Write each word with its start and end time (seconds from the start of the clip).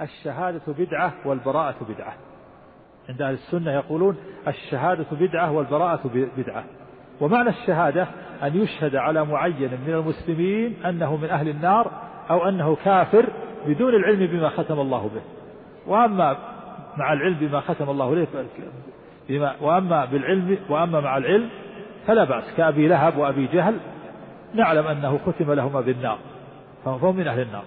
الشهادة 0.00 0.60
بدعة 0.68 1.12
والبراءة 1.24 1.76
بدعة. 1.88 2.14
عند 3.08 3.22
أهل 3.22 3.34
السنة 3.34 3.72
يقولون 3.72 4.16
الشهادة 4.48 5.06
بدعة 5.12 5.52
والبراءة 5.52 6.00
بدعة. 6.36 6.64
ومعنى 7.20 7.48
الشهادة 7.48 8.06
أن 8.42 8.56
يشهد 8.56 8.96
على 8.96 9.24
معين 9.24 9.70
من 9.86 9.94
المسلمين 9.94 10.84
أنه 10.86 11.16
من 11.16 11.30
أهل 11.30 11.48
النار 11.48 11.90
أو 12.30 12.48
أنه 12.48 12.76
كافر 12.84 13.26
بدون 13.66 13.94
العلم 13.94 14.26
بما 14.26 14.48
ختم 14.48 14.80
الله 14.80 15.10
به. 15.14 15.22
وأما 15.86 16.36
مع 16.96 17.12
العلم 17.12 17.36
بما 17.40 17.60
ختم 17.60 17.90
الله 17.90 18.14
له 18.14 18.26
بما 19.28 19.54
وأما 19.60 20.04
بالعلم 20.04 20.58
وأما 20.68 21.00
مع 21.00 21.16
العلم 21.16 21.48
فلا 22.06 22.24
بأس. 22.24 22.44
كأبي 22.56 22.88
لهب 22.88 23.18
وأبي 23.18 23.46
جهل 23.46 23.76
نعلم 24.54 24.86
أنه 24.86 25.18
ختم 25.26 25.52
لهما 25.52 25.80
بالنار. 25.80 26.18
فهم 26.84 27.16
من 27.16 27.28
أهل 27.28 27.40
النار. 27.40 27.64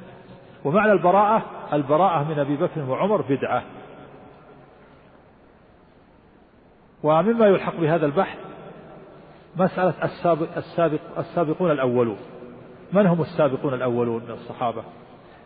ومعنى 0.66 0.92
البراءة 0.92 1.44
البراءة 1.74 2.24
من 2.24 2.40
أبي 2.40 2.56
بكر 2.56 2.90
وعمر 2.90 3.22
بدعة. 3.22 3.64
ومما 7.04 7.48
يلحق 7.48 7.76
بهذا 7.76 8.06
البحث 8.06 8.38
مسألة 9.58 9.94
السابق 10.04 10.48
السابق 10.58 11.00
السابقون 11.18 11.72
الأولون. 11.72 12.18
من 12.94 13.06
هم 13.06 13.22
السابقون 13.22 13.74
الأولون 13.74 14.24
من 14.24 14.32
الصحابة؟ 14.32 14.84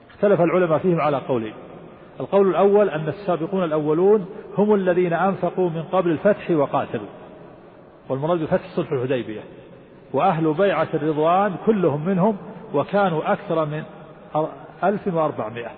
اختلف 0.10 0.42
العلماء 0.42 0.78
فيهم 0.78 1.02
على 1.02 1.18
قولين. 1.18 1.54
القول 2.20 2.50
الأول 2.50 2.90
أن 2.90 3.08
السابقون 3.08 3.64
الأولون 3.64 4.26
هم 4.58 4.74
الذين 4.74 5.14
أنفقوا 5.14 5.70
من 5.70 5.84
قبل 5.84 6.12
الفتح 6.12 6.52
وقاتلوا. 6.52 7.08
والمراد 8.10 8.40
بفتح 8.40 8.76
صلح 8.76 8.92
الحديبية. 8.92 9.42
وأهل 10.14 10.54
بيعة 10.54 10.88
الرضوان 10.94 11.56
كلهم 11.66 12.06
منهم 12.06 12.38
وكانوا 12.74 13.34
أكثر 13.34 13.66
من 13.66 13.84
ألف 14.90 15.08
وأربعمائة. 15.08 15.72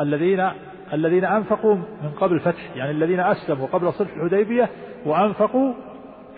الذين 0.00 0.50
الذين 0.92 1.24
أنفقوا 1.24 1.74
من 1.74 2.10
قبل 2.20 2.34
الفتح 2.34 2.76
يعني 2.76 2.90
الذين 2.90 3.20
أسلموا 3.20 3.66
قبل 3.66 3.92
صلح 3.92 4.10
الحديبية 4.16 4.70
وأنفقوا 5.06 5.72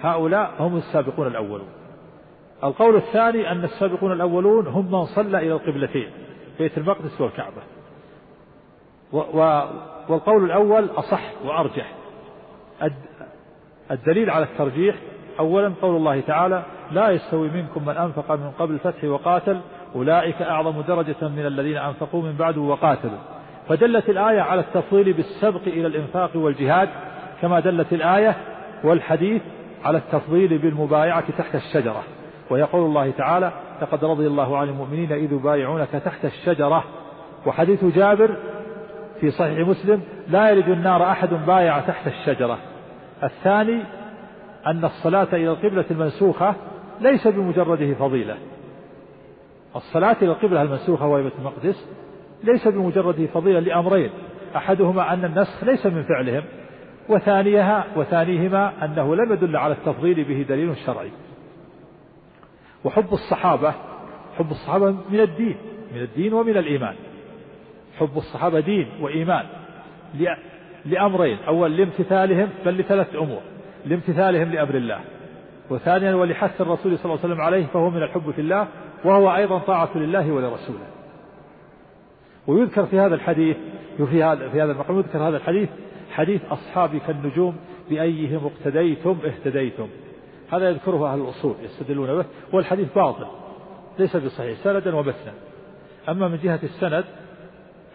هؤلاء 0.00 0.50
هم 0.58 0.76
السابقون 0.76 1.26
الأولون. 1.26 1.68
القول 2.64 2.96
الثاني 2.96 3.52
أن 3.52 3.64
السابقون 3.64 4.12
الأولون 4.12 4.66
هم 4.66 4.90
من 4.90 5.04
صلى 5.04 5.38
إلى 5.38 5.52
القبلتين 5.52 6.10
بيت 6.58 6.78
المقدس 6.78 7.20
والكعبة. 7.20 7.62
والقول 10.08 10.44
الأول 10.44 10.90
أصح 10.96 11.22
وأرجح. 11.44 11.94
الدليل 13.90 14.30
على 14.30 14.44
الترجيح 14.44 14.96
أولا 15.38 15.72
قول 15.82 15.96
الله 15.96 16.20
تعالى 16.20 16.62
لا 16.92 17.10
يستوي 17.10 17.48
منكم 17.50 17.86
من 17.86 17.96
أنفق 17.96 18.32
من 18.32 18.50
قبل 18.50 18.74
الفتح 18.74 19.04
وقاتل 19.04 19.60
أولئك 19.94 20.42
أعظم 20.42 20.80
درجة 20.80 21.16
من 21.22 21.46
الذين 21.46 21.76
أنفقوا 21.76 22.22
من 22.22 22.32
بعد 22.32 22.58
وقاتلوا. 22.58 23.18
فدلت 23.68 24.08
الآية 24.08 24.40
على 24.40 24.60
التفضيل 24.60 25.12
بالسبق 25.12 25.62
إلى 25.66 25.86
الإنفاق 25.86 26.30
والجهاد 26.34 26.88
كما 27.42 27.60
دلت 27.60 27.92
الآية 27.92 28.36
والحديث 28.84 29.42
على 29.84 29.98
التفضيل 29.98 30.58
بالمبايعة 30.58 31.24
تحت 31.38 31.54
الشجرة. 31.54 32.02
ويقول 32.50 32.82
الله 32.82 33.10
تعالى 33.10 33.52
لقد 33.82 34.04
رضي 34.04 34.26
الله 34.26 34.58
عن 34.58 34.68
المؤمنين 34.68 35.12
إذ 35.12 35.32
يبايعونك 35.32 35.90
تحت 36.04 36.24
الشجرة 36.24 36.84
وحديث 37.46 37.84
جابر 37.84 38.36
في 39.20 39.30
صحيح 39.30 39.68
مسلم 39.68 40.02
لا 40.28 40.50
يلد 40.50 40.68
النار 40.68 41.10
أحد 41.10 41.28
بايع 41.46 41.80
تحت 41.80 42.06
الشجرة 42.06 42.58
الثاني 43.22 43.82
أن 44.66 44.84
الصلاة 44.84 45.28
إلى 45.32 45.50
القبلة 45.50 45.84
المنسوخة 45.90 46.54
ليس 47.00 47.28
بمجرده 47.28 47.94
فضيلة 47.94 48.36
الصلاة 49.76 50.16
إلى 50.22 50.30
القبلة 50.30 50.62
المنسوخة 50.62 51.06
وهي 51.06 51.22
بيت 51.22 51.32
المقدس 51.38 51.88
ليس 52.44 52.68
بمجرده 52.68 53.26
فضيلة 53.26 53.60
لأمرين. 53.60 54.10
أحدهما 54.56 55.12
أن 55.12 55.24
النسخ 55.24 55.64
ليس 55.64 55.86
من 55.86 56.02
فعلهم 56.02 56.42
وثانيها 57.08 57.84
وثانيهما 57.96 58.84
أنه 58.84 59.16
لم 59.16 59.32
يدل 59.32 59.56
على 59.56 59.74
التفضيل 59.74 60.24
به 60.24 60.46
دليل 60.48 60.76
شرعي. 60.76 61.10
وحب 62.84 63.12
الصحابة 63.12 63.74
حب 64.38 64.50
الصحابة 64.50 64.90
من 64.90 65.20
الدين 65.20 65.56
من 65.94 66.02
الدين 66.02 66.32
ومن 66.32 66.56
الإيمان. 66.56 66.94
حب 67.98 68.16
الصحابة 68.16 68.60
دين 68.60 68.88
وإيمان 69.00 69.44
لأمرين. 70.86 71.38
أول 71.48 71.76
لامتثالهم 71.76 72.48
بل 72.66 72.78
لثلاث 72.78 73.14
أمور. 73.14 73.40
لامتثالهم 73.86 74.52
لأمر 74.52 74.74
الله. 74.74 75.00
وثانيا 75.70 76.14
ولحث 76.14 76.60
الرسول 76.60 76.98
صلى 76.98 77.04
الله 77.04 77.18
عليه 77.24 77.34
وسلم 77.34 77.40
عليه 77.40 77.66
فهو 77.66 77.90
من 77.90 78.02
الحب 78.02 78.30
في 78.30 78.40
الله. 78.40 78.68
وهو 79.04 79.36
أيضا 79.36 79.58
طاعة 79.58 79.98
لله 79.98 80.32
ولرسوله. 80.32 80.86
ويذكر 82.46 82.86
في 82.86 82.98
هذا 82.98 83.14
الحديث 83.14 83.56
في 84.10 84.22
هذا 84.22 84.48
في 84.48 84.62
هذا 84.62 84.72
المقام 84.72 84.98
يذكر 84.98 85.28
هذا 85.28 85.36
الحديث 85.36 85.68
حديث 86.10 86.40
أصحابي 86.44 87.00
كالنجوم 87.00 87.56
بأيهم 87.90 88.46
اقتديتم 88.46 89.18
اهتديتم. 89.24 89.88
هذا 90.52 90.70
يذكره 90.70 91.12
أهل 91.12 91.20
الأصول 91.20 91.54
يستدلون 91.62 92.16
به 92.16 92.24
والحديث 92.52 92.94
باطل 92.94 93.26
ليس 93.98 94.16
بصحيح 94.16 94.58
سندا 94.58 94.96
ومتنا 94.96 95.32
أما 96.08 96.28
من 96.28 96.38
جهة 96.42 96.60
السند 96.62 97.04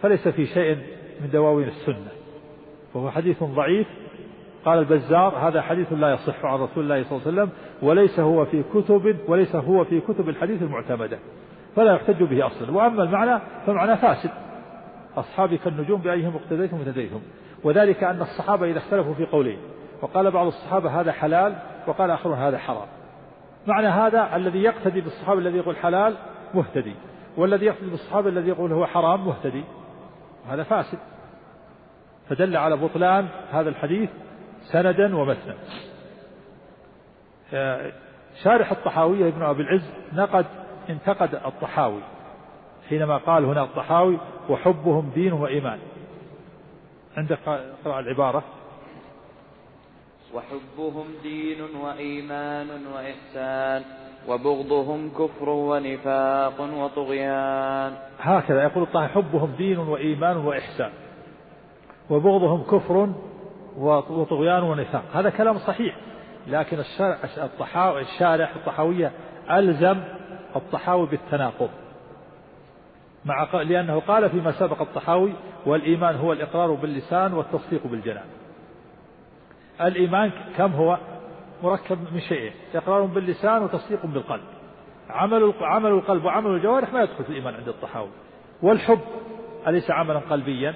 فليس 0.02 0.28
في 0.28 0.46
شيء 0.46 0.76
من 1.20 1.30
دواوين 1.32 1.68
السنة. 1.68 2.08
وهو 2.94 3.10
حديث 3.10 3.44
ضعيف 3.44 3.86
قال 4.64 4.78
البزار 4.78 5.48
هذا 5.48 5.62
حديث 5.62 5.92
لا 5.92 6.12
يصح 6.12 6.44
عن 6.44 6.58
رسول 6.58 6.84
الله 6.84 7.04
صلى 7.04 7.18
الله 7.18 7.22
عليه 7.26 7.42
وسلم 7.42 7.50
وليس 7.82 8.20
هو 8.20 8.44
في 8.44 8.62
كتب 8.74 9.16
وليس 9.28 9.56
هو 9.56 9.84
في 9.84 10.00
كتب 10.00 10.28
الحديث 10.28 10.62
المعتمدة 10.62 11.18
فلا 11.76 11.94
يحتج 11.94 12.22
به 12.22 12.46
أصلا. 12.46 12.70
وأما 12.70 13.02
المعنى 13.02 13.40
فمعنى 13.66 13.96
فاسد. 13.96 14.30
أصحابي 15.16 15.58
كالنجوم 15.58 16.00
بأيهم 16.00 16.36
اقتديتم 16.36 16.76
اهتديتم 16.76 17.20
وذلك 17.64 18.04
أن 18.04 18.20
الصحابة 18.20 18.70
إذا 18.70 18.78
اختلفوا 18.78 19.14
في 19.14 19.26
قولين 19.26 19.58
وقال 20.02 20.30
بعض 20.30 20.46
الصحابة 20.46 21.00
هذا 21.00 21.12
حلال 21.12 21.54
وقال 21.86 22.10
آخرون 22.10 22.38
هذا 22.38 22.58
حرام. 22.58 22.88
معنى 23.66 23.86
هذا 23.86 24.36
الذي 24.36 24.62
يقتدي 24.62 25.00
بالصحابة 25.00 25.40
الذي 25.40 25.58
يقول 25.58 25.76
حلال 25.76 26.14
مهتدي 26.54 26.94
والذي 27.36 27.66
يقتدي 27.66 27.90
بالصحابة 27.90 28.28
الذي 28.28 28.48
يقول 28.48 28.72
هو 28.72 28.86
حرام 28.86 29.26
مهتدي. 29.26 29.64
هذا 30.50 30.62
فاسد. 30.62 30.98
فدل 32.28 32.56
على 32.56 32.76
بطلان 32.76 33.26
هذا 33.52 33.68
الحديث 33.68 34.10
سندا 34.72 35.16
ومتنا 35.16 35.54
شارح 38.42 38.72
الطحاوية 38.72 39.28
ابن 39.28 39.42
أبي 39.42 39.62
العز 39.62 39.90
نقد 40.12 40.46
انتقد 40.90 41.34
الطحاوي. 41.34 42.00
حينما 42.88 43.16
قال 43.16 43.44
هنا 43.44 43.62
الطحاوي 43.62 44.18
وحبهم 44.50 45.10
دين 45.14 45.32
وإيمان. 45.32 45.78
عندك 47.16 47.38
قراءة 47.84 48.00
العبارة. 48.00 48.42
وحبهم 50.34 51.06
دين 51.22 51.60
وإيمان 51.80 52.86
وإحسان 52.86 53.82
وبغضهم 54.28 55.10
كفر 55.10 55.48
ونفاق 55.48 56.60
وطغيان. 56.60 57.92
هكذا 58.18 58.62
يقول 58.62 58.82
الطحاوي 58.82 59.08
حبهم 59.08 59.54
دين 59.58 59.78
وإيمان 59.78 60.36
وإحسان 60.36 60.90
وبغضهم 62.10 62.62
كفر 62.62 63.12
وطغيان 63.78 64.62
ونفاق. 64.62 65.04
هذا 65.14 65.30
كلام 65.30 65.58
صحيح 65.58 65.96
لكن 66.46 66.78
الطحاوي 67.38 68.00
الشارح 68.00 68.54
الطحاوية 68.56 69.12
ألزم 69.50 70.00
الطحاوي 70.56 71.06
بالتناقض. 71.06 71.70
مع 73.24 73.52
لأنه 73.52 74.00
قال 74.00 74.30
فيما 74.30 74.52
سبق 74.52 74.80
الطحاوي 74.80 75.32
والإيمان 75.66 76.16
هو 76.16 76.32
الإقرار 76.32 76.72
باللسان 76.72 77.34
والتصديق 77.34 77.86
بالجنان. 77.86 78.26
الإيمان 79.80 80.30
كم 80.56 80.72
هو؟ 80.72 80.98
مركب 81.62 81.98
من 82.12 82.20
شيئين 82.20 82.52
إقرار 82.74 83.02
باللسان 83.02 83.62
وتصديق 83.62 84.06
بالقلب. 84.06 84.44
عمل 85.10 85.54
عمل 85.60 85.90
القلب 85.90 86.24
وعمل 86.24 86.50
الجوارح 86.50 86.92
ما 86.92 87.02
يدخل 87.02 87.24
في 87.24 87.30
الإيمان 87.30 87.54
عند 87.54 87.68
الطحاوي. 87.68 88.10
والحب 88.62 89.00
أليس 89.66 89.90
عملا 89.90 90.18
قلبيا؟ 90.18 90.74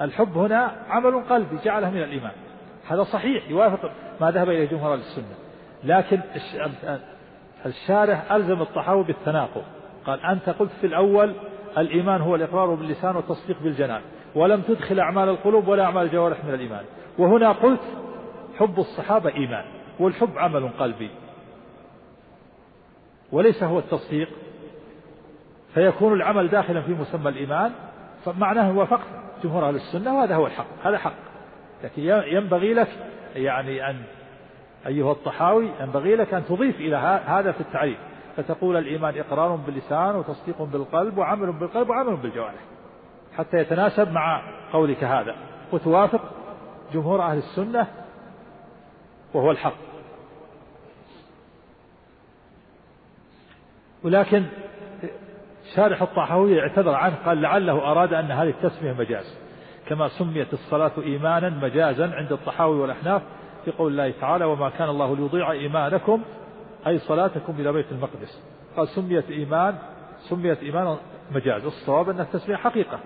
الحب 0.00 0.38
هنا 0.38 0.72
عمل 0.88 1.20
قلبي 1.20 1.56
جعله 1.64 1.90
من 1.90 2.02
الإيمان. 2.02 2.32
هذا 2.88 3.02
صحيح 3.02 3.50
يوافق 3.50 3.90
ما 4.20 4.30
ذهب 4.30 4.48
إليه 4.48 4.68
جمهور 4.68 4.94
السنة. 4.94 5.34
لكن 5.84 6.20
الشارح 7.66 8.32
ألزم 8.32 8.62
الطحاوي 8.62 9.04
بالتناقض. 9.04 9.62
قال 10.06 10.20
أنت 10.20 10.50
قلت 10.50 10.70
في 10.80 10.86
الأول 10.86 11.34
الإيمان 11.78 12.20
هو 12.20 12.34
الإقرار 12.34 12.74
باللسان 12.74 13.16
والتصديق 13.16 13.62
بالجنان 13.62 14.00
ولم 14.34 14.60
تدخل 14.60 15.00
أعمال 15.00 15.28
القلوب 15.28 15.68
ولا 15.68 15.84
أعمال 15.84 16.06
الجوارح 16.06 16.44
من 16.44 16.54
الإيمان. 16.54 16.84
وهنا 17.18 17.52
قلت 17.52 17.80
حب 18.58 18.78
الصحابة 18.78 19.34
إيمان 19.34 19.64
والحب 19.98 20.38
عمل 20.38 20.68
قلبي. 20.78 21.10
وليس 23.32 23.62
هو 23.62 23.78
التصديق 23.78 24.28
فيكون 25.74 26.12
العمل 26.12 26.48
داخلا 26.48 26.82
في 26.82 26.92
مسمى 26.92 27.28
الإيمان 27.28 27.72
فمعناه 28.24 28.78
وافقت. 28.78 29.21
جمهور 29.42 29.68
أهل 29.68 29.74
السنة 29.74 30.18
وهذا 30.18 30.34
هو 30.34 30.46
الحق 30.46 30.66
هذا 30.84 30.98
حق. 30.98 31.14
لكن 31.84 32.02
ينبغي 32.36 32.74
لك 32.74 32.88
يعني 33.34 33.90
أن 33.90 34.02
أيها 34.86 35.12
الطحاوي 35.12 35.68
ينبغي 35.80 36.16
لك 36.16 36.34
أن 36.34 36.44
تضيف 36.44 36.76
إلى 36.76 36.96
هذا 37.26 37.52
في 37.52 37.60
التعريف. 37.60 37.98
فتقول 38.36 38.76
الإيمان 38.76 39.18
إقرار 39.18 39.56
باللسان 39.56 40.16
وتصديق 40.16 40.62
بالقلب 40.62 41.18
وعمل 41.18 41.52
بالقلب 41.52 41.90
وعمل 41.90 42.16
بالجوارح 42.16 42.60
حتى 43.36 43.56
يتناسب 43.56 44.12
مع 44.12 44.42
قولك 44.72 45.04
هذا. 45.04 45.36
وتوافق 45.72 46.20
جمهور 46.92 47.22
أهل 47.22 47.38
السنة 47.38 47.86
وهو 49.34 49.50
الحق. 49.50 49.74
ولكن 54.04 54.44
شارح 55.76 56.02
الطحاوي 56.02 56.60
اعتذر 56.60 56.94
عنه 56.94 57.14
قال 57.26 57.42
لعله 57.42 57.90
أراد 57.90 58.14
أن 58.14 58.30
هذه 58.30 58.48
التسمية 58.48 58.92
مجاز. 58.92 59.38
كما 59.86 60.08
سميت 60.08 60.52
الصلاة 60.52 60.92
إيمانا 61.02 61.50
مجازا 61.50 62.10
عند 62.14 62.32
الطحاوي 62.32 62.78
والأحناف 62.78 63.22
في 63.64 63.70
قول 63.70 63.92
الله 63.92 64.12
تعالى 64.20 64.44
وما 64.44 64.70
كان 64.70 64.88
الله 64.88 65.16
ليضيع 65.16 65.50
إيمانكم 65.50 66.22
أي 66.86 66.98
صلاتكم 66.98 67.54
إلى 67.58 67.72
بيت 67.72 67.92
المقدس. 67.92 68.42
قال 68.76 68.88
سميت 68.88 69.30
إيمان 69.30 69.74
سميت 70.28 70.62
إيمانا 70.62 70.96
مجاز. 71.34 71.64
الصواب 71.64 72.10
أن 72.10 72.20
التسمية 72.20 72.56
حقيقة 72.56 72.98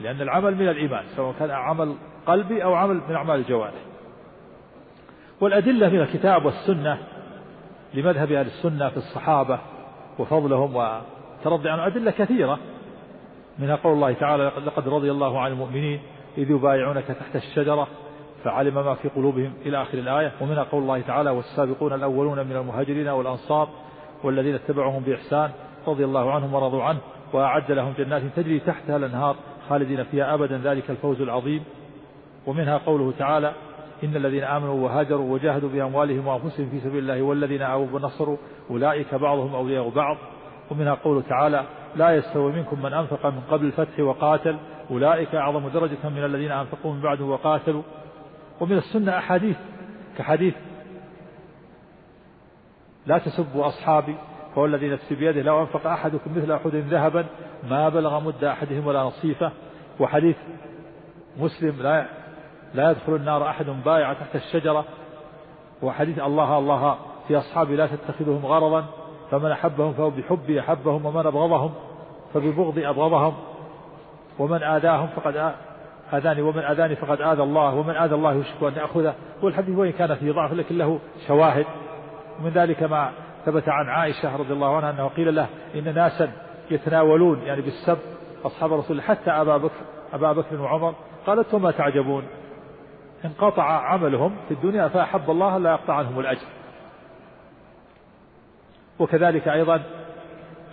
لأن 0.00 0.20
العمل 0.20 0.54
من 0.54 0.68
الإيمان 0.68 1.04
سواء 1.16 1.34
كان 1.38 1.50
عمل 1.50 1.94
قلبي 2.26 2.64
أو 2.64 2.74
عمل 2.74 3.00
من 3.08 3.14
أعمال 3.14 3.40
الجوارح. 3.40 3.80
والأدلة 5.40 5.88
من 5.88 6.00
الكتاب 6.00 6.44
والسنة 6.44 6.98
لمذهب 7.94 8.32
أهل 8.32 8.46
السنة 8.46 8.88
في 8.88 8.96
الصحابة 8.96 9.58
وفضلهم 10.18 10.76
وترضي 11.46 11.68
عنهم 11.68 11.86
أدلة 11.86 12.10
كثيرة 12.10 12.58
منها 13.58 13.76
قول 13.76 13.92
الله 13.92 14.12
تعالى 14.12 14.52
لقد 14.66 14.88
رضي 14.88 15.10
الله 15.10 15.40
عن 15.40 15.52
المؤمنين 15.52 16.00
إذ 16.38 16.50
يبايعونك 16.50 17.04
تحت 17.04 17.36
الشجرة 17.36 17.88
فعلم 18.44 18.74
ما 18.74 18.94
في 18.94 19.08
قلوبهم. 19.08 19.52
إلى 19.66 19.82
آخر 19.82 19.98
الآية. 19.98 20.32
ومنها 20.40 20.62
قول 20.62 20.82
الله 20.82 21.00
تعالى 21.00 21.30
والسابقون 21.30 21.92
الأولون 21.92 22.46
من 22.46 22.56
المهاجرين 22.56 23.08
والأنصار 23.08 23.68
والذين 24.24 24.54
اتبعهم 24.54 25.02
بإحسان 25.02 25.50
رضي 25.86 26.04
الله 26.04 26.32
عنهم 26.32 26.54
ورضوا 26.54 26.82
عنه 26.82 26.98
وأعد 27.32 27.72
لهم 27.72 27.94
جنات 27.98 28.22
تجري 28.36 28.60
تحتها 28.60 28.96
الأنهار 28.96 29.36
خالدين 29.68 30.04
فيها 30.04 30.34
أبدا. 30.34 30.60
ذلك 30.64 30.90
الفوز 30.90 31.20
العظيم. 31.20 31.64
ومنها 32.46 32.78
قوله 32.78 33.12
تعالى 33.18 33.52
إن 34.04 34.16
الذين 34.16 34.44
آمنوا 34.44 34.84
وهاجروا 34.84 35.32
وجاهدوا 35.32 35.68
بأموالهم 35.68 36.26
وأنفسهم 36.26 36.68
في 36.70 36.80
سبيل 36.80 36.98
الله 36.98 37.22
والذين 37.22 37.62
آووا 37.62 37.86
ونصروا 37.92 38.36
أولئك 38.70 39.14
بعضهم 39.14 39.54
أولياء 39.54 39.88
بعض. 39.88 40.16
ومنها 40.70 40.94
قوله 40.94 41.22
تعالى 41.28 41.64
لا 41.96 42.16
يستوي 42.16 42.52
منكم 42.52 42.82
من 42.82 42.92
أنفق 42.92 43.26
من 43.26 43.40
قبل 43.50 43.66
الفتح 43.66 44.00
وقاتل 44.00 44.56
أولئك 44.90 45.34
أعظم 45.34 45.68
درجة 45.68 46.08
من 46.08 46.24
الذين 46.24 46.52
أنفقوا 46.52 46.92
من 46.92 47.00
بعده 47.00 47.24
وقاتلوا. 47.24 47.82
ومن 48.60 48.76
السنة 48.76 49.18
أحاديث 49.18 49.56
كحديث 50.18 50.54
لا 53.06 53.18
تسبوا 53.18 53.66
أصحابي 53.66 54.14
فهو 54.54 54.66
الذي 54.66 54.88
نفسي 54.88 55.14
بيده 55.14 55.42
لو 55.42 55.60
أنفق 55.60 55.86
أحدكم 55.86 56.30
مثل 56.36 56.52
أحد 56.52 56.74
ذهبا 56.74 57.26
ما 57.70 57.88
بلغ 57.88 58.20
مد 58.20 58.44
أحدهم 58.44 58.86
ولا 58.86 59.02
نصيفه. 59.02 59.52
وحديث 60.00 60.36
مسلم 61.38 61.82
لا 61.82 62.06
لا 62.74 62.90
يدخل 62.90 63.14
النار 63.14 63.48
أحد 63.48 63.66
بايع 63.66 64.12
تحت 64.12 64.36
الشجرة. 64.36 64.84
وحديث 65.82 66.18
الله 66.18 66.58
الله 66.58 66.98
في 67.28 67.38
أصحابي 67.38 67.76
لا 67.76 67.86
تتخذهم 67.86 68.46
غرضا. 68.46 68.86
فمن 69.30 69.50
أحبهم 69.50 69.92
فهو 69.92 70.10
بحبي 70.10 70.60
أحبهم 70.60 71.06
ومن 71.06 71.26
أبغضهم 71.26 71.72
فببغضي 72.34 72.88
أبغضهم. 72.88 73.34
ومن 74.38 74.62
آذاهم 74.62 75.06
فقد 75.06 75.52
آذاني 76.12 76.42
ومن 76.42 76.58
آذاني 76.58 76.96
فقد 76.96 77.20
آذى 77.20 77.42
الله 77.42 77.74
ومن 77.74 77.96
آذى 77.96 78.14
الله 78.14 78.34
يشك 78.34 78.62
أن 78.62 78.72
يأخذه. 78.76 79.14
والحديث 79.42 79.78
وإن 79.78 79.92
كان 79.92 80.14
فيه 80.14 80.32
ضعف 80.32 80.52
لكن 80.52 80.78
له 80.78 80.98
شواهد. 81.26 81.66
ومن 82.40 82.50
ذلك 82.50 82.82
ما 82.82 83.10
ثبت 83.46 83.68
عن 83.68 83.88
عائشة 83.88 84.36
رضي 84.36 84.52
الله 84.52 84.76
عنها 84.76 84.90
أنه 84.90 85.08
قيل 85.08 85.34
له 85.34 85.46
إن 85.74 85.94
ناسا 85.94 86.32
يتناولون 86.70 87.42
يعني 87.42 87.60
بالسب 87.60 87.98
أصحاب 88.44 88.72
رسول 88.72 89.02
حتى 89.02 89.30
أبا 89.30 89.56
بكر 89.56 89.80
أبا 90.12 90.32
بكر 90.32 90.60
وعمر. 90.60 90.94
قالت 91.26 91.54
وما 91.54 91.70
تعجبون. 91.70 92.22
انقطع 93.24 93.62
عملهم 93.62 94.36
في 94.48 94.54
الدنيا 94.54 94.88
فأحب 94.88 95.30
الله 95.30 95.58
لا 95.58 95.70
يقطع 95.70 95.94
عنهم 95.94 96.20
الأجر. 96.20 96.46
وكذلك 98.98 99.48
أيضا 99.48 99.82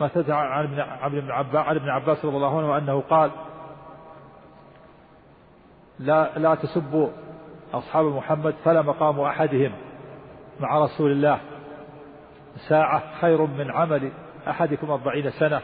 ما 0.02 0.08
ثبت 0.08 0.30
عن 0.30 0.66
ابن 1.02 1.32
عباس 1.32 1.56
عن 1.56 1.76
ابن 1.76 1.90
عباس 1.90 2.26
رضي 2.26 2.36
الله 2.36 2.58
عنه 2.58 2.78
أنه 2.78 3.02
قال 3.10 3.32
لا 6.00 6.40
لا 6.40 6.56
تسبوا 6.56 7.10
أصحاب 7.74 8.06
محمد 8.06 8.56
فلا 8.64 8.82
مقام 8.82 9.20
أحدهم 9.20 9.72
مع 10.60 10.80
رسول 10.80 11.12
الله. 11.12 11.40
ساعة 12.70 13.22
خير 13.22 13.42
من 13.42 13.72
عمل 13.72 14.12
أحدكم 14.48 14.92
أربعين 14.92 15.30
سنة. 15.30 15.62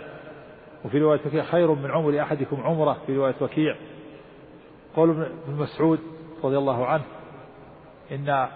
وفي 0.85 1.00
رواية 1.00 1.19
وكيع 1.25 1.44
خير 1.44 1.73
من 1.73 1.91
عمر 1.91 2.21
أحدكم 2.21 2.61
عمرة. 2.63 2.97
في 3.07 3.17
رواية 3.17 3.35
وكيع 3.41 3.75
قول 4.95 5.09
ابن 5.09 5.56
مسعود 5.61 6.00
رضي 6.44 6.57
الله 6.57 6.85
عنه 6.85 7.03
إن 8.11 8.47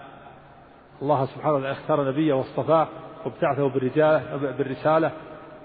الله 1.02 1.26
سبحانه 1.26 1.54
وتعالى 1.54 1.72
اختار 1.72 2.08
نبيه 2.08 2.34
واصطفاه. 2.34 2.88
وابتعثه 3.24 3.68
بالرسالة. 4.58 5.12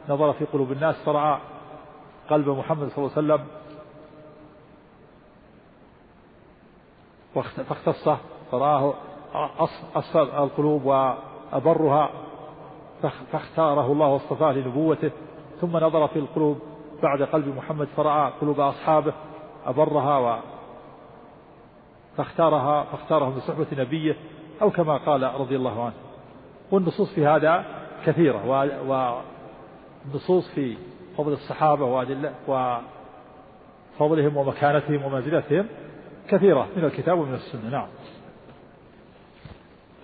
نظر 0.09 0.33
في 0.33 0.45
قلوب 0.45 0.71
الناس 0.71 0.95
فرأى 1.06 1.39
قلب 2.29 2.50
محمد 2.50 2.89
صلى 2.89 2.97
الله 2.97 3.11
عليه 3.17 3.25
وسلم. 3.33 3.47
فاختصه 7.69 8.17
فرآه 8.51 8.94
أصل 9.95 10.19
القلوب 10.19 10.85
وأبرها 10.85 12.09
فاختاره 13.31 13.91
الله 13.91 14.07
واصطفاه 14.07 14.51
لنبوته. 14.51 15.12
ثم 15.62 15.77
نظر 15.77 16.07
في 16.07 16.19
القلوب 16.19 16.59
بعد 17.03 17.21
قلب 17.21 17.47
محمد 17.57 17.88
فرأى 17.97 18.31
قلوب 18.41 18.59
أصحابه 18.59 19.13
أبرها 19.65 20.17
و 20.17 20.39
فاختارها 22.17 22.83
فاختارهم 22.83 23.38
لصحبة 23.38 23.67
نبيه 23.73 24.17
أو 24.62 24.69
كما 24.71 24.97
قال 24.97 25.23
رضي 25.23 25.55
الله 25.55 25.83
عنه. 25.83 26.08
والنصوص 26.71 27.13
في 27.13 27.25
هذا 27.25 27.66
كثيرة 28.06 28.48
والنصوص 30.06 30.50
في 30.56 30.77
فضل 31.18 31.33
الصحابة 31.33 31.86
وفضلهم 34.00 34.38
ومكانتهم 34.38 35.06
ومنزلتهم 35.06 35.66
كثيرة 36.30 36.68
من 36.75 36.86
الكتاب 36.86 37.19
ومن 37.19 37.33
السنة. 37.33 37.69
نعم. 37.69 37.88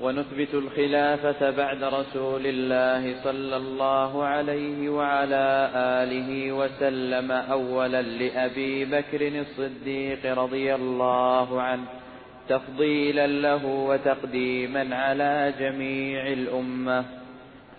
ونثبت 0.02 0.54
الخلافة 0.54 1.50
بعد 1.50 1.84
رسول 1.84 2.42
الله 2.46 3.24
صلى 3.24 3.58
الله 3.58 4.24
عليه 4.24 4.90
وعلى 4.90 5.72
آله 5.76 6.52
وسلم 6.52 7.32
أولا 7.32 8.02
لأبي 8.02 8.86
بكر 8.86 9.40
الصديق 9.40 10.38
رضي 10.38 10.76
الله 10.76 11.62
عنه. 11.62 11.86
تفضيلا 12.50 13.28
له 13.28 13.66
وتقديما 13.66 14.96
على 14.96 15.54
جميع 15.60 16.28
الأمة. 16.28 17.06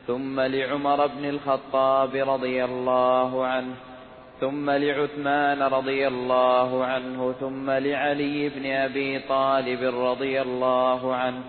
ثم 0.07 0.41
لعمر 0.41 1.07
بن 1.07 1.25
الخطاب 1.25 2.11
رضي 2.15 2.65
الله 2.65 3.47
عنه 3.47 3.75
ثم 4.41 4.71
لعثمان 4.71 5.63
رضي 5.63 6.09
الله 6.09 6.85
عنه 6.85 7.35
ثم 7.41 7.71
لعلي 7.71 8.49
بن 8.49 8.67
أبي 8.67 9.19
طالب 9.19 9.83
رضي 9.83 10.43
الله 10.43 11.15
عنه 11.15 11.41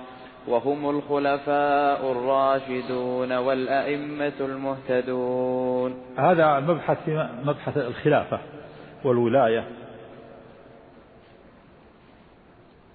وهم 0.48 0.90
الخلفاء 0.90 2.12
الراشدون 2.12 3.38
والأئمة 3.38 4.34
المهتدون. 4.40 6.02
هذا 6.18 6.58
المبحث 6.58 6.98
في 7.06 7.30
مبحث 7.44 7.78
الخلافة 7.78 8.40
والولاية. 9.04 9.64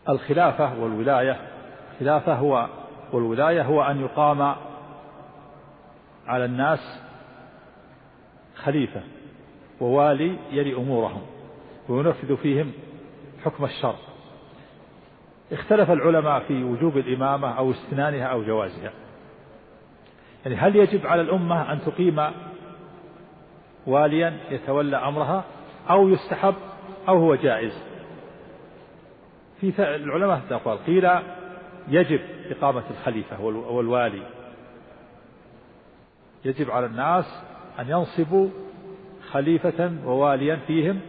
الخلافة 0.09 0.83
والولاية. 0.83 1.41
الخلافة 1.93 2.35
هو 2.35 2.69
والولاية 3.13 3.63
هو 3.63 3.83
أن 3.83 4.01
يقام 4.01 4.57
على 6.27 6.45
الناس 6.45 7.01
خليفة 8.57 9.01
ووالي 9.81 10.37
يلي 10.51 10.77
أمورهم 10.77 11.23
وينفذ 11.89 12.37
فيهم 12.37 12.73
حكم 13.45 13.65
الشر. 13.65 13.95
اختلف 15.53 15.91
العلماء 15.91 16.41
في 16.41 16.65
وجوب 16.65 16.99
الإمامة 16.99 17.59
أو 17.59 17.71
استنانها 17.71 18.27
أو 18.27 18.43
جوازها. 18.43 18.93
يعني 20.45 20.57
هل 20.57 20.77
يجب 20.77 21.07
على 21.07 21.23
الأمة 21.23 21.73
أن 21.73 21.81
تقيم 21.81 22.21
واليا 23.87 24.39
يتولى 24.51 24.97
أمرها 24.97 25.45
أو 25.91 26.09
يستحب 26.09 26.55
أو 27.09 27.19
هو 27.19 27.35
جائز؟ 27.35 27.92
في 29.71 29.97
العلماء 29.97 30.41
أقوال 30.51 30.79
قيل 30.87 31.09
يجب 31.89 32.21
إقامة 32.51 32.83
الخليفة 32.91 33.41
والوالي. 33.45 34.23
يجب 36.45 36.71
على 36.71 36.87
الناس 36.87 37.43
أن 37.79 37.89
ينصبوا 37.89 38.49
خليفة 39.31 39.93
وواليا 40.07 40.57
فيهم 40.67 41.01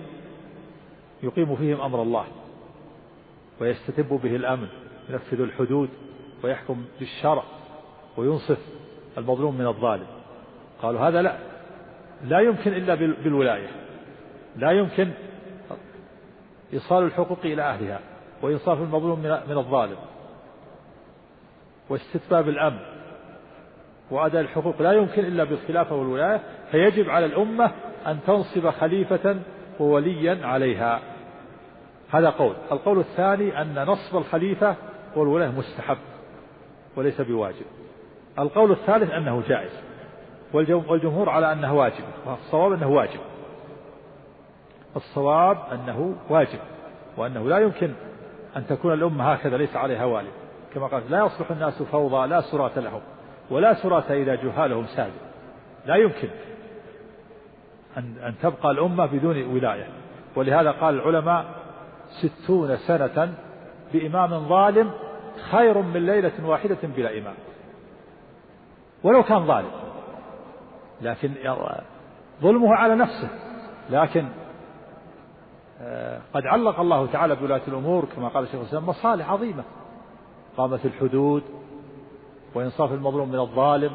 يقيم 1.24 1.56
فيهم 1.56 1.82
أمر 1.82 2.02
الله 2.02 2.26
ويستتب 3.62 4.20
به 4.24 4.36
الأمن 4.36 4.68
ينفذ 5.10 5.42
الحدود 5.42 5.90
ويحكم 6.44 6.86
بالشرع 7.00 7.44
وينصف 8.18 8.60
المظلوم 9.18 9.58
من 9.58 9.68
الظالم. 9.68 10.08
قالوا 10.82 11.02
هذا 11.02 11.22
لا 11.22 11.38
لا 12.24 12.40
يمكن 12.40 12.74
إلا 12.74 12.96
بالولاية 12.96 13.68
لا 14.56 14.72
يمكن 14.72 15.12
إيصال 16.74 17.04
الحقوق 17.04 17.40
إلى 17.44 17.62
أهلها. 17.62 18.00
وإنصاف 18.44 18.82
المظلوم 18.82 19.20
من 19.20 19.58
الظالم. 19.58 19.98
واستتباب 21.90 22.50
الأمن 22.50 22.80
وأداء 24.12 24.42
الحقوق. 24.42 24.82
لا 24.82 24.92
يمكن 24.92 25.26
إلا 25.26 25.44
بالخلافة 25.44 25.96
والولاية. 25.96 26.42
فيجب 26.72 27.10
على 27.10 27.26
الأمة 27.26 27.72
أن 28.08 28.20
تنصب 28.28 28.70
خليفة 28.70 29.40
ووليا 29.80 30.46
عليها. 30.46 31.00
هذا 32.12 32.30
قول. 32.30 32.56
القول 32.72 33.00
الثاني 33.00 33.62
أن 33.62 33.86
نصب 33.86 34.18
الخليفة 34.18 34.76
والولاية 35.16 35.50
مستحب 35.50 35.98
وليس 36.96 37.22
بواجب. 37.22 37.66
القول 38.40 38.72
الثالث 38.72 39.12
أنه 39.12 39.44
جائز. 39.48 39.72
والجمهور 40.54 41.30
على 41.30 41.54
أنه 41.54 41.74
واجب. 41.74 42.04
والصواب 42.26 42.72
أنه 42.74 42.90
واجب. 42.90 43.20
الصواب 44.96 45.58
أنه 45.72 46.16
واجب 46.30 46.60
وأنه 47.18 47.50
لا 47.50 47.60
يمكن 47.60 47.94
أن 48.58 48.68
تكون 48.68 48.94
الأمة 48.94 49.34
هكذا 49.34 49.58
ليس 49.58 49.76
عليها 49.76 50.06
والي. 50.06 50.30
كما 50.74 50.88
قال 50.88 51.04
لا 51.10 51.26
يصلح 51.26 51.52
الناس 51.52 51.84
فوضى 51.84 52.28
لا 52.28 52.42
سراة 52.42 52.80
لهم 52.80 53.02
ولا 53.50 53.74
سراة 53.74 54.04
إذا 54.10 54.36
جهالهم 54.36 54.86
ساد 54.86 55.12
لا 55.86 55.96
يمكن 55.96 56.28
أن 57.98 58.16
أن 58.24 58.34
تبقى 58.42 58.72
الأمة 58.72 59.06
بدون 59.06 59.44
ولاية. 59.56 59.88
ولهذا 60.36 60.72
قال 60.72 60.96
العلماء 60.96 61.46
ستون 62.22 62.78
سنة 62.78 63.34
بإمام 63.94 64.48
ظالم 64.48 64.92
خير 65.52 65.82
من 65.82 66.06
ليلة 66.06 66.46
واحدة 66.46 66.78
بلا 66.84 67.18
إمام. 67.18 67.36
ولو 69.04 69.24
كان 69.24 69.46
ظالم 69.46 69.72
لكن 71.02 71.32
ظلمه 72.42 72.76
على 72.76 72.96
نفسه. 72.96 73.30
لكن 73.90 74.26
قد 76.34 76.46
علق 76.46 76.80
الله 76.80 77.08
تعالى 77.08 77.36
بولاة 77.36 77.62
الأمور 77.68 78.06
كما 78.16 78.28
قال 78.28 78.44
الشيخ 78.44 78.60
الإسلام 78.60 78.86
مصالح 78.86 79.30
عظيمة. 79.30 79.64
قامت 80.58 80.86
الحدود 80.86 81.44
وإنصاف 82.56 82.92
المظلوم 82.92 83.30
من 83.30 83.40
الظالم 83.40 83.92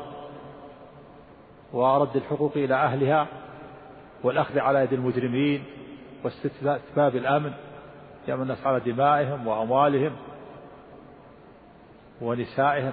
ورد 1.73 2.17
الحقوق 2.17 2.53
إلى 2.57 2.75
أهلها 2.75 3.27
والأخذ 4.25 4.59
على 4.59 4.79
يد 4.79 4.93
المجرمين 4.93 5.65
واستتباب 6.25 7.17
الأمن 7.17 7.53
يأمن 8.29 8.43
الناس 8.43 8.67
على 8.67 8.81
دمائهم 8.81 9.47
وأموالهم 9.47 10.13
ونسائهم. 12.23 12.93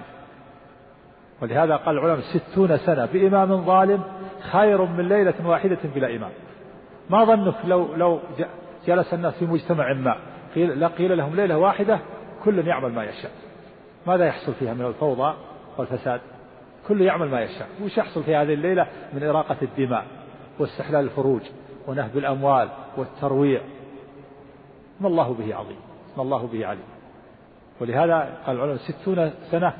ولهذا 1.42 1.76
قال 1.76 1.98
العلماء 1.98 2.20
ستون 2.20 2.76
سنة 2.76 3.06
بإمام 3.06 3.64
ظالم 3.64 4.02
خير 4.52 4.84
من 4.84 5.08
ليلة 5.08 5.48
واحدة 5.48 5.78
بلا 5.94 6.16
إمام. 6.16 6.32
ما 7.10 7.24
ظنك 7.24 7.54
لو 7.64 7.94
لو 7.94 8.20
جلس 8.86 9.14
الناس 9.14 9.34
في 9.34 9.44
مجتمع 9.44 9.92
ما. 9.92 10.16
قيل 10.54 10.88
قيل 10.88 11.16
لهم 11.16 11.36
ليلة 11.36 11.58
واحدة 11.58 12.00
كل 12.44 12.68
يعمل 12.68 12.92
ما 12.92 13.04
يشاء. 13.04 13.30
ماذا 14.06 14.26
يحصل 14.26 14.54
فيها 14.54 14.74
من 14.74 14.86
الفوضى 14.86 15.34
والفساد؟ 15.78 16.20
كل 16.88 17.02
يعمل 17.02 17.28
ما 17.28 17.40
يشاء. 17.40 17.68
وش 17.84 17.98
يحصل 17.98 18.22
في 18.22 18.36
هذه 18.36 18.54
الليلة؟ 18.54 18.86
من 19.12 19.22
إراقة 19.22 19.56
الدماء 19.62 20.04
واستحلال 20.58 21.04
الفروج 21.04 21.42
ونهب 21.86 22.18
الأموال 22.18 22.68
والترويع. 22.96 23.60
ما 25.00 25.08
الله 25.08 25.34
به 25.34 25.54
عظيم. 25.54 25.78
ما 26.16 26.22
الله 26.22 26.46
به 26.52 26.66
عليم. 26.66 26.86
ولهذا 27.80 28.38
قال 28.46 28.56
العلماء 28.56 28.76
ستون 28.76 29.30
سنة 29.50 29.72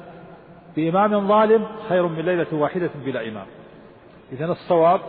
بإمام 0.77 1.29
ظالم 1.29 1.67
خير 1.89 2.07
من 2.07 2.25
ليلة 2.25 2.47
واحدة 2.55 2.91
بلا 3.05 3.29
إمام. 3.29 3.47
إذا 4.33 4.45
الصواب 4.45 5.01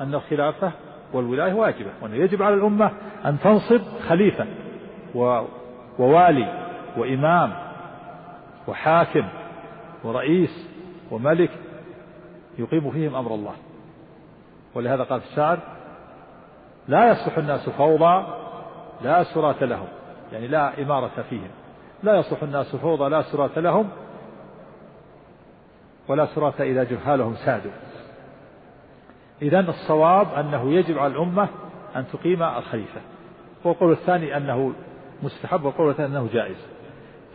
أن 0.00 0.14
الخلافة 0.14 0.72
والولاية 1.12 1.52
واجبة 1.52 1.90
وأنه 2.02 2.16
يجب 2.16 2.42
على 2.42 2.54
الأمة 2.54 2.90
أن 3.24 3.38
تنصب 3.40 3.80
خليفة 4.08 4.46
ووالي 5.98 6.68
وإمام 6.96 7.52
وحاكم 8.68 9.28
ورئيس 10.04 10.68
وملك 11.10 11.50
يقيم 12.58 12.90
فيهم 12.90 13.14
أمر 13.14 13.34
الله. 13.34 13.54
ولهذا 14.74 15.02
قال 15.02 15.20
الشاعر 15.30 15.58
لا 16.88 17.10
يصلح 17.10 17.38
الناس 17.38 17.68
فوضى 17.68 18.26
لا 19.02 19.22
سراة 19.22 19.64
لهم. 19.64 19.88
يعني 20.32 20.46
لا 20.46 20.82
إمارة 20.82 21.24
فيهم. 21.30 21.50
لا 22.02 22.16
يصلح 22.18 22.42
الناس 22.42 22.76
فوضى 22.76 23.08
لا 23.08 23.22
سراة 23.22 23.58
لهم 23.58 23.88
ولا 26.08 26.26
سراة 26.26 26.54
إذا 26.60 26.84
جهالهم 26.84 27.34
سادوا. 27.34 27.70
إذا 29.42 29.60
الصواب 29.60 30.26
أنه 30.34 30.72
يجب 30.72 30.98
على 30.98 31.12
الأمة 31.12 31.48
أن 31.96 32.04
تقيم 32.12 32.42
الخليفة. 32.42 33.00
والقول 33.64 33.92
الثاني 33.92 34.36
أنه 34.36 34.72
مستحب 35.22 35.64
والقول 35.64 35.90
الثاني 35.90 36.08
أنه 36.08 36.28
جائز. 36.32 36.56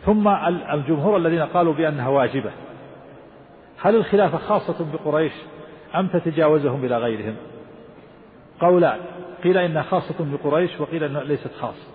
ثم 0.06 0.28
الجمهور 0.72 1.16
الذين 1.16 1.42
قالوا 1.42 1.74
بأنها 1.74 2.08
واجبة. 2.08 2.50
هل 3.80 3.96
الخلافة 3.96 4.38
خاصة 4.38 4.86
بقريش 4.92 5.32
أم 5.94 6.06
تتجاوزهم 6.06 6.84
إلى 6.84 6.98
غيرهم؟ 6.98 7.34
قولان 8.60 8.98
قيل 9.44 9.58
إنها 9.58 9.82
خاصة 9.82 10.14
بقريش 10.20 10.80
وقيل 10.80 11.04
إنها 11.04 11.22
ليست 11.22 11.50
خاصة. 11.60 11.86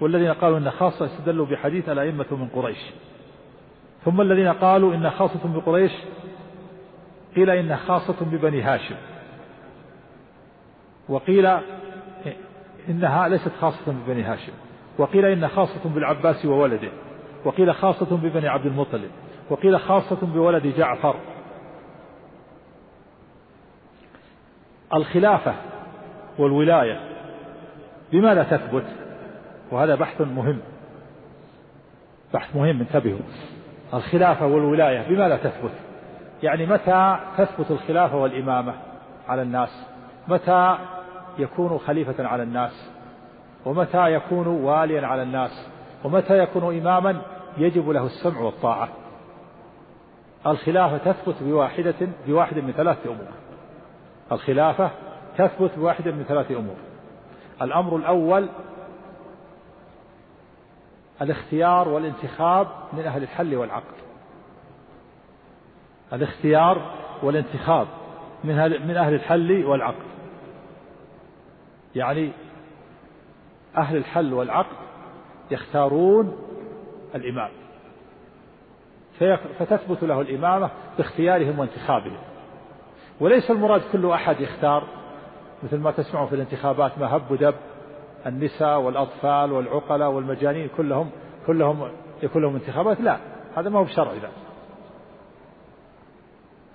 والذين 0.00 0.32
قالوا 0.32 0.58
إنها 0.58 0.70
خاصة 0.70 1.06
استدلوا 1.06 1.46
بحديث 1.46 1.88
الأئمة 1.88 2.26
من 2.30 2.48
قريش. 2.48 2.78
ثم 4.04 4.20
الذين 4.20 4.48
قالوا 4.48 4.94
إنها 4.94 5.10
خاصة 5.10 5.48
بقريش 5.54 5.92
قيل 7.36 7.50
إنها 7.50 7.76
خاصة 7.76 8.16
ببني 8.20 8.62
هاشم. 8.62 8.94
وقيل 11.08 11.46
إنها 12.88 13.28
ليست 13.28 13.52
خاصة 13.60 13.92
ببني 13.92 14.22
هاشم. 14.22 14.52
وقيل 14.98 15.24
إنها 15.24 15.48
خاصة 15.48 15.80
بالعباس 15.84 16.46
وولده. 16.46 16.88
وقيل 17.44 17.74
خاصة 17.74 18.16
ببني 18.16 18.48
عبد 18.48 18.66
المطلب. 18.66 19.10
وقيل 19.50 19.80
خاصة 19.80 20.18
بولد 20.22 20.66
جعفر. 20.66 21.16
الخلافة 24.94 25.54
والولاية 26.38 27.00
بماذا 28.12 28.42
تثبت 28.42 28.84
وهذا 29.70 29.94
بحث 29.94 30.20
مهم. 30.20 30.58
بحث 32.34 32.56
مهم 32.56 32.80
انتبهوا. 32.80 33.20
الخلافة 33.94 34.46
والولاية 34.46 35.08
بماذا 35.08 35.36
تثبت. 35.36 35.72
يعني 36.42 36.66
متى 36.66 37.18
تثبت 37.38 37.70
الخلافة 37.70 38.16
والإمامة 38.16 38.74
على 39.28 39.42
الناس؟ 39.42 39.95
متى 40.28 40.78
يكون 41.38 41.78
خليفة 41.78 42.26
على 42.26 42.42
الناس؟ 42.42 42.90
ومتى 43.64 44.12
يكون 44.12 44.46
واليا 44.46 45.06
على 45.06 45.22
الناس؟ 45.22 45.68
ومتى 46.04 46.38
يكون 46.38 46.78
إماما 46.78 47.22
يجب 47.58 47.90
له 47.90 48.06
السمع 48.06 48.40
والطاعة؟ 48.40 48.88
الخلافة 50.46 51.12
تثبت 51.12 51.42
بواحدة 51.42 51.94
بواحد 52.26 52.58
من 52.58 52.72
ثلاث 52.72 53.06
أمور. 53.06 53.28
الخلافة 54.32 54.90
تثبت 55.38 55.78
بواحدة 55.78 56.12
من 56.12 56.24
ثلاث 56.28 56.50
أمور. 56.50 56.76
الأمر 57.62 57.96
الأول 57.96 58.48
الاختيار 61.22 61.88
والانتخاب 61.88 62.68
من 62.92 63.02
أهل 63.06 63.22
الحل 63.22 63.54
والعقد 63.54 63.96
الاختيار 66.12 66.90
والانتخاب 67.22 67.86
من 68.44 68.56
من 68.88 68.96
أهل 68.96 69.14
الحل 69.14 69.64
والعقد 69.64 70.15
يعني 71.96 72.32
أهل 73.76 73.96
الحل 73.96 74.34
والعقد 74.34 74.76
يختارون 75.50 76.36
الإمام. 77.14 77.50
فتثبت 79.58 80.02
له 80.02 80.20
الإمامة 80.20 80.70
باختيارهم 80.98 81.58
وانتخابهم. 81.58 82.18
وليس 83.20 83.50
المراد 83.50 83.82
كل 83.92 84.10
أحد 84.10 84.40
يختار 84.40 84.84
مثل 85.62 85.76
ما 85.76 85.90
تسمعوا 85.90 86.26
في 86.26 86.34
الانتخابات 86.34 86.98
ما 86.98 87.16
هب 87.16 87.30
ودب 87.30 87.54
النساء 88.26 88.80
والأطفال 88.80 89.52
والعقلاء 89.52 90.10
والمجانين 90.10 90.68
كلهم 90.76 91.10
كلهم 91.46 91.90
يكون 92.22 92.42
لهم 92.42 92.54
انتخابات. 92.54 93.00
لا 93.00 93.18
هذا 93.56 93.70
ما 93.70 93.78
هو 93.78 93.84
بشرع 93.84 94.12
ذا 94.12 94.30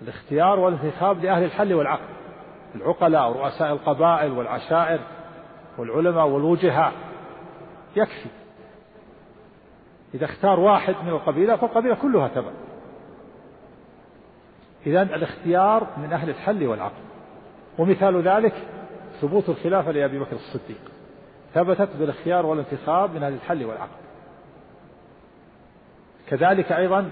الاختيار 0.01 0.60
والانتخاب 0.60 1.24
لأهل 1.24 1.44
الحل 1.44 1.74
والعقد. 1.74 2.21
العقلاء 2.75 3.30
ورؤساء 3.30 3.72
القبائل 3.72 4.32
والعشائر 4.32 5.00
والعلماء 5.78 6.28
والوجهاء. 6.28 6.94
يكفي. 7.96 8.30
إذا 10.13 10.25
اختار 10.25 10.60
واحد 10.60 10.96
من 11.04 11.10
القبيلة 11.10 11.56
فالقبيلة 11.56 11.96
كلها 11.96 12.28
تبع. 12.28 12.51
إذا 14.86 15.01
الاختيار 15.01 15.88
من 15.98 16.13
أهل 16.13 16.30
الحل 16.30 16.68
والعقد 16.68 17.01
ومثال 17.78 18.22
ذلك 18.22 18.54
ثبوت 19.22 19.50
الخلافة 19.50 19.92
لأبي 19.92 20.20
بكر 20.20 20.36
الصديق. 20.36 20.92
ثبتت 21.54 21.90
بالاختيار 22.00 22.46
والانتخاب 22.46 23.16
من 23.16 23.24
أهل 23.24 23.34
الحل 23.34 23.66
والعقد 23.66 24.01
كذلك 26.28 26.72
أيضا 26.72 27.12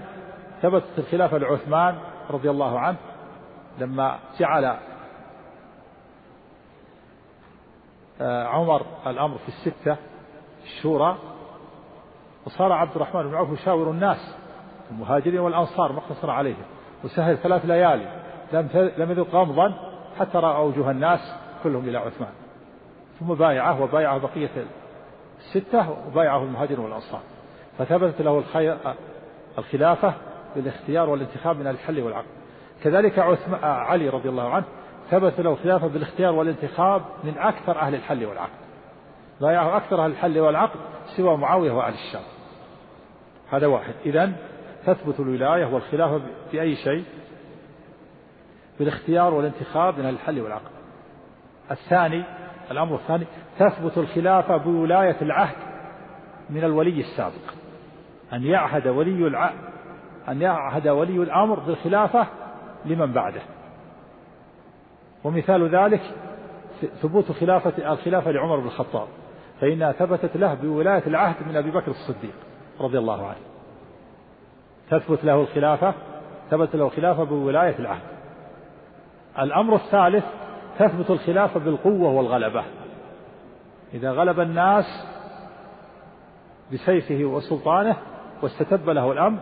ثبتت 0.62 0.98
الخلافة 0.98 1.38
لعثمان 1.38 1.98
رضي 2.30 2.50
الله 2.50 2.78
عنه 2.78 2.96
لما 3.78 4.18
جعل 4.38 4.76
عمر 8.20 8.86
الأمر 9.06 9.38
في 9.38 9.48
الستة 9.48 9.96
الشورى 10.64 11.16
وصار 12.46 12.72
عبد 12.72 12.96
الرحمن 12.96 13.22
بن 13.22 13.34
عوف 13.34 13.60
يشاور 13.60 13.90
الناس 13.90 14.36
المهاجرين 14.90 15.40
والأنصار 15.40 15.92
مقتصر 15.92 16.30
عليهم 16.30 16.64
وسهل 17.04 17.38
ثلاث 17.38 17.66
ليالي 17.66 18.20
لم 18.52 18.68
لم 18.98 19.10
يذق 19.10 19.34
غمضا 19.34 19.74
حتى 20.18 20.38
رأى 20.38 20.56
أوجه 20.56 20.90
الناس 20.90 21.34
كلهم 21.62 21.88
إلى 21.88 21.98
عثمان. 21.98 22.32
ثم 23.20 23.34
بايعه 23.34 23.82
وبايعه 23.82 24.18
بقية 24.18 24.50
الستة 25.38 25.90
وبايعه 26.06 26.42
المهاجر 26.42 26.80
والأنصار. 26.80 27.20
فثبتت 27.78 28.20
له 28.20 28.38
الخير 28.38 28.76
الخلافة 29.58 30.14
بالاختيار 30.56 31.10
والانتخاب 31.10 31.58
من 31.58 31.66
الحل 31.66 32.00
والعقد. 32.00 32.26
كذلك 32.82 33.18
عثمان 33.18 33.64
علي 33.64 34.08
رضي 34.08 34.28
الله 34.28 34.48
عنه 34.48 34.64
ثبت 35.10 35.40
له 35.40 35.52
الخلافة 35.52 35.86
بالاختيار 35.86 36.34
والانتخاب 36.34 37.02
من 37.24 37.38
أكثر 37.38 37.80
أهل 37.80 37.94
الحل 37.94 38.24
والعقد. 38.24 38.60
بايعه 39.40 39.76
أكثر 39.76 40.04
أهل 40.04 40.10
الحل 40.10 40.38
والعقد 40.38 40.80
سوى 41.16 41.36
معاوية 41.36 41.72
وأهل 41.72 41.94
الشام. 41.94 42.22
هذا 43.50 43.66
واحد. 43.66 43.94
إذا 44.06 44.32
تثبت 44.86 45.20
الولاية 45.20 45.66
والخلافة 45.66 46.20
بأي 46.52 46.76
شيء؟ 46.76 47.04
بالاختيار 48.78 49.34
والانتخاب 49.34 49.98
من 49.98 50.08
الحل 50.08 50.40
والعقد. 50.40 50.70
الثاني 51.70 52.24
الأمر 52.70 52.96
الثاني 52.96 53.26
تثبت 53.58 53.98
الخلافة 53.98 54.56
بولاية 54.56 55.16
العهد 55.22 55.56
من 56.50 56.64
الولي 56.64 57.00
السابق. 57.00 57.54
أن 58.32 58.44
يعهد 58.44 58.88
ولي 58.88 59.26
الع... 59.26 59.52
أن 60.28 60.42
يعهد 60.42 60.88
ولي 60.88 61.16
الأمر 61.16 61.60
بالخلافة 61.60 62.26
لمن 62.84 63.12
بعده. 63.12 63.40
ومثال 65.24 65.76
ذلك 65.76 66.00
ثبوت 67.02 67.32
خلافة 67.32 67.92
الخلافة 67.92 68.30
لعمر 68.30 68.56
بن 68.56 68.66
الخطاب 68.66 69.08
فإنها 69.60 69.92
ثبتت 69.92 70.36
له 70.36 70.54
بولاية 70.54 71.02
العهد 71.06 71.48
من 71.48 71.56
أبي 71.56 71.70
بكر 71.70 71.90
الصديق 71.90 72.34
رضي 72.80 72.98
الله 72.98 73.26
عنه. 73.26 73.40
تثبت 74.90 75.24
له 75.24 75.40
الخلافة 75.40 75.94
ثبت 76.50 76.76
له 76.76 76.84
الخلافة 76.84 77.24
بولاية 77.24 77.78
العهد. 77.78 78.02
الأمر 79.38 79.74
الثالث 79.74 80.24
تثبت 80.78 81.10
الخلافة 81.10 81.60
بالقوة 81.60 82.10
والغلبة. 82.10 82.64
إذا 83.94 84.12
غلب 84.12 84.40
الناس 84.40 84.84
بسيفه 86.72 87.24
وسلطانه 87.24 87.96
واستتب 88.42 88.90
له 88.90 89.12
الأمر 89.12 89.38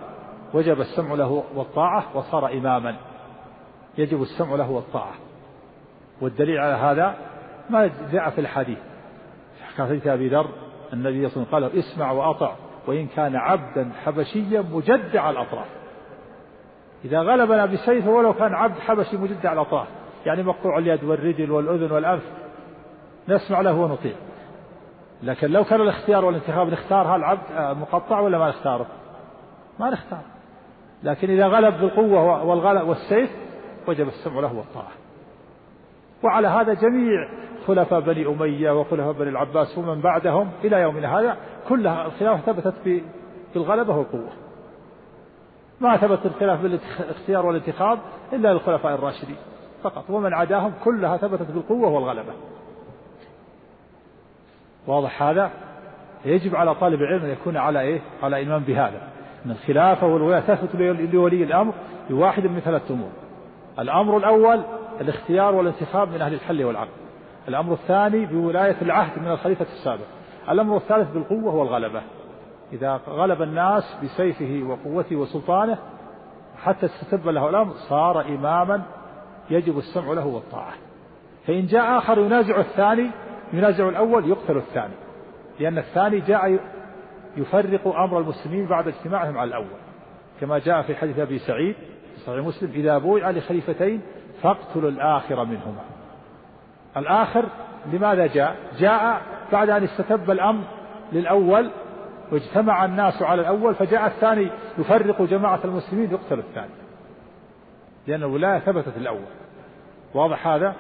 وجب 0.54 0.80
السمع 0.80 1.14
له 1.14 1.44
والطاعة 1.54 2.16
وصار 2.16 2.52
إماما. 2.52 2.96
يجب 3.98 4.22
السمع 4.22 4.54
له 4.54 4.70
والطاعة. 4.70 5.14
والدليل 6.20 6.58
على 6.58 6.74
هذا 6.74 7.14
ما 7.70 7.90
جاء 8.12 8.30
في 8.30 8.40
الحديث. 8.40 8.78
حديث 9.78 10.06
أبي 10.06 10.28
ذر 10.28 10.48
النبي 10.92 11.28
صلى 11.28 11.42
الله 11.42 11.54
عليه 11.54 11.66
وسلم 11.66 11.78
قال 11.78 11.78
اسمع 11.78 12.10
وأطع 12.10 12.54
وإن 12.86 13.06
كان 13.06 13.36
عبدا 13.36 13.90
حبشيا 14.04 14.64
مجدع 14.72 15.30
الأطراف. 15.30 15.66
إذا 17.04 17.20
غلبنا 17.20 17.66
بسيفه 17.66 18.10
ولو 18.10 18.32
كان 18.32 18.54
عبد 18.54 18.78
حبشي 18.78 19.16
مجدع 19.16 19.52
الأطراف. 19.52 19.86
يعني 20.26 20.42
مقطوع 20.42 20.78
اليد 20.78 21.04
والرجل 21.04 21.50
والأذن 21.50 21.92
والأنف. 21.92 22.22
نسمع 23.28 23.60
له 23.60 23.72
ونطيع. 23.72 24.14
لكن 25.22 25.50
لو 25.50 25.64
كان 25.64 25.80
الاختيار 25.80 26.24
والانتخاب 26.24 26.68
نختار 26.68 27.16
العبد 27.16 27.76
مقطع 27.78 28.20
ولا 28.20 28.38
ما 28.38 28.48
نختاره؟ 28.48 28.86
ما 29.80 29.90
نختار. 29.90 30.22
لكن 31.02 31.30
إذا 31.30 31.46
غلب 31.46 31.80
بالقوة 31.80 32.44
والغلب 32.44 32.88
والسيف 32.88 33.30
وجب 33.86 34.08
السمع 34.08 34.40
له 34.40 34.54
والطاعة. 34.54 34.97
وعلى 36.22 36.48
هذا 36.48 36.74
جميع 36.74 37.28
خلفاء 37.66 38.00
بني 38.00 38.26
أمية 38.26 38.80
وخلفاء 38.80 39.12
بني 39.12 39.28
العباس 39.28 39.78
ومن 39.78 40.00
بعدهم 40.00 40.50
إلى 40.64 40.76
يومنا 40.76 41.18
هذا 41.18 41.36
كلها 41.68 42.06
الخلافة 42.06 42.52
ثبتت 42.52 43.02
بالغلبة 43.54 43.96
والقوة. 43.96 44.28
ما 45.80 45.96
ثبت 45.96 46.26
الخلاف 46.26 46.62
بالاختيار 46.62 47.46
والانتخاب 47.46 47.98
إلا 48.32 48.52
للخلفاء 48.52 48.94
الراشدين 48.94 49.36
فقط 49.82 50.10
ومن 50.10 50.34
عداهم 50.34 50.72
كلها 50.84 51.16
ثبتت 51.16 51.50
بالقوة 51.50 51.88
والغلبة. 51.88 52.32
واضح 54.86 55.22
هذا؟ 55.22 55.50
يجب 56.24 56.56
على 56.56 56.74
طالب 56.74 57.00
العلم 57.02 57.24
أن 57.24 57.30
يكون 57.30 57.56
على 57.56 57.80
إيه؟ 57.80 58.00
على 58.22 58.36
إيمان 58.36 58.62
بهذا. 58.62 59.02
أن 59.46 59.50
الخلافة 59.50 60.06
والولاية 60.06 60.40
تثبت 60.40 60.74
لولي 61.12 61.44
الأمر 61.44 61.72
بواحد 62.10 62.46
من 62.46 62.60
ثلاثة 62.60 62.94
أمور. 62.94 63.10
الأمر 63.78 64.16
الأول 64.16 64.62
الاختيار 65.00 65.54
والانتخاب 65.54 66.08
من 66.08 66.22
أهل 66.22 66.34
الحل 66.34 66.64
والعقد 66.64 66.90
الأمر 67.48 67.72
الثاني 67.72 68.26
بولاية 68.26 68.76
العهد 68.82 69.22
من 69.22 69.28
الخليفة 69.28 69.66
السابق. 69.72 70.04
الأمر 70.50 70.76
الثالث 70.76 71.12
بالقوة 71.12 71.54
والغلبة. 71.54 72.02
إذا 72.72 73.00
غلب 73.08 73.42
الناس 73.42 73.96
بسيفه 74.02 74.62
وقوته 74.66 75.16
وسلطانه 75.16 75.78
حتى 76.62 76.86
استتب 76.86 77.28
له 77.28 77.48
الأمر 77.48 77.72
صار 77.88 78.20
إماما 78.20 78.82
يجب 79.50 79.78
السمع 79.78 80.12
له 80.12 80.26
والطاعة. 80.26 80.72
فإن 81.46 81.66
جاء 81.66 81.98
آخر 81.98 82.18
ينازع 82.18 82.60
الثاني 82.60 83.10
ينازع 83.52 83.88
الأول 83.88 84.28
يقتل 84.28 84.56
الثاني. 84.56 84.94
لأن 85.60 85.78
الثاني 85.78 86.20
جاء 86.20 86.58
يفرق 87.36 87.88
أمر 87.96 88.18
المسلمين 88.18 88.66
بعد 88.66 88.88
اجتماعهم 88.88 89.38
على 89.38 89.48
الأول. 89.48 89.78
كما 90.40 90.58
جاء 90.58 90.82
في 90.82 90.94
حديث 90.94 91.18
أبي 91.18 91.38
سعيد 91.38 91.74
في 92.14 92.20
صحيح 92.26 92.44
مسلم 92.44 92.70
إذا 92.70 92.98
بويع 92.98 93.30
لخليفتين 93.30 94.00
فاقتلوا 94.42 94.90
الآخر 94.90 95.44
منهما. 95.44 95.82
الآخر 96.96 97.44
لماذا 97.92 98.26
جاء؟ 98.26 98.56
جاء 98.78 99.22
بعد 99.52 99.70
أن 99.70 99.84
استتب 99.84 100.30
الأمر 100.30 100.64
للأول 101.12 101.70
واجتمع 102.32 102.84
الناس 102.84 103.22
على 103.22 103.40
الأول 103.40 103.74
فجاء 103.74 104.06
الثاني 104.06 104.50
يفرق 104.78 105.22
جماعة 105.22 105.60
المسلمين 105.64 106.10
يقتل 106.10 106.38
الثاني. 106.38 106.70
لأن 108.06 108.22
الولاية 108.22 108.58
ثبتت 108.58 108.96
الأول. 108.96 109.24
واضح 110.14 110.46
هذا؟ 110.46 110.74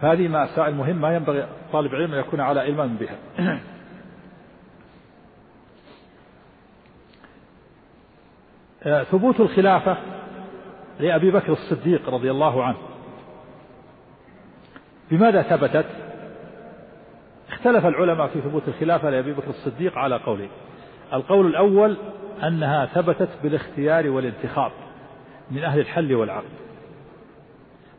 هذه 0.00 0.28
مسائل 0.28 0.74
مهمة 0.74 1.12
ينبغي 1.12 1.46
طالب 1.72 1.94
العلم 1.94 2.12
أن 2.12 2.20
يكون 2.20 2.40
على 2.40 2.60
علم 2.60 2.96
بها. 3.00 3.16
ثبوت 9.10 9.40
الخلافة. 9.40 9.96
لأبي 11.02 11.30
بكر 11.30 11.52
الصديق 11.52 12.10
رضي 12.10 12.30
الله 12.30 12.64
عنه. 12.64 12.76
بماذا 15.10 15.42
ثبتت؟ 15.42 15.86
اختلف 17.50 17.86
العلماء 17.86 18.26
في 18.26 18.40
ثبوت 18.40 18.68
الخلافة 18.68 19.10
لأبي 19.10 19.32
بكر 19.32 19.50
الصديق 19.50 19.98
على 19.98 20.16
قولين 20.16 20.48
القول 21.12 21.46
الأول 21.46 21.96
أنها 22.42 22.86
ثبتت 22.86 23.28
بالاختيار 23.42 24.10
والانتخاب 24.10 24.72
من 25.50 25.64
أهل 25.64 25.80
الحل 25.80 26.14
والعقد. 26.14 26.48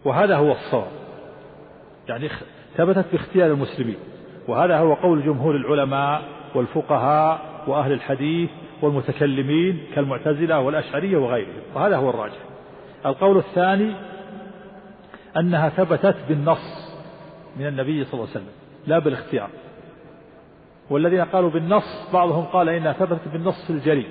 وهذا 0.05 0.35
هو 0.35 0.51
الصواب. 0.51 0.91
يعني 2.07 2.29
ثبتت 2.77 3.05
باختيار 3.11 3.51
المسلمين. 3.51 3.97
وهذا 4.47 4.77
هو 4.77 4.93
قول 4.93 5.25
جمهور 5.25 5.55
العلماء 5.55 6.23
والفقهاء 6.55 7.63
وأهل 7.67 7.91
الحديث 7.91 8.49
والمتكلمين 8.81 9.83
كالمعتزلة 9.95 10.59
والأشعرية 10.59 11.17
وغيرهم. 11.17 11.61
وهذا 11.75 11.97
هو 11.97 12.09
الراجح. 12.09 12.52
القول 13.05 13.37
الثاني 13.37 13.95
أنها 15.37 15.69
ثبتت 15.69 16.15
بالنص 16.29 16.93
من 17.57 17.67
النبي 17.67 18.05
صلى 18.05 18.13
الله 18.13 18.27
عليه 18.29 18.37
وسلم 18.37 18.53
لا 18.87 18.99
بالاختيار. 18.99 19.49
والذين 20.89 21.21
قالوا 21.21 21.49
بالنص 21.49 22.09
بعضهم 22.13 22.45
قال 22.45 22.69
إنها 22.69 22.93
ثبتت 22.93 23.27
بالنص 23.27 23.69
الجلي 23.69 24.05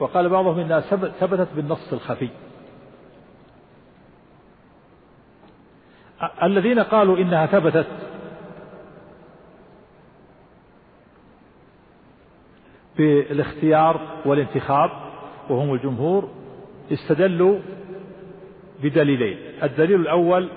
وقال 0.00 0.28
بعضهم 0.28 0.58
إنها 0.58 0.80
ثبتت 1.20 1.48
بالنص 1.56 1.92
الخفي. 1.92 2.28
الذين 6.42 6.80
قالوا 6.80 7.18
إنها 7.18 7.46
ثبتت 7.46 7.86
بالاختيار 12.98 14.00
والانتخاب 14.26 14.90
وهم 15.50 15.74
الجمهور 15.74 16.28
استدلوا 16.92 17.58
بدليلين. 18.82 19.38
الدليل 19.62 20.00
الأول 20.00 20.48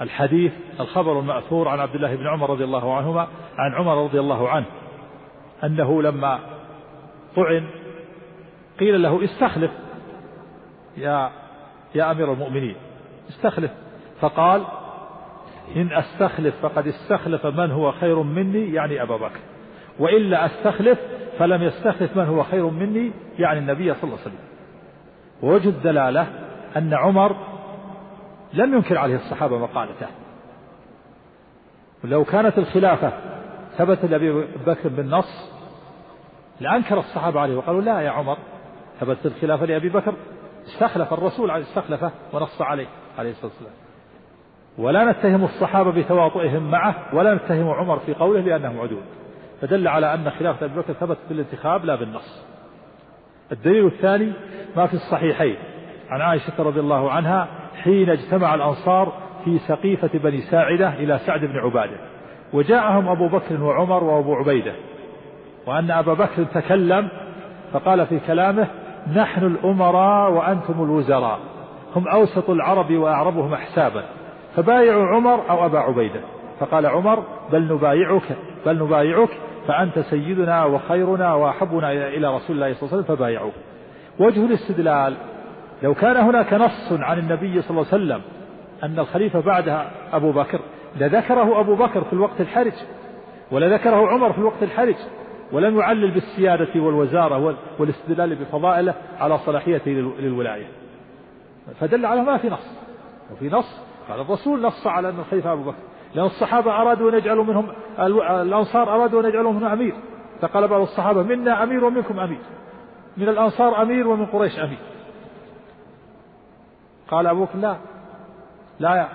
الحديث 0.00 0.52
الخبر 0.80 1.20
المأثور 1.20 1.68
عن 1.68 1.80
عبد 1.80 1.94
الله 1.94 2.16
بن 2.16 2.26
عمر 2.26 2.50
رضي 2.50 2.64
الله 2.64 2.94
عنهما 2.94 3.28
عن 3.58 3.74
عمر 3.74 4.04
رضي 4.04 4.20
الله 4.20 4.48
عنه 4.48 4.66
أنه 5.64 6.02
لما 6.02 6.38
طعن 7.36 7.66
قيل 8.80 9.02
له 9.02 9.24
استخلف 9.24 9.70
يا 10.96 11.30
يا 11.94 12.10
أمير 12.10 12.32
المؤمنين. 12.32 12.74
استخلف. 13.28 13.70
فقال 14.20 14.62
إن 15.76 15.92
أستخلف 15.92 16.54
فقد 16.62 16.86
استخلف 16.86 17.46
من 17.46 17.70
هو 17.70 17.92
خير 17.92 18.22
مني 18.22 18.74
يعني 18.74 19.02
أبا 19.02 19.16
بكر. 19.16 19.40
وإلا 19.98 20.46
أستخلف 20.46 20.98
فلم 21.38 21.62
يستخلف 21.62 22.16
من 22.16 22.24
هو 22.24 22.42
خير 22.42 22.66
مني 22.66 23.10
يعني 23.38 23.58
النبي 23.58 23.94
صلى 23.94 24.04
الله 24.04 24.18
عليه 24.18 24.22
وسلم. 24.22 24.38
ووجه 25.42 25.68
الدلالة 25.68 26.26
أن 26.76 26.94
عمر 26.94 27.36
لم 28.52 28.74
ينكر 28.74 28.98
عليه 28.98 29.16
الصحابة 29.16 29.58
مقالته. 29.58 30.06
لو 32.04 32.24
كانت 32.24 32.58
الخلافة 32.58 33.12
ثبت 33.76 34.04
لأبي 34.04 34.46
بكر 34.66 34.88
بالنص 34.88 35.52
لأنكر 36.60 36.98
الصحابة 36.98 37.40
عليه 37.40 37.56
وقالوا 37.56 37.82
لا 37.82 38.00
يا 38.00 38.10
عمر 38.10 38.38
ثبت 39.00 39.26
الخلافة 39.26 39.66
لأبي 39.66 39.88
بكر 39.88 40.14
استخلف 40.66 41.12
الرسول 41.12 41.50
استخلفه 41.50 42.10
ونص 42.32 42.62
عليه 42.62 42.86
عليه 43.18 43.30
الصلاة 43.30 43.52
والسلام. 43.52 43.72
ولا 44.78 45.04
نتهم 45.04 45.44
الصحابة 45.44 45.90
بتواطئهم 45.90 46.70
معه 46.70 47.14
ولا 47.14 47.34
نتهم 47.34 47.70
عمر 47.70 47.98
في 47.98 48.14
قوله 48.14 48.40
لأنهم 48.40 48.80
عدول. 48.80 49.02
فدل 49.60 49.88
على 49.88 50.14
أن 50.14 50.30
خلافة 50.30 50.66
أبي 50.66 50.80
بكر 50.80 50.92
ثبت 50.92 51.18
بالانتخاب 51.28 51.84
لا 51.84 51.94
بالنص. 51.94 52.44
الدليل 53.52 53.86
الثاني 53.86 54.32
ما 54.76 54.86
في 54.86 54.94
الصحيحين. 54.94 55.56
عن 56.12 56.20
عائشة 56.20 56.52
رضي 56.58 56.80
الله 56.80 57.10
عنها 57.10 57.48
حين 57.82 58.10
اجتمع 58.10 58.54
الأنصار 58.54 59.12
في 59.44 59.58
سقيفة 59.58 60.10
بني 60.14 60.40
ساعدة 60.40 60.88
إلى 60.88 61.18
سعد 61.18 61.40
بن 61.40 61.58
عبادة. 61.58 61.96
وجاءهم 62.52 63.08
أبو 63.08 63.28
بكر 63.28 63.62
وعمر 63.62 64.04
وأبو 64.04 64.34
عبيدة. 64.34 64.72
وأن 65.66 65.90
أبا 65.90 66.14
بكر 66.14 66.44
تكلم 66.44 67.08
فقال 67.72 68.06
في 68.06 68.20
كلامه 68.26 68.66
نحن 69.16 69.46
الأمراء 69.46 70.32
وأنتم 70.32 70.84
الوزراء. 70.84 71.38
هم 71.96 72.08
أوسط 72.08 72.50
العرب 72.50 72.90
وأعربهم 72.90 73.54
أحسابا. 73.54 74.04
فبايعوا 74.56 75.06
عمر 75.06 75.50
أو 75.50 75.66
أبا 75.66 75.78
عبيدة. 75.78 76.20
فقال 76.60 76.86
عمر 76.86 77.22
بل 77.52 77.74
نبايعك 77.74 78.36
بل 78.66 78.78
نبايعك 78.78 79.30
فأنت 79.68 79.98
سيدنا 79.98 80.64
وخيرنا 80.64 81.34
وأحبنا 81.34 81.92
إلى 81.92 82.34
رسول 82.34 82.56
الله 82.56 82.74
صلى 82.74 82.82
الله 82.82 82.92
عليه 82.92 83.02
وسلم 83.02 83.16
فبايعوه 83.16 83.52
وجه 84.18 84.46
الاستدلال 84.46 85.16
لو 85.82 85.94
كان 85.94 86.16
هناك 86.16 86.52
نص 86.52 86.92
عن 86.92 87.18
النبي 87.18 87.62
صلى 87.62 87.70
الله 87.70 87.86
عليه 87.92 88.04
وسلم 88.04 88.22
أن 88.82 88.98
الخليفة 88.98 89.40
بعدها 89.40 89.90
أبو 90.12 90.32
بكر 90.32 90.60
لذكره 90.96 91.60
أبو 91.60 91.74
بكر 91.74 92.04
في 92.04 92.12
الوقت 92.12 92.40
الحرج 92.40 92.72
ولذكره 93.50 94.08
عمر 94.08 94.32
في 94.32 94.38
الوقت 94.38 94.62
الحرج 94.62 94.96
ولم 95.52 95.78
يعلل 95.78 96.10
بالسيادة 96.10 96.80
والوزارة 96.80 97.56
والاستدلال 97.78 98.34
بفضائله 98.34 98.94
على 99.20 99.38
صلاحيته 99.38 99.90
للولاية. 100.20 100.66
فدل 101.80 102.06
على 102.06 102.22
ما 102.22 102.36
في 102.36 102.48
نص. 102.48 102.78
وفي 103.32 103.48
نص 103.48 103.80
قال 104.08 104.20
الرسول 104.20 104.62
نص 104.62 104.86
على 104.86 105.08
أن 105.08 105.18
الخليفة 105.18 105.52
أبو 105.52 105.62
بكر 105.62 105.78
لأن 106.14 106.24
الصحابة 106.24 106.72
أرادوا 106.72 107.10
أن 107.10 107.14
يجعلوا 107.14 107.44
منهم 107.44 107.68
الأنصار 108.20 108.94
أرادوا 108.94 109.20
أن 109.20 109.28
يجعلوا 109.28 109.52
منهم 109.52 109.64
أمير. 109.64 109.94
فقال 110.40 110.68
بعض 110.68 110.80
الصحابة 110.80 111.22
منا 111.22 111.62
أمير 111.62 111.84
ومنكم 111.84 112.20
أمير. 112.20 112.40
من 113.16 113.28
الأنصار 113.28 113.82
أمير 113.82 114.08
ومن 114.08 114.26
قريش 114.26 114.58
أمير. 114.58 114.78
قال 117.08 117.26
أبو 117.26 117.44
بكر 117.44 117.58
لا 117.58 117.76
لا 118.80 119.08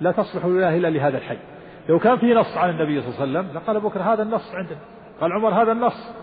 لا 0.00 0.12
تصلح 0.12 0.44
الولاية 0.44 0.78
إلا 0.78 0.88
لهذا 0.88 1.18
الحي. 1.18 1.38
لو 1.88 1.98
كان 1.98 2.18
في 2.18 2.34
نص 2.34 2.56
عن 2.56 2.70
النبي 2.70 3.00
صلى 3.00 3.08
الله 3.08 3.20
عليه 3.20 3.30
وسلم 3.30 3.56
لقال 3.56 3.76
أبو 3.76 3.88
بكر 3.88 4.02
هذا 4.02 4.22
النص 4.22 4.54
عندنا. 4.54 4.78
قال 5.20 5.32
عمر 5.32 5.62
هذا 5.62 5.72
النص. 5.72 6.14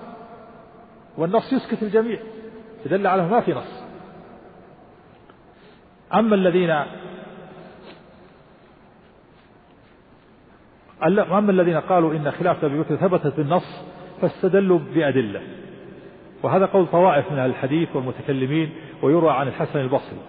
والنص 1.18 1.54
يسكت 1.54 1.84
الجميع. 1.84 2.20
يدل 2.86 3.08
على 3.08 3.28
ما 3.28 3.42
في 3.42 3.54
نص. 3.54 3.84
أما 6.14 6.36
الذين 6.36 6.70
أما 11.20 11.52
الذين 11.52 11.78
قالوا 11.78 12.14
إن 12.14 12.32
خلافة 12.32 12.68
أبي 12.68 12.80
بكر 12.80 12.96
ثبتت 12.96 13.38
بالنص 13.38 13.84
فاستدلوا 14.22 14.80
بأدلة. 14.80 15.42
وهذا 16.44 16.66
قول 16.66 16.88
طوائف 16.88 17.32
من 17.32 17.40
الحديث 17.40 17.96
والمتكلمين 17.96 18.74
ويروى 19.04 19.32
عن 19.32 19.48
الحسن 19.48 19.80
البصري. 19.80 20.20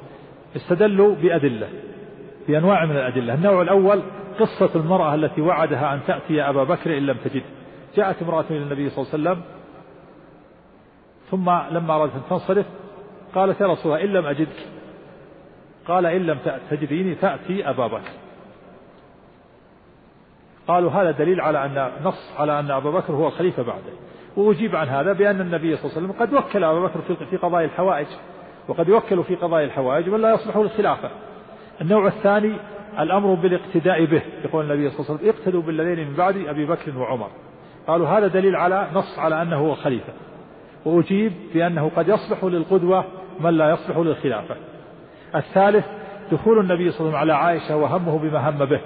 استدلوا 0.57 1.14
بأدلة 1.14 1.69
بأنواع 2.49 2.85
من 2.85 2.97
الأدلة. 2.97 3.35
النوع 3.35 3.62
الأول 3.62 4.03
قصة 4.38 4.71
المرأة 4.75 5.14
التي 5.14 5.40
وعدها 5.40 5.95
أن 5.95 6.01
تأتي 6.07 6.42
أبا 6.42 6.64
بكر 6.64 6.99
إن 6.99 7.07
لم 7.07 7.16
تجد 7.25 7.42
جاءت 7.97 8.23
امرأة 8.23 8.45
إلى 8.51 8.59
النبي 8.59 8.90
صلى 8.90 9.05
الله 9.05 9.31
عليه 9.31 9.40
وسلم 9.40 9.42
ثم 11.31 11.77
لما 11.77 11.95
أرادت 11.95 12.14
أن 12.14 12.23
تنصرف 12.31 12.66
قالت 13.35 13.61
يا 13.61 13.66
رسول 13.66 13.92
الله 13.92 14.05
إن 14.05 14.12
لم 14.12 14.27
أجدك. 14.27 14.66
قال 15.88 16.07
إن 16.07 16.27
لم 16.27 16.38
تجديني 16.71 17.14
فأتي 17.14 17.71
أبا 17.71 17.87
بكر. 17.87 18.11
قالوا 20.69 20.90
هذا 20.90 21.11
دليل 21.11 21.40
على 21.40 21.64
أن 21.64 21.90
نص 22.05 22.33
على 22.38 22.61
أن 22.61 22.71
أبا 22.71 22.90
بكر 22.90 23.12
هو 23.12 23.27
الخليفة 23.27 23.62
بعده. 23.62 23.92
وأجيب 24.37 24.77
عن 24.77 24.88
هذا 24.88 25.12
بأن 25.12 25.40
النبي 25.40 25.77
صلى 25.77 25.85
الله 25.85 25.97
عليه 25.97 26.07
وسلم 26.07 26.21
قد 26.21 26.35
وكل 26.35 26.64
أبا 26.64 26.81
بكر 26.87 27.01
في 27.31 27.37
قضايا 27.37 27.66
الحوائج. 27.66 28.07
وقد 28.69 28.89
يوكل 28.89 29.25
في 29.25 29.35
قضايا 29.35 29.65
الحوائج 29.65 30.09
من 30.09 30.21
لا 30.21 30.35
يصلح 30.35 30.57
للخلافة 30.57 31.11
النوع 31.81 32.07
الثاني 32.07 32.57
الأمر 32.99 33.35
بالاقتداء 33.35 34.05
به 34.05 34.23
يقول 34.45 34.65
النبي 34.65 34.91
صلى 34.91 35.01
الله 35.01 35.11
عليه 35.11 35.21
وسلم 35.21 35.29
اقتدوا 35.29 35.63
بالذين 35.63 36.09
من 36.09 36.15
بعد 36.15 36.37
أبي 36.37 36.67
بكر 36.67 36.99
وعمر. 36.99 37.31
قالوا 37.87 38.09
هذا 38.09 38.27
دليل 38.27 38.57
على 38.57 38.89
نص 38.95 39.19
على 39.19 39.43
أنه 39.43 39.57
هو 39.57 39.73
الخليفة 39.73 40.13
وأجيب 40.85 41.33
بأنه 41.55 41.91
قد 41.97 42.09
يصلح 42.09 42.45
للقدوة 42.45 43.05
من 43.41 43.51
لا 43.51 43.71
يصلح 43.71 43.97
للخلافة. 43.97 44.57
الثالث 45.35 45.87
دخول 46.33 46.59
النبي 46.59 46.91
صلى 46.91 47.07
الله 47.07 47.19
عليه 47.19 47.33
وسلم 47.33 47.45
على 47.45 47.61
عائشة 47.61 47.77
وهمه 47.77 48.19
بما 48.19 48.51
هم 48.51 48.65
به. 48.65 48.81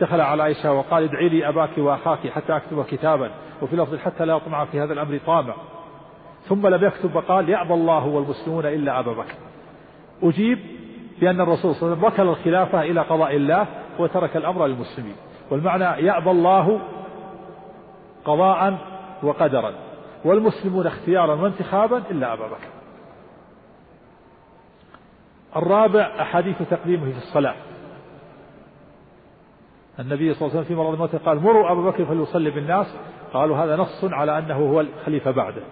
دخل 0.00 0.20
على 0.20 0.42
عائشة 0.42 0.72
وقال 0.72 1.04
ادعي 1.04 1.28
لي 1.28 1.48
أباك 1.48 1.78
وأخاك 1.78 2.28
حتى 2.28 2.56
أكتب 2.56 2.84
كتابا. 2.84 3.30
وفي 3.62 3.76
لفظ 3.76 3.96
حتى 3.96 4.24
لا 4.24 4.36
يطمع 4.36 4.64
في 4.64 4.80
هذا 4.80 4.92
الأمر 4.92 5.18
طامع. 5.26 5.54
ثم 6.48 6.66
لم 6.66 6.84
يكتب 6.84 7.16
وقال 7.16 7.48
يأبى 7.48 7.74
الله 7.74 8.06
والمسلمون 8.06 8.66
إلا 8.66 8.98
أبا 8.98 9.12
بكر. 9.12 9.34
أجيب 10.22 10.58
بأن 11.20 11.40
الرسول 11.40 11.74
صلى 11.74 11.92
الله 11.92 11.96
عليه 11.96 11.96
وسلم 11.96 12.04
وكل 12.04 12.38
الخلافة 12.38 12.82
إلى 12.82 13.00
قضاء 13.00 13.36
الله 13.36 13.66
وترك 13.98 14.36
الأمر 14.36 14.66
للمسلمين. 14.66 15.16
والمعنى 15.50 15.84
يأبى 15.84 16.30
الله 16.30 16.80
قضاء 18.24 18.78
وقدرا. 19.22 19.72
والمسلمون 20.24 20.86
اختيارا 20.86 21.34
وانتخابا 21.34 22.02
إلا 22.10 22.32
أبا 22.32 22.46
بكر. 22.46 22.68
الرابع 25.56 26.10
أحاديث 26.20 26.56
تقديمه 26.70 27.12
في 27.12 27.18
الصلاة. 27.18 27.54
النبي 30.00 30.34
صلى 30.34 30.46
الله 30.46 30.50
عليه 30.50 30.60
وسلم 30.60 30.64
في 30.64 30.74
مرض 30.74 30.92
الموت 30.92 31.16
قال 31.16 31.42
مروا 31.42 31.72
أبا 31.72 31.90
بكر 31.90 32.04
فليصلي 32.04 32.50
بالناس. 32.50 32.86
قالوا 33.32 33.56
هذا 33.56 33.76
نص 33.76 34.04
على 34.04 34.38
أنه 34.38 34.56
هو 34.56 34.80
الخليفة 34.80 35.30
بعده. 35.30 35.62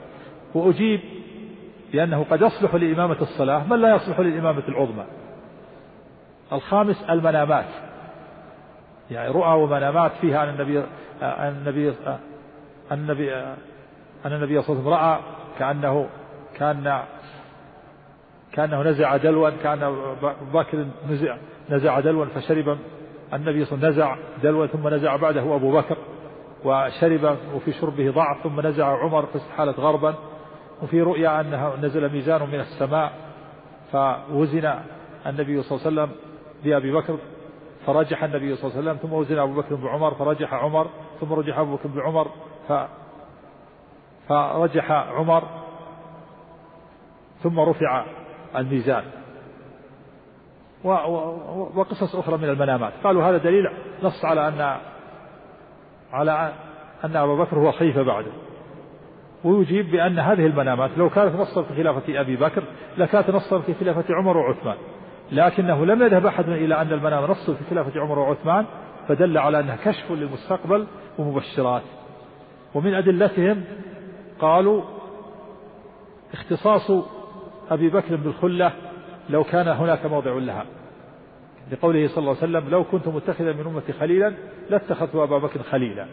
وأجيب 0.54 1.00
لأنه 1.92 2.26
قد 2.30 2.42
يصلح 2.42 2.74
لإمامة 2.74 3.16
الصلاة 3.22 3.66
من 3.66 3.80
لا 3.80 3.94
يصلح 3.94 4.20
للإمامة 4.20 4.62
العظمى؟ 4.68 5.04
الخامس 6.52 7.04
المنامات. 7.11 7.66
يعني 9.11 9.28
رؤى 9.28 9.62
ومنامات 9.62 10.12
فيها 10.20 10.44
أن 10.44 10.48
النبي 10.48 10.78
أن 11.22 11.56
النبي 11.59 11.94
أن 12.90 12.98
النبي 12.98 13.35
أن 14.26 14.32
النبي 14.32 14.62
صلى 14.62 14.76
الله 14.76 14.96
عليه 14.96 15.18
وسلم 15.18 15.18
رأى 15.18 15.18
كأنه 15.59 16.09
كأن 16.56 17.02
كأنه 18.52 18.82
نزع 18.82 19.16
دلوا 19.16 19.50
كأن 19.50 19.96
بكر 20.52 20.87
نزع 21.11 21.37
نزع 21.70 22.00
دلوا 22.00 22.24
فشرب 22.24 22.78
النبي 23.32 23.64
صلى 23.64 23.76
الله 23.76 23.87
عليه 23.87 23.88
وسلم 23.88 23.88
نزع 23.88 24.16
دلوا 24.42 24.66
ثم 24.66 24.88
نزع 24.88 25.16
بعده 25.16 25.56
أبو 25.56 25.72
بكر 25.72 25.96
وشرب 26.64 27.37
وفي 27.54 27.72
شربه 27.72 28.11
ضعف 28.11 28.42
ثم 28.42 28.61
نزع 28.61 29.02
عمر 29.02 29.26
فاستحالت 29.26 29.80
غربا. 29.80 30.14
وفي 30.82 31.02
رؤيا 31.02 31.40
أنه 31.40 31.76
نزل 31.76 32.12
ميزان 32.12 32.42
من 32.42 32.60
السماء 32.60 33.12
فوزن 33.92 34.74
النبي 35.26 35.62
صلى 35.62 35.78
الله 35.78 35.86
عليه 36.02 36.12
وسلم 36.12 36.16
بأبي 36.64 36.92
بكر 36.92 37.18
فرجح 37.86 38.24
النبي 38.24 38.56
صلى 38.56 38.70
الله 38.70 38.78
عليه 38.78 38.90
وسلم 38.90 39.08
ثم 39.08 39.12
وزن 39.12 39.38
أبو 39.38 39.54
بكر 39.54 39.74
بعمر 39.74 40.14
فرجح 40.14 40.54
عمر 40.54 40.90
ثم 41.20 41.32
رجح 41.32 41.58
أبو 41.58 41.76
بكر 41.76 41.88
بعمر 41.88 42.28
ف 42.68 42.72
فرجح 44.28 44.90
عمر 44.90 45.44
ثم 47.42 47.60
رفع 47.60 48.04
الميزان. 48.56 49.04
وقصص 51.74 52.16
أخرى 52.16 52.36
من 52.36 52.48
المنامات. 52.48 52.92
قالوا 53.04 53.24
هذا 53.24 53.36
دليل 53.36 53.70
نص 54.02 54.24
على 54.24 54.48
أن 54.48 54.78
على 56.12 56.52
أن 57.04 57.16
أبا 57.16 57.34
بكر 57.34 57.58
هو 57.58 57.72
خليفة 57.72 58.02
بعده. 58.02 58.32
ويجيب 59.46 59.90
بأن 59.90 60.18
هذه 60.18 60.46
المنامات 60.46 60.90
لو 60.96 61.11
كانت 61.11 61.37
نصا 61.37 61.62
في 61.62 61.74
خلافة 61.74 62.20
أبي 62.20 62.37
بكر 62.37 62.62
لكانت 62.98 63.30
نصا 63.30 63.59
في 63.59 63.74
خلافة 63.74 64.14
عمر 64.14 64.37
وعثمان. 64.37 64.76
لكنه 65.32 65.87
لم 65.87 66.02
يذهب 66.02 66.26
أحد 66.26 66.48
إلى 66.48 66.80
أن 66.82 66.92
المنام 66.92 67.24
نص 67.24 67.50
في 67.50 67.64
خلافة 67.70 68.00
عمر 68.00 68.18
وعثمان 68.18 68.66
فدل 69.09 69.38
على 69.38 69.61
أنها 69.61 69.76
كشف 69.76 70.11
للمستقبل 70.11 70.87
ومبشرات. 71.18 71.82
ومن 72.74 72.94
أدلتهم 72.94 73.64
قالوا 74.40 74.82
اختصاص 76.32 76.90
أبي 77.70 77.88
بكر 77.88 78.16
بالخلة 78.16 78.72
لو 79.30 79.44
كان 79.44 79.68
هناك 79.68 80.06
موضع 80.06 80.32
لها. 80.32 80.64
لقوله 81.72 82.09
صلى 82.09 82.18
الله 82.18 82.37
عليه 82.42 82.59
وسلم 82.59 82.70
لو 82.70 82.85
كنت 82.85 83.09
متخذا 83.09 83.52
من 83.52 83.66
أمتي 83.66 83.92
خليلا 83.92 84.32
لاتخذت 84.70 85.14
أبا 85.14 85.38
بكر 85.38 85.62
خليلا. 85.62 86.06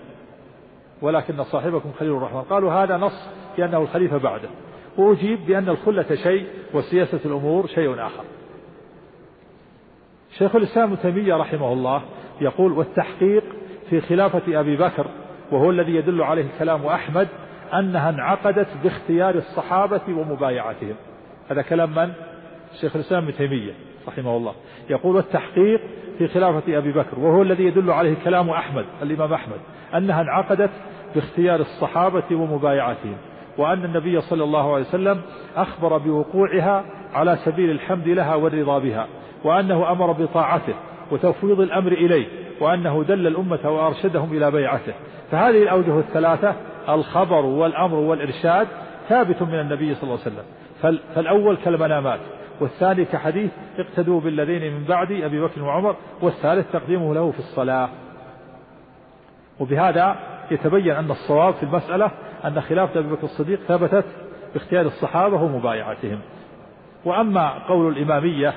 ولكن 1.03 1.43
صاحبكم 1.43 1.91
خليل 1.99 2.11
الرحمن. 2.11 2.41
قالوا 2.41 2.73
هذا 2.73 2.97
نص 2.97 3.29
بأنه 3.57 3.77
الخليفة 3.77 4.17
بعده. 4.17 4.49
وأجيب 4.97 5.45
بأن 5.45 5.69
الخلة 5.69 6.15
شيء 6.15 6.47
وسياسة 6.73 7.19
الأمور 7.25 7.67
شيء 7.67 7.93
آخر. 7.93 8.23
شيخ 10.37 10.55
الإسلام 10.55 10.91
ابن 10.91 11.01
تيمية 11.01 11.35
رحمه 11.35 11.73
الله 11.73 12.01
يقول 12.41 12.71
والتحقيق 12.71 13.43
في 13.89 14.01
خلافة 14.01 14.59
أبي 14.59 14.77
بكر 14.77 15.07
وهو 15.51 15.69
الذي 15.69 15.95
يدل 15.95 16.21
عليه 16.21 16.45
كلام 16.59 16.85
أحمد 16.85 17.27
أنها 17.73 18.09
انعقدت 18.09 18.67
باختيار 18.83 19.35
الصحابة 19.35 20.01
ومبايعتهم. 20.09 20.95
هذا 21.49 21.61
كلام 21.61 21.95
من؟ 21.95 22.13
شيخ 22.81 22.95
الإسلام 22.95 23.23
ابن 23.23 23.35
تيمية 23.35 23.73
رحمه 24.07 24.37
الله. 24.37 24.53
يقول 24.89 25.17
التحقيق 25.17 25.81
في 26.17 26.27
خلافة 26.27 26.77
أبي 26.77 26.91
بكر 26.91 27.19
وهو 27.19 27.41
الذي 27.41 27.63
يدل 27.63 27.91
عليه 27.91 28.15
كلام 28.23 28.49
أحمد 28.49 28.85
الإمام 29.01 29.33
أحمد 29.33 29.59
أنها 29.95 30.21
انعقدت 30.21 30.71
باختيار 31.15 31.59
الصحابة 31.59 32.23
ومبايعتهم 32.31 33.15
وأن 33.57 33.85
النبي 33.85 34.21
صلى 34.21 34.43
الله 34.43 34.73
عليه 34.73 34.85
وسلم 34.85 35.21
أخبر 35.55 35.97
بوقوعها 35.97 36.83
على 37.13 37.37
سبيل 37.45 37.71
الحمد 37.71 38.07
لها 38.07 38.35
والرضا 38.35 38.79
بها 38.79 39.07
وأنه 39.43 39.91
أمر 39.91 40.11
بطاعته 40.11 40.73
وتفويض 41.11 41.59
الأمر 41.59 41.91
إليه 41.91 42.27
وأنه 42.61 43.03
دل 43.03 43.27
الأمة 43.27 43.69
وأرشدهم 43.69 44.33
إلى 44.33 44.51
بيعته. 44.51 44.93
فهذه 45.31 45.63
الأوجه 45.63 45.99
الثلاثة 45.99 46.55
الخبر 46.89 47.45
والأمر 47.45 47.95
والإرشاد 47.95 48.67
ثابت 49.09 49.41
من 49.41 49.59
النبي 49.59 49.95
صلى 49.95 50.03
الله 50.03 50.19
عليه 50.25 50.35
وسلم. 50.35 50.45
فالأول 51.15 51.57
كالمنامات 51.57 52.19
والثاني 52.59 53.05
كحديث 53.05 53.51
اقتدوا 53.77 54.21
بالذين 54.21 54.73
من 54.73 54.83
بعد 54.83 55.11
أبي 55.11 55.41
بكر 55.41 55.63
وعمر 55.63 55.95
والثالث 56.21 56.71
تقديمه 56.71 57.13
له 57.13 57.31
في 57.31 57.39
الصلاة. 57.39 57.89
وبهذا 59.59 60.15
يتبين 60.53 60.91
أن 60.91 61.11
الصواب 61.11 61.53
في 61.53 61.63
المسألة 61.63 62.11
أن 62.45 62.61
خلافة 62.61 62.99
أبي 62.99 63.09
بكر 63.09 63.23
الصديق 63.23 63.59
ثبتت 63.67 64.05
باختيار 64.53 64.85
الصحابة 64.85 65.35
ومبايعتهم. 65.35 66.19
وأما 67.05 67.67
قول 67.67 67.97
الإمامية 67.97 68.53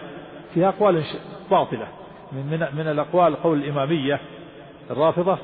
فيها 0.54 0.68
أقوال 0.68 1.02
باطلة. 1.50 1.86
من, 2.32 2.46
من, 2.50 2.66
من 2.76 2.90
الأقوال 2.90 3.36
قول 3.42 3.58
الإمامية 3.58 4.20
الرافضة 4.90 5.38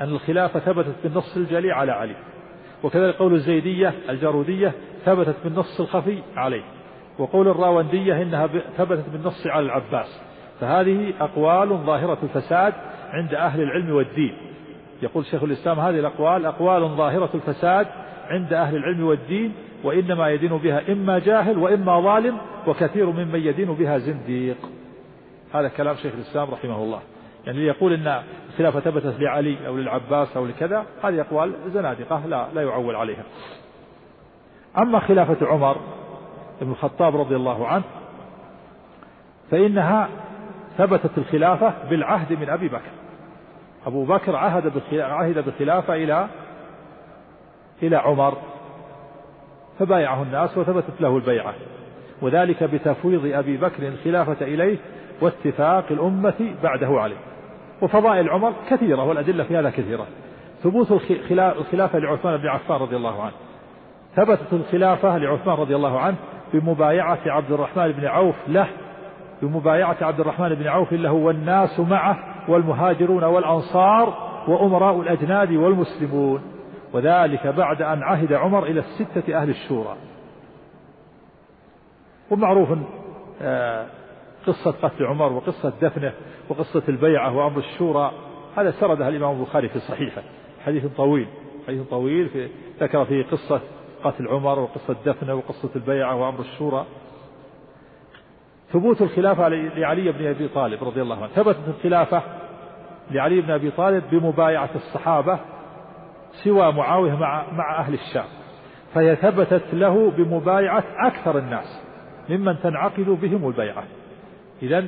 أن 0.00 0.08
الخلافة 0.08 0.60
ثبتت 0.60 0.94
بالنص 1.02 1.36
الجلي 1.36 1.72
على 1.72 1.92
علي. 1.92 2.16
وكذلك 2.82 3.14
قول 3.14 3.34
الزيدية 3.34 3.94
الجارودية 4.08 4.72
ثبتت 5.04 5.36
بالنص 5.44 5.80
الخفي 5.80 6.22
عليه. 6.36 6.62
وقول 7.18 7.48
الراوندية 7.48 8.22
إنها 8.22 8.46
ثبتت 8.76 9.08
بالنص 9.08 9.46
على 9.46 9.66
العباس. 9.66 10.22
فهذه 10.60 11.12
أقوال 11.20 11.68
ظاهرة 11.68 12.18
الفساد 12.22 12.74
عند 13.12 13.34
أهل 13.34 13.62
العلم 13.62 13.90
والدين. 13.90 14.36
يقول 15.02 15.26
شيخ 15.26 15.42
الإسلام 15.42 15.80
هذه 15.80 15.98
الأقوال 15.98 16.46
أقوال 16.46 16.88
ظاهرة 16.88 17.30
الفساد 17.34 17.86
عند 18.28 18.52
أهل 18.52 18.76
العلم 18.76 19.04
والدين 19.04 19.54
وإنما 19.84 20.30
يدين 20.30 20.56
بها 20.56 20.92
إما 20.92 21.18
جاهل 21.18 21.58
وإما 21.58 22.00
ظالم 22.00 22.38
وكثير 22.66 23.10
ممن 23.10 23.40
يدين 23.40 23.74
بها 23.74 23.98
زنديق. 23.98 24.56
هذا 25.54 25.68
كلام 25.68 25.96
شيخ 25.96 26.12
الإسلام 26.14 26.50
رحمه 26.50 26.82
الله. 26.82 27.00
يعني 27.46 27.58
اللي 27.58 27.68
يقول 27.68 27.92
إن 27.92 28.22
الخلافة 28.50 28.80
ثبتت 28.80 29.20
لعلي 29.20 29.66
أو 29.66 29.76
للعباس 29.76 30.36
أو 30.36 30.46
لكذا 30.46 30.84
هذه 31.02 31.20
أقوال 31.20 31.52
زنادقة 31.74 32.26
لا 32.26 32.46
لا 32.54 32.62
يعول 32.62 32.96
عليها. 32.96 33.24
أما 34.78 34.98
خلافة 34.98 35.46
عمر 35.46 35.76
بن 36.60 36.70
الخطاب 36.70 37.16
رضي 37.16 37.36
الله 37.36 37.66
عنه 37.66 37.84
فإنها 39.50 40.08
ثبتت 40.78 41.18
الخلافة 41.18 41.72
بالعهد 41.90 42.32
من 42.32 42.48
أبي 42.48 42.68
بكر. 42.68 43.01
أبو 43.86 44.04
بكر 44.04 44.36
عهد 44.36 44.72
عهد 44.92 45.44
بالخلافة 45.44 45.94
إلى 45.94 46.26
إلى 47.82 47.96
عمر 47.96 48.36
فبايعه 49.78 50.22
الناس 50.22 50.58
وثبتت 50.58 51.00
له 51.00 51.16
البيعة. 51.16 51.54
وذلك 52.22 52.64
بتفويض 52.64 53.34
أبي 53.34 53.56
بكر 53.56 53.88
الخلافة 53.88 54.46
إليه 54.46 54.76
واتفاق 55.20 55.84
الأمة 55.90 56.54
بعده 56.62 57.00
عليه. 57.00 57.16
وفضائل 57.82 58.30
عمر 58.30 58.52
كثيرة 58.70 59.04
والأدلة 59.04 59.44
في 59.44 59.56
هذا 59.56 59.70
كثيرة. 59.70 60.06
ثبوت 60.62 60.92
الخلافة 61.10 61.98
لعثمان 61.98 62.36
بن 62.36 62.48
عفان 62.48 62.76
رضي 62.76 62.96
الله 62.96 63.22
عنه. 63.22 63.34
ثبتت 64.16 64.52
الخلافة 64.52 65.18
لعثمان 65.18 65.56
رضي 65.56 65.76
الله 65.76 66.00
عنه 66.00 66.16
بمبايعة 66.52 67.18
عبد 67.26 67.52
الرحمن 67.52 67.92
بن 67.92 68.06
عوف 68.06 68.36
له 68.48 68.68
بمبايعة 69.42 69.96
عبد 70.00 70.20
الرحمن 70.20 70.54
بن 70.54 70.66
عوف 70.66 70.92
له 70.92 71.12
والناس 71.12 71.80
معه 71.80 72.31
والمهاجرون 72.48 73.24
والأنصار 73.24 74.32
وأمراء 74.48 75.00
الأجناد 75.00 75.52
والمسلمون. 75.52 76.42
وذلك 76.92 77.46
بعد 77.46 77.82
أن 77.82 78.02
عهد 78.02 78.32
عمر 78.32 78.64
إلى 78.64 78.80
الستة 78.80 79.36
أهل 79.36 79.50
الشورى. 79.50 79.96
ومعروف 82.30 82.68
آه، 83.42 83.86
قصة 84.46 84.70
قتل 84.70 85.06
عمر 85.06 85.32
وقصة 85.32 85.72
دفنه 85.82 86.12
وقصة 86.48 86.82
البيعة 86.88 87.36
وأمر 87.36 87.58
الشورى. 87.58 88.12
هذا 88.56 88.70
سردها 88.70 89.08
الإمام 89.08 89.40
البخاري 89.40 89.68
في 89.68 89.78
صحيحه. 89.78 90.22
حديث 90.66 90.86
طويل 90.86 91.26
حديث 91.66 91.82
طويل 91.88 92.28
في 92.28 92.48
ذكر 92.80 93.04
فيه 93.04 93.24
قصة 93.24 93.60
قتل 94.04 94.28
عمر 94.28 94.58
وقصة 94.58 94.96
دفنه 95.06 95.34
وقصة 95.34 95.70
البيعة 95.76 96.16
وأمر 96.16 96.40
الشورى. 96.40 96.86
ثبوت 98.72 99.02
الخلافة 99.02 99.48
لعلي 99.48 100.12
بن 100.12 100.26
أبي 100.26 100.48
طالب 100.48 100.84
رضي 100.84 101.02
الله 101.02 101.16
عنه. 101.16 101.26
ثبتت 101.26 101.68
الخلافة 101.68 102.22
لعلي 103.10 103.40
بن 103.40 103.50
أبي 103.50 103.70
طالب 103.70 104.04
بمبايعة 104.10 104.70
الصحابة 104.74 105.38
سوى 106.44 106.72
معاوية 106.72 107.14
مع, 107.14 107.52
مع 107.52 107.78
أهل 107.78 107.94
الشام. 107.94 108.24
فهي 108.94 109.16
ثبتت 109.16 109.62
له 109.72 110.10
بمبايعة 110.10 110.84
أكثر 110.98 111.38
الناس 111.38 111.82
ممن 112.28 112.60
تنعقد 112.62 113.18
بهم 113.22 113.48
البيعة. 113.48 113.84
إذا 114.62 114.84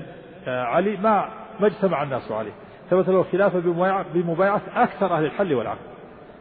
آه، 0.49 0.62
علي 0.62 0.97
ما 0.97 1.29
ما 1.61 1.66
اجتمع 1.66 2.03
الناس 2.03 2.33
عليه. 2.33 2.53
ثبت 2.90 3.09
له 3.09 3.20
الخلافة 3.20 3.59
بمبايعة 4.14 4.61
أكثر 4.77 5.16
أهل 5.16 5.25
الحل 5.25 5.55
والعقد. 5.55 5.79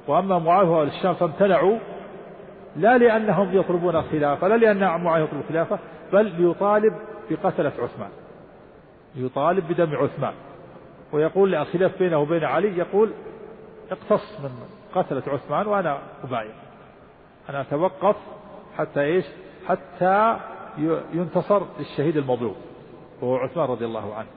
وأما 0.08 0.40
معاوية 0.40 0.70
وأهل 0.70 0.88
الشام 0.88 1.14
فامتنعوا 1.14 1.78
لا 2.76 2.98
لأنهم 2.98 3.58
يطلبون 3.58 3.96
الخلافة 3.96 4.48
لا 4.48 4.58
لأن 4.58 5.02
معاوية 5.04 5.24
يطلب 5.24 5.40
الخلافة 5.40 5.80
بل 6.14 6.26
ليطالب 6.26 6.94
بقتلة 7.30 7.72
عثمان. 7.80 8.10
يطالب 9.16 9.68
بدم 9.68 9.96
عثمان. 9.96 10.34
ويقول 11.12 11.56
الخلاف 11.56 12.00
بينه 12.00 12.18
وبين 12.18 12.44
علي 12.44 12.78
يقول 12.78 13.12
اقتص 13.92 14.40
من 14.44 14.50
قتلة 14.96 15.24
عثمان 15.28 15.68
وأنا 15.68 16.00
أبايع. 16.24 16.54
أنا 17.50 17.62
أتوقف 17.62 18.16
حتى 18.78 19.02
إيش؟ 19.02 19.26
حتى 19.68 20.38
ينتصر 21.14 21.64
للشهيد 21.80 22.18
المظلوم 22.18 22.56
وهو 23.22 23.36
عثمان 23.36 23.66
رضي 23.66 23.86
الله 23.86 24.16
عنه. 24.16 24.28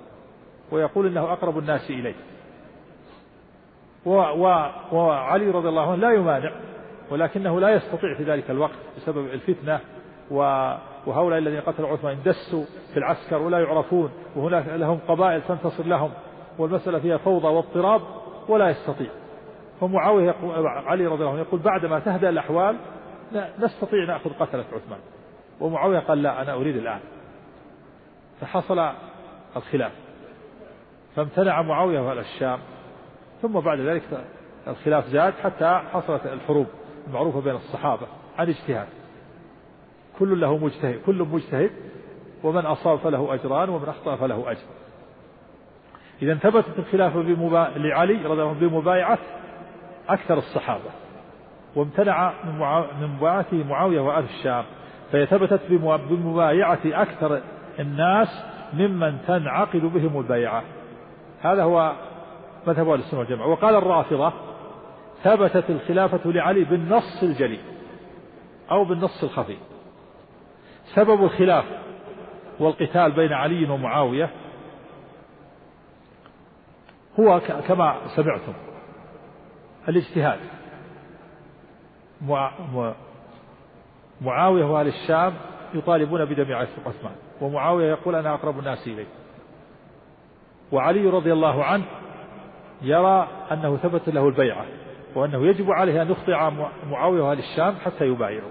ويقول 0.70 1.06
إنه 1.06 1.32
أقرب 1.32 1.58
الناس 1.58 1.90
إليه. 1.90 2.14
وعلي 4.92 5.50
رضي 5.50 5.68
الله 5.68 5.92
عنه 5.92 5.96
لا 5.96 6.12
يمانع 6.12 6.52
ولكنه 7.10 7.60
لا 7.60 7.68
يستطيع 7.68 8.14
في 8.16 8.22
ذلك 8.24 8.50
الوقت 8.50 8.78
بسبب 8.96 9.26
الفتنة 9.26 9.80
وهؤلاء 11.06 11.38
الذين 11.38 11.60
قتلوا 11.60 11.88
عثمان 11.88 12.18
دسوا 12.24 12.64
في 12.92 12.96
العسكر 12.96 13.42
ولا 13.42 13.58
يعرفون 13.58 14.10
وهناك 14.36 14.68
لهم 14.68 14.98
قبائل 15.08 15.42
تنتصر 15.42 15.84
لهم 15.84 16.10
والمسألة 16.58 16.98
فيها 16.98 17.16
فوضى 17.16 17.48
واضطراب 17.48 18.02
ولا 18.48 18.70
يستطيع. 18.70 19.10
فمعاوية 19.80 20.34
علي 20.86 21.06
رضي 21.06 21.22
الله 21.22 21.30
عنه 21.30 21.40
يقول 21.40 21.60
بعدما 21.60 21.98
تهدأ 21.98 22.28
الأحوال 22.28 22.76
نستطيع 23.58 24.04
نأخذ 24.04 24.30
قتلة 24.30 24.64
عثمان. 24.72 24.98
ومعاوية 25.60 25.98
قال 25.98 26.22
لا 26.22 26.42
أنا 26.42 26.54
أريد 26.54 26.76
الآن. 26.76 27.00
فحصل 28.40 28.90
الخلاف. 29.56 29.92
فامتنع 31.16 31.62
معاوية 31.62 32.00
وأهل 32.00 32.18
الشام. 32.18 32.58
ثم 33.42 33.60
بعد 33.60 33.80
ذلك 33.80 34.02
الخلاف 34.68 35.06
زاد 35.06 35.34
حتى 35.42 35.80
حصلت 35.92 36.26
الحروب 36.26 36.66
المعروفة 37.06 37.40
بين 37.40 37.54
الصحابة 37.54 38.06
عن 38.38 38.48
اجتهاد. 38.48 38.86
كل 40.18 40.40
له 40.40 40.56
مجتهد 40.58 41.00
كل 41.06 41.26
مجتهد 41.32 41.70
ومن 42.44 42.66
أصاب 42.66 42.98
فله 42.98 43.34
أجران 43.34 43.68
ومن 43.68 43.88
أخطأ 43.88 44.16
فله 44.16 44.50
أجر. 44.50 44.60
إذا 46.22 46.34
ثبتت 46.34 46.78
الخلافة 46.78 47.22
بمبا... 47.22 47.72
لعلي 47.76 48.14
رضي 48.14 48.32
الله 48.32 48.48
عنه 48.48 48.60
بمبايعة 48.60 49.18
أكثر 50.08 50.38
الصحابة 50.38 50.90
وامتنع 51.76 52.32
من. 52.44 52.84
من 53.00 53.08
مبايعته 53.16 53.64
معاوية 53.64 54.00
وأهل 54.00 54.24
الشام 54.24 54.64
فهي 55.12 55.26
ثبتت 55.26 55.60
بمبايعة 56.10 56.78
أكثر 56.84 57.40
الناس 57.78 58.44
ممن 58.74 59.18
تنعقد 59.26 59.80
بهم 59.80 60.20
البيعة. 60.20 60.62
هذا 61.42 61.62
هو 61.62 61.92
مذهب 62.66 62.88
أهل 62.88 62.98
السنة 62.98 63.20
والجماعة. 63.20 63.48
وقال 63.48 63.74
الرافضة 63.74 64.32
ثبتت 65.24 65.70
الخلافة 65.70 66.30
لعلي 66.30 66.64
بالنص 66.64 67.22
الجلي 67.22 67.58
أو 68.70 68.84
بالنص 68.84 69.24
الخفي. 69.24 69.56
سبب 70.94 71.24
الخلاف 71.24 71.64
والقتال 72.60 73.12
بين 73.12 73.32
علي 73.32 73.70
ومعاوية 73.70 74.30
هو 77.20 77.40
كما 77.40 77.96
سمعتم 78.16 78.52
الاجتهاد. 79.88 80.38
معاوية 84.20 84.64
وأهل 84.64 84.86
الشام 84.86 85.34
يطالبون 85.74 86.24
بدم 86.24 86.52
عثمان 86.52 87.14
ومعاوية 87.40 87.90
يقول 87.90 88.14
أنا 88.14 88.34
أقرب 88.34 88.58
الناس 88.58 88.86
إليه. 88.86 89.06
وعلي 90.72 91.06
رضي 91.06 91.32
الله 91.32 91.64
عنه 91.64 91.84
يرى 92.82 93.28
أنه 93.52 93.76
ثبت 93.76 94.08
له 94.08 94.28
البيعة 94.28 94.64
وأنه 95.14 95.46
يجب 95.46 95.70
عليه 95.70 96.02
أن 96.02 96.10
يخضع 96.10 96.50
معاوية 96.90 97.22
وأهل 97.22 97.38
الشام 97.38 97.74
حتى 97.84 98.04
يبايعوا. 98.04 98.50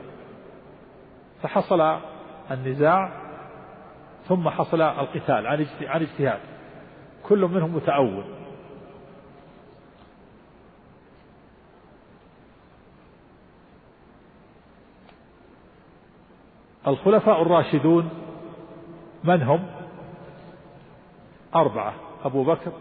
فحصل 1.41 1.99
النزاع 2.51 3.11
ثم 4.27 4.49
حصل 4.49 4.81
القتال 4.81 5.47
عن 5.81 6.01
اجتهاد. 6.01 6.39
كل 7.23 7.39
منهم 7.39 7.75
متأول 7.75 8.23
الخلفاء 16.87 17.41
الراشدون 17.41 18.09
من 19.23 19.41
هم؟ 19.41 19.65
أربعة 21.55 21.93
أبو 22.23 22.43
بكر 22.43 22.71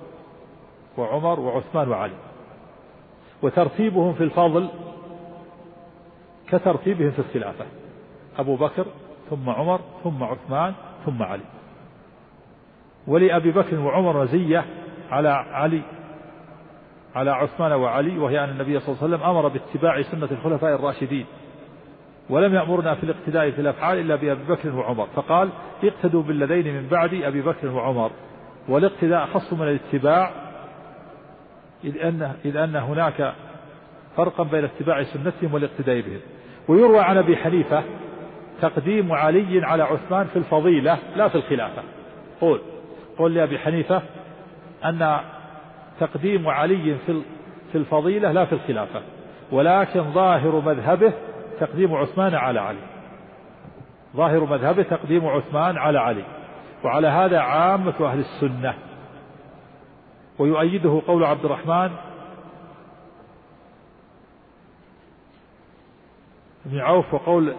وعمر 0.98 1.40
وعثمان 1.40 1.88
وعلي. 1.88 2.14
وترتيبهم 3.42 4.14
في 4.14 4.24
الفضل 4.24 4.68
كترتيبهم 6.48 7.10
في 7.10 7.18
الخلافة. 7.18 7.66
أبو 8.38 8.56
بكر 8.56 8.86
ثم 9.30 9.50
عمر 9.50 9.80
ثم 10.04 10.22
عثمان 10.22 10.74
ثم 11.06 11.22
علي. 11.22 11.44
ولأبي 13.06 13.50
بكر 13.50 13.78
وعمر 13.80 14.22
مزية 14.22 14.64
على 15.10 15.28
علي 15.28 15.82
على 17.14 17.30
عثمان 17.30 17.72
وعلي 17.72 18.18
وهي 18.18 18.44
أن 18.44 18.48
النبي 18.48 18.80
صلى 18.80 18.88
الله 18.88 19.04
عليه 19.04 19.14
وسلم 19.14 19.30
أمر 19.30 19.48
باتباع 19.48 20.02
سنة 20.02 20.28
الخلفاء 20.30 20.74
الراشدين. 20.74 21.26
ولم 22.30 22.54
يأمرنا 22.54 22.94
في 22.94 23.04
الاقتداء 23.04 23.50
في 23.50 23.60
الأفعال 23.60 23.98
إلا 23.98 24.16
بأبي 24.16 24.44
بكر 24.44 24.74
وعمر. 24.74 25.06
فقال 25.06 25.48
اقتدوا 25.84 26.22
بالذين 26.22 26.74
من 26.74 26.88
بعد 26.88 27.14
أبي 27.14 27.42
بكر 27.42 27.68
وعمر. 27.68 28.10
والاقتداء 28.68 29.24
أخص 29.24 29.52
من 29.52 29.68
الاتباع 29.68 30.30
إذ 31.84 31.98
أن, 31.98 32.32
إذ 32.44 32.56
أن 32.56 32.76
هناك 32.76 33.34
فرقا 34.16 34.44
بين 34.44 34.64
اتباع 34.64 35.02
سنتهم 35.02 35.54
والاقتداء 35.54 36.00
بهم. 36.00 36.20
ويروى 36.68 37.00
عن 37.00 37.16
أبي 37.16 37.36
حنيفة 37.36 37.82
تقديم 38.62 39.12
علي 39.12 39.66
على 39.66 39.82
عثمان 39.82 40.26
في 40.26 40.36
الفضيلة 40.36 40.98
لا 41.16 41.28
في 41.28 41.34
الخلافة. 41.34 41.82
قول 42.40 42.60
قول 43.18 43.34
لأبي 43.34 43.58
حنيفة 43.58 44.02
أن 44.84 45.20
تقديم 46.00 46.48
علي 46.48 46.96
في 47.06 47.22
في 47.72 47.78
الفضيلة 47.78 48.32
لا 48.32 48.44
في 48.44 48.52
الخلافة 48.52 49.02
ولكن 49.52 50.12
ظاهر 50.12 50.60
مذهبه 50.60 51.12
تقديم 51.60 51.94
عثمان 51.94 52.34
على 52.34 52.60
علي. 52.60 52.78
ظاهر 54.16 54.44
مذهبه 54.44 54.82
تقديم 54.82 55.26
عثمان 55.26 55.78
على 55.78 56.00
علي. 56.00 56.24
وعلى 56.84 57.08
هذا 57.08 57.38
عامة 57.38 57.94
أهل 58.00 58.18
السنة. 58.18 58.74
ويؤيده 60.38 61.02
قول 61.06 61.24
عبد 61.24 61.44
الرحمن 61.44 61.90
بن 66.64 66.80
عوف 66.80 67.14
وقول 67.14 67.54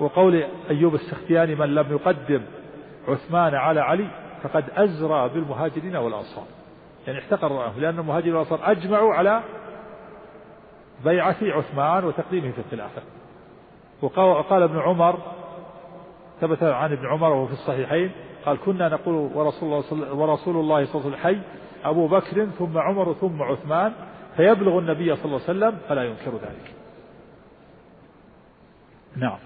وقول 0.00 0.44
أيوب 0.70 0.94
السختياني 0.94 1.54
من 1.54 1.74
لم 1.74 1.92
يقدم 1.92 2.42
عثمان 3.08 3.54
على 3.54 3.80
علي 3.80 4.08
فقد 4.42 4.64
أزرى 4.76 5.28
بالمهاجرين 5.28 5.96
والأنصار. 5.96 6.44
يعني 7.06 7.18
احتقر 7.18 7.52
رأيه 7.52 7.78
لأن 7.78 7.98
المهاجرين 7.98 8.34
والأنصار 8.34 8.60
أجمعوا 8.70 9.14
على 9.14 9.42
بيعة 11.04 11.36
عثمان 11.42 12.04
وتقديمه 12.04 12.50
في 12.50 12.58
الخلافة. 12.58 13.02
وقال 14.02 14.62
ابن 14.62 14.78
عمر 14.78 15.18
ثبت 16.40 16.62
عن 16.62 16.92
ابن 16.92 17.06
عمر 17.06 17.30
وهو 17.30 17.46
في 17.46 17.52
الصحيحين 17.52 18.10
قال 18.46 18.58
كنا 18.64 18.88
نقول 18.88 19.14
ورسول 19.34 19.68
الله 19.68 20.14
ورسول 20.14 20.56
الله 20.56 20.84
صلى 20.84 20.94
الله 20.94 21.16
عليه 21.16 21.16
وسلم 21.16 21.16
حي 21.16 21.38
أبو 21.84 22.06
بكر 22.06 22.46
ثم 22.58 22.78
عمر 22.78 23.12
ثم 23.12 23.42
عثمان 23.42 23.92
فيبلغ 24.36 24.78
النبي 24.78 25.16
صلى 25.16 25.24
الله 25.24 25.40
عليه 25.48 25.58
وسلم 25.58 25.78
فلا 25.88 26.04
ينكر 26.04 26.30
ذلك. 26.30 26.74
نعم. 29.16 29.38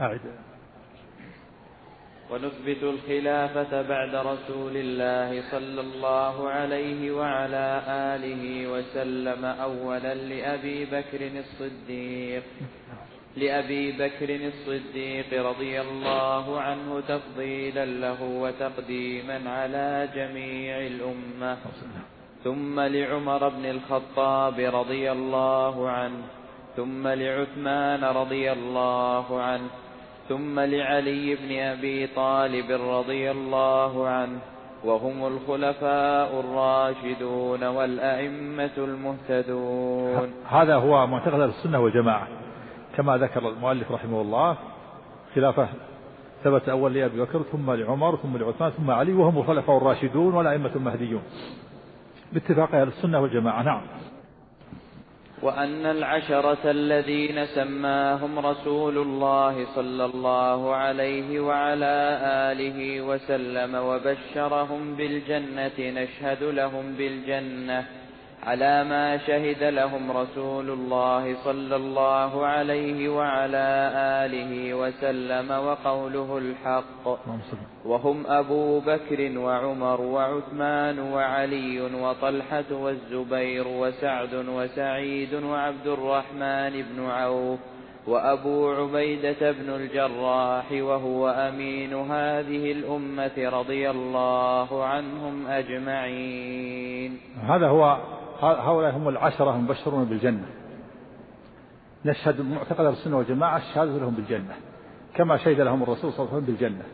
أعد. 0.00 0.20
ونثبت 2.30 2.82
الخلافة 2.82 3.82
بعد 3.82 4.14
رسول 4.14 4.76
الله 4.76 5.50
صلى 5.50 5.80
الله 5.80 6.48
عليه 6.48 7.10
وعلى 7.10 7.82
آله 7.88 8.66
وسلم 8.72 9.44
أولا 9.44 10.14
لأبي 10.14 10.84
بكر 10.84 11.30
الصديق. 11.38 12.42
لأبي 13.36 13.92
بكر 13.92 14.30
الصديق 14.46 15.46
رضي 15.46 15.80
الله 15.80 16.60
عنه 16.60 17.00
تفضيلا 17.00 17.84
له 17.84 18.22
وتقديما 18.22 19.50
على 19.50 20.08
جميع 20.14 20.78
الأمة. 20.78 21.56
ثم 22.44 22.80
لعمر 22.80 23.48
بن 23.48 23.64
الخطاب 23.64 24.58
رضي 24.58 25.12
الله 25.12 25.90
عنه 25.90 26.22
ثم 26.76 27.08
لعثمان 27.08 28.04
رضي 28.04 28.52
الله 28.52 29.42
عنه 29.42 29.68
ثم 30.28 30.60
لعلي 30.60 31.34
بن 31.34 31.58
أبي 31.58 32.06
طالب 32.06 32.70
رضي 32.70 33.30
الله 33.30 34.08
عنه 34.08 34.38
وهم 34.84 35.26
الخلفاء 35.26 36.40
الراشدون 36.40 37.64
والأئمة 37.64 38.70
المهتدون. 38.78 40.30
هذا 40.48 40.74
هو 40.74 41.06
معتقد 41.06 41.40
السنة 41.40 41.80
والجماعة. 41.80 42.28
كما 42.96 43.16
ذكر 43.16 43.48
المؤلف 43.48 43.92
رحمه 43.92 44.20
الله 44.20 44.56
خلافة 45.34 45.68
ثبت 46.44 46.68
أول 46.68 46.94
لأبي 46.94 47.20
بكر 47.20 47.42
ثم 47.42 47.70
لعمر 47.70 48.16
ثم 48.16 48.36
لعثمان 48.36 48.70
ثم 48.70 48.90
علي 48.90 49.12
وهم 49.12 49.38
الخلفاء 49.38 49.76
الراشدون 49.76 50.34
والأئمة 50.34 50.70
المهديون. 50.76 51.22
باتفاق 52.32 52.74
أهل 52.74 52.88
السنة 52.88 53.20
والجماعة 53.20 53.62
نعم. 53.62 53.82
وأن 55.42 55.86
العشرة 55.86 56.70
الذين 56.70 57.46
سماهم 57.46 58.38
رسول 58.38 58.98
الله 58.98 59.66
صلى 59.74 60.04
الله 60.04 60.74
عليه 60.74 61.40
وعلى 61.40 62.18
آله 62.52 63.00
وسلم 63.00 63.74
وبشرهم 63.74 64.96
بالجنة 64.96 65.78
نشهد 65.78 66.42
لهم 66.42 66.92
بالجنة. 66.92 67.99
على 68.42 68.84
ما 68.84 69.18
شهد 69.18 69.62
لهم 69.62 70.10
رسول 70.10 70.70
الله 70.70 71.36
صلى 71.44 71.76
الله 71.76 72.46
عليه 72.46 73.08
وعلى 73.08 73.92
آله 74.24 74.74
وسلم 74.74 75.50
وقوله 75.50 76.38
الحق. 76.38 77.04
وهم 77.84 78.26
أبو 78.26 78.80
بكر 78.80 79.38
وعمر 79.38 80.00
وعثمان 80.00 80.98
وعلي 80.98 81.80
وطلحة 81.80 82.70
والزبير 82.72 83.68
وسعد 83.68 84.34
وسعيد 84.34 85.34
وعبد 85.34 85.86
الرحمن 85.86 86.82
بن 86.82 87.04
عوف 87.10 87.58
وأبو 88.06 88.70
عبيدة 88.70 89.52
بن 89.52 89.68
الجراح 89.70 90.72
وهو 90.72 91.28
أمين 91.28 91.94
هذه 91.94 92.72
الأمة 92.72 93.36
رضي 93.38 93.90
الله 93.90 94.84
عنهم 94.84 95.46
أجمعين. 95.46 97.18
هذا 97.48 97.68
هو 97.68 97.98
هؤلاء 98.40 98.96
هم 98.96 99.08
العشرة 99.08 99.56
المبشرون 99.56 100.04
بالجنة. 100.04 100.46
نشهد 102.04 102.40
معتقد 102.40 102.84
السنة 102.84 103.18
والجماعة 103.18 103.56
الشهادة 103.56 103.92
لهم 103.92 104.14
بالجنة. 104.14 104.54
كما 105.14 105.36
شهد 105.36 105.60
لهم 105.60 105.82
الرسول 105.82 106.12
صلى 106.12 106.18
الله 106.20 106.34
عليه 106.34 106.42
وسلم 106.42 106.54
بالجنة. 106.54 106.84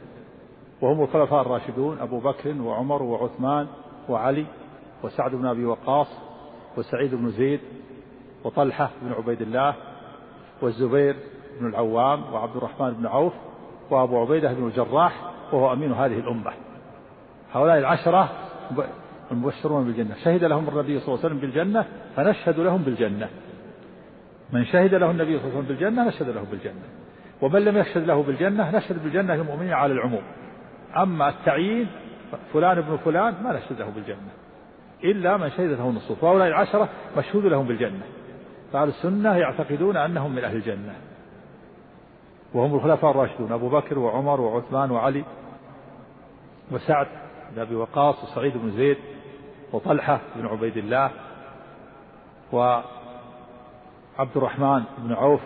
وهم 0.82 1.02
الخلفاء 1.02 1.42
الراشدون 1.42 1.98
أبو 1.98 2.20
بكر 2.20 2.60
وعمر 2.60 3.02
وعثمان 3.02 3.66
وعلي 4.08 4.46
وسعد 5.02 5.30
بن 5.30 5.46
أبي 5.46 5.64
وقاص 5.64 6.06
وسعيد 6.76 7.14
بن 7.14 7.30
زيد 7.30 7.60
وطلحة 8.44 8.90
بن 9.02 9.12
عبيد 9.12 9.42
الله 9.42 9.74
والزبير 10.62 11.16
بن 11.60 11.66
العوام 11.68 12.32
وعبد 12.32 12.56
الرحمن 12.56 12.90
بن 12.90 13.06
عوف 13.06 13.32
وأبو 13.90 14.20
عبيدة 14.20 14.52
بن 14.52 14.66
الجراح 14.66 15.20
وهو 15.52 15.72
أمين 15.72 15.92
هذه 15.92 16.18
الأمة. 16.18 16.52
هؤلاء 17.52 17.78
العشرة 17.78 18.28
المبشرون 19.32 19.84
بالجنة. 19.84 20.14
شهد 20.24 20.44
لهم 20.44 20.68
النبي 20.68 21.00
صلى 21.00 21.14
الله 21.14 21.24
عليه 21.24 21.34
وسلم 21.34 21.38
بالجنة 21.38 21.84
فنشهد 22.16 22.60
لهم 22.60 22.82
بالجنة. 22.82 23.28
من 24.52 24.64
شهد 24.64 24.94
له 24.94 25.10
النبي 25.10 25.38
صلى 25.38 25.48
الله 25.48 25.56
عليه 25.56 25.64
وسلم 25.64 25.76
بالجنة 25.76 26.08
نشهد 26.08 26.28
له 26.28 26.44
بالجنة. 26.50 26.86
ومن 27.42 27.64
لم 27.64 27.78
يشهد 27.78 28.04
له 28.04 28.22
بالجنة 28.22 28.76
نشهد 28.76 29.02
بالجنة 29.02 29.34
للمؤمنين 29.34 29.72
على 29.72 29.92
العموم. 29.92 30.22
أما 30.96 31.28
التعيين 31.28 31.86
فلان 32.52 32.78
ابن 32.78 32.96
فلان 32.96 33.34
ما 33.42 33.52
نشهد 33.52 33.80
له 33.80 33.90
بالجنة. 33.90 34.30
إلا 35.04 35.36
من 35.36 35.50
شهد 35.50 35.70
له 35.70 35.88
النصوص 35.88 36.22
وهؤلاء 36.22 36.48
العشرة 36.48 36.88
مشهود 37.18 37.44
لهم 37.44 37.66
بالجنة. 37.66 38.02
فأهل 38.72 38.88
السنة 38.88 39.36
يعتقدون 39.36 39.96
أنهم 39.96 40.32
من 40.32 40.44
أهل 40.44 40.56
الجنة. 40.56 40.94
وهم 42.54 42.74
الخلفاء 42.74 43.10
الراشدون 43.10 43.52
أبو 43.52 43.68
بكر 43.68 43.98
وعمر 43.98 44.40
وعثمان 44.40 44.90
وعلي 44.90 45.24
وسعد 46.72 47.06
بن 47.52 47.60
أبي 47.62 47.74
وقاص 47.74 48.24
وسعيد 48.24 48.56
بن 48.56 48.70
زيد. 48.70 48.96
وطلحة 49.72 50.20
بن 50.36 50.46
عبيد 50.46 50.76
الله 50.76 51.10
وعبد 52.52 52.84
الرحمن 54.36 54.84
بن 54.98 55.12
عوف 55.12 55.40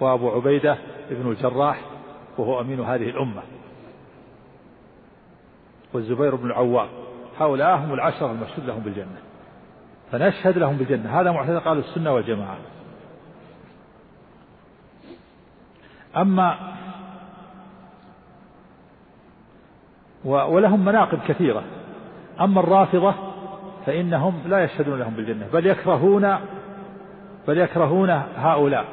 وأبو 0.00 0.30
عبيدة 0.30 0.78
بن 1.10 1.30
الجراح 1.30 1.80
وهو 2.38 2.60
أمين 2.60 2.80
هذه 2.80 3.10
الأمة. 3.10 3.42
والزبير 5.92 6.34
بن 6.34 6.46
العوام. 6.46 6.88
هؤلاء 7.38 7.76
هم 7.76 7.94
العشرة 7.94 8.30
المشهود 8.30 8.66
لهم 8.66 8.80
بالجنة. 8.80 9.18
فنشهد 10.12 10.58
لهم 10.58 10.76
بالجنة. 10.76 11.20
هذا 11.20 11.30
معتقد 11.30 11.56
قال 11.56 11.78
السنة 11.78 12.14
والجماعة. 12.14 12.58
أما 16.16 16.76
ولهم 20.24 20.84
مناقب 20.84 21.18
كثيرة. 21.28 21.62
أما 22.40 22.60
الرافضة 22.60 23.14
فإنهم 23.86 24.42
لا 24.46 24.64
يشهدون 24.64 24.98
لهم 24.98 25.14
بالجنة 25.14 25.46
بل 25.52 25.66
يكرهون 25.66 26.38
بل 27.48 27.58
يكرهون 27.58 28.10
هؤلاء 28.36 28.84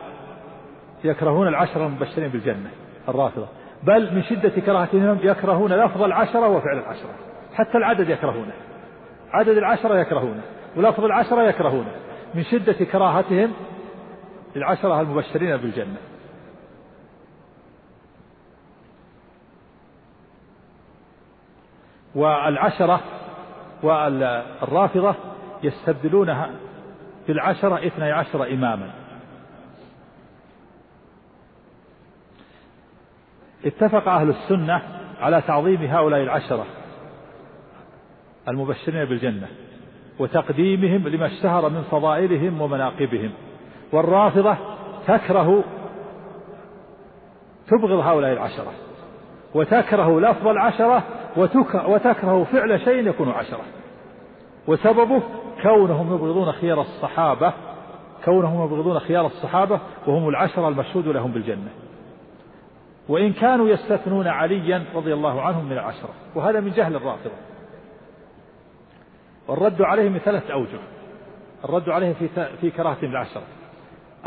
يكرهون 1.03 1.47
العشرة 1.47 1.85
المبشرين 1.85 2.27
بالجنة 2.29 2.69
الرافضة. 3.09 3.47
بل 3.83 4.15
من 4.15 4.23
شدة 4.23 4.49
كراهتهم 4.49 5.19
يكرهون 5.23 5.73
لفظ 5.73 6.01
العشرة 6.01 6.47
وفعل 6.47 6.77
العشرة 6.77 7.09
حتى 7.53 7.77
العدد 7.77 8.09
يكرهونه. 8.09 8.53
عدد 9.31 9.57
العشرة 9.57 9.99
يكرهونه 9.99 10.41
ولفظ 10.75 11.03
العشرة 11.03 11.43
يكرهونه. 11.43 11.91
من 12.35 12.43
شدة 12.43 12.73
كراهتهم 12.73 13.51
للعشرة 14.55 15.01
المبشرين 15.01 15.57
بالجنة. 15.57 15.97
والعشرة 22.15 23.01
والرافضة 23.83 25.15
يستبدلونها 25.63 26.49
بالعشرة 27.27 27.87
اثني 27.87 28.11
عشر 28.11 28.53
إماما. 28.53 28.89
اتفق 33.65 34.07
أهل 34.07 34.29
السنة 34.29 34.81
على 35.21 35.41
تعظيم 35.41 35.81
هؤلاء 35.81 36.23
العشرة 36.23 36.65
المبشرين 38.47 39.05
بالجنة 39.05 39.47
وتقديمهم 40.19 41.07
لما 41.07 41.25
اشتهر 41.25 41.69
من 41.69 41.83
فضائلهم 41.91 42.61
ومناقبهم. 42.61 43.31
والرافضة 43.91 44.57
تكره 45.07 45.63
تبغض 47.67 47.99
هؤلاء 47.99 48.33
العشرة 48.33 48.73
وتكره 49.53 50.19
لفظ 50.19 50.47
العشرة 50.47 51.03
وتكره 51.87 52.43
فعل 52.43 52.81
شيء 52.81 53.07
يكون 53.07 53.29
عشرة. 53.29 53.61
وسببه 54.67 55.21
كونهم 55.61 56.15
يبغضون 56.15 56.51
خيار 56.51 56.81
الصحابة 56.81 57.53
كونهم 58.25 58.65
يبغضون 58.65 58.99
خيار 58.99 59.25
الصحابة 59.25 59.79
وهم 60.07 60.29
العشرة 60.29 60.67
المشهود 60.67 61.07
لهم 61.07 61.31
بالجنة. 61.31 61.69
وإن 63.09 63.33
كانوا 63.33 63.69
يستثنون 63.69 64.27
عليا 64.27 64.85
رضي 64.95 65.13
الله 65.13 65.41
عنهم 65.41 65.65
من 65.65 65.71
العشرة. 65.71 66.09
وهذا 66.35 66.59
من 66.59 66.71
جهل 66.71 66.95
الرافضة. 66.95 67.35
والرد 69.47 69.81
عليهم 69.81 70.11
من 70.11 70.19
ثلاث 70.19 70.51
أوجه. 70.51 70.79
الرد 71.65 71.89
عليهم 71.89 72.13
في 72.13 72.47
في 72.61 72.71
كراهة 72.71 72.97
العشرة. 73.03 73.43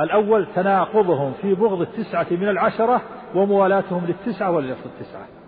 الأول 0.00 0.46
تناقضهم 0.54 1.32
في 1.42 1.54
بغض 1.54 1.80
التسعة 1.80 2.26
من 2.30 2.48
العشرة 2.48 3.00
وموالاتهم 3.34 4.06
للتسعة 4.06 4.50
وللأصل 4.50 4.86
التسعة. 4.86 5.39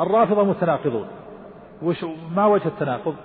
الرافضة 0.00 0.44
متناقضون. 0.44 1.08
وش 1.82 2.04
ما 2.36 2.46
وجه 2.46 2.66
التناقض؟ 2.68 3.16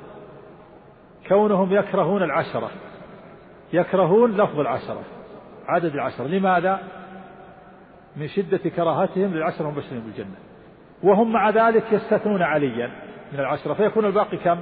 كونهم 1.27 1.73
يكرهون 1.73 2.23
العشرة. 2.23 2.69
يكرهون 3.73 4.31
لفظ 4.31 4.59
العشرة 4.59 5.01
عدد 5.67 5.93
العشرة. 5.93 6.27
لماذا؟ 6.27 6.79
من 8.15 8.27
شدة 8.27 8.57
كراهتهم 8.57 9.33
للعشرة 9.33 9.69
المبشرين 9.69 9.99
بالجنة. 10.01 10.35
وهم 11.03 11.31
مع 11.31 11.49
ذلك 11.49 11.83
يستثنون 11.91 12.41
عليا 12.41 12.91
من 13.33 13.39
العشرة. 13.39 13.73
فيكون 13.73 14.05
الباقي 14.05 14.37
كم؟ 14.37 14.57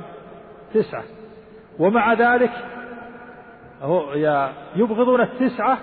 تسعة. 0.74 1.04
ومع 1.80 2.14
ذلك 2.14 2.52
يبغضون 4.76 5.22
التسعة 5.22 5.78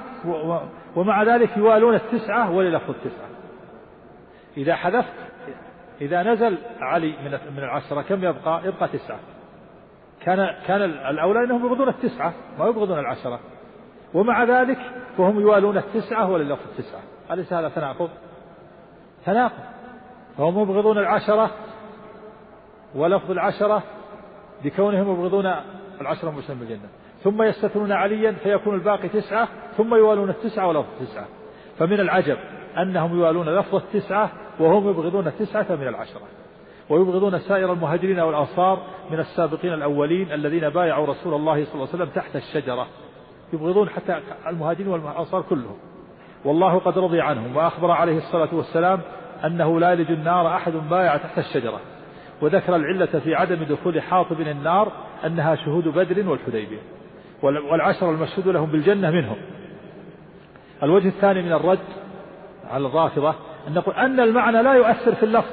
ومع 0.96 1.22
ذلك 1.22 1.56
يوالون 1.56 1.94
التسعة 1.94 2.50
وللفظ 2.50 2.90
التسعة. 2.90 3.28
إذا 4.56 4.74
حذفت 4.74 5.12
إذا 6.00 6.22
نزل 6.22 6.58
علي 6.80 7.14
من 7.24 7.30
من 7.56 7.58
العشرة 7.58 8.02
كم 8.02 8.24
يبقى؟ 8.24 8.60
يبقى 8.64 8.88
تسعة. 8.88 9.18
كان 10.20 10.54
كان 10.66 10.82
الأولى 10.82 11.44
أنهم 11.44 11.66
يبغضون 11.66 11.88
التسعة 11.88 12.34
ما 12.58 12.66
يبغضون 12.66 12.98
العشرة. 12.98 13.40
ومع 14.14 14.44
ذلك 14.44 14.78
فهم 15.18 15.40
يوالون 15.40 15.76
التسعة 15.76 16.30
وللفظ 16.30 16.62
التسعة. 16.70 17.00
أليس 17.30 17.52
هذا 17.52 17.68
تناقض؟ 17.68 18.10
تناقض. 19.26 19.62
فهم 20.38 20.62
يبغضون 20.62 20.98
العشرة 20.98 21.50
ولفظ 22.94 23.30
العشرة 23.30 23.82
بكونهم 24.64 25.12
يبغضون 25.12 25.54
العشرة 26.00 26.28
المسلمين 26.28 26.60
بالجنة. 26.60 26.88
ثم 27.22 27.42
يستثنون 27.42 27.92
عليا 27.92 28.32
فيكون 28.32 28.74
الباقي 28.74 29.08
تسعة 29.08 29.48
ثم 29.76 29.94
يوالون 29.94 30.30
التسعة 30.30 30.68
ولفظ 30.68 30.86
التسعة. 31.00 31.26
فمن 31.78 32.00
العجب 32.00 32.38
أنهم 32.78 33.18
يوالون 33.18 33.48
لفظ 33.48 33.74
التسعة 33.74 34.30
وهم 34.60 34.90
يبغضون 34.90 35.26
التسعة 35.26 35.66
من 35.70 35.88
العشرة. 35.88 36.22
ويبغضون 36.90 37.38
سائر 37.38 37.72
المهاجرين 37.72 38.20
والأنصار 38.20 38.82
من 39.10 39.18
السابقين 39.20 39.72
الأولين 39.72 40.32
الذين 40.32 40.68
بايعوا 40.68 41.06
رسول 41.06 41.34
الله 41.34 41.64
صلى 41.64 41.74
الله 41.74 41.88
عليه 41.92 41.94
وسلم 41.94 42.08
تحت 42.08 42.36
الشجرة. 42.36 42.86
يبغضون 43.52 43.88
حتى 43.88 44.20
المهاجرين 44.46 44.88
والأنصار 44.88 45.42
كلهم. 45.42 45.76
والله 46.44 46.78
قد 46.78 46.98
رضي 46.98 47.20
عنهم 47.20 47.56
وأخبر 47.56 47.90
عليه 47.90 48.18
الصلاة 48.18 48.54
والسلام 48.54 49.00
أنه 49.44 49.80
لا 49.80 49.92
يلج 49.92 50.10
النار 50.10 50.56
أحد 50.56 50.72
بايع 50.72 51.16
تحت 51.16 51.38
الشجرة. 51.38 51.80
وذكر 52.42 52.76
العلة 52.76 53.06
في 53.06 53.34
عدم 53.34 53.64
دخول 53.64 54.02
حاطب 54.02 54.40
النار 54.40 54.92
أنها 55.26 55.54
شهود 55.54 55.88
بدر 55.88 56.28
والحديبية. 56.28 56.80
والعشر 57.42 58.10
المشهود 58.10 58.48
لهم 58.48 58.70
بالجنة 58.70 59.10
منهم. 59.10 59.36
الوجه 60.82 61.08
الثاني 61.08 61.42
من 61.42 61.52
الرد 61.52 61.78
على 62.70 62.86
الرافضة 62.86 63.34
أن 63.68 63.74
نقول 63.74 63.94
أن 63.94 64.20
المعنى 64.20 64.62
لا 64.62 64.72
يؤثر 64.74 65.14
في 65.14 65.22
اللفظ 65.22 65.50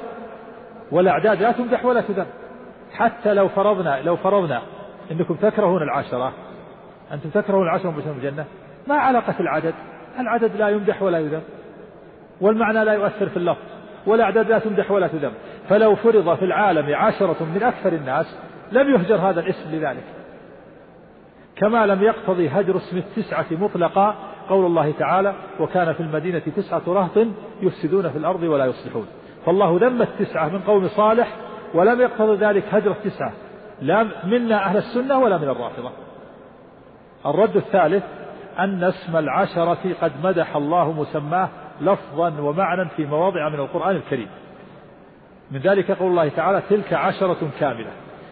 والأعداد 0.92 1.42
لا 1.42 1.52
تمدح 1.52 1.84
ولا 1.84 2.00
تذم. 2.00 2.26
حتى 2.92 3.34
لو 3.34 3.48
فرضنا 3.48 4.02
لو 4.02 4.16
فرضنا 4.16 4.62
أنكم 5.10 5.34
تكرهون 5.34 5.82
العشرة 5.82 6.32
أنتم 7.12 7.30
تكرهون 7.30 7.62
العشرة 7.62 7.90
من 7.90 8.14
الجنة 8.16 8.44
ما 8.86 8.94
علاقة 8.94 9.34
العدد؟ 9.40 9.74
العدد 10.18 10.56
لا 10.56 10.68
يمدح 10.68 11.02
ولا 11.02 11.18
يذم 11.18 11.42
والمعنى 12.40 12.84
لا 12.84 12.92
يؤثر 12.92 13.28
في 13.28 13.36
اللفظ 13.36 13.62
والأعداد 14.06 14.50
لا 14.50 14.58
تمدح 14.58 14.90
ولا 14.90 15.06
تذم. 15.06 15.32
فلو 15.68 15.94
فرض 15.94 16.36
في 16.36 16.44
العالم 16.44 16.94
عشرة 16.94 17.36
من 17.54 17.62
أكثر 17.62 17.92
الناس 17.92 18.38
لم 18.72 18.94
يهجر 18.94 19.16
هذا 19.16 19.40
الاسم 19.40 19.70
لذلك. 19.70 20.04
كما 21.56 21.86
لم 21.86 22.02
يقتضي 22.02 22.48
هجر 22.48 22.76
اسم 22.76 22.96
التسعة 22.96 23.46
مطلقا 23.50 24.14
قول 24.48 24.66
الله 24.66 24.92
تعالى 24.98 25.34
وكان 25.60 25.92
في 25.92 26.00
المدينة 26.00 26.38
تسعة 26.56 26.82
رهط 26.86 27.26
يفسدون 27.62 28.10
في 28.10 28.18
الأرض 28.18 28.42
ولا 28.42 28.66
يصلحون 28.66 29.06
فالله 29.46 29.78
ذم 29.80 30.02
التسعة 30.02 30.48
من 30.48 30.58
قوم 30.58 30.88
صالح 30.88 31.36
ولم 31.74 32.00
يقتضي 32.00 32.36
ذلك 32.36 32.64
هجر 32.70 32.90
التسعة 32.90 33.32
لا 33.82 34.06
منا 34.24 34.64
أهل 34.64 34.76
السنة 34.76 35.18
ولا 35.18 35.38
من 35.38 35.48
الرافضة. 35.48 35.90
الرد 37.26 37.56
الثالث 37.56 38.04
أن 38.58 38.84
اسم 38.84 39.16
العشرة 39.16 39.78
قد 40.02 40.12
مدح 40.24 40.56
الله 40.56 40.92
مسماه 40.92 41.48
لفظا 41.80 42.40
ومعنى 42.40 42.88
في 42.96 43.06
مواضع 43.06 43.48
من 43.48 43.60
القرآن 43.60 43.96
الكريم. 43.96 44.28
من 45.50 45.60
ذلك 45.60 45.90
قول 45.90 46.10
الله 46.10 46.28
تعالى 46.28 46.62
تلك 46.70 46.92
عشرة 46.92 47.50
كاملة 47.60 47.90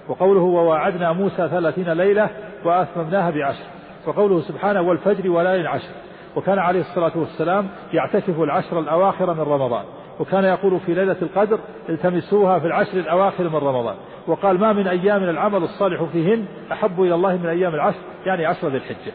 وقوله 0.08 0.40
وواعدنا 0.40 1.12
موسى 1.12 1.48
ثلاثين 1.48 1.92
ليلة 1.92 2.30
وأتممناها 2.64 3.30
بعشر 3.30 3.64
وقوله 4.06 4.40
سبحانه 4.40 4.80
والفجر 4.80 5.30
وليال 5.30 5.66
عشر 5.66 5.88
وكان 6.36 6.58
عليه 6.58 6.80
الصلاة 6.80 7.12
والسلام 7.18 7.68
يعتكف 7.92 8.40
العشر 8.40 8.80
الأواخر 8.80 9.34
من 9.34 9.40
رمضان. 9.40 9.84
وكان 10.20 10.44
يقول 10.44 10.80
في 10.80 10.94
ليلة 10.94 11.16
القدر 11.22 11.58
التمسوها 11.88 12.58
في 12.58 12.66
العشر 12.66 12.98
الأواخر 12.98 13.44
من 13.44 13.56
رمضان. 13.56 13.94
وقال 14.26 14.60
ما 14.60 14.72
من 14.72 14.88
أيام 14.88 15.22
العمل 15.22 15.62
الصالح 15.62 16.02
فيهن 16.02 16.44
أحب 16.72 17.02
إلى 17.02 17.14
الله 17.14 17.36
من 17.36 17.46
أيام 17.46 17.74
العشر 17.74 17.98
يعني 18.26 18.46
عشر 18.46 18.68
ذي 18.68 18.76
الحجة. 18.76 19.12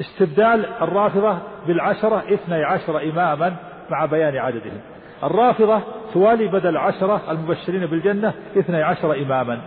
استبدال 0.00 0.66
الرافضة 0.82 1.38
بالعشرة 1.66 2.22
اثني 2.34 2.64
عشر 2.64 3.02
إماما 3.02 3.56
مع 3.90 4.04
بيان 4.04 4.36
عددهم. 4.36 4.80
الرافضة 5.24 5.80
توالي 6.14 6.46
بدل 6.46 6.76
عشرة 6.76 7.20
المبشرين 7.30 7.86
بالجنة 7.86 8.34
اثني 8.58 8.82
عشر 8.82 9.14
إماما. 9.14 9.60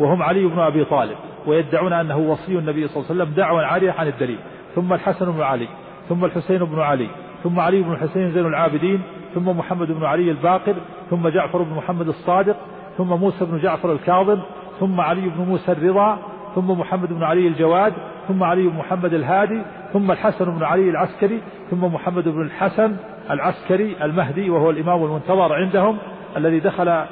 وهم 0.00 0.22
علي 0.22 0.46
بن 0.46 0.58
أبي 0.58 0.84
طالب. 0.84 1.16
ويدعون 1.46 1.92
أنه 1.92 2.18
وصي 2.18 2.58
النبي 2.58 2.88
صلى 2.88 2.96
الله 2.96 3.10
عليه 3.10 3.22
وسلم 3.22 3.34
دعوى 3.34 3.64
عارية 3.64 3.92
عن 3.92 4.06
الدليل. 4.06 4.38
ثم 4.74 4.92
الحسن 4.92 5.32
بن 5.32 5.42
علي 5.42 5.68
ثم 6.08 6.24
الحسين 6.24 6.64
بن 6.64 6.80
علي 6.80 7.08
ثم 7.42 7.60
علي 7.60 7.82
بن 7.82 7.92
الحسين 7.92 8.30
زين 8.30 8.46
العابدين 8.46 9.02
ثم 9.34 9.48
محمد 9.48 9.92
بن 9.92 10.04
علي 10.04 10.30
الباقر 10.30 10.74
ثم 11.10 11.28
جعفر 11.28 11.62
بن 11.62 11.74
محمد 11.74 12.08
الصادق 12.08 12.56
ثم 12.98 13.06
موسى 13.06 13.44
بن 13.44 13.58
جعفر 13.58 13.92
الكاظم 13.92 14.40
ثم 14.80 15.00
علي 15.00 15.20
بن 15.20 15.44
موسى 15.44 15.72
الرضا 15.72 16.18
ثم 16.54 16.70
محمد 16.70 17.12
بن 17.12 17.22
علي 17.22 17.48
الجواد 17.48 17.92
ثم 18.28 18.42
علي 18.42 18.62
بن 18.62 18.76
محمد 18.76 19.14
الهادي 19.14 19.62
ثم 19.92 20.10
الحسن 20.10 20.44
بن 20.44 20.62
علي 20.62 20.90
العسكري 20.90 21.40
ثم 21.70 21.84
محمد 21.84 22.28
بن 22.28 22.42
الحسن 22.42 22.96
العسكري 23.30 23.96
المهدي 24.02 24.50
وهو 24.50 24.70
الإمام 24.70 25.04
المنتظر 25.04 25.52
عندهم 25.52 25.98
الذي 26.36 26.60
دخل 26.60 27.04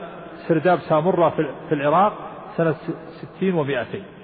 سرداب 0.49 0.79
سامرة 0.79 1.31
في 1.69 1.75
العراق 1.75 2.13
سنة 2.57 2.75
ستين 3.11 3.55
ومائتين. 3.55 4.18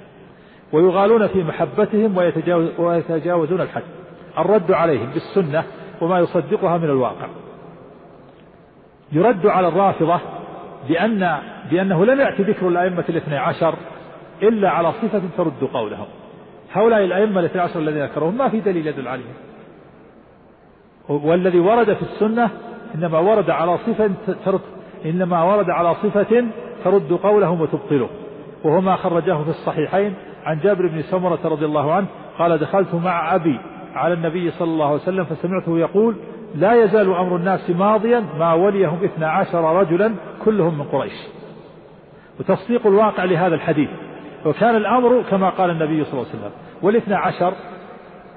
ويغالون 0.75 1.27
في 1.27 1.43
محبتهم 1.43 2.16
ويتجاوز 2.16 2.68
ويتجاوزون 2.79 3.61
الحد. 3.61 3.83
الرد 4.39 4.72
عليهم 4.72 5.11
بالسنة 5.11 5.64
وما 6.01 6.18
يصدقها 6.18 6.79
من 6.79 6.85
الواقع. 6.85 7.27
يرد 9.12 9.47
على 9.47 9.68
الرافضة 9.68 10.20
بأن 10.89 11.39
بأنه 11.70 12.05
لم 12.05 12.20
يأتي 12.20 12.43
ذكر 12.43 12.68
الأئمة 12.68 13.05
الاثني 13.09 13.37
عشر 13.37 13.75
إلا 14.43 14.70
على 14.70 14.93
صفة 14.93 15.22
ترد 15.37 15.64
قولهم. 15.72 16.07
هؤلاء 16.72 17.05
الأئمة 17.05 17.41
الاثني 17.41 17.61
عشر 17.61 17.81
الذين 17.81 18.05
ذكرهم 18.05 18.39
ما 18.39 18.49
في 18.49 18.61
دليل 18.61 18.87
يدل 18.87 19.09
عليهم. 19.09 19.35
والذي 21.09 21.59
ورد 21.59 21.93
في 21.93 22.03
السنة 22.03 22.51
إنما 22.95 23.18
ورد 23.18 23.51
على 23.51 23.79
صفة 23.79 24.11
ترد 24.45 24.61
إنما 25.05 25.43
ورد 25.43 25.70
على 25.70 25.95
صفة 25.95 26.45
ترد 26.85 27.12
قولهم 27.12 27.61
وتبطله. 27.61 28.09
وهو 28.64 28.81
ما 28.81 28.97
خرجاه 28.97 29.43
في 29.43 29.51
الصحيحين 29.51 30.14
عن 30.45 30.59
جابر 30.59 30.87
بن 30.87 31.03
سمرة 31.03 31.39
رضي 31.45 31.65
الله 31.65 31.93
عنه 31.93 32.07
قال 32.39 32.59
دخلت 32.59 32.95
مع 32.95 33.35
أبي 33.35 33.61
على 33.95 34.15
النبي 34.15 34.51
صلى 34.51 34.71
الله 34.71 34.87
عليه 34.87 35.03
وسلم 35.03 35.25
فسمعته 35.25 35.79
يقول 35.79 36.17
لا 36.55 36.85
يزال 36.85 37.15
أمر 37.15 37.37
الناس 37.37 37.71
ماضيا 37.71 38.25
ما 38.39 38.53
وليهم 38.53 39.05
اثنا 39.05 39.31
عشر 39.31 39.81
رجلا 39.81 40.15
كلهم 40.45 40.79
من 40.79 40.85
قريش. 40.85 41.13
وتصديق 42.41 42.87
الواقع 42.87 43.25
لهذا 43.25 43.55
الحديث. 43.55 43.89
وكان 44.47 44.77
الأمر 44.77 45.23
كما 45.31 45.51
قال 45.51 45.71
النبي 45.71 46.05
صلى 46.05 46.13
الله 46.13 46.27
عليه 46.31 46.39
وسلم 46.39 46.51
والاثنى 46.83 47.15
عشر 47.15 47.53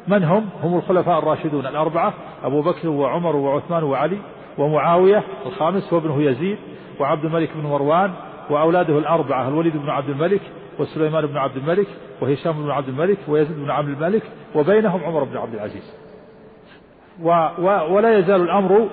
من 0.08 0.24
هم؟ 0.24 0.50
هم 0.64 0.78
الخلفاء 0.78 1.20
الراشدون 1.20 1.68
الأربعة 1.68 2.14
أبو 2.44 2.62
بكر 2.62 2.90
وعمر 2.90 3.36
وعثمان 3.36 3.84
وعلي 3.84 4.18
ومعاوية 4.58 5.24
الخامس 5.46 5.94
وابنه 5.94 6.22
يزيد 6.22 6.58
وعبد 7.00 7.26
الملك 7.26 7.50
بن 7.56 7.70
مروان 7.70 8.12
وأولاده 8.50 8.98
الأربعة 8.98 9.48
الوليد 9.48 9.78
بن 9.78 9.90
عبد 9.90 10.10
الملك 10.10 10.42
وسليمان 10.80 11.26
بن 11.26 11.38
عبد 11.38 11.58
الملك 11.58 11.88
وهشام 12.22 12.64
بن 12.64 12.72
عبد 12.72 12.90
الملك 12.90 13.18
ويزيد 13.28 13.58
بن 13.58 13.72
عبد 13.72 13.90
الملك 13.90 14.24
وبينهم 14.56 15.04
عمر 15.04 15.24
بن 15.24 15.38
عبد 15.38 15.54
العزيز. 15.54 15.94
و 17.22 17.30
و 17.60 17.96
ولا 17.96 18.18
يزال 18.18 18.42
الأمر 18.42 18.88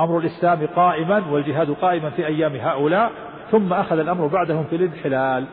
أمر 0.00 0.18
الإسلام 0.18 0.66
قائما 0.76 1.22
والجهاد 1.30 1.70
قائما 1.70 2.10
في 2.10 2.26
أيام 2.26 2.56
هؤلاء 2.56 3.10
ثم 3.50 3.72
أخذ 3.72 3.98
الأمر 3.98 4.26
بعدهم 4.26 4.64
في 4.64 4.76
الانحلال. 4.76 5.44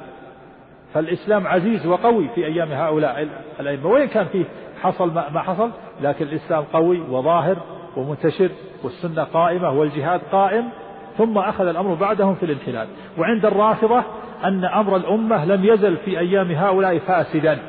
فالإسلام 0.94 1.48
عزيز 1.48 1.88
وقوي 1.88 2.30
في 2.36 2.46
أيام 2.46 2.72
هؤلاء 2.72 3.28
الأئمة 3.60 3.88
وإن 3.88 4.08
كان 4.08 4.26
فيه 4.26 4.46
حصل 4.82 5.14
ما 5.14 5.42
حصل 5.42 5.70
لكن 6.02 6.26
الإسلام 6.26 6.64
قوي 6.74 7.00
وظاهر 7.00 7.58
ومنتشر 7.98 8.50
والسنة 8.84 9.24
قائمة 9.24 9.72
والجهاد 9.72 10.22
قائم 10.32 10.70
ثم 11.18 11.38
أخذ 11.38 11.68
الأمر 11.68 11.94
بعدهم 11.94 12.36
في 12.36 12.44
الانحلال. 12.46 12.88
وعند 13.18 13.46
الرافضة 13.46 14.04
أن 14.46 14.66
أمر 14.66 14.96
الأمة 14.96 15.46
لم 15.46 15.66
يزل 15.66 15.98
في 15.98 16.20
أيام 16.20 16.52
هؤلاء 16.52 16.98
فاسدا. 16.98 17.60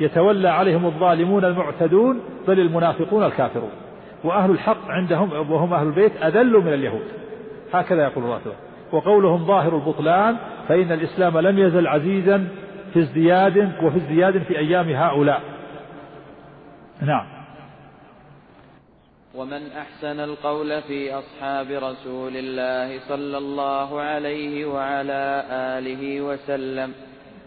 يتولى 0.00 0.48
عليهم 0.48 0.86
الظالمون 0.86 1.44
المعتدون 1.44 2.20
بل 2.48 2.60
المنافقون 2.60 3.24
الكافرون. 3.26 3.70
وأهل 4.24 4.50
الحق 4.50 4.88
عندهم 4.88 5.32
وهم 5.32 5.74
أهل 5.74 5.86
البيت 5.86 6.22
أذل 6.22 6.52
من 6.52 6.72
اليهود. 6.72 7.04
هكذا 7.72 8.02
يقول 8.02 8.24
الرافضة 8.24 8.54
وقولهم 8.92 9.46
ظاهر 9.46 9.76
البطلان 9.76 10.36
فإن 10.68 10.92
الإسلام 10.92 11.38
لم 11.38 11.58
يزل 11.58 11.86
عزيزا 11.86 12.48
في 12.92 12.98
ازدياد 13.00 13.72
وفي 13.82 13.96
ازدياد 13.96 14.38
في 14.38 14.58
أيام 14.58 14.88
هؤلاء. 14.88 15.40
نعم. 17.02 17.37
ومن 19.38 19.72
أحسن 19.72 20.20
القول 20.20 20.82
في 20.82 21.14
أصحاب 21.14 21.70
رسول 21.70 22.36
الله 22.36 23.00
صلى 23.08 23.38
الله 23.38 24.00
عليه 24.00 24.66
وعلى 24.66 25.44
آله 25.50 26.20
وسلم 26.20 26.94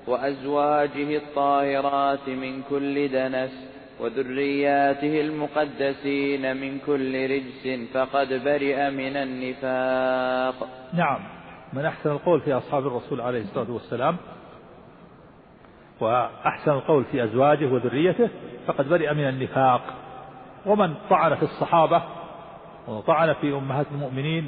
وأزواجه 0.08 1.18
الطاهرات 1.18 2.30
من 2.30 2.62
كل 2.70 3.08
دنس 3.08 3.52
وذرياته 4.00 5.22
المقدسين 5.22 6.58
من 6.58 6.80
كل 6.80 7.30
رجس 7.30 7.90
فقد 7.94 8.28
برئ 8.44 8.90
من 8.90 9.16
النفاق. 9.18 10.68
نعم. 10.94 11.20
من 11.74 11.86
أحسن 11.86 12.12
القول 12.12 12.42
في 12.42 12.54
أصحاب 12.54 12.88
الرسول 12.88 13.22
عليه 13.22 13.42
الصلاة 13.42 13.72
والسلام 13.72 14.18
وأحسن 16.00 16.72
القول 16.72 17.06
في 17.12 17.24
أزواجه 17.24 17.66
وذريته 17.66 18.30
فقد 18.68 18.90
برئ 18.90 19.14
من 19.14 19.30
النفاق. 19.30 20.01
ومن 20.66 20.94
طعن 21.10 21.36
في 21.36 21.44
الصحابة 21.44 22.04
وطعن 22.88 23.34
في 23.34 23.54
أمهات 23.54 23.86
المؤمنين 23.92 24.48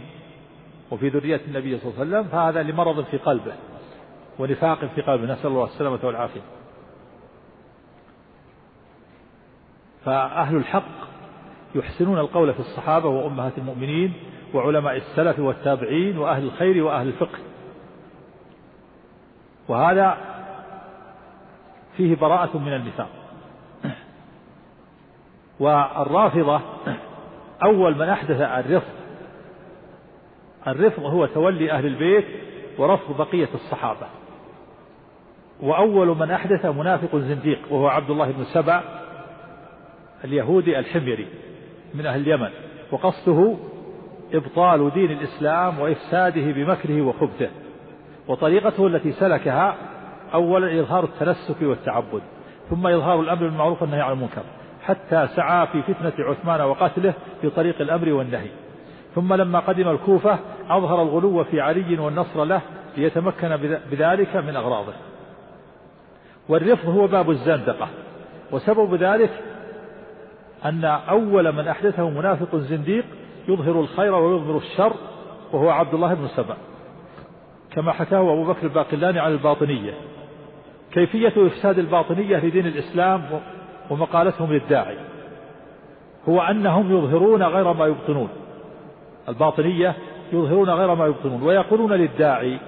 وفي 0.92 1.10
ذرية 1.10 1.42
النبي 1.48 1.78
صلى 1.78 1.92
الله 1.92 2.00
عليه 2.00 2.10
وسلم 2.10 2.24
فهذا 2.32 2.64
لمرض 2.64 3.04
في 3.04 3.18
قلبه 3.18 3.54
ونفاق 4.40 4.86
في 4.86 5.02
قلبه. 5.02 5.34
نسأل 5.34 5.48
الله 5.48 5.64
السلامة 5.64 6.00
والعافية. 6.04 6.42
فأهل 10.06 10.56
الحق 10.56 10.84
يحسنون 11.76 12.20
القول 12.20 12.54
في 12.54 12.60
الصحابة 12.60 13.10
وأمهات 13.10 13.58
المؤمنين 13.58 14.14
وعلماء 14.54 14.98
السلف 14.98 15.40
والتابعين 15.40 16.18
وأهل 16.18 16.44
الخير 16.44 16.84
وأهل 16.84 17.08
الفقه. 17.08 17.40
وهذا 19.68 20.18
فيه 21.98 22.16
براءة 22.16 22.58
من 22.58 22.74
النفاق. 22.74 23.23
والرافضة 25.60 26.62
أول 27.64 27.96
من 27.96 28.10
أحدث 28.10 28.42
الرفض. 28.42 28.94
الرفض 30.68 31.04
هو 31.04 31.26
تولي 31.26 31.72
أهل 31.72 31.86
البيت 31.86 32.26
ورفض 32.78 33.18
بقية 33.18 33.50
الصحابة. 33.54 34.08
وأول 35.62 36.08
من 36.08 36.32
أحدث 36.32 36.66
منافق 36.66 37.16
زنديق 37.16 37.60
وهو 37.70 37.88
عبد 37.88 38.10
الله 38.10 38.32
بن 38.32 38.44
سبع 38.44 38.82
اليهودي 40.24 40.80
الحميري 40.80 41.28
من 41.94 42.06
أهل 42.06 42.22
اليمن. 42.22 42.50
وقصده 42.92 43.56
إبطال 44.34 44.94
دين 44.94 45.12
الإسلام 45.12 45.80
وإفساده 45.80 46.52
بمكره 46.52 47.02
وخبثه. 47.02 47.50
وطريقته 48.28 48.88
التي 48.88 49.12
سلكها 49.12 49.76
أولا 50.34 50.80
إظهار 50.80 51.04
التنسك 51.04 51.62
والتعبد 51.62 52.22
ثم 52.70 52.88
إظهار 52.88 53.20
الأمر 53.20 53.48
بالمعروف 53.48 53.82
والنهي 53.82 54.02
عن 54.02 54.12
المنكر. 54.12 54.44
حتى 54.84 55.28
سعى 55.36 55.68
في 55.68 55.82
فتنة 55.82 56.26
عثمان 56.26 56.62
وقتله 56.62 57.14
في 57.42 57.50
طريق 57.50 57.82
الأمر 57.82 58.14
والنهي. 58.14 58.50
ثم 59.16 59.34
لما 59.34 59.60
قدم 59.60 59.90
الكوفة 59.90 60.40
أظهر 60.70 61.02
الغلو 61.02 61.44
في 61.44 61.62
علي 61.62 62.00
والنصر 62.00 62.44
له 62.44 62.62
ليتمكن 62.98 63.58
بذلك 63.92 64.36
من 64.36 64.56
أغراضه. 64.56 64.94
والرفض 66.50 66.90
هو 66.90 67.08
باب 67.08 67.30
الزندقة. 67.30 67.88
وسبب 68.52 68.96
ذلك 68.96 69.32
أن 70.66 70.86
أول 70.86 71.52
من 71.52 71.68
أحدثه 71.68 72.10
منافق 72.10 72.56
زنديق 72.56 73.06
يظهر 73.48 73.80
الخير 73.80 74.16
ويظهر 74.16 74.58
الشر 74.58 74.94
وهو 75.52 75.70
عبد 75.70 75.94
الله 75.94 76.14
بن 76.14 76.28
سبأ. 76.28 76.58
كما 77.72 77.92
حكاه 77.92 78.20
أبو 78.20 78.44
بكر 78.44 78.64
الباقلاني 78.64 79.20
عن 79.20 79.32
الباطنية. 79.32 79.94
كيفية 80.92 81.34
إفساد 81.38 81.80
الباطنية 81.80 82.38
لدين 82.38 82.68
الإسلام 82.68 83.22
ومقالتهم 83.90 84.54
للداعي. 84.54 84.98
هو 86.30 86.42
أنهم 86.42 86.98
يظهرون 86.98 87.44
غير 87.44 87.74
ما 87.74 87.86
يبطنون. 87.86 88.30
الباطنية 89.30 89.96
يظهرون 90.34 90.70
غير 90.70 90.96
ما 90.96 91.06
يبطنون 91.06 91.44
ويقولون 91.44 91.94
للداعي 91.94 92.60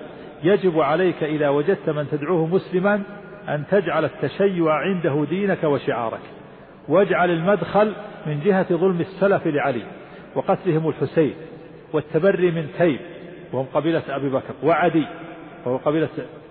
يجب 0.43 0.80
عليك 0.80 1.24
إذا 1.24 1.49
وجدت 1.49 1.89
من 1.89 2.07
تدعوه 2.11 2.47
مسلما 2.47 3.01
أن 3.49 3.63
تجعل 3.72 4.05
التشيع 4.05 4.74
عنده 4.74 5.26
دينك 5.30 5.63
وشعارك 5.63 6.20
واجعل 6.88 7.30
المدخل 7.32 7.93
من 8.26 8.39
جهة 8.45 8.76
ظلم 8.76 9.01
السلف 9.01 9.47
لعلي 9.47 9.84
وقتلهم 10.36 10.89
الحسين 10.89 11.34
والتبري 11.93 12.51
من 12.51 12.68
تيم 12.78 12.99
وهم 13.53 13.66
قبيلة 13.74 14.03
أبي 14.09 14.30
بكر 14.30 14.53
وعدي 14.63 15.05
وهو 15.66 15.78
قبيلة 15.78 16.09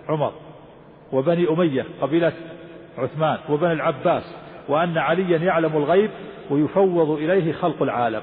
عمر 0.09 0.33
وبني 1.13 1.49
أمية 1.49 1.85
قبيلة 2.01 2.33
عثمان 2.99 3.39
وبني 3.49 3.73
العباس 3.73 4.35
وأن 4.69 4.99
عليا 4.99 5.39
يعلم 5.39 5.77
الغيب 5.77 6.11
ويفوض 6.51 7.11
إليه 7.11 7.53
خلق 7.53 7.83
العالم. 7.83 8.23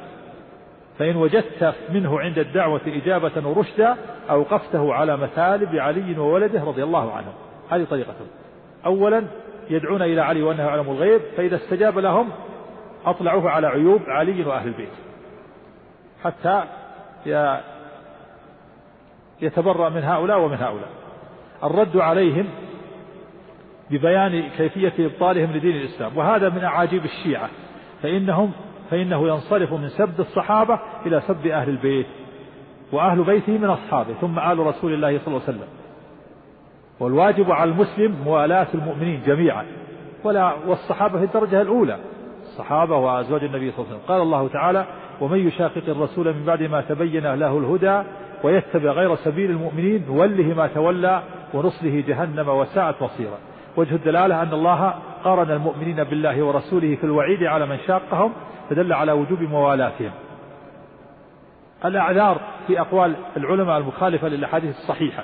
فإن 1.00 1.16
وجدت 1.16 1.76
منه 1.90 2.20
عند 2.20 2.40
الدعوة 2.40 2.82
إجابة 2.88 3.48
ورشدا 3.48 3.98
أوقفته 4.30 4.94
على 4.94 5.18
مثالب 5.18 5.76
علي 5.76 6.20
وولده 6.20 6.64
رضي 6.64 6.84
الله 6.84 7.12
عنهم 7.12 7.34
هذه 7.70 7.84
طريقتهم. 7.84 8.28
أولا 8.86 9.24
يدعون 9.70 10.02
إلى 10.02 10.22
علي 10.22 10.42
وأنه 10.42 10.64
يعلم 10.64 10.90
الغيب 10.90 11.22
فإذا 11.38 11.56
استجاب 11.56 12.00
لهم 12.00 12.30
أطلعوه 13.06 13.50
على 13.50 13.68
عيوب 13.68 14.02
علي 14.08 14.44
وأهل 14.46 14.68
البيت. 14.68 14.90
حتى 16.24 16.64
يتبرأ 19.42 19.90
من 19.90 20.04
هؤلاء 20.04 20.40
ومن 20.40 20.58
هؤلاء. 20.58 20.90
الرد 21.64 21.98
عليهم 21.98 22.48
ببيان 23.92 24.50
كيفية 24.58 24.94
إبطالهم 25.00 25.52
لدين 25.52 25.76
الإسلام. 25.76 26.18
وهذا 26.18 26.50
من 26.50 26.64
أعاجيب 26.64 27.06
الشيعة. 27.06 27.50
فإنهم 28.04 28.52
فإنه 28.90 29.28
ينصرف 29.28 29.74
من 29.74 29.90
سب 29.90 30.20
الصحابة 30.20 30.80
إلى 31.06 31.22
سب 31.28 31.48
أهل 31.48 31.70
البيت 31.70 32.06
وأهل 32.92 33.24
بيته 33.24 33.58
من 33.58 33.70
أصحابه 33.70 34.14
ثم 34.22 34.40
آل 34.40 34.60
رسول 34.60 34.94
الله 34.94 35.18
صلى 35.18 35.28
الله 35.28 35.42
عليه 35.48 35.58
وسلم. 35.58 35.68
والواجب 37.00 37.52
على 37.52 37.72
المسلم 37.72 38.16
موالاة 38.26 38.68
المؤمنين 38.74 39.22
جميعا. 39.26 39.66
ولا 40.24 40.54
والصحابة 40.68 41.20
في 41.20 41.26
الدرجة 41.26 41.62
الأولى. 41.62 41.98
الصحابة 42.42 42.96
وأزواج 42.96 43.44
النبي 43.44 43.72
صلى 43.72 43.80
الله 43.80 43.88
عليه 43.88 44.04
وسلم. 44.04 44.08
قال 44.08 44.22
الله 44.22 44.48
تعالى 44.48 44.86
ومن 45.22 45.48
يشاقق 45.48 45.84
الرسول 45.88 46.34
من 46.34 46.46
بعد 46.46 46.64
ما 46.64 46.82
تبين 46.82 47.34
له 47.34 47.58
الهدى 47.58 48.04
ويتبع 48.44 48.92
غير 48.92 49.16
سبيل 49.16 49.52
المؤمنين 49.52 50.06
نوله 50.08 50.54
ما 50.58 50.68
تولى 50.68 51.22
ونصله 51.54 52.04
جهنم 52.08 52.50
وساءت 52.50 53.02
مصيرا. 53.02 53.38
وجه 53.78 53.96
الدلالة 53.96 54.42
أن 54.42 54.54
الله 54.54 54.94
قارن 55.24 55.52
المؤمنين 55.52 56.04
بالله 56.04 56.44
ورسوله 56.44 56.96
في 56.96 57.04
الوعيد 57.04 57.44
على 57.44 57.66
من 57.66 57.78
شاقهم 57.88 58.34
فدل 58.70 58.94
على 58.94 59.12
وجوب 59.12 59.42
موالاتهم. 59.42 60.12
الأعذار 61.86 62.42
في 62.68 62.80
أقوال 62.80 63.16
العلماء 63.38 63.78
المخالفة 63.78 64.28
للأحاديث 64.28 64.76
الصحيحة. 64.78 65.24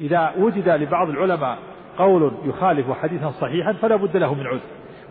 إذا 0.00 0.32
وجد 0.38 0.68
لبعض 0.68 1.08
العلماء 1.08 1.58
قول 1.98 2.32
يخالف 2.44 2.90
حديثا 2.92 3.30
صحيحا 3.30 3.72
فلا 3.72 3.96
بد 3.96 4.16
له 4.16 4.34
من 4.34 4.46
عذر. 4.46 4.60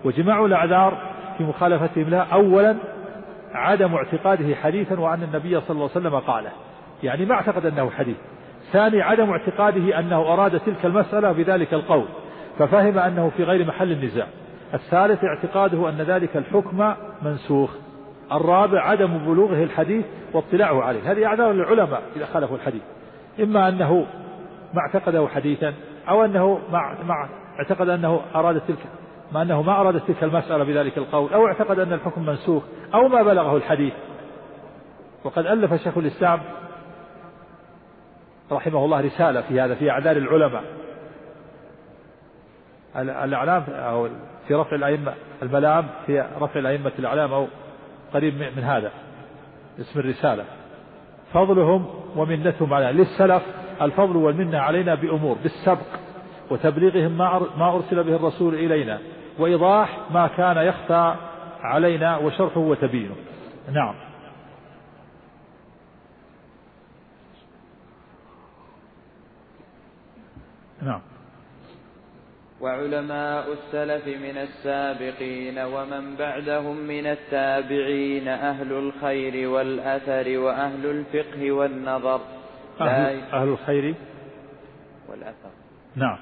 وجماع 0.06 0.46
الأعذار 0.46 0.98
في 1.38 1.44
مخالفتهم 1.44 2.10
له 2.10 2.34
أولا 2.34 2.76
عدم 3.54 3.96
اعتقاده 3.96 4.56
حديثا 4.56 5.00
وأن 5.00 5.24
النبي 5.24 5.62
صلى 5.62 5.76
الله 5.76 5.90
عليه 5.96 6.08
وسلم 6.08 6.20
قاله. 6.20 6.52
يعني 7.04 7.26
ما 7.26 7.36
اعتقد 7.36 7.66
أنه 7.66 7.90
حديث. 7.90 8.18
ثاني 8.72 9.02
عدم 9.02 9.30
اعتقاده 9.30 10.00
أنه 10.00 10.34
أراد 10.34 10.60
تلك 10.60 10.86
المسألة 10.86 11.32
بذلك 11.32 11.74
القول. 11.74 12.06
ففهم 12.60 13.00
أنه 13.00 13.32
في 13.38 13.44
غير 13.44 13.68
محل 13.68 13.92
النزاع. 13.92 14.28
الثالث 14.74 15.24
اعتقاده 15.24 15.90
أن 15.90 15.98
ذلك 15.98 16.38
الحكم 16.38 16.94
منسوخ. 17.22 17.76
الرابع 18.32 18.82
عدم 18.82 19.18
بلوغه 19.18 19.64
الحديث 19.64 20.06
واطلاعه 20.34 20.84
عليه. 20.84 21.12
هذه 21.12 21.26
أعذار 21.26 21.52
للعلماء 21.52 22.02
إذا 22.16 22.26
خالفوا 22.26 22.56
الحديث. 22.56 22.82
إما 23.40 23.70
أنه 23.70 24.06
ما 24.74 24.80
اعتقده 24.80 25.28
حديثا 25.28 25.74
أو 26.10 26.26
أنه 26.26 26.60
ما 26.72 27.30
اعتقد 27.60 27.90
أنه 27.90 28.22
أراد 28.36 28.62
تلك 28.68 28.78
ما 29.32 29.42
أنه 29.42 29.62
ما 29.62 29.82
أراد 29.82 30.00
تلك 30.00 30.24
المسألة 30.24 30.64
بذلك 30.64 30.98
القول 30.98 31.34
أو 31.34 31.48
اعتقد 31.48 31.80
أن 31.80 31.94
الحكم 31.94 32.26
منسوخ 32.26 32.64
أو 32.94 33.08
ما 33.08 33.24
بلغه 33.24 33.58
الحديث. 33.58 33.94
وقد 35.24 35.46
ألف 35.46 35.74
شيخ 35.74 35.98
الإسلام 35.98 36.40
رحمه 38.52 38.86
الله 38.86 39.02
رسالة 39.02 39.42
في 39.42 39.62
هذا 39.62 39.76
في 39.76 39.92
أعذار 39.92 40.18
العلماء. 40.18 40.64
الأعلام 42.98 43.64
أو 43.70 44.08
في 44.48 44.54
رفع 44.54 44.76
الأئمة 44.76 45.14
الملام 45.42 45.88
في 46.06 46.26
رفع 46.40 46.60
الأئمة 46.60 46.92
الأعلام 47.00 47.34
أو 47.34 47.48
قريب 48.14 48.34
من 48.58 48.64
هذا 48.64 48.92
اسم 49.80 50.00
الرسالة. 50.00 50.44
فضلهم 51.34 51.86
ومنتهم 52.16 52.74
علينا 52.74 52.92
للسلف 52.92 53.44
الفضل 53.82 54.18
والمنة 54.18 54.58
علينا 54.58 54.96
بأمور 54.96 55.38
بالسبق 55.44 55.88
وتبليغهم 56.52 57.18
ما 57.58 57.76
أرسل 57.76 58.04
به 58.04 58.16
الرسول 58.16 58.56
إلينا 58.56 59.00
وإيضاح 59.40 60.00
ما 60.12 60.28
كان 60.28 60.58
يخفى 60.58 61.16
علينا 61.62 62.18
وشرحه 62.18 62.60
وتبيينه. 62.60 63.16
نعم. 63.72 63.96
نعم. 70.82 71.02
وعلماء 72.64 73.46
السلف 73.54 74.08
من 74.08 74.38
السابقين 74.38 75.60
ومن 75.60 76.16
بعدهم 76.16 76.78
من 76.78 77.06
التابعين 77.06 78.28
أهل 78.28 78.72
الخير 78.72 79.50
والأثر 79.50 80.38
وأهل 80.38 80.86
الفقه 80.86 81.52
والنظر. 81.52 82.22
أهل, 82.82 83.22
أهل 83.34 83.48
الخير؟ 83.48 83.96
والأثر. 85.10 85.50
نعم. 85.96 86.18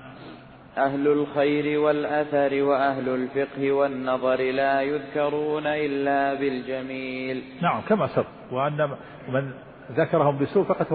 أهل 0.78 1.08
الخير 1.08 1.80
والأثر 1.80 2.64
وأهل 2.64 3.10
الفقه 3.10 3.72
والنظر 3.72 4.42
لا 4.52 4.82
يذكرون 4.82 5.68
إلا 5.68 6.34
بالجميل. 6.34 7.44
نعم 7.62 7.82
كما 7.82 8.08
سبق. 8.08 8.28
وأن 8.52 8.98
من 9.30 9.52
ذكرهم 9.92 10.38
بسوء 10.38 10.64
فقد 10.64 10.86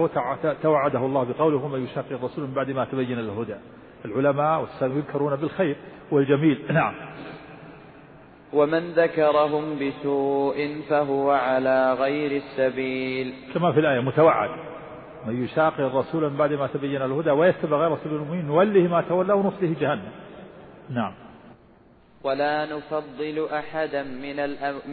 توعده 0.61 0.99
الله 0.99 1.23
بقوله 1.23 1.57
ومن 1.57 1.83
يشاقق 1.83 2.11
الرسول 2.11 2.47
من 2.47 2.53
بعد 2.53 2.71
ما 2.71 2.85
تبين 2.85 3.19
الهدى. 3.19 3.55
العلماء 4.05 4.61
والسلف 4.61 4.95
يذكرون 4.95 5.35
بالخير 5.35 5.75
والجميل. 6.11 6.59
نعم. 6.73 6.93
ومن 8.53 8.91
ذكرهم 8.91 9.79
بسوء 9.79 10.81
فهو 10.89 11.31
على 11.31 11.93
غير 11.93 12.31
السبيل. 12.31 13.33
كما 13.53 13.71
في 13.71 13.79
الآية 13.79 13.99
متوعد. 13.99 14.49
من 15.25 15.43
يشاقق 15.43 15.79
الرسول 15.79 16.29
من 16.29 16.37
بعد 16.37 16.53
ما 16.53 16.67
تبين 16.67 17.01
الهدى 17.01 17.31
ويتبع 17.31 17.77
غير 17.77 17.97
سبيل 17.97 18.13
المؤمنين 18.13 18.45
نوله 18.45 18.87
ما 18.87 19.01
تولى 19.01 19.33
ونصله 19.33 19.75
جهنم. 19.79 20.11
نعم. 20.89 21.13
ولا 22.23 22.65
نفضل 22.65 23.47
أحدا 23.53 24.03
من, 24.03 24.35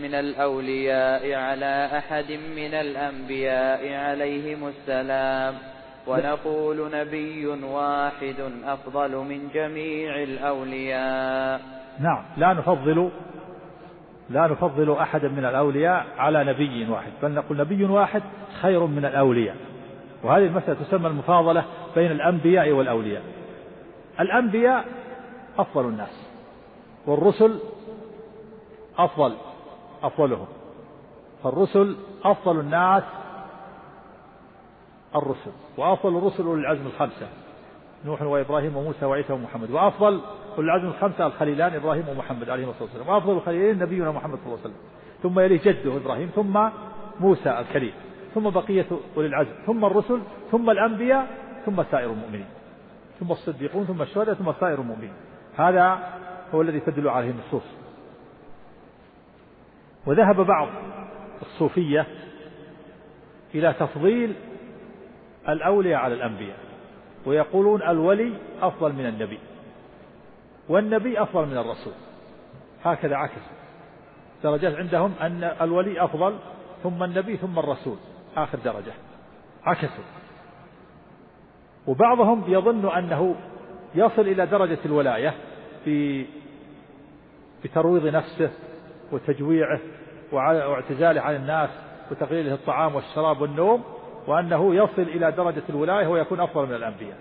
من 0.02 0.14
الأولياء 0.14 1.32
على 1.32 1.90
أحد 1.98 2.32
من 2.32 2.74
الأنبياء 2.74 3.94
عليهم 3.94 4.68
السلام. 4.68 5.73
ونقول 6.06 6.90
نبي 6.92 7.46
واحد 7.46 8.36
أفضل 8.64 9.16
من 9.16 9.48
جميع 9.54 10.22
الأولياء. 10.22 11.60
نعم 12.00 12.24
لا 12.36 12.52
نفضل 12.52 13.10
لا 14.30 14.46
نفضل 14.46 14.92
أحدا 14.92 15.28
من 15.28 15.44
الأولياء 15.44 16.06
على 16.18 16.44
نبي 16.44 16.90
واحد 16.90 17.12
بل 17.22 17.30
نقول 17.30 17.58
نبي 17.58 17.84
واحد 17.84 18.22
خير 18.62 18.86
من 18.86 19.04
الأولياء. 19.04 19.56
وهذه 20.22 20.46
المسألة 20.46 20.76
تسمى 20.84 21.06
المفاضلة 21.06 21.64
بين 21.94 22.10
الأنبياء 22.10 22.70
والأولياء. 22.70 23.22
الأنبياء 24.20 24.84
أفضل 25.58 25.88
الناس 25.88 26.28
والرسل 27.06 27.58
أفضل 28.98 29.36
أفضلهم. 30.02 30.46
فالرسل 31.44 31.96
أفضل 32.24 32.60
الناس 32.60 33.02
الرسل. 35.16 35.50
وأفضل 35.76 36.18
الرسل 36.18 36.42
أولي 36.42 36.60
العزم 36.60 36.86
الخمسة. 36.86 37.28
نوح 38.04 38.22
وإبراهيم 38.22 38.76
وموسى 38.76 39.04
وعيسى 39.04 39.32
ومحمد. 39.32 39.70
وأفضل 39.70 40.20
أولي 40.56 40.66
العزم 40.66 40.86
الخمسة 40.86 41.26
الخليلان 41.26 41.74
إبراهيم 41.74 42.08
ومحمد 42.08 42.50
عليه 42.50 42.70
الصلاة 42.70 42.82
والسلام. 42.82 43.08
وأفضل 43.08 43.32
الخليلين 43.32 43.78
نبينا 43.78 44.10
محمد 44.10 44.38
صلى 44.38 44.46
الله 44.46 44.58
عليه 44.64 44.74
وسلم. 44.74 44.80
ثم 45.22 45.40
يليه 45.40 45.60
جده 45.64 45.96
إبراهيم. 45.96 46.30
ثم 46.34 46.68
موسى 47.20 47.50
الكريم. 47.50 47.92
ثم 48.34 48.50
بقية 48.50 48.86
أولي 49.16 49.28
العزم. 49.28 49.52
ثم 49.66 49.84
الرسل. 49.84 50.20
ثم 50.52 50.70
الأنبياء. 50.70 51.26
ثم 51.66 51.82
سائر 51.82 52.10
المؤمنين. 52.10 52.46
ثم 53.20 53.32
الصديقون. 53.32 53.84
ثم 53.84 54.02
الشهداء. 54.02 54.34
ثم 54.34 54.52
سائر 54.60 54.80
المؤمنين. 54.80 55.12
هذا 55.56 55.98
هو 56.54 56.62
الذي 56.62 56.80
تدل 56.80 57.08
عليه 57.08 57.30
النصوص 57.30 57.62
وذهب 60.06 60.40
بعض 60.40 60.68
الصوفية 61.42 62.06
إلى 63.54 63.72
تفضيل 63.72 64.34
الأولياء 65.48 66.00
على 66.00 66.14
الأنبياء 66.14 66.58
ويقولون 67.26 67.82
الولي 67.82 68.32
أفضل 68.62 68.92
من 68.92 69.06
النبي 69.06 69.38
والنبي 70.68 71.22
أفضل 71.22 71.46
من 71.46 71.58
الرسول. 71.58 71.92
هكذا 72.84 73.16
عكسوا 73.16 73.54
درجات 74.42 74.74
عندهم 74.74 75.14
أن 75.20 75.44
الولي 75.44 76.04
أفضل 76.04 76.38
ثم 76.82 77.04
النبي 77.04 77.36
ثم 77.36 77.58
الرسول. 77.58 77.96
آخر 78.36 78.58
درجة. 78.58 78.92
عكسوا 79.64 80.04
وبعضهم 81.86 82.44
يظن 82.48 82.88
أنه 82.88 83.34
يصل 83.94 84.22
إلى 84.22 84.46
درجة 84.46 84.78
الولاية 84.86 85.34
في 85.84 86.26
بترويض 87.64 88.06
نفسه 88.06 88.50
وتجويعه 89.12 89.80
واعتزاله 90.32 91.20
عن 91.20 91.34
الناس 91.34 91.70
وتقليله 92.10 92.54
الطعام 92.54 92.94
والشراب 92.94 93.40
والنوم 93.40 93.84
وأنه 94.26 94.74
يصل 94.74 95.02
إلى 95.02 95.32
درجة 95.32 95.62
الولاية 95.68 96.06
ويكون 96.06 96.40
أفضل 96.40 96.66
من 96.66 96.74
الأنبياء. 96.74 97.16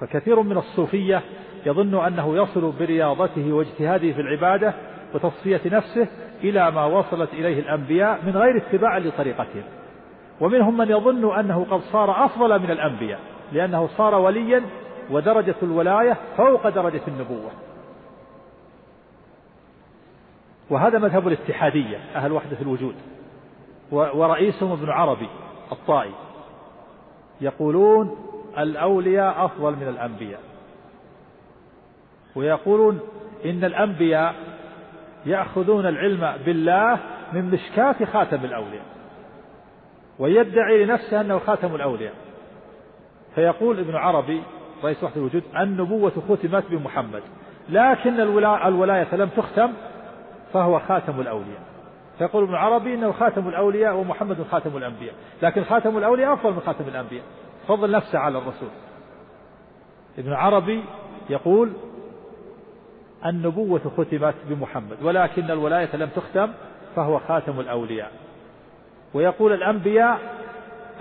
فكثير 0.00 0.42
من 0.42 0.58
الصوفية 0.58 1.22
يظن 1.66 2.04
أنه 2.04 2.36
يصل 2.36 2.72
برياضته 2.72 3.52
واجتهاده 3.52 4.12
في 4.12 4.20
العبادة 4.20 4.74
وتصفية 5.14 5.60
نفسه 5.66 6.08
إلى 6.44 6.70
ما 6.70 6.84
وصلت 6.84 7.32
إليه 7.32 7.60
الأنبياء 7.60 8.20
من 8.26 8.36
غير 8.36 8.56
اتباع 8.56 8.98
لطريقتهم. 8.98 9.62
ومنهم 10.40 10.76
من 10.76 10.90
يظن 10.90 11.38
أنه 11.38 11.66
قد 11.70 11.80
صار 11.80 12.24
أفضل 12.24 12.58
من 12.58 12.70
الأنبياء 12.70 13.20
لأنه 13.52 13.86
صار 13.86 14.14
وليا 14.14 14.62
ودرجة 15.10 15.54
الولاية 15.62 16.16
فوق 16.36 16.68
درجة 16.68 17.00
النبوة. 17.08 17.50
وهذا 20.70 20.98
مذهب 20.98 21.28
الاتحادية 21.28 21.98
أهل 22.14 22.32
وحدة 22.32 22.56
الوجود. 22.60 22.94
ورئيسهم 23.90 24.72
ابن 24.72 24.90
عربي 24.90 25.28
الطائي. 25.72 26.12
يقولون 27.40 28.16
الأولياء 28.58 29.44
أفضل 29.44 29.72
من 29.72 29.88
الأنبياء. 29.88 30.40
ويقولون 32.36 33.00
إن 33.44 33.64
الأنبياء 33.64 34.34
يأخذون 35.26 35.86
العلم 35.86 36.44
بالله 36.44 36.98
من 37.32 37.50
مشكاة 37.50 38.04
خاتم 38.04 38.44
الأولياء. 38.44 38.84
ويدعي 40.18 40.84
لنفسه 40.84 41.20
أنه 41.20 41.38
خاتم 41.38 41.74
الأولياء. 41.74 42.14
فيقول 43.34 43.78
ابن 43.78 43.96
عربي 43.96 44.42
رئيس 44.84 45.04
وحدة 45.04 45.16
الوجود 45.16 45.42
النبوة 45.56 46.12
ختمت 46.28 46.64
بمحمد 46.70 47.22
لكن 47.68 48.20
الولاية 48.20 49.14
لم 49.14 49.28
تختم 49.28 49.72
فهو 50.52 50.78
خاتم 50.78 51.20
الأولياء. 51.20 51.73
فيقول 52.18 52.42
ابن 52.42 52.54
عربي 52.54 52.94
إنه 52.94 53.12
خاتم 53.12 53.48
الأولياء 53.48 53.96
ومحمد 53.96 54.46
خاتم 54.50 54.76
الأنبياء، 54.76 55.14
لكن 55.42 55.64
خاتم 55.64 55.98
الأولياء 55.98 56.34
أفضل 56.34 56.52
من 56.52 56.60
خاتم 56.60 56.88
الأنبياء، 56.88 57.24
فضل 57.68 57.90
نفسه 57.90 58.18
على 58.18 58.38
الرسول. 58.38 58.68
ابن 60.18 60.32
عربي 60.32 60.84
يقول 61.30 61.72
النبوة 63.26 63.80
ختمت 63.96 64.34
بمحمد 64.48 65.02
ولكن 65.02 65.50
الولاية 65.50 65.96
لم 65.96 66.08
تختم 66.08 66.52
فهو 66.96 67.18
خاتم 67.18 67.60
الأولياء. 67.60 68.10
ويقول 69.14 69.52
الأنبياء 69.52 70.18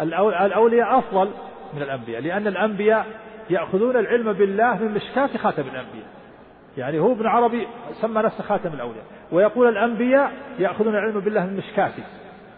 الأولياء 0.02 1.00
أفضل 1.00 1.30
من 1.74 1.82
الأنبياء 1.82 2.22
لأن 2.22 2.48
الأنبياء 2.48 3.06
يأخذون 3.50 3.98
العلم 3.98 4.34
بالله 4.34 4.76
من 4.76 4.92
مشكاة 4.92 5.38
خاتم 5.38 5.62
الأنبياء. 5.62 6.08
يعني 6.78 7.00
هو 7.00 7.12
ابن 7.12 7.28
عربي 7.28 7.68
سمى 8.02 8.22
نفسه 8.22 8.44
خاتم 8.44 8.74
الأولياء. 8.74 9.06
ويقول 9.32 9.68
الأنبياء 9.68 10.32
يأخذون 10.60 10.96
العلم 10.96 11.20
بالله 11.20 11.46
من 11.46 11.58
مشكاة 11.58 11.92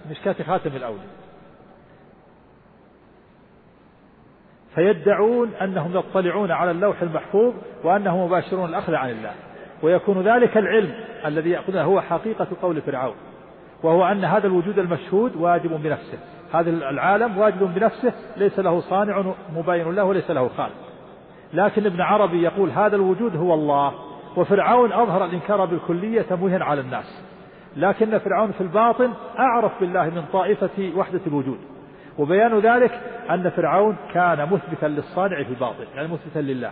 مشكاة 0.10 0.36
خاتم 0.44 0.76
الأولياء. 0.76 1.16
فيدعون 4.76 5.54
أنهم 5.62 5.98
يطلعون 5.98 6.52
على 6.52 6.72
اللوح 6.72 7.02
المحفوظ 7.02 7.54
وأنهم 7.84 8.26
مباشرون 8.26 8.70
الأخذ 8.70 8.94
عن 8.94 9.10
الله. 9.10 9.32
ويكون 9.84 10.22
ذلك 10.22 10.58
العلم 10.58 10.94
الذي 11.26 11.50
يأخذه 11.50 11.84
هو 11.84 12.02
حقيقة 12.02 12.48
قول 12.62 12.82
فرعون. 12.82 13.16
وهو 13.84 14.06
أن 14.06 14.26
هذا 14.26 14.48
الوجود 14.48 14.80
المشهود 14.80 15.36
واجب 15.36 15.84
بنفسه. 15.84 16.20
هذا 16.54 16.70
العالم 16.70 17.38
واجب 17.38 17.74
بنفسه 17.76 18.14
ليس 18.38 18.60
له 18.60 18.80
صانع 18.80 19.24
مباين 19.56 19.92
له 19.96 20.04
وليس 20.04 20.32
له 20.32 20.48
خالق. 20.48 20.76
لكن 21.54 21.86
ابن 21.86 22.02
عربي 22.02 22.44
يقول 22.44 22.70
هذا 22.70 22.96
الوجود 22.96 23.36
هو 23.36 23.54
الله. 23.54 23.94
وفرعون 24.38 24.92
أظهر 24.92 25.26
الإنكار 25.26 25.66
بالكلية 25.66 26.22
تمويها 26.22 26.64
على 26.64 26.82
الناس. 26.82 27.22
لكن 27.78 28.18
فرعون 28.18 28.52
في 28.52 28.62
الباطن 28.62 29.14
أعرف 29.40 29.72
بالله 29.80 30.04
من 30.06 30.26
طائفة 30.34 30.92
وحدة 30.96 31.22
الوجود. 31.28 31.58
وبيان 32.18 32.60
ذلك 32.60 32.92
أن 33.30 33.50
فرعون 33.50 33.96
كان 34.14 34.50
مثبتا 34.52 34.86
للصانع 34.86 35.44
في 35.44 35.50
الباطن 35.50 35.86
يعني 35.96 36.08
مثبتا 36.08 36.40
لله. 36.40 36.72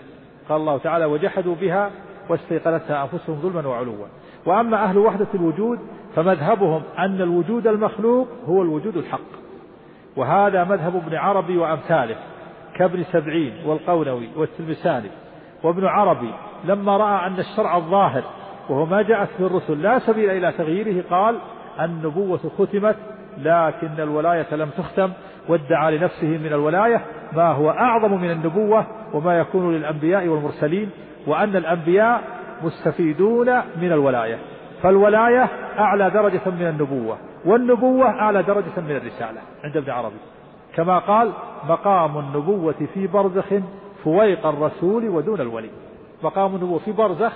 قال 0.49 0.61
الله 0.61 0.77
تعالى 0.77 1.05
وجحدوا 1.05 1.55
بها 1.55 1.91
واستيقنتها 2.29 3.03
أنفسهم 3.03 3.35
ظلما 3.41 3.67
وعلوا. 3.67 4.05
وأما 4.45 4.83
أهل 4.83 4.97
وحدة 4.97 5.27
الوجود 5.35 5.79
فمذهبهم 6.15 6.83
أن 6.99 7.21
الوجود 7.21 7.67
المخلوق 7.67 8.27
هو 8.45 8.61
الوجود 8.61 8.97
الحق. 8.97 9.43
وهذا 10.15 10.63
مذهب 10.63 10.95
ابن 10.95 11.15
عربي 11.15 11.57
وأمثاله 11.57 12.15
كابن 12.75 13.03
سبعين 13.03 13.53
والقونوي 13.65 14.29
والتلمساني 14.35 15.09
وابن 15.63 15.85
عربي 15.85 16.33
لما 16.63 16.97
رأى 16.97 17.27
أن 17.27 17.39
الشرع 17.39 17.77
الظاهر 17.77 18.23
وهو 18.69 18.85
ما 18.85 19.01
جاءت 19.01 19.29
في 19.37 19.43
الرسل 19.43 19.81
لا 19.81 19.99
سبيل 19.99 20.29
إلى 20.29 20.51
تغييره 20.51 21.03
قال 21.09 21.35
النبوة 21.81 22.39
ختمت 22.57 22.95
لكن 23.37 23.99
الولاية 23.99 24.55
لم 24.55 24.69
تختم 24.69 25.11
وادعى 25.49 25.97
لنفسه 25.97 26.27
من 26.27 26.53
الولاية 26.53 27.01
ما 27.33 27.51
هو 27.51 27.69
أعظم 27.69 28.21
من 28.21 28.31
النبوة 28.31 28.85
وما 29.13 29.39
يكون 29.39 29.73
للأنبياء 29.75 30.27
والمرسلين 30.27 30.89
وأن 31.27 31.55
الأنبياء 31.55 32.21
مستفيدون 32.63 33.55
من 33.81 33.91
الولاية. 33.91 34.37
فالولاية 34.83 35.49
أعلى 35.79 36.09
درجة 36.09 36.41
من 36.45 36.67
النبوة 36.67 37.17
والنبوة 37.45 38.09
أعلى 38.09 38.43
درجة 38.43 38.81
من 38.87 38.91
الرسالة. 38.91 39.41
عند 39.63 39.77
ابن 39.77 39.91
عربي. 39.91 40.15
كما 40.75 40.99
قال 40.99 41.31
مقام 41.69 42.17
النبوة 42.17 42.87
في 42.93 43.07
برزخ 43.07 43.45
فويق 44.03 44.45
الرسول 44.45 45.09
ودون 45.09 45.41
الولي. 45.41 45.69
مقام 46.23 46.55
النبوة 46.55 46.79
في 46.79 46.91
برزخ 46.91 47.33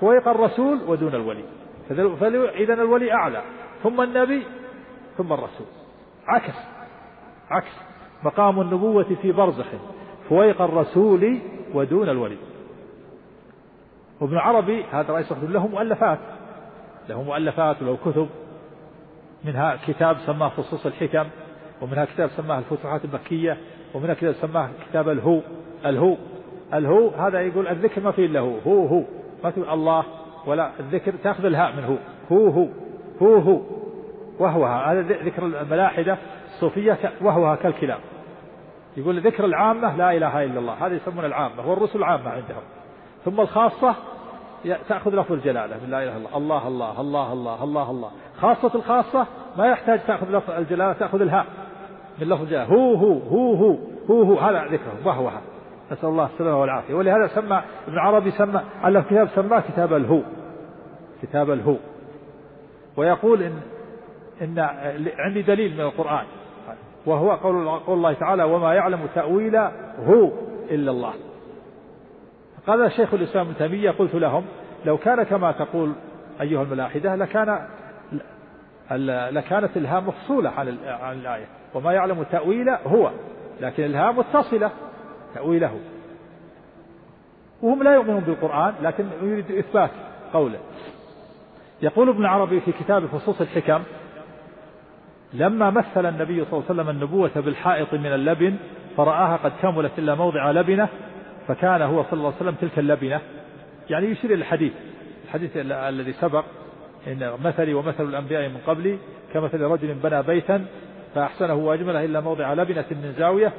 فويق 0.00 0.28
الرسول 0.28 0.80
ودون 0.86 1.14
الولي. 1.14 1.44
فإذا 1.88 2.74
الولي 2.74 3.12
أعلى. 3.12 3.42
ثم 3.82 4.00
النبي 4.00 4.42
ثم 5.18 5.32
الرسول. 5.32 5.66
عكس. 6.26 6.54
عكس. 7.50 7.72
مقام 8.22 8.60
النبوة 8.60 9.16
في 9.22 9.32
برزخ 9.32 9.66
فويق 10.28 10.62
الرسول 10.62 11.38
ودون 11.74 12.08
الولي. 12.08 12.36
وابن 14.20 14.38
عربي 14.38 14.84
هذا 14.84 15.12
رئيس 15.12 15.32
له 15.32 15.66
مؤلفات. 15.66 16.18
له 17.08 17.22
مؤلفات 17.22 17.82
وله 17.82 17.98
كتب 18.04 18.28
منها 19.44 19.78
كتاب 19.86 20.16
سماه 20.26 20.48
فصوص 20.48 20.86
الحكم 20.86 21.28
ومنها 21.80 22.04
كتاب 22.04 22.30
سماه 22.36 22.58
الفتوحات 22.58 23.04
المكية 23.04 23.56
ومنها 23.94 24.14
كتاب 24.14 24.32
سماه 24.32 24.68
كتاب 24.90 25.08
الهو. 25.08 25.40
الهو. 25.86 26.16
الهو 26.74 27.08
هذا 27.08 27.40
يقول 27.40 27.68
الذكر 27.68 28.00
ما 28.00 28.10
فيه 28.10 28.26
إلا 28.26 28.40
هو. 28.40 28.58
هو 28.66 28.86
هو. 28.86 29.02
ما 29.44 29.50
تقول 29.50 29.68
الله 29.68 30.04
ولا 30.46 30.70
الذكر 30.80 31.12
تأخذ 31.12 31.44
الهاء 31.44 31.72
من 31.76 31.84
هو. 31.84 31.96
هو 32.32 32.48
هو. 32.48 32.68
هو 33.22 33.36
هو. 33.36 33.60
وهو 34.38 34.66
هذا 34.66 35.00
ذكر 35.00 35.46
الملاحدة 35.46 36.18
الصوفية 36.46 36.98
وهو 37.20 37.56
كالكلام. 37.56 37.98
يقول 38.96 39.20
ذكر 39.20 39.44
العامة 39.44 39.96
لا 39.96 40.16
إله 40.16 40.44
إلا 40.44 40.58
الله. 40.58 40.86
هذا 40.86 40.94
يسمون 40.94 41.24
العامة. 41.24 41.70
والرسل 41.70 42.04
عامة 42.04 42.30
عندهم. 42.30 42.62
ثم 43.24 43.40
الخاصة 43.40 43.94
تأخذ 44.88 45.14
لفظ 45.14 45.32
الجلالة 45.32 45.76
لا 45.88 46.02
إله 46.02 46.16
إلا 46.16 46.36
الله. 46.36 46.68
الله 46.68 46.98
الله 46.98 47.32
الله 47.32 47.64
الله 47.64 47.90
الله 47.90 48.10
خاصة 48.40 48.74
الخاصة 48.74 49.26
ما 49.58 49.66
يحتاج 49.66 50.00
تأخذ 50.06 50.30
لفظ 50.30 50.50
الجلالة 50.50 50.92
تأخذ 50.92 51.20
الهاء 51.20 51.46
من 52.20 52.28
لفظ 52.28 52.42
الجلالة. 52.42 52.64
هو 52.64 52.94
هو 52.94 53.18
هو 53.18 53.76
هو 54.10 54.22
هو. 54.22 54.38
هذا 54.38 54.64
ذكره. 54.64 54.92
وهو 55.04 55.30
نسأل 55.92 56.08
الله 56.08 56.26
السلامة 56.26 56.60
والعافية. 56.60 56.94
ولهذا 56.94 57.26
سمى 57.26 57.62
ابن 57.88 57.98
عربي 57.98 58.30
سمى 58.30 58.60
ألف 58.84 59.06
كتاب 59.06 59.28
سماه 59.28 59.60
كتاب 59.60 59.92
الهو. 59.92 60.20
كتاب 61.22 61.50
الهو. 61.50 61.76
ويقول 62.96 63.42
إن 63.42 63.60
إن 64.42 64.58
عندي 65.18 65.42
دليل 65.42 65.74
من 65.74 65.80
القرآن. 65.80 66.24
وهو 67.06 67.32
قول, 67.32 67.68
قول 67.68 67.96
الله 67.96 68.12
تعالى 68.12 68.44
وما 68.44 68.74
يعلم 68.74 69.06
تأويله 69.14 69.72
هو 70.06 70.30
إلا 70.70 70.90
الله. 70.90 71.14
قال 72.66 72.92
شيخ 72.92 73.14
الإسلام 73.14 73.46
ابن 73.46 73.56
تيمية 73.56 73.90
قلت 73.90 74.14
لهم 74.14 74.44
لو 74.84 74.96
كان 74.96 75.22
كما 75.22 75.52
تقول 75.52 75.92
أيها 76.40 76.62
الملاحدة 76.62 77.16
لكان 77.16 77.66
لكانت 79.30 79.76
الهاء 79.76 80.00
مفصولة 80.00 80.50
عن 80.50 80.68
الآية. 81.12 81.46
وما 81.74 81.92
يعلم 81.92 82.22
تأويله 82.22 82.78
هو 82.86 83.10
لكن 83.60 83.84
الهاء 83.84 84.12
متصلة. 84.12 84.70
تأويله. 85.34 85.80
وهم 87.62 87.82
لا 87.82 87.94
يؤمنون 87.94 88.20
بالقرآن 88.20 88.74
لكن 88.82 89.04
يريد 89.22 89.50
إثبات 89.50 89.90
قوله. 90.32 90.58
يقول 91.82 92.08
ابن 92.08 92.24
عربي 92.24 92.60
في 92.60 92.72
كتاب 92.72 93.06
فصوص 93.06 93.40
الحكم 93.40 93.82
لما 95.32 95.70
مثل 95.70 96.06
النبي 96.06 96.44
صلى 96.44 96.52
الله 96.52 96.64
عليه 96.70 96.80
وسلم 96.82 96.90
النبوة 96.90 97.30
بالحائط 97.36 97.94
من 97.94 98.06
اللبن 98.06 98.56
فرآها 98.96 99.36
قد 99.36 99.52
كملت 99.62 99.92
إلا 99.98 100.14
موضع 100.14 100.50
لبنة 100.50 100.88
فكان 101.48 101.82
هو 101.82 102.02
صلى 102.02 102.12
الله 102.12 102.26
عليه 102.26 102.36
وسلم 102.36 102.54
تلك 102.60 102.78
اللبنة. 102.78 103.20
يعني 103.90 104.06
يشير 104.06 104.30
إلى 104.30 104.40
الحديث 104.40 104.72
الحديث 105.24 105.50
الذي 105.56 106.12
سبق 106.12 106.44
إن 107.06 107.32
مثلي 107.44 107.74
ومثل 107.74 108.04
الأنبياء 108.04 108.48
من 108.48 108.60
قبلي 108.66 108.98
كمثل 109.32 109.60
رجل 109.60 109.94
بنى 109.94 110.22
بيتا 110.22 110.64
فأحسنه 111.14 111.54
وأجمله 111.54 112.04
إلا 112.04 112.20
موضع 112.20 112.52
لبنة 112.52 112.84
من 112.90 113.14
زاوية 113.18 113.52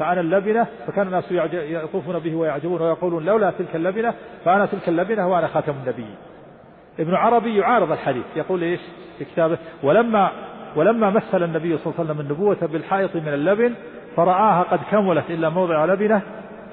فأنا 0.00 0.20
اللبنة 0.20 0.66
فكان 0.86 1.06
الناس 1.06 1.24
يطوفون 1.52 2.18
به 2.18 2.34
ويعجبون 2.34 2.82
ويقولون 2.82 3.24
لولا 3.24 3.50
تلك 3.50 3.76
اللبنة 3.76 4.14
فأنا 4.44 4.66
تلك 4.66 4.88
اللبنة 4.88 5.28
وأنا 5.28 5.46
خاتم 5.46 5.72
النبيين 5.72 6.14
ابن 7.00 7.14
عربي 7.14 7.56
يعارض 7.56 7.92
الحديث 7.92 8.24
يقول 8.36 8.62
إيش؟ 8.62 8.80
في 9.18 9.24
كتابه 9.24 9.58
ولما 9.82 10.30
ولما 10.76 11.10
مثل 11.10 11.42
النبي 11.44 11.78
صلى 11.78 11.86
الله 11.86 11.94
عليه 11.98 12.10
وسلم 12.10 12.20
النبوة 12.20 12.66
بالحائط 12.66 13.16
من 13.16 13.28
اللبن 13.28 13.74
فرآها 14.16 14.62
قد 14.62 14.78
كملت 14.90 15.30
إلا 15.30 15.48
موضع 15.48 15.84
لبنة 15.84 16.22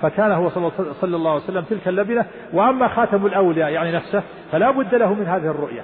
فكان 0.02 0.32
هو 0.32 0.50
صلى 0.50 1.16
الله 1.16 1.32
عليه 1.32 1.44
وسلم 1.44 1.64
تلك 1.64 1.88
اللبنة. 1.88 2.26
وأما 2.54 2.88
خاتم 2.88 3.26
الأولياء 3.26 3.70
يعني 3.70 3.92
نفسه 3.92 4.24
فلا 4.52 4.72
بد 4.72 4.96
له 4.96 5.14
من 5.14 5.26
هذه 5.26 5.46
الرؤية. 5.46 5.82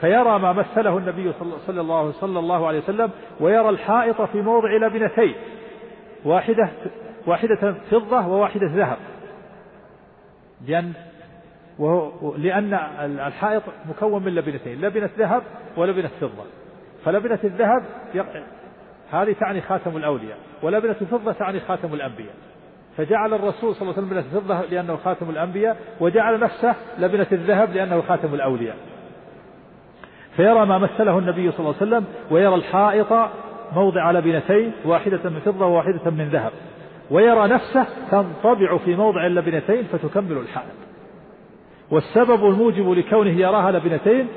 فيرى 0.00 0.38
ما 0.38 0.52
مثله 0.52 0.98
النبي 0.98 1.32
صلى 1.66 1.80
الله, 1.80 2.12
صلى 2.12 2.38
الله 2.38 2.66
عليه 2.66 2.78
وسلم 2.78 3.10
ويرى 3.40 3.68
الحائط 3.68 4.22
في 4.22 4.42
موضع 4.42 4.70
لبنتين 4.76 5.34
واحدة 6.24 6.70
واحدة 7.26 7.74
فضة 7.90 8.26
وواحدة 8.26 8.66
ذهب. 8.66 8.96
لأن 10.66 10.92
لأن 12.38 12.74
الحائط 13.00 13.62
مكون 13.88 14.24
من 14.24 14.34
لبنتين 14.34 14.80
لبنة 14.80 15.10
ذهب 15.18 15.42
ولبنة 15.76 16.10
فضة. 16.20 16.44
فلبنة 17.04 17.38
الذهب 17.44 17.82
هذه 19.10 19.32
تعني 19.40 19.60
خاتم 19.60 19.96
الأولياء 19.96 20.38
ولبنة 20.62 20.96
الفضة 21.00 21.32
تعني 21.32 21.60
خاتم 21.60 21.94
الأنبياء. 21.94 22.34
فجعل 22.96 23.34
الرسول 23.34 23.74
صلى 23.74 23.82
الله 23.82 23.94
عليه 23.94 24.06
وسلم 24.06 24.18
لبنة 24.18 24.20
الفضة 24.20 24.60
لأنه 24.60 24.96
خاتم 24.96 25.30
الأنبياء 25.30 25.76
وجعل 26.00 26.40
نفسه 26.40 26.74
لبنة 26.98 27.26
الذهب 27.32 27.72
لأنه 27.72 28.00
خاتم 28.00 28.34
الأولياء. 28.34 28.76
فيرى 30.36 30.66
ما 30.66 30.78
مثله 30.78 31.18
النبي 31.18 31.50
صلى 31.50 31.60
الله 31.60 31.74
عليه 31.80 31.86
وسلم 31.86 32.04
ويرى 32.30 32.54
الحائط 32.54 33.12
موضع 33.74 34.10
لبنتين 34.10 34.72
واحدة 34.84 35.30
من 35.30 35.40
فضة 35.44 35.66
وواحدة 35.66 36.10
من 36.10 36.28
ذهب. 36.28 36.52
ويرى 37.10 37.48
نفسه 37.48 37.86
تنطبع 38.10 38.76
في 38.76 38.96
موضع 38.96 39.26
اللبنتين 39.26 39.84
فتكمل 39.92 40.32
الحائط. 40.32 40.74
والسبب 41.90 42.44
الموجب 42.44 42.90
لكونه 42.90 43.30
يراها 43.30 43.72
لبنتين 43.72 44.28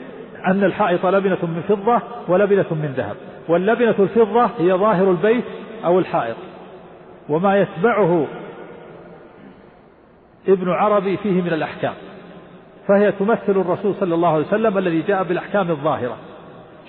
أن 0.48 0.64
الحائط 0.64 1.06
لبنة 1.06 1.38
من 1.44 1.64
فضة 1.68 2.02
ولبنة 2.28 2.66
من 2.72 2.94
ذهب. 2.98 3.16
واللبنة 3.50 3.96
الفضة 4.00 4.50
هي 4.60 4.74
ظاهر 4.74 5.12
البيت 5.12 5.46
أو 5.86 6.00
الحائط. 6.00 6.36
وما 7.30 7.58
يتبعه 7.58 8.28
ابن 10.48 10.70
عربي 10.70 11.18
فيه 11.18 11.42
من 11.42 11.54
الأحكام. 11.54 11.94
فهي 12.88 13.12
تمثل 13.12 13.62
الرسول 13.62 13.96
صلى 13.96 14.16
الله 14.16 14.34
عليه 14.34 14.46
وسلم 14.46 14.78
الذي 14.78 15.02
جاء 15.02 15.24
بالأحكام 15.24 15.70
الظاهرة. 15.70 16.18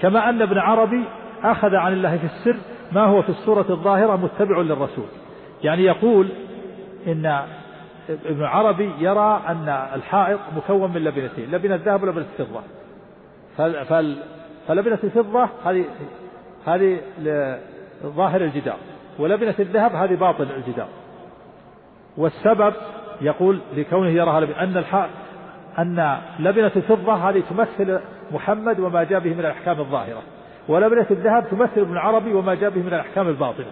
كما 0.01 0.29
أن 0.29 0.43
ابن 0.43 0.59
عربي 0.59 1.05
أخذ 1.45 1.75
عن 1.75 1.93
الله 1.93 2.17
في 2.17 2.25
السر 2.25 2.57
ما 2.93 3.05
هو 3.05 3.23
في 3.23 3.29
الصورة 3.29 3.67
الظاهرة 3.71 4.17
متبع 4.17 4.59
للرسول. 4.61 5.07
يعني 5.65 5.85
يقول 5.85 6.29
إن 7.07 7.43
ابن 8.27 8.45
عربي 8.45 8.93
يرى 8.99 9.43
أن 9.49 9.89
الحائط 9.95 10.39
مكون 10.57 10.93
من 10.93 11.05
لبنتين 11.05 11.51
لبنة 11.51 11.81
ذهب 11.85 12.03
ولبنة 12.03 12.27
فضة 12.39 12.61
فلبنة 14.69 14.99
الفضة 15.05 15.49
هذه 15.65 15.85
هذه 16.67 16.99
ظاهر 18.05 18.41
الجدار 18.41 18.77
ولبنة 19.19 19.55
الذهب 19.59 19.95
هذه 19.95 20.15
باطن 20.15 20.47
الجدار. 20.57 20.89
والسبب 22.17 22.75
يقول 23.21 23.59
لكونه 23.77 24.09
يراها 24.09 24.65
أن 24.65 24.77
الحائط 24.77 25.11
أن 25.79 26.19
لبنة 26.39 26.73
الفضة 26.77 27.15
هذه 27.15 27.43
تمثل 27.51 28.01
محمد 28.33 28.81
وما 28.81 29.05
جاء 29.05 29.21
به 29.21 29.35
من 29.35 29.41
الأحكام 29.41 29.81
الظاهرة. 29.81 30.23
ولبنة 30.69 31.07
الذهب 31.11 31.45
تمثل 31.51 31.81
ابن 31.81 31.97
عربي 31.97 32.35
وما 32.35 32.55
جاء 32.55 32.71
به 32.71 32.81
من 32.81 32.89
الأحكام 32.89 33.29
الباطنة 33.29 33.71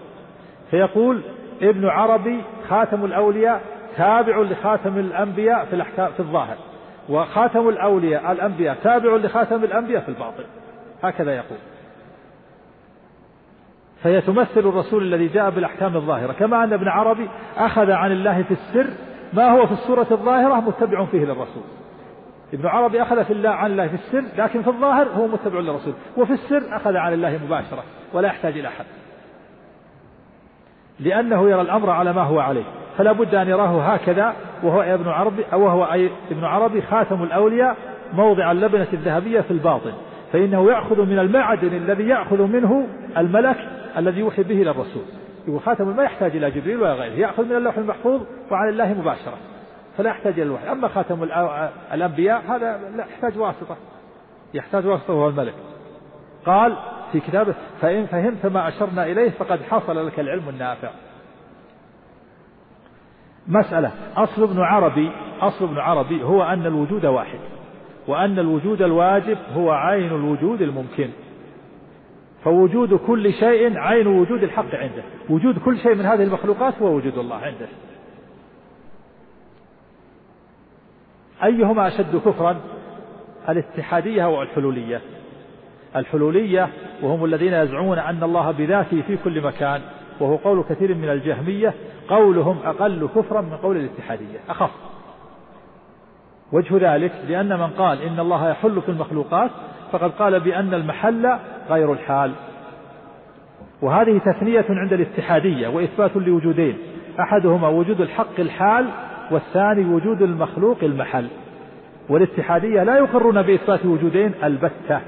فيقول 0.70 1.20
ابن 1.62 1.86
عربي 1.86 2.42
خاتم 2.68 3.05
الأولياء 3.05 3.61
تابع 3.97 4.40
لخاتم 4.40 4.99
الأنبياء 4.99 5.64
في 5.64 5.72
الأحكام 5.72 6.09
في 6.12 6.20
الظاهر. 6.20 6.57
وخاتم 7.09 7.68
الأولياء 7.68 8.32
الأنبياء 8.32 8.76
تابع 8.82 9.16
لخاتم 9.16 9.64
الأنبياء 9.64 10.03
في 10.03 10.09
الباطن 10.09 10.44
هكذا 11.03 11.36
يقول. 11.36 11.59
فهي 14.03 14.20
تمثل 14.20 14.61
الرسول 14.61 15.03
الذي 15.03 15.28
جاء 15.28 15.51
بالأحكام 15.51 15.97
الظاهرة. 15.97 16.32
كما 16.32 16.64
أن 16.64 16.72
ابن 16.72 16.88
عربي 16.88 17.28
أخذ 17.57 17.90
عن 17.90 18.12
الله 18.12 18.42
في 18.42 18.51
السر 18.51 18.86
ما 19.32 19.51
هو 19.51 19.66
في 19.66 19.72
الصورة 19.72 20.07
الظاهرة 20.11 20.61
متبع 20.61 21.05
فيه 21.05 21.24
للرسول. 21.24 21.62
ابن 22.53 22.66
عربي 22.66 23.03
أخذ 23.03 23.24
في 23.24 23.32
الله 23.32 23.51
عن 23.51 23.70
الله 23.70 23.88
في 23.88 23.94
السر 23.94 24.24
لكن 24.38 24.62
في 24.62 24.68
الظاهر 24.68 25.09
هو 25.09 25.26
متبع 25.26 25.61
للرسول. 25.61 25.94
وفي 26.16 26.32
السر 26.32 26.76
أخذ 26.76 26.97
عن 26.97 27.12
الله 27.12 27.40
مباشرة 27.47 27.82
ولا 28.12 28.28
يحتاج 28.28 28.59
إلى 28.59 28.68
أحد. 28.68 28.84
لأنه 31.01 31.51
يرى 31.51 31.61
الأمر 31.61 31.90
على 31.90 32.12
ما 32.12 32.22
هو 32.22 32.40
عليه 32.40 32.64
فلا 32.99 33.12
بد 33.12 33.34
أن 33.34 33.49
يراه 33.49 33.92
هكذا 33.92 34.34
وهو 34.62 34.82
ابن 34.82 35.09
عربي 35.09 35.44
وهو 35.53 35.84
أي 35.84 36.11
ابن 36.30 36.44
عربي 36.44 36.82
خاتم 36.82 37.22
الأولياء 37.22 37.76
موضع 38.12 38.53
اللبنة 38.53 38.86
الذهبية 38.92 39.40
في 39.40 39.51
الباطن. 39.51 39.92
فإنه 40.32 40.70
يأخذ 40.70 41.01
من 41.01 41.18
المعدن 41.18 41.76
الذي 41.76 42.09
يأخذ 42.09 42.42
منه 42.42 42.86
الملك 43.16 43.57
الذي 43.97 44.20
يوحي 44.20 44.42
به 44.42 44.62
إلى 44.62 44.70
الرسول 44.70 45.03
يقول 45.49 45.61
خاتم 45.61 45.97
ما 45.97 46.03
يحتاج 46.03 46.36
إلى 46.36 46.51
جبريل 46.51 46.82
ولا 46.82 46.92
غيره 46.92 47.12
يأخذ 47.12 47.44
من 47.44 47.57
اللوح 47.57 47.78
المحفوظ 47.78 48.22
وعن 48.51 48.68
الله 48.68 48.94
مباشرة. 48.94 49.38
فلا 49.99 50.11
يحتاج 50.11 50.32
إلى 50.32 50.42
الوحي. 50.42 50.72
أما 50.72 50.88
خاتم 50.88 51.22
الأنبياء 51.92 52.42
هذا 52.49 52.90
لا 52.97 53.05
يحتاج 53.05 53.38
واسطة. 53.38 53.76
يحتاج 54.55 54.86
واسطة 54.86 55.14
وهو 55.14 55.28
الملك. 55.28 55.55
قال 56.47 56.76
في 57.12 57.20
كتابه 57.20 57.55
فإن 57.80 58.07
فهمت 58.07 58.47
ما 58.47 58.68
أشرنا 58.68 59.07
إليه 59.07 59.30
فقد 59.30 59.62
حصل 59.62 60.07
لك 60.07 60.20
العلم 60.20 60.49
النافع. 60.49 60.90
مسألة. 63.49 63.90
أصل 64.16 64.42
ابن 64.42 64.61
عربي 64.61 65.11
أصل 65.40 65.64
ابن 65.64 65.78
عربي 65.78 66.22
هو 66.22 66.42
أن 66.42 66.66
الوجود 66.66 67.07
واحد 67.07 67.38
وأن 68.09 68.38
الوجود 68.38 68.82
الواجب 68.82 69.38
هو 69.55 69.70
عين 69.70 70.12
الوجود 70.12 70.62
الممكن. 70.62 71.11
فوجود 72.44 72.94
كل 72.94 73.32
شيء 73.32 73.78
عين 73.78 74.07
وجود 74.07 74.42
الحق 74.42 74.74
عنده. 74.74 75.03
وجود 75.30 75.59
كل 75.59 75.78
شيء 75.78 75.94
من 75.94 76.07
هذه 76.07 76.22
المخلوقات 76.22 76.82
هو 76.82 76.97
وجود 76.97 77.18
الله 77.18 77.36
عنده. 77.36 77.66
أيهما 81.45 81.89
أشد 81.89 82.16
كفرا؟ 82.16 82.57
الاتحادية 83.49 84.24
أو 84.24 84.43
الحلولية 84.43 85.01
الحلولية 85.97 86.68
وهم 87.03 87.24
الذين 87.24 87.53
يزعمون 87.53 87.99
أن 87.99 88.22
الله 88.22 88.51
بذاته 88.51 89.03
في 89.03 89.16
كل 89.24 89.43
مكان 89.43 89.80
وهو 90.20 90.37
قول 90.37 90.64
كثير 90.68 90.95
من 90.95 91.09
الجهمية 91.09 91.74
قولهم 92.09 92.59
أقل 92.64 93.09
كفرا 93.16 93.41
من 93.41 93.57
قول 93.57 93.76
الاتحادية 93.76 94.39
أخف. 94.49 94.70
وجه 96.53 96.95
ذلك 96.95 97.12
لأن 97.28 97.49
من 97.49 97.66
قال 97.66 98.03
إن 98.03 98.20
الله 98.20 98.51
يحل 98.51 98.82
في 98.82 98.89
المخلوقات 98.89 99.51
فقد 99.93 100.11
قال 100.11 100.41
بأن 100.41 100.74
المحل 100.74 101.39
غير 101.70 101.93
الحال. 101.93 102.32
وهذه 103.82 104.18
تثنية 104.18 104.66
عند 104.68 104.93
الاتحادية 104.93 105.68
وإثبات 105.68 106.16
لوجودين. 106.16 106.78
أحدهما 107.20 107.68
وجود 107.68 108.01
الحق 108.01 108.41
الحال 108.41 108.87
والثاني 109.31 109.85
وجود 109.85 110.22
المخلوق 110.22 110.77
المحل 110.83 111.29
والاتحادية 112.09 112.83
لا 112.83 112.97
يقرون 112.97 113.43
بإثبات 113.43 113.87
وجودين 113.87 114.33
البتة 114.45 115.01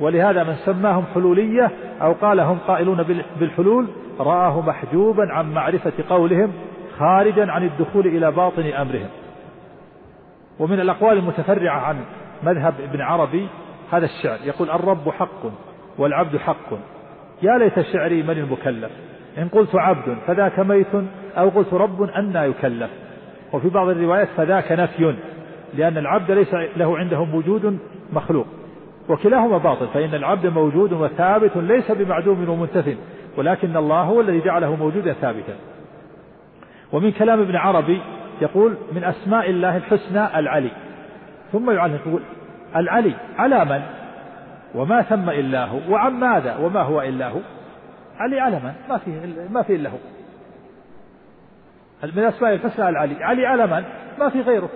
ولهذا 0.00 0.44
من 0.44 0.54
سماهم 0.54 1.04
حلولية 1.14 1.70
أو 2.02 2.12
قال 2.12 2.40
هم 2.40 2.58
قائلون 2.68 3.24
بالحلول 3.40 3.86
رآه 4.20 4.60
محجوبا 4.60 5.32
عن 5.32 5.54
معرفة 5.54 5.92
قولهم 6.08 6.52
خارجا 6.98 7.50
عن 7.50 7.62
الدخول 7.62 8.06
إلى 8.06 8.30
باطن 8.30 8.66
أمرهم. 8.66 9.08
ومن 10.58 10.80
الأقوال 10.80 11.18
المتفرعة 11.18 11.80
عن 11.80 11.96
مذهب 12.42 12.74
ابن 12.80 13.00
عربي 13.00 13.48
هذا 13.92 14.04
الشعر 14.04 14.38
يقول 14.44 14.70
الرب 14.70 15.08
حق 15.08 15.42
والعبد 15.98 16.36
حق. 16.36 16.72
يا 17.42 17.58
ليت 17.58 17.80
شعري 17.80 18.22
من 18.22 18.30
المكلف. 18.30 18.90
إن 19.38 19.48
قلت 19.48 19.74
عبد 19.74 20.16
فذاك 20.26 20.58
ميت 20.58 20.94
أو 21.36 21.48
قلت 21.48 21.74
رب 21.74 22.02
أنى 22.02 22.38
يكلف. 22.38 22.90
وفي 23.52 23.68
بعض 23.68 23.88
الروايات 23.88 24.28
فذاك 24.36 24.72
نفي 24.72 25.14
لأن 25.74 25.98
العبد 25.98 26.30
ليس 26.30 26.54
له 26.76 26.98
عندهم 26.98 27.34
وجود 27.34 27.78
مخلوق 28.12 28.46
وكلاهما 29.08 29.58
باطل 29.58 29.88
فإن 29.88 30.14
العبد 30.14 30.46
موجود 30.46 30.92
وثابت 30.92 31.56
ليس 31.56 31.90
بمعدوم 31.90 32.48
ومنتف 32.48 32.96
ولكن 33.36 33.76
الله 33.76 34.00
هو 34.02 34.20
الذي 34.20 34.40
جعله 34.40 34.76
موجودا 34.76 35.12
ثابتا. 35.12 35.56
ومن 36.92 37.12
كلام 37.12 37.40
ابن 37.40 37.56
عربي 37.56 38.00
يقول 38.40 38.74
من 38.92 39.04
أسماء 39.04 39.50
الله 39.50 39.76
الحسنى 39.76 40.38
العلي 40.38 40.70
ثم 41.52 41.70
يعلق 41.70 42.00
يقول 42.06 42.22
العلي 42.76 43.14
على 43.38 43.64
من؟ 43.64 43.82
وما 44.74 45.02
ثم 45.02 45.30
إلا 45.30 45.64
هو 45.64 45.78
وعن 45.90 46.12
ماذا؟ 46.12 46.56
وما 46.56 46.80
هو 46.82 47.02
إلا 47.02 47.28
هو 47.28 47.40
علي 48.18 48.40
على 48.40 48.56
من؟ 48.56 48.72
ما 48.88 48.98
فيه 48.98 49.12
ما 49.50 49.62
فيه 49.62 49.76
إلا 49.76 49.90
هو. 49.90 49.96
من 52.02 52.24
أسماء 52.24 52.54
الحسنى 52.54 52.88
العلي 52.88 53.24
علي؟ 53.24 53.46
على 53.46 53.66
من؟ 53.66 53.84
ما 54.18 54.28
في 54.28 54.40
غيره. 54.40 54.68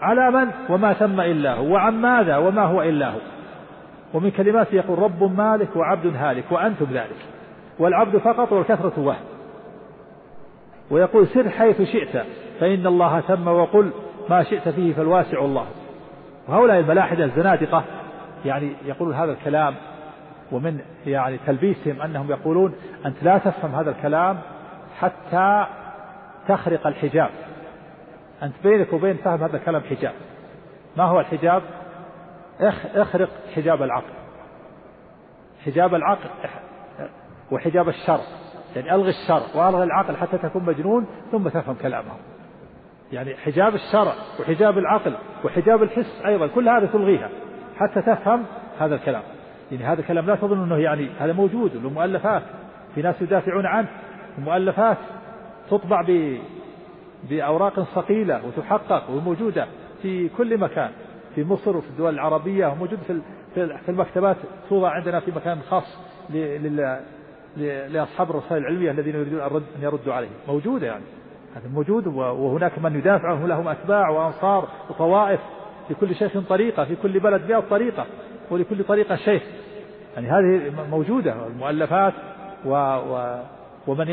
على 0.00 0.30
من؟ 0.30 0.50
وما 0.68 0.92
ثم 0.92 1.20
إلا 1.20 1.54
هو. 1.54 1.72
وعن 1.72 1.94
ماذا؟ 1.94 2.36
وما 2.36 2.62
هو 2.62 2.82
إلا 2.82 3.10
هو. 3.10 3.18
ومن 4.14 4.30
كلماته 4.30 4.74
يقول 4.74 4.98
رب 4.98 5.38
مالك 5.38 5.76
وعبد 5.76 6.16
هالك 6.16 6.44
وأنتم 6.50 6.86
ذلك. 6.92 7.26
والعبد 7.78 8.16
فقط 8.16 8.52
والكثرة 8.52 8.92
وهم. 8.96 9.24
ويقول 10.90 11.26
سر 11.26 11.48
حيث 11.48 11.82
شئت 11.82 12.24
فإن 12.60 12.86
الله 12.86 13.20
تم 13.20 13.48
وقل 13.48 13.90
ما 14.30 14.42
شئت 14.42 14.68
فيه 14.68 14.94
فالواسع 14.94 15.38
الله. 15.44 15.66
وهؤلاء 16.48 16.78
الملاحدة 16.78 17.24
الزنادقة 17.24 17.84
يعني 18.44 18.72
يقولون 18.84 19.14
هذا 19.14 19.32
الكلام 19.32 19.74
ومن 20.52 20.78
يعني 21.06 21.38
تلبيسهم 21.46 22.02
أنهم 22.02 22.30
يقولون 22.30 22.74
أنت 23.06 23.22
لا 23.22 23.38
تفهم 23.38 23.74
هذا 23.74 23.90
الكلام 23.90 24.38
حتى 25.00 25.66
تخرق 26.48 26.86
الحجاب. 26.86 27.30
أنت 28.42 28.54
بينك 28.62 28.92
وبين 28.92 29.16
فهم 29.16 29.42
هذا 29.42 29.56
الكلام 29.56 29.82
حجاب. 29.82 30.12
ما 30.96 31.04
هو 31.04 31.20
الحجاب؟ 31.20 31.62
اخرق 32.94 33.28
حجاب 33.56 33.82
العقل. 33.82 34.12
حجاب 35.66 35.94
العقل 35.94 36.30
وحجاب 37.52 37.88
الشر. 37.88 38.20
يعني 38.76 38.94
ألغي 38.94 39.10
الشر 39.10 39.58
وألغي 39.58 39.84
العقل 39.84 40.16
حتى 40.16 40.38
تكون 40.38 40.64
مجنون 40.64 41.06
ثم 41.32 41.48
تفهم 41.48 41.74
كلامه. 41.74 42.12
يعني 43.12 43.36
حجاب 43.36 43.74
الشرع 43.74 44.12
وحجاب 44.40 44.78
العقل 44.78 45.14
وحجاب 45.44 45.82
الحس 45.82 46.22
أيضا 46.26 46.46
كل 46.46 46.68
هذا 46.68 46.86
تلغيها 46.86 47.28
حتى 47.76 48.02
تفهم 48.02 48.44
هذا 48.78 48.94
الكلام. 48.94 49.22
يعني 49.72 49.84
هذا 49.84 50.00
الكلام 50.00 50.26
لا 50.26 50.34
تظن 50.34 50.62
أنه 50.62 50.76
يعني 50.76 51.10
هذا 51.20 51.32
موجود 51.32 51.76
له 51.76 51.90
مؤلفات 51.90 52.42
في 52.94 53.02
ناس 53.02 53.22
يدافعون 53.22 53.66
عنه 53.66 53.88
مؤلفات 54.38 54.96
تطبع 55.70 56.02
ب 56.08 56.38
بأوراق 57.30 57.80
صقيلة 57.94 58.40
وتحقق 58.46 59.10
وموجودة 59.10 59.66
في 60.02 60.28
كل 60.28 60.58
مكان 60.58 60.90
في 61.34 61.44
مصر 61.44 61.76
وفي 61.76 61.88
الدول 61.88 62.14
العربية 62.14 62.66
وموجود 62.66 62.98
في 63.06 63.20
في 63.54 63.88
المكتبات 63.88 64.36
توضع 64.68 64.90
عندنا 64.90 65.20
في 65.20 65.30
مكان 65.30 65.60
خاص 65.70 65.98
لأصحاب 67.88 68.30
الرسائل 68.30 68.62
العلمية 68.62 68.90
الذين 68.90 69.14
يريدون 69.14 69.40
أن 69.40 69.82
يردوا 69.82 70.14
عليه 70.14 70.28
موجودة 70.48 70.86
يعني. 70.86 71.04
هذا 71.56 71.68
موجود 71.68 72.06
وهناك 72.16 72.78
من 72.78 72.96
يدافع 72.96 73.28
عنه 73.28 73.46
لهم 73.46 73.68
أتباع 73.68 74.10
وأنصار 74.10 74.68
وطوائف 74.90 75.40
لكل 75.90 76.14
شيخ 76.14 76.38
طريقة 76.48 76.84
في 76.84 76.96
كل 76.96 77.20
بلد 77.20 77.42
مئة 77.50 77.60
طريقة 77.60 78.06
ولكل 78.50 78.84
طريقة 78.84 79.16
شيخ. 79.16 79.42
يعني 80.14 80.28
هذه 80.28 80.72
موجودة 80.90 81.46
المؤلفات 81.46 82.12
و 82.64 82.70
و 82.74 83.40
ومن 83.86 84.08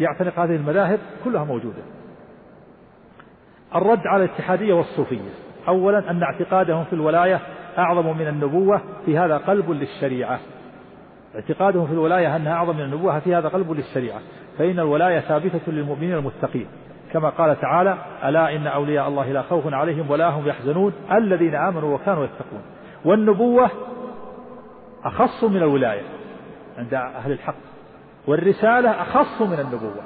يعتنق 0.00 0.38
هذه 0.38 0.56
المذاهب 0.56 0.98
كلها 1.24 1.44
موجودة. 1.44 1.82
الرد 3.74 4.06
على 4.06 4.24
الاتحادية 4.24 4.74
والصوفية. 4.74 5.30
أولا 5.68 6.10
أن 6.10 6.22
اعتقادهم 6.22 6.84
في 6.84 6.92
الولاية 6.92 7.40
أعظم 7.78 8.18
من 8.18 8.28
النبوة 8.28 8.80
في 9.06 9.18
هذا 9.18 9.36
قلب 9.36 9.70
للشريعة. 9.70 10.40
اعتقادهم 11.34 11.86
في 11.86 11.92
الولاية 11.92 12.36
أنها 12.36 12.52
أعظم 12.52 12.76
من 12.76 12.82
النبوة 12.82 13.18
في 13.18 13.34
هذا 13.34 13.48
قلب 13.48 13.72
للشريعة. 13.72 14.20
فإن 14.58 14.78
الولاية 14.78 15.20
ثابتة 15.20 15.72
للمؤمنين 15.72 16.14
المتقين. 16.14 16.66
كما 17.12 17.28
قال 17.28 17.60
تعالى 17.60 17.98
ألا 18.24 18.56
إن 18.56 18.66
أولياء 18.66 19.08
الله 19.08 19.32
لا 19.32 19.42
خوف 19.42 19.74
عليهم 19.74 20.10
ولا 20.10 20.28
هم 20.28 20.48
يحزنون 20.48 20.92
الذين 21.12 21.54
آمنوا 21.54 21.94
وكانوا 21.94 22.24
يتقون. 22.24 22.62
والنبوة 23.04 23.70
أخص 25.04 25.44
من 25.44 25.56
الولاية 25.56 26.02
عند 26.78 26.94
أهل 26.94 27.32
الحق. 27.32 27.69
والرسالة 28.26 28.90
أخص 28.90 29.42
من 29.42 29.58
النبوة. 29.60 30.02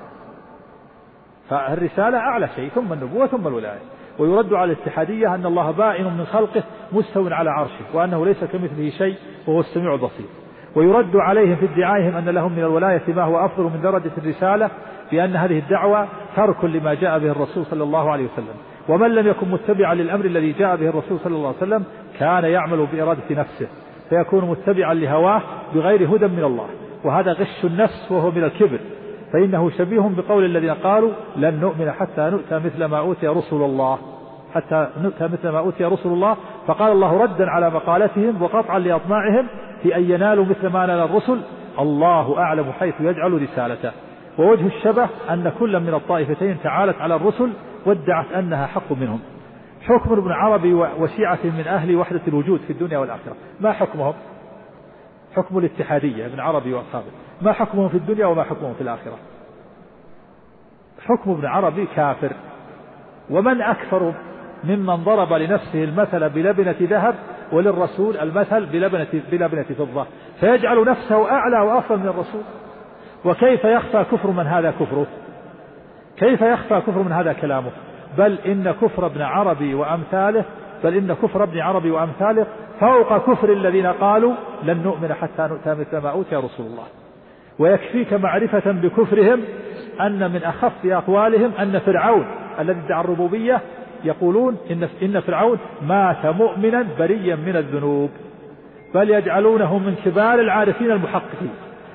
فالرسالة 1.51 2.19
أعلى 2.19 2.49
شيء 2.57 2.69
ثم 2.69 2.93
النبوة 2.93 3.27
ثم 3.27 3.47
الولاية. 3.47 3.81
ويرد 4.19 4.53
على 4.53 4.73
الاتحادية 4.73 5.35
أن 5.35 5.47
الله 5.47 5.71
بائن 5.71 6.05
من 6.05 6.25
خلقه 6.25 6.63
مستو 6.93 7.29
على 7.29 7.51
عرشه 7.51 7.85
وأنه 7.95 8.27
ليس 8.27 8.45
كمثله 8.45 8.91
شيء 8.91 9.15
وهو 9.47 9.61
السميع 9.61 9.95
البصير. 9.95 10.27
ويرد 10.75 11.17
عليهم 11.17 11.57
في 11.57 11.65
ادعائهم 11.65 12.17
أن 12.17 12.29
لهم 12.29 12.53
من 12.53 12.59
الولاية 12.59 13.03
ما 13.09 13.23
هو 13.23 13.45
أفضل 13.45 13.65
من 13.65 13.81
درجة 13.83 14.11
الرسالة 14.19 14.71
بأن 15.13 15.37
هذه 15.37 15.59
الدعوة 15.59 16.09
ترك 16.37 16.65
لما 16.65 16.95
جاء 16.95 17.19
به 17.19 17.31
الرسول 17.31 17.67
صلى 17.67 17.83
الله 17.83 18.11
عليه 18.11 18.25
وسلم. 18.25 18.55
ومن 18.89 19.11
لم 19.11 19.27
يكن 19.27 19.51
متبعا 19.51 19.95
للأمر 19.95 20.25
الذي 20.25 20.53
جاء 20.53 20.77
به 20.77 20.89
الرسول 20.89 21.19
صلى 21.21 21.37
الله 21.37 21.49
عليه 21.49 21.57
وسلم 21.57 21.85
كان 22.19 22.45
يعمل 22.45 22.87
بإرادة 22.93 23.31
نفسه. 23.31 23.67
فيكون 24.11 24.45
متبعا 24.45 24.95
لهواه 24.95 25.43
بغير 25.75 26.17
هدى 26.17 26.27
من 26.27 26.45
الله. 26.45 26.67
وهذا 27.05 27.33
غش 27.33 27.65
النفس 27.65 28.13
وهو 28.13 28.31
من 28.31 28.45
الكبر. 28.45 28.79
فإنه 29.33 29.71
شبيه 29.71 30.11
بقول 30.17 30.45
الذين 30.45 30.71
قالوا 30.71 31.11
لن 31.37 31.61
نؤمن 31.61 31.93
حتى 31.93 32.31
نؤتى 32.31 32.67
مثل 32.67 32.85
ما 32.85 32.99
أوتي 32.99 33.27
رسل 33.27 33.57
الله. 33.57 33.99
حتى 34.55 34.89
نؤتى 35.03 35.25
مثل 35.25 35.49
ما 35.49 35.59
أوتي 35.59 35.85
رسل 35.85 36.09
الله. 36.09 36.37
فقال 36.67 36.93
الله 36.93 37.23
ردا 37.23 37.51
على 37.51 37.71
مقالتهم 37.71 38.43
وقطعا 38.43 38.79
لأطماعهم 38.79 39.47
في 39.83 39.97
أن 39.97 40.11
ينالوا 40.11 40.45
مثل 40.45 40.67
ما 40.67 40.87
نال 40.87 40.99
الرسل. 40.99 41.41
الله 41.79 42.39
أعلم 42.39 42.73
حيث 42.73 42.95
يجعل 43.01 43.43
رسالته. 43.43 43.93
ووجه 44.39 44.67
الشبه 44.67 45.09
أن 45.31 45.53
كل 45.59 45.81
من 45.81 45.95
الطائفتين 45.95 46.57
تعالت 46.63 47.01
على 47.01 47.15
الرسل 47.15 47.51
وادعت 47.87 48.33
أنها 48.33 48.67
حق 48.67 48.93
منهم. 48.93 49.21
حكم 49.83 50.13
ابن 50.13 50.33
عربي 50.33 50.75
وشيعة 50.75 51.39
من 51.45 51.65
أهل 51.67 51.97
وحدة 51.97 52.21
الوجود 52.29 52.61
في 52.61 52.73
الدنيا 52.73 52.99
والآخرة. 52.99 53.35
ما 53.61 53.73
حكمهم؟ 53.73 54.15
حكم 55.37 55.59
الاتحادية 55.59 56.27
ابن 56.27 56.41
عربي 56.41 56.75
وأصحابه. 56.75 57.07
ما 57.43 57.53
حكمهم 57.53 57.89
في 57.89 57.97
الدنيا 57.97 58.27
وما 58.27 58.43
حكمهم 58.43 58.75
في 58.75 58.81
الآخرة. 58.81 59.19
حكم 61.07 61.31
ابن 61.31 61.47
عربي 61.47 61.87
كافر. 61.97 62.33
ومن 63.31 63.63
أكثر 63.63 64.15
ممن 64.65 64.95
ضرب 64.95 65.33
لنفسه 65.33 65.85
المثل 65.85 66.29
بلبنة 66.29 66.77
ذهب 66.83 67.15
وللرسول 67.53 68.17
المثل 68.17 68.67
بلبنة, 68.67 69.23
بلبنة 69.31 69.67
فضة 69.79 70.07
فيجعل 70.41 70.85
نفسه 70.85 71.31
أعلى 71.31 71.61
وأفضل 71.61 71.99
من 71.99 72.09
الرسول. 72.09 72.43
وكيف 73.25 73.65
يخفى 73.65 74.05
كفر 74.13 74.31
من 74.31 74.47
هذا 74.47 74.71
كفره؟ 74.71 75.07
كيف 76.17 76.41
يخفى 76.41 76.81
كفر 76.81 77.03
من 77.03 77.13
هذا 77.13 77.33
كلامه؟ 77.33 77.71
بل 78.19 78.39
إن 78.47 78.73
كفر 78.73 79.07
ابن 79.07 79.23
عربي 79.23 79.75
وأمثاله 79.75 80.45
بل 80.85 80.97
إن 80.97 81.15
كفر 81.15 81.43
ابن 81.43 81.59
عربي 81.59 81.91
وأمثاله 81.91 82.47
فوق 82.81 83.33
كفر 83.33 83.53
الذين 83.53 83.87
قالوا 83.87 84.35
لن 84.65 84.83
نؤمن 84.83 85.15
حتى 85.15 85.49
نؤتى 85.51 85.75
مثل 85.81 85.97
ما 85.97 86.11
أوتي 86.11 86.37
رسول 86.37 86.67
الله. 86.67 86.85
ويكفيك 87.59 88.13
معرفة 88.13 88.73
بكفرهم 88.73 89.41
أن 90.01 90.31
من 90.31 90.43
أخف 90.43 90.87
أقوالهم 90.87 91.53
أن 91.61 91.79
فرعون 91.79 92.27
الذي 92.61 92.81
ادعى 92.87 93.01
الربوبية 93.01 93.61
يقولون 94.05 94.57
إن 94.71 94.89
إن 95.03 95.21
فرعون 95.21 95.59
مات 95.83 96.27
مؤمنا 96.27 96.87
بريا 96.99 97.37
من 97.37 97.57
الذنوب 97.57 98.11
بل 98.95 99.11
يجعلونه 99.11 99.79
من 99.79 99.95
كبار 100.05 100.41
العارفين 100.41 100.91
المحققين 100.91 101.55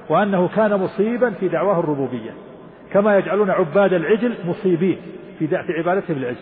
وأنه 0.09 0.49
كان 0.55 0.80
مصيبا 0.80 1.30
في 1.30 1.47
دعواه 1.47 1.80
الربوبية 1.80 2.32
كما 2.93 3.17
يجعلون 3.17 3.49
عباد 3.49 3.93
العجل 3.93 4.34
مصيبين 4.47 4.97
في 5.39 5.55
عبادتهم 5.55 6.17
العجل 6.17 6.38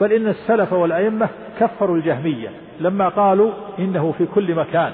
بل 0.00 0.12
إن 0.12 0.26
السلف 0.26 0.72
والأئمة 0.72 1.28
كفروا 1.60 1.96
الجهمية 1.96 2.48
لما 2.80 3.08
قالوا 3.08 3.52
إنه 3.78 4.14
في 4.18 4.26
كل 4.34 4.54
مكان 4.54 4.92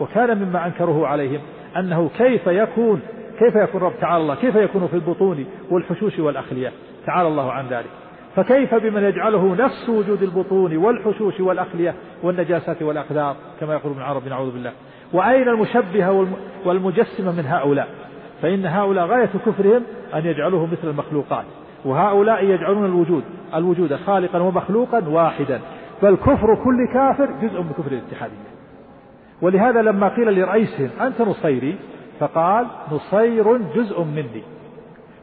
وكان 0.00 0.38
مما 0.38 0.66
أنكروه 0.66 1.06
عليهم 1.06 1.40
أنه 1.76 2.10
كيف 2.18 2.46
يكون 2.46 3.00
كيف 3.38 3.54
يكون 3.54 3.80
رب 3.80 3.92
تعالى 4.00 4.22
الله 4.22 4.34
كيف 4.34 4.54
يكون 4.54 4.86
في 4.86 4.94
البطون 4.94 5.46
والحشوش 5.70 6.18
والأخلية؟ 6.18 6.72
تعالى 7.06 7.28
الله 7.28 7.52
عن 7.52 7.66
ذلك. 7.66 7.90
فكيف 8.36 8.74
بمن 8.74 9.04
يجعله 9.04 9.54
نفس 9.58 9.88
وجود 9.88 10.22
البطون 10.22 10.76
والحشوش 10.76 11.40
والأخلية 11.40 11.94
والنجاسات 12.22 12.82
والأقدار 12.82 13.36
كما 13.60 13.74
يقول 13.74 13.92
ابن 13.92 14.02
عربي 14.02 14.30
نعوذ 14.30 14.50
بالله. 14.52 14.72
وأين 15.12 15.48
المشبهة 15.48 16.26
والمجسمة 16.64 17.32
من 17.32 17.46
هؤلاء؟ 17.46 17.88
فإن 18.42 18.66
هؤلاء 18.66 19.06
غاية 19.06 19.30
كفرهم 19.46 19.82
أن 20.14 20.26
يجعلوه 20.26 20.66
مثل 20.66 20.88
المخلوقات. 20.88 21.44
وهؤلاء 21.84 22.44
يجعلون 22.44 22.84
الوجود 22.84 23.24
الوجود 23.54 23.96
خالقا 23.96 24.38
ومخلوقا 24.38 25.08
واحدا. 25.08 25.60
بل 26.02 26.16
كفر 26.16 26.54
كل 26.64 26.86
كافر 26.92 27.28
جزء 27.42 27.62
من 27.62 27.72
كفر 27.78 27.92
الاتحادية 27.92 28.56
ولهذا 29.42 29.82
لما 29.82 30.08
قيل 30.08 30.40
لرئيسهم 30.40 30.90
أنت 31.00 31.20
نصيري 31.20 31.76
فقال 32.20 32.66
نصير 32.92 33.56
جزء 33.56 34.02
مني. 34.02 34.42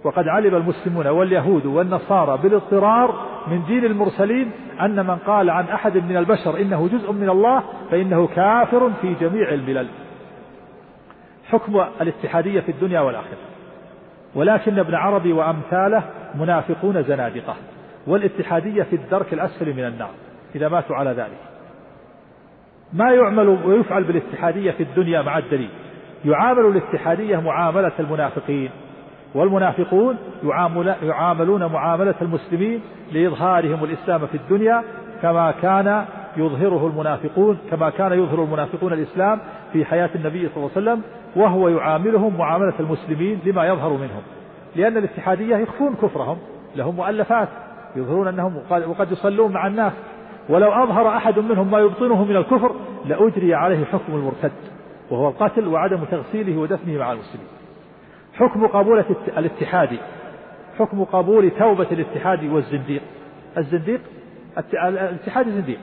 وقد 0.03 0.28
علم 0.28 0.55
المسلمون 0.55 1.07
واليهود 1.07 1.65
والنصارى 1.65 2.38
بالاضطرار 2.43 3.26
من 3.47 3.65
دين 3.65 3.86
المرسلين 3.86 4.51
أن 4.82 5.05
من 5.05 5.15
قال 5.15 5.49
عن 5.49 5.65
أحد 5.65 5.97
من 5.97 6.17
البشر 6.17 6.61
إنه 6.61 6.88
جزء 6.88 7.11
من 7.11 7.30
الله 7.30 7.63
فإنه 7.91 8.28
كافر 8.28 8.91
في 9.01 9.13
جميع 9.13 9.49
الملل 9.49 9.88
حكم 11.49 11.86
الاتحادية 12.01 12.59
في 12.59 12.71
الدنيا 12.71 12.99
والآخرة. 12.99 13.38
ولكن 14.36 14.80
ابن 14.80 14.95
عربي 14.95 15.34
وأمثاله 15.34 16.03
منافقون 16.36 17.03
زنادقة. 17.03 17.55
والاتحادية 18.07 18.84
في 18.84 18.95
الدرك 18.95 19.34
الأسفل 19.34 19.74
من 19.74 19.84
النار. 19.84 20.11
إذا 20.56 20.70
ماتوا 20.70 20.95
على 20.95 21.10
ذلك. 21.10 21.38
ما 22.93 23.12
يعمل 23.12 23.47
ويفعل 23.47 24.04
بالاتحادية 24.04 24.72
في 24.72 24.84
الدنيا 24.84 25.22
مع 25.22 25.38
الدليل. 25.38 25.70
يعامل 26.26 26.66
الاتحادية 26.66 27.38
معاملة 27.38 27.91
المنافقين 27.99 28.70
والمنافقون 29.36 30.18
يعامل 30.43 30.95
يعاملون 31.04 31.66
معاملة 31.66 32.16
المسلمين 32.22 32.82
لإظهارهم 33.12 33.84
الإسلام 33.84 34.28
في 34.28 34.38
الدنيا 34.38 34.84
كما 35.22 35.54
كان 35.62 36.06
يظهره 36.38 36.88
المنافقون 36.88 37.58
كما 37.72 37.89
كان 37.89 38.12
يظهر 38.12 38.43
المنافقون 38.43 38.93
الإسلام 38.93 39.39
في 39.74 39.86
حياة 39.86 40.10
النبي 40.16 40.49
صلى 40.49 40.58
الله 40.58 40.70
عليه 40.76 40.91
وسلم 40.91 41.01
وهو 41.36 41.70
يعاملهم 41.70 42.38
معاملة 42.38 42.74
المسلمين 42.80 43.39
لما 43.45 43.68
يظهر 43.68 43.93
منهم. 43.93 44.22
لأن 44.76 44.97
الاتحادية 44.97 45.56
يخفون 45.56 45.95
كفرهم 45.95 46.38
لهم 46.76 46.95
مؤلفات 46.95 47.49
يظهرون 47.95 48.28
أنهم 48.28 48.62
وقد 48.70 49.12
يصلون 49.12 49.51
مع 49.51 49.68
الناس. 49.68 49.93
ولو 50.50 50.72
أظهر 50.72 51.08
أحد 51.08 51.39
منهم 51.39 51.72
ما 51.72 51.80
يبطنه 51.80 52.24
من 52.24 52.36
الكفر 52.36 52.76
لأجري 53.06 53.54
عليه 53.56 53.86
حكم 53.86 54.16
المرتد 54.16 54.52
وهو 55.12 55.28
القتل 55.28 55.68
وعدم 55.68 56.04
تغسيله 56.04 56.58
ودفنه 56.58 57.00
مع 57.00 57.12
المسلمين. 57.12 57.48
حكم 58.34 58.68
قبول 58.68 59.04
الاتحاد 59.38 59.98
حكم 60.80 61.04
قبول 61.04 61.52
توبة 61.52 61.88
الاتحاد 61.91 62.44
والزنديق. 62.44 63.02
الزنديق؟ 63.58 64.02
الاتحاد 64.74 65.50
زنديق. 65.50 65.80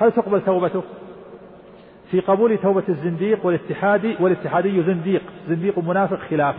هل 0.00 0.12
تقبل 0.12 0.40
توبته؟ 0.40 0.82
في 2.10 2.20
قبول 2.20 2.58
توبة 2.58 2.82
الزنديق 2.88 3.46
والاتحادي 3.46 4.16
والاتحادي 4.20 4.82
زنديق 4.82 5.22
زنديق 5.48 5.78
منافق 5.78 6.18
خلاف. 6.30 6.54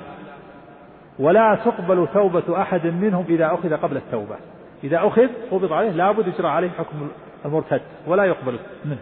ولا 1.20 1.56
تقبل 1.66 2.08
توبة 2.14 2.62
أحد 2.62 2.88
منهم 2.88 3.26
إذا 3.30 3.53
أخذ 3.53 3.74
قبل 3.74 3.97
التوبة. 3.97 4.36
إذا 4.84 5.08
أخذ 5.08 5.28
قبض 5.51 5.74
عليه 5.74 5.91
لابد 5.91 6.28
يجرى 6.28 6.47
عليه 6.47 6.70
حكم 6.70 7.08
المرتد 7.45 7.81
ولا 8.07 8.23
يقبل. 8.23 8.59
منه 8.85 8.99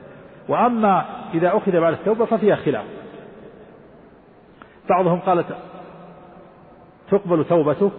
وأما 0.50 1.06
إذا 1.34 1.58
أخذ 1.58 1.80
بعد 1.80 1.94
التوبة 1.94 2.26
ففيها 2.26 2.56
خلاف. 2.56 2.86
بعضهم 4.90 5.20
قال 5.20 5.46
تقبل 7.12 7.46
توبته 7.46 7.92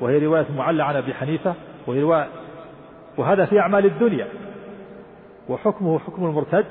وهي 0.00 0.18
رواية 0.18 0.46
معلة 0.56 0.84
عن 0.84 0.96
أبي 0.96 1.14
حنيفة 1.14 1.54
وهي 1.86 2.02
رواية 2.02 2.28
وهذا 3.16 3.44
في 3.44 3.60
أعمال 3.60 3.86
الدنيا. 3.86 4.28
وحكمه 5.48 5.98
حكم 5.98 6.24
المرتد. 6.24 6.66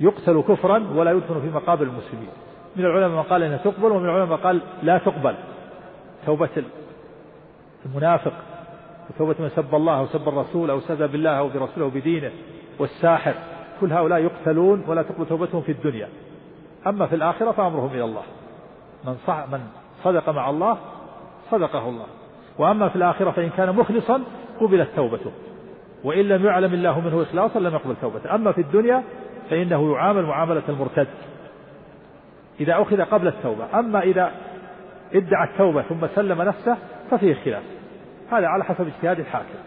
يقتل 0.00 0.42
كفرا 0.48 0.88
ولا 0.94 1.10
يدفن 1.10 1.40
في 1.40 1.46
مقابر 1.46 1.82
المسلمين. 1.82 2.28
من 2.76 2.84
العلماء 2.84 3.08
من 3.08 3.22
قال 3.22 3.42
إنها 3.42 3.56
تقبل 3.56 3.92
ومن 3.92 4.04
العلماء 4.04 4.26
من 4.26 4.36
قال 4.36 4.60
لا 4.82 4.98
تقبل. 4.98 5.34
توبة 6.26 6.48
المنافق 7.86 8.32
وتوبة 9.10 9.34
من 9.38 9.50
سب 9.56 9.74
الله 9.74 9.98
أو 9.98 10.06
سب 10.06 10.28
الرسول 10.28 10.70
أو 10.70 10.80
سب 10.80 11.10
بالله 11.10 11.30
أو 11.30 11.48
برسوله 11.48 11.86
أو 11.86 11.90
بدينه 11.90 12.30
والساحر. 12.78 13.34
كل 13.80 13.92
هؤلاء 13.92 14.18
يقتلون 14.18 14.84
ولا 14.86 15.02
تقبل 15.02 15.26
توبتهم 15.26 15.62
في 15.62 15.72
الدنيا. 15.72 16.08
أما 16.86 17.06
في 17.06 17.14
الآخرة 17.14 17.50
فأمرهم 17.50 17.90
إلى 17.94 18.04
الله. 18.04 18.22
من 19.04 19.16
صح 19.26 19.46
من 19.52 19.60
صدق 20.04 20.28
مع 20.28 20.50
الله 20.50 20.78
صدقه 21.50 21.88
الله. 21.88 22.06
وأما 22.58 22.88
في 22.88 22.96
الآخرة 22.96 23.30
فإن 23.30 23.50
كان 23.50 23.76
مخلصا 23.76 24.20
قبلت 24.60 24.88
توبته. 24.96 25.30
وإن 26.04 26.28
لم 26.28 26.46
يعلم 26.46 26.74
الله 26.74 27.00
منه 27.00 27.22
إخلاصا 27.22 27.60
لم 27.60 27.74
يقبل 27.74 27.94
توبته. 28.00 28.34
أما 28.34 28.52
في 28.52 28.60
الدنيا 28.60 29.02
فإنه 29.50 29.92
يعامل 29.92 30.22
معاملة 30.22 30.62
المرتد. 30.68 31.08
إذا 32.60 32.82
أخذ 32.82 33.02
قبل 33.02 33.28
التوبة. 33.28 33.78
أما 33.78 34.00
إذا 34.00 34.32
ادعى 35.14 35.48
التوبة 35.48 35.82
ثم 35.82 36.06
سلم 36.14 36.42
نفسه 36.42 36.76
ففيه 37.10 37.34
خلاف. 37.34 37.62
هذا 38.32 38.46
على 38.46 38.64
حسب 38.64 38.86
اجتهاد 38.86 39.20
الحاكم. 39.20 39.58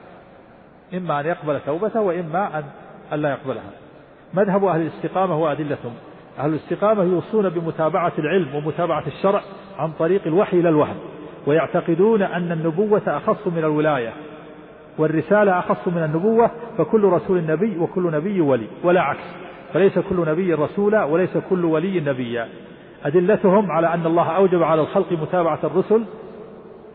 إما 0.93 1.19
أن 1.19 1.25
يقبل 1.25 1.59
توبته 1.65 2.01
وإما 2.01 2.59
أن 2.59 2.63
ألا 3.13 3.29
يقبلها. 3.29 3.71
مذهب 4.33 4.65
أهل 4.65 4.81
الاستقامة 4.81 5.37
وأدلتهم 5.37 5.93
أهل 6.39 6.49
الاستقامة 6.49 7.03
يوصون 7.03 7.49
بمتابعة 7.49 8.11
العلم 8.19 8.55
ومتابعة 8.55 9.03
الشرع 9.07 9.41
عن 9.77 9.91
طريق 9.91 10.21
الوحي 10.25 10.59
إلى 10.59 10.69
الوهم 10.69 10.95
ويعتقدون 11.47 12.21
أن 12.21 12.51
النبوة 12.51 13.01
أخص 13.07 13.47
من 13.47 13.57
الولاية 13.57 14.13
والرسالة 14.97 15.59
أخص 15.59 15.87
من 15.87 16.03
النبوة 16.03 16.51
فكل 16.77 17.03
رسول 17.03 17.45
نبي 17.45 17.77
وكل 17.77 18.11
نبي 18.11 18.41
ولي 18.41 18.67
ولا 18.83 19.01
عكس. 19.01 19.23
فليس 19.73 19.99
كل 19.99 20.29
نبي 20.29 20.53
رسولا 20.53 21.03
وليس 21.03 21.37
كل 21.49 21.65
ولي 21.65 21.99
نبيا. 21.99 22.47
أدلتهم 23.05 23.71
على 23.71 23.93
أن 23.93 24.05
الله 24.05 24.35
أوجب 24.35 24.63
على 24.63 24.81
الخلق 24.81 25.11
متابعة 25.11 25.59
الرسل 25.63 26.03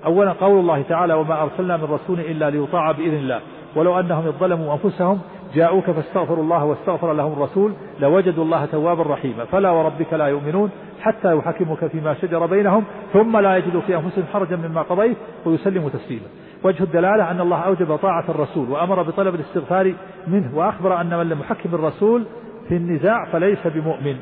أولا 0.06 0.32
قول 0.32 0.60
الله 0.60 0.82
تعالى 0.82 1.14
وما 1.14 1.42
أرسلنا 1.42 1.76
من 1.76 1.84
رسول 1.84 2.20
إلا 2.20 2.50
ليطاع 2.50 2.92
بإذن 2.92 3.16
الله. 3.16 3.40
ولو 3.76 4.00
أنهم 4.00 4.32
ظلموا 4.40 4.74
أنفسهم 4.74 5.18
جاءوك 5.54 5.90
فاستغفروا 5.90 6.44
الله 6.44 6.64
واستغفر 6.64 7.12
لهم 7.12 7.32
الرسول 7.32 7.72
لوجدوا 8.00 8.44
الله 8.44 8.64
توابا 8.64 9.02
رحيما. 9.02 9.44
فلا 9.44 9.70
وربك 9.70 10.12
لا 10.12 10.26
يؤمنون 10.26 10.70
حتى 11.00 11.36
يحكمك 11.36 11.86
فيما 11.86 12.14
شجر 12.14 12.46
بينهم 12.46 12.84
ثم 13.12 13.38
لا 13.38 13.56
يجدوا 13.56 13.80
في 13.80 13.96
أنفسهم 13.96 14.24
حرجا 14.32 14.56
مما 14.56 14.82
قضيت 14.82 15.16
ويسلموا 15.46 15.90
تسليما. 15.90 16.26
وجه 16.64 16.82
الدلالة 16.82 17.30
أن 17.30 17.40
الله 17.40 17.58
أوجب 17.58 17.96
طاعة 17.96 18.24
الرسول 18.28 18.70
وأمر 18.70 19.02
بطلب 19.02 19.34
الاستغفار 19.34 19.94
منه 20.26 20.50
وأخبر 20.54 21.00
أن 21.00 21.18
من 21.18 21.28
لم 21.28 21.40
يحكم 21.40 21.74
الرسول 21.74 22.24
في 22.68 22.76
النزاع 22.76 23.24
فليس 23.24 23.66
بمؤمن. 23.66 24.16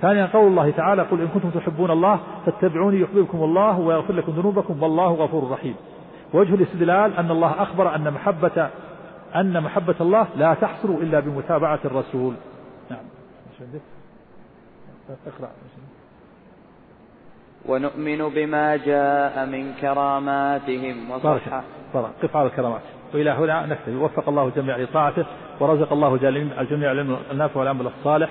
ثانيا 0.00 0.26
قول 0.26 0.46
الله 0.48 0.70
تعالى 0.70 1.02
قل 1.02 1.20
إن 1.20 1.28
كنتم 1.28 1.50
تحبون 1.50 1.90
الله 1.90 2.20
فاتبعوني 2.46 3.00
يحببكم 3.00 3.42
الله 3.42 3.78
ويغفر 3.78 4.12
لكم 4.12 4.32
ذنوبكم 4.32 4.82
والله 4.82 5.12
غفور 5.12 5.50
رحيم. 5.50 5.74
وجه 6.34 6.54
الاستدلال 6.54 7.16
أن 7.16 7.30
الله 7.30 7.62
أخبر 7.62 7.94
أن 7.94 8.10
محبة 8.12 8.70
أن 9.36 9.62
محبة 9.62 9.94
الله 10.00 10.26
لا 10.36 10.54
تحصل 10.54 10.90
إلا 10.90 11.20
بمتابعة 11.20 11.80
الرسول. 11.84 12.34
نعم. 12.90 13.04
اقرأ. 15.26 15.50
ونؤمن 17.68 18.28
بما 18.28 18.76
جاء 18.76 19.46
من 19.46 19.72
كراماتهم 19.80 21.10
وصحة. 21.10 21.62
قف 22.22 22.36
على 22.36 22.46
الكرامات. 22.46 22.82
وإلى 23.14 23.30
هنا 23.30 23.66
نكتفي. 23.66 23.96
وفق 23.96 24.28
الله 24.28 24.46
الجميع 24.46 24.76
لطاعته 24.76 25.24
ورزق 25.60 25.92
الله 25.92 26.14
الجميع 26.60 26.92
العلم 26.92 27.16
النافع 27.30 27.60
والعمل 27.60 27.86
الصالح. 27.86 28.30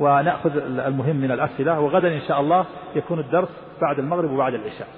ونأخذ 0.00 0.56
المهم 0.56 1.16
من 1.16 1.30
الأسئلة 1.30 1.80
وغدا 1.80 2.08
إن 2.08 2.20
شاء 2.20 2.40
الله 2.40 2.66
يكون 2.96 3.18
الدرس 3.18 3.48
بعد 3.80 3.98
المغرب 3.98 4.30
وبعد 4.30 4.54
العشاء. 4.54 4.88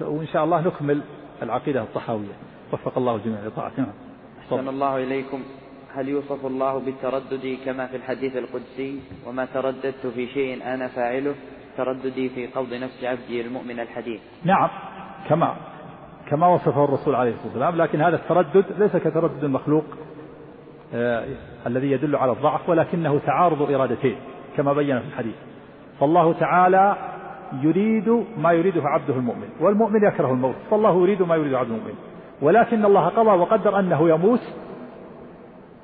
وإن 0.00 0.26
شاء 0.26 0.44
الله 0.44 0.60
نكمل 0.60 1.00
العقيدة 1.42 1.82
الطحاوية. 1.82 2.34
وفق 2.72 2.98
الله 2.98 3.16
الجميع 3.16 3.38
لطاعته. 3.46 3.86
أحسن 4.40 4.68
الله 4.68 4.96
إليكم. 4.96 5.42
هل 5.94 6.08
يوصف 6.08 6.46
الله 6.46 6.78
بالتردد 6.78 7.58
كما 7.64 7.86
في 7.86 7.96
الحديث 7.96 8.36
القدسي؟ 8.36 9.00
وما 9.26 9.44
ترددت 9.54 10.06
في 10.06 10.26
شيء 10.26 10.74
أنا 10.74 10.88
فاعله؟ 10.88 11.34
ترددي 11.76 12.28
في 12.28 12.46
قبض 12.46 12.74
نفس 12.74 13.04
عبدي 13.04 13.40
المؤمن 13.40 13.80
الحديث. 13.80 14.20
نعم 14.44 14.70
كما 15.28 15.56
كما 16.30 16.46
وصفه 16.46 16.84
الرسول 16.84 17.14
عليه 17.14 17.30
الصلاة 17.30 17.46
والسلام 17.46 17.76
لكن 17.76 18.00
هذا 18.00 18.16
التردد 18.16 18.64
ليس 18.78 18.96
كتردد 18.96 19.44
المخلوق 19.44 19.84
الذي 21.66 21.90
يدل 21.90 22.16
على 22.16 22.32
الضعف 22.32 22.68
ولكنه 22.68 23.20
تعارض 23.26 23.70
إرادتين 23.70 24.16
كما 24.56 24.72
بين 24.72 25.00
في 25.00 25.06
الحديث. 25.06 25.34
فالله 26.00 26.32
تعالى 26.32 26.96
يريد 27.62 28.24
ما 28.38 28.52
يريده 28.52 28.82
عبده 28.84 29.14
المؤمن 29.14 29.48
والمؤمن 29.60 30.04
يكره 30.04 30.32
الموت 30.32 30.54
فالله 30.70 31.02
يريد 31.02 31.22
ما 31.22 31.36
يريد 31.36 31.54
عبده 31.54 31.74
المؤمن. 31.74 31.94
ولكن 32.42 32.84
الله 32.84 33.08
قضى 33.08 33.30
وقدر 33.30 33.78
أنه 33.78 34.08
يموت 34.08 34.40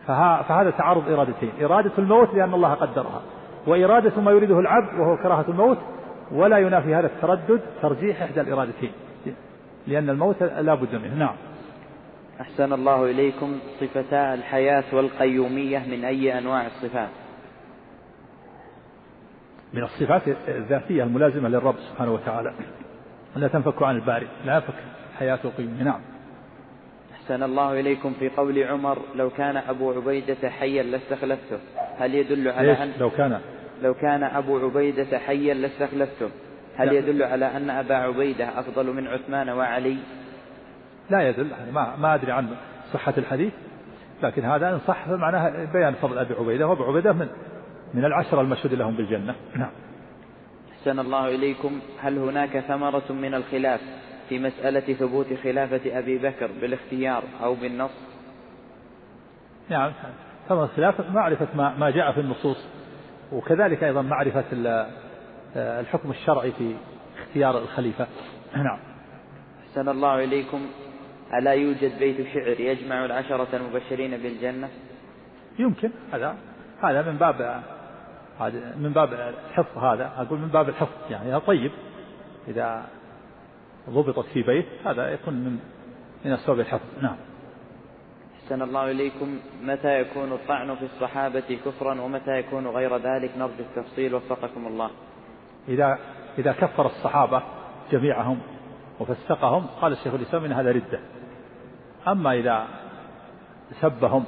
فهذا 0.07 0.70
تعارض 0.70 1.09
إرادتين 1.09 1.50
إرادة 1.62 1.92
الموت 1.98 2.34
لأن 2.34 2.55
الله 2.55 2.74
قدرها 2.74 3.22
وإرادة 3.66 4.20
ما 4.20 4.30
يريده 4.30 4.59
العبد 4.61 5.00
وهو 5.00 5.16
كراهة 5.16 5.44
الموت 5.48 5.78
ولا 6.32 6.59
ينافي 6.59 6.94
هذا 6.94 7.07
التردد 7.07 7.61
ترجيح 7.82 8.22
إحدى 8.22 8.40
الإرادتين 8.40 8.92
لأن 9.86 10.11
الموت 10.11 10.42
لا 10.42 10.74
بد 10.74 10.94
منه. 10.94 11.14
نعم. 11.14 11.34
أحسن 12.41 12.72
الله 12.72 13.11
إليكم 13.11 13.59
صفتا 13.80 14.35
الحياة 14.35 14.85
والقيومية 14.93 15.78
من 15.78 16.05
أي 16.05 16.39
أنواع 16.39 16.66
الصفات؟ 16.66 17.09
من 19.72 19.82
الصفات 19.82 20.22
الذاتية 20.49 21.03
الملازمة 21.03 21.49
للرب 21.49 21.76
سبحانه 21.91 22.12
وتعالى. 22.12 22.55
لا 23.37 23.49
تنفك 23.49 23.82
عن 23.82 23.97
الباري 23.97 24.28
لا 24.45 24.55
ينفك 24.55 24.74
حياة 25.18 25.39
القيومية 25.45 25.82
نعم. 25.82 26.01
أحسن 27.12 27.43
الله 27.43 27.80
إليكم 27.80 28.12
في 28.18 28.28
قول 28.28 28.62
عمر 28.62 28.99
لو 29.14 29.30
كان 29.30 29.57
أبو 29.57 29.93
عبيدة 29.93 30.51
حيا 30.51 30.82
لاستخلفته. 30.82 31.59
هل 31.99 32.14
يدل 32.14 32.49
على 32.49 32.72
أن 32.72 32.93
لو 33.01 33.11
كان. 33.11 33.41
لو 33.82 33.95
كان 33.95 34.22
أبو 34.22 34.59
عبيدة 34.59 35.18
حيا 35.18 35.55
لاستخلفته. 35.55 36.30
هل 36.76 36.87
لا. 36.87 36.93
يدل 36.93 37.22
على 37.22 37.57
أن 37.57 37.70
أبا 37.70 37.95
عبيدة 37.95 38.61
أفضل 38.61 38.87
من 38.87 39.07
عثمان 39.07 39.49
وعلي؟ 39.49 39.97
لا 41.11 41.28
يدل 41.28 41.50
ما, 41.72 41.96
ما 41.96 42.14
أدري 42.14 42.32
عن 42.32 42.48
صحة 42.93 43.14
الحديث 43.18 43.52
لكن 44.22 44.44
هذا 44.44 44.70
إن 44.70 44.81
صح 44.86 45.05
فمعناه 45.09 45.72
بيان 45.72 45.94
فضل 45.94 46.18
أبي 46.18 46.35
عبيدة 46.35 46.66
وأبو 46.66 46.85
عبيدة 46.85 47.12
من 47.12 47.28
من 47.94 48.05
العشرة 48.05 48.40
المشهود 48.40 48.74
لهم 48.74 48.97
بالجنة. 48.97 49.35
نعم. 49.56 49.70
أحسن 50.72 50.98
الله 50.98 51.28
إليكم. 51.28 51.81
هل 52.01 52.18
هناك 52.18 52.59
ثمرة 52.59 53.12
من 53.12 53.35
الخلاف 53.35 53.81
في 54.28 54.39
مسألة 54.39 54.94
ثبوت 54.94 55.26
خلافة 55.44 55.98
أبي 55.98 56.18
بكر 56.18 56.51
بالاختيار 56.60 57.22
أو 57.43 57.55
بالنص؟ 57.55 57.90
نعم. 59.68 59.93
ثمرة 60.48 60.64
الخلاف 60.64 61.10
معرفة 61.10 61.48
ما, 61.55 61.74
ما 61.78 61.90
جاء 61.90 62.12
في 62.12 62.20
النصوص 62.20 62.66
وكذلك 63.32 63.85
أيضا 63.85 64.02
معرفة 64.02 64.44
الحكم 65.56 66.10
الشرعي 66.10 66.52
في 66.52 66.74
اختيار 67.18 67.59
الخليفة. 67.59 68.06
نعم. 68.56 68.78
أحسن 69.62 69.89
الله 69.89 70.24
إليكم. 70.24 70.60
ألا 71.39 71.52
يوجد 71.52 71.98
بيت 71.98 72.27
شعر 72.35 72.61
يجمع 72.61 73.05
العشرة 73.05 73.48
المبشرين 73.56 74.16
بالجنة؟ 74.16 74.69
يمكن 75.59 75.90
هذا 76.12 76.36
هذا 76.82 77.02
من 77.02 77.16
باب 77.16 77.62
هذا 78.40 78.74
من 78.77 78.93
باب 78.93 79.12
الحفظ 79.12 79.78
هذا. 79.78 80.12
أقول 80.16 80.39
من 80.39 80.48
باب 80.48 80.69
الحفظ 80.69 81.11
يعني 81.11 81.40
طيب. 81.40 81.70
إذا 82.48 82.86
ضبطت 83.90 84.27
في 84.27 84.43
بيت 84.43 84.66
هذا 84.86 85.09
يكون 85.09 85.35
من 85.35 85.59
من 86.24 86.32
أسباب 86.32 86.61
الحفظ. 86.61 86.86
نعم. 87.02 87.16
أحسن 88.43 88.62
الله 88.62 88.90
إليكم. 88.90 89.39
متى 89.62 90.01
يكون 90.01 90.32
الطعن 90.32 90.74
في 90.74 90.85
الصحابة 90.85 91.59
كفرا 91.65 92.01
ومتى 92.01 92.39
يكون 92.39 92.66
غير 92.66 92.97
ذلك؟ 92.97 93.31
نرجو 93.39 93.52
التفصيل. 93.61 94.15
وفقكم 94.15 94.66
الله. 94.66 94.90
إذا 95.69 95.98
إذا 96.39 96.52
كفر 96.52 96.86
الصحابة 96.86 97.43
جميعهم 97.93 98.39
وفسقهم 99.01 99.66
قال 99.81 99.93
الشيخ 99.93 100.15
الإسلام 100.15 100.44
إن 100.44 100.52
هذا 100.52 100.70
ردة. 100.70 101.01
أما 102.09 102.32
إذا 102.32 102.66
سبهم 103.81 104.24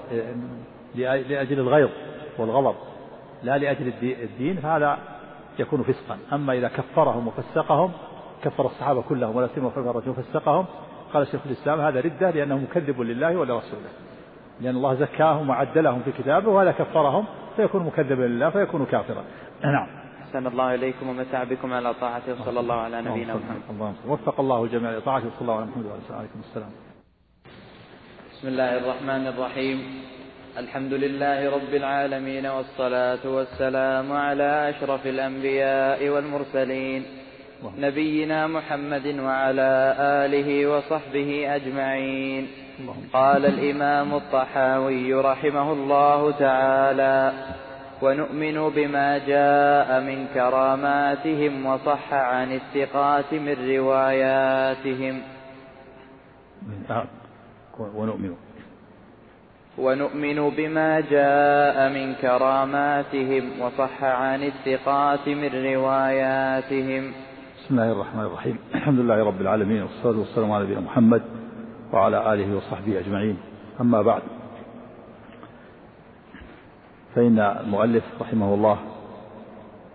لأجل 0.94 1.58
الغيظ 1.58 1.90
والغضب 2.38 2.74
لا 3.42 3.58
لأجل 3.58 3.92
الدين 4.02 4.56
فهذا 4.56 4.98
يكون 5.58 5.82
فسقا. 5.82 6.18
أما 6.32 6.52
إذا 6.52 6.68
كفرهم 6.68 7.28
وفسقهم 7.28 7.92
كفر 8.44 8.66
الصحابة 8.66 9.02
كلهم 9.02 9.36
ولا 9.36 9.48
سيما 9.54 9.68
كفر 9.68 9.90
الرجل 9.90 10.10
وفسقهم 10.10 10.64
قال 11.14 11.26
شيخ 11.26 11.40
الإسلام 11.46 11.80
هذا 11.80 12.00
ردة 12.00 12.30
لأنه 12.30 12.58
مكذب 12.58 13.00
لله 13.00 13.36
ولرسوله. 13.36 13.90
لأن 14.60 14.76
الله 14.76 14.94
زكاهم 14.94 15.50
وعدلهم 15.50 16.02
في 16.02 16.12
كتابه 16.12 16.48
وهذا 16.48 16.72
كفرهم 16.72 17.24
فيكون 17.56 17.82
مكذبا 17.82 18.22
لله 18.22 18.50
فيكون 18.50 18.86
كافرا. 18.86 19.24
نعم. 19.64 19.88
أحسن 20.22 20.46
الله 20.46 20.74
إليكم 20.74 21.08
ومتع 21.08 21.44
بكم 21.44 21.72
على 21.72 21.94
طاعته 21.94 22.44
صلى 22.44 22.60
الله 22.60 22.74
على 22.74 23.02
نبينا 23.02 23.34
محمد. 23.34 23.94
وفق 24.08 24.40
الله 24.40 24.64
الجميع 24.64 24.90
لطاعته 24.90 25.30
صلى 25.30 25.40
الله 25.40 25.54
عليه 25.54 25.70
وسلم 25.70 25.86
وعلى 25.86 26.24
آله 26.24 26.28
وصحبه 26.40 26.85
بسم 28.36 28.48
الله 28.48 28.76
الرحمن 28.76 29.26
الرحيم. 29.26 29.78
الحمد 30.58 30.92
لله 30.92 31.50
رب 31.56 31.72
العالمين 31.74 32.46
والصلاة 32.46 33.24
والسلام 33.24 34.12
على 34.12 34.70
أشرف 34.76 35.06
الأنبياء 35.06 36.08
والمرسلين 36.08 37.02
نبينا 37.78 38.46
محمد 38.46 39.06
وعلى 39.24 39.72
آله 40.24 40.66
وصحبه 40.66 41.56
أجمعين. 41.56 42.48
قال 43.12 43.46
الإمام 43.46 44.14
الطحاوي 44.14 45.14
رحمه 45.14 45.72
الله 45.72 46.30
تعالى 46.30 47.32
ونؤمن 48.02 48.56
بما 48.68 49.18
جاء 49.18 50.00
من 50.00 50.26
كراماتهم 50.34 51.66
وصح 51.66 52.12
عن 52.12 52.52
الثقات 52.52 53.32
من 53.32 53.56
رواياتهم. 53.76 55.22
ونؤمن. 57.80 58.34
ونؤمن 59.78 60.50
بما 60.56 61.00
جاء 61.00 61.88
من 61.92 62.14
كراماتهم 62.14 63.60
وصح 63.60 64.04
عن 64.04 64.42
الثقات 64.42 65.28
من 65.28 65.50
رواياتهم. 65.74 67.12
بسم 67.58 67.70
الله 67.70 67.92
الرحمن 67.92 68.24
الرحيم. 68.24 68.58
الحمد 68.74 68.98
لله 68.98 69.24
رب 69.24 69.40
العالمين 69.40 69.82
والصلاة 69.82 70.18
والسلام 70.18 70.52
على 70.52 70.64
نبينا 70.64 70.80
محمد 70.80 71.22
وعلى 71.92 72.32
آله 72.32 72.56
وصحبه 72.56 72.98
أجمعين. 72.98 73.36
أما 73.80 74.02
بعد 74.02 74.22
فإن 77.14 77.38
المؤلف 77.38 78.04
رحمه 78.20 78.54
الله 78.54 78.78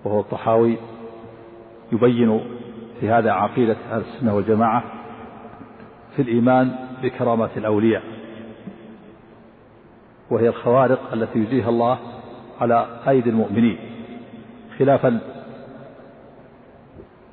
وهو 0.04 0.20
الطحاوي 0.20 0.78
يبين 1.92 2.42
في 3.00 3.10
هذا 3.10 3.32
عقيدة 3.32 3.78
أهل 3.92 4.02
السنة 4.02 4.36
والجماعة 4.36 4.84
في 6.16 6.22
الإيمان 6.22 6.91
بكرامات 7.04 7.58
الأولياء 7.58 8.04
وهي 10.30 10.48
الخوارق 10.48 11.14
التي 11.14 11.40
يجريها 11.40 11.70
الله 11.70 12.00
على 12.62 12.88
أيدي 13.08 13.30
المؤمنين 13.30 13.78
خلافا 14.80 15.20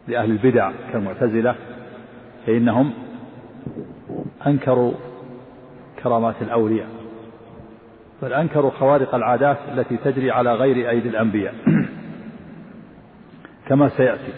لأهل 0.09 0.31
البدع 0.31 0.73
كالمعتزلة 0.93 1.55
فإنهم 2.47 2.93
أنكروا 4.47 4.93
كرامات 6.03 6.43
الأولياء 6.43 6.89
بل 8.23 8.33
أنكروا 8.33 8.71
خوارق 8.71 9.15
العادات 9.15 9.59
التي 9.73 9.97
تجري 9.97 10.31
على 10.31 10.55
غير 10.55 10.91
أيدي 10.91 11.09
الأنبياء. 11.09 11.55
كما 13.69 13.89
سيأتي. 13.89 14.33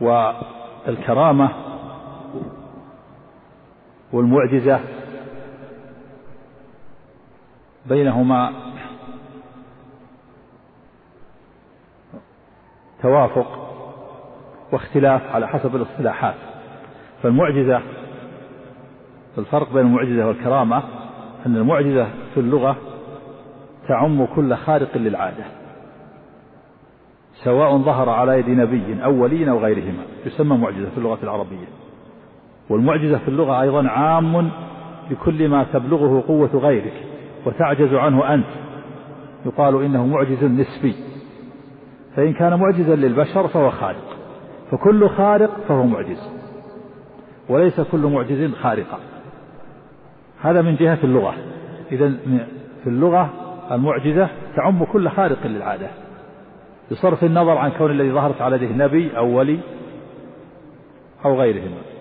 والكرامة 0.00 1.50
والمعجزة 4.14 4.80
بينهما 7.86 8.52
توافق 13.02 13.46
واختلاف 14.72 15.22
على 15.34 15.48
حسب 15.48 15.76
الاصطلاحات. 15.76 16.34
فالمعجزة 17.22 17.82
الفرق 19.38 19.72
بين 19.72 19.86
المعجزة 19.86 20.26
والكرامة 20.26 20.82
أن 21.46 21.56
المعجزة 21.56 22.08
في 22.34 22.40
اللغة 22.40 22.76
تعم 23.88 24.26
كل 24.26 24.56
خارق 24.56 24.96
للعادة 24.96 25.44
سواء 27.44 27.78
ظهر 27.78 28.08
على 28.08 28.38
يد 28.38 28.48
نبي 28.48 29.04
أو 29.04 29.22
ولي 29.22 29.50
أو 29.50 29.58
غيرهما 29.58 30.02
يسمى 30.26 30.56
معجزة 30.56 30.90
في 30.90 30.98
اللغة 30.98 31.18
العربية. 31.22 31.83
والمعجزة 32.70 33.18
في 33.18 33.28
اللغة 33.28 33.62
أيضا 33.62 33.88
عام 33.88 34.50
لكل 35.10 35.48
ما 35.48 35.66
تبلغه 35.72 36.24
قوة 36.28 36.50
غيرك 36.54 36.92
وتعجز 37.46 37.94
عنه 37.94 38.34
أنت. 38.34 38.46
يقال 39.46 39.84
إنه 39.84 40.06
معجز 40.06 40.44
نسبي. 40.44 40.94
فإن 42.16 42.32
كان 42.32 42.58
معجزا 42.58 42.96
للبشر 42.96 43.48
فهو 43.48 43.70
خارق 43.70 44.16
فكل 44.70 45.08
خارق 45.08 45.50
فهو 45.68 45.86
معجز. 45.86 46.30
وليس 47.48 47.80
كل 47.80 48.06
معجز 48.06 48.54
خارقا 48.54 48.98
هذا 50.40 50.62
من 50.62 50.76
جهة 50.76 50.98
اللغة. 51.04 51.34
إذا 51.92 52.12
في 52.84 52.86
اللغة 52.86 53.30
المعجزة 53.70 54.28
تعم 54.56 54.84
كل 54.84 55.08
خارق 55.08 55.46
للعادة. 55.46 55.88
بصرف 56.90 57.24
النظر 57.24 57.58
عن 57.58 57.70
كون 57.70 57.90
الذي 57.90 58.12
ظهرت 58.12 58.40
على 58.40 58.56
يده 58.56 58.84
نبي 58.84 59.16
أو 59.16 59.38
ولي 59.38 59.58
أو 61.24 61.40
غيرهما. 61.40 61.93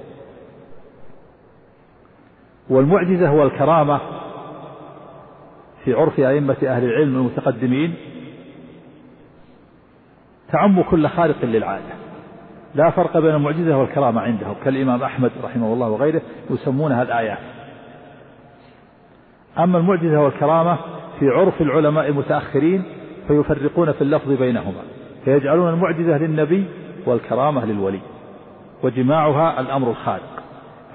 والمعجزة 2.70 3.30
هو 3.30 3.44
الكرامة 3.44 4.00
في 5.84 5.94
عرف 5.94 6.20
أئمة 6.20 6.58
أهل 6.64 6.84
العلم 6.84 7.16
المتقدمين 7.16 7.94
تعم 10.52 10.82
كل 10.82 11.08
خارق 11.08 11.46
للعادة. 11.46 11.94
لا 12.76 12.90
فرق 12.90 13.18
بين 13.18 13.36
المعجزة 13.36 13.78
والكرامة 13.78 14.22
عندهم 14.22 14.56
كالإمام 14.64 15.04
أحمد 15.04 15.32
رحمه 15.44 15.74
الله 15.74 15.90
وغيره 15.90 16.22
يسمونها 16.50 17.02
الآيات. 17.02 17.38
أما 19.60 19.78
المعجزة 19.78 20.22
والكرامة 20.22 20.78
في 21.20 21.30
عرف 21.30 21.62
العلماء 21.62 22.08
المتأخرين 22.08 22.84
فيفرقون 23.28 23.92
في 23.92 24.02
اللفظ 24.02 24.32
بينهما 24.32 24.82
فيجعلون 25.26 25.74
المعجزة 25.74 26.18
للنبي 26.18 26.66
والكرامة 27.06 27.66
للولي 27.66 28.00
وجماعها 28.84 29.60
الأمر 29.60 29.90
الخارق 29.90 30.43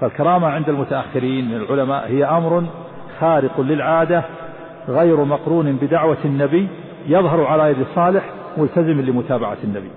فالكرامة 0.01 0.47
عند 0.47 0.69
المتأخرين 0.69 1.49
من 1.49 1.55
العلماء 1.55 2.07
هي 2.07 2.25
أمر 2.25 2.63
خارق 3.19 3.59
للعادة 3.61 4.23
غير 4.87 5.23
مقرون 5.23 5.75
بدعوة 5.75 6.17
النبي 6.25 6.67
يظهر 7.07 7.45
على 7.45 7.71
يد 7.71 7.85
صالح 7.95 8.29
ملتزم 8.57 9.01
لمتابعة 9.01 9.57
النبي. 9.63 9.89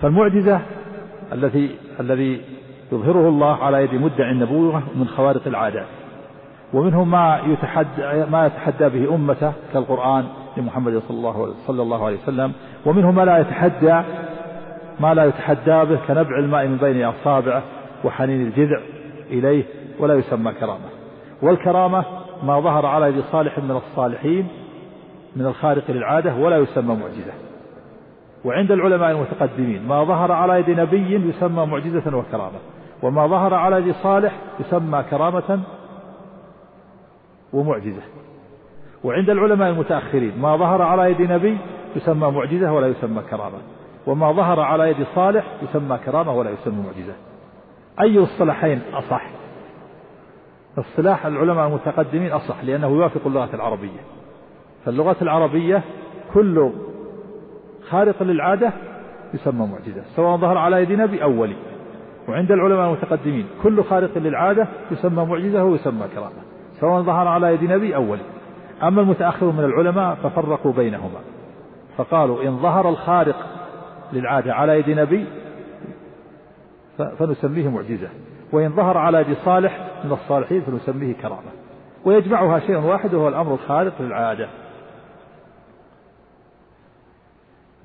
فالمعجزة 0.00 0.60
التي 1.32 1.76
الذي 2.00 2.40
يظهره 2.92 3.28
الله 3.28 3.64
على 3.64 3.84
يد 3.84 3.94
مدعي 3.94 4.30
النبوة 4.30 4.82
من 4.96 5.08
خوارق 5.08 5.46
العادات. 5.46 5.86
ومنهم 6.74 7.10
ما 7.10 7.40
يتحدى 7.46 8.30
ما 8.30 8.46
يتحدى 8.46 8.88
به 8.88 9.14
أمته 9.14 9.52
كالقرآن 9.72 10.24
لمحمد 10.56 11.02
صلى 11.08 11.16
الله 11.16 11.54
صلى 11.66 11.82
الله 11.82 12.06
عليه 12.06 12.16
وسلم 12.22 12.52
ومنهم 12.86 13.14
ما 13.14 13.24
لا 13.24 13.38
يتحدى 13.38 14.02
ما 15.02 15.14
لا 15.14 15.24
يتحدى 15.24 15.84
به 15.84 15.98
كنبع 16.06 16.38
الماء 16.38 16.66
من 16.66 16.76
بين 16.76 17.04
أصابعه 17.04 17.62
وحنين 18.04 18.46
الجذع 18.46 18.80
إليه 19.30 19.64
ولا 19.98 20.14
يسمى 20.14 20.52
كرامة. 20.52 20.88
والكرامة 21.42 22.04
ما 22.42 22.60
ظهر 22.60 22.86
على 22.86 23.06
يد 23.06 23.20
صالح 23.32 23.58
من 23.58 23.70
الصالحين 23.70 24.48
من 25.36 25.46
الخارق 25.46 25.90
للعادة 25.90 26.34
ولا 26.34 26.56
يسمى 26.56 26.94
معجزة. 26.94 27.32
وعند 28.44 28.70
العلماء 28.70 29.10
المتقدمين 29.10 29.88
ما 29.88 30.04
ظهر 30.04 30.32
على 30.32 30.60
يد 30.60 30.70
نبي 30.80 31.28
يسمى 31.28 31.66
معجزة 31.66 32.16
وكرامة. 32.16 32.58
وما 33.02 33.26
ظهر 33.26 33.54
على 33.54 33.76
يد 33.76 33.94
صالح 34.02 34.32
يسمى 34.60 35.02
كرامة 35.10 35.60
ومعجزة. 37.52 38.02
وعند 39.04 39.30
العلماء 39.30 39.70
المتأخرين 39.70 40.32
ما 40.40 40.56
ظهر 40.56 40.82
على 40.82 41.10
يد 41.10 41.22
نبي 41.32 41.58
يسمى 41.96 42.30
معجزة 42.30 42.72
ولا 42.72 42.86
يسمى 42.86 43.22
كرامة. 43.30 43.58
وما 44.06 44.32
ظهر 44.32 44.60
على 44.60 44.90
يد 44.90 45.06
صالح 45.14 45.44
يسمى 45.62 45.98
كرامة 45.98 46.32
ولا 46.32 46.50
يسمى 46.50 46.82
معجزة. 46.82 47.14
أي 48.00 48.18
الصلاحين 48.18 48.80
أصح؟ 48.92 49.26
اصطلاح 50.78 51.26
العلماء 51.26 51.66
المتقدمين 51.66 52.32
أصح 52.32 52.64
لأنه 52.64 52.86
يوافق 52.86 53.20
اللغة 53.26 53.54
العربية. 53.54 54.00
فاللغة 54.84 55.16
العربية 55.22 55.82
كل 56.34 56.70
خارق 57.90 58.22
للعادة 58.22 58.72
يسمى 59.34 59.66
معجزة 59.66 60.02
سواء 60.16 60.36
ظهر 60.36 60.58
على 60.58 60.82
يد 60.82 60.92
نبي 60.92 61.22
أو 61.22 61.40
ولي. 61.40 61.56
وعند 62.28 62.52
العلماء 62.52 62.86
المتقدمين 62.86 63.46
كل 63.62 63.84
خارق 63.84 64.18
للعادة 64.18 64.68
يسمى 64.90 65.24
معجزة 65.24 65.64
ويسمى 65.64 66.08
كرامة 66.14 66.42
سواء 66.80 67.02
ظهر 67.02 67.28
على 67.28 67.54
يد 67.54 67.64
نبي 67.64 67.96
أو 67.96 68.10
ولي. 68.10 68.22
أما 68.82 69.00
المتأخرون 69.00 69.56
من 69.56 69.64
العلماء 69.64 70.14
ففرقوا 70.14 70.72
بينهما 70.72 71.20
فقالوا 71.96 72.42
إن 72.42 72.56
ظهر 72.58 72.88
الخارق 72.88 73.36
للعادة 74.12 74.54
على 74.54 74.78
يد 74.78 74.90
نبي 74.90 75.26
فنسميه 77.18 77.68
معجزة. 77.68 78.08
وإن 78.52 78.72
ظهر 78.76 78.98
على 78.98 79.20
يد 79.20 79.36
صالح 79.44 79.88
من 80.04 80.12
الصالحين 80.12 80.60
فنسميه 80.60 81.14
كرامة. 81.14 81.50
ويجمعها 82.04 82.58
شيء 82.58 82.76
واحد 82.76 83.14
وهو 83.14 83.28
الأمر 83.28 83.54
الخارق 83.54 84.02
للعادة. 84.02 84.48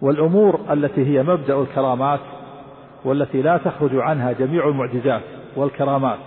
والأمور 0.02 0.60
التي 0.72 1.06
هي 1.06 1.24
مبدأ 1.24 1.62
الكرامات 1.62 2.20
والتي 3.06 3.42
لا 3.42 3.58
تخرج 3.58 3.96
عنها 3.96 4.32
جميع 4.32 4.68
المعجزات 4.68 5.22
والكرامات 5.56 6.20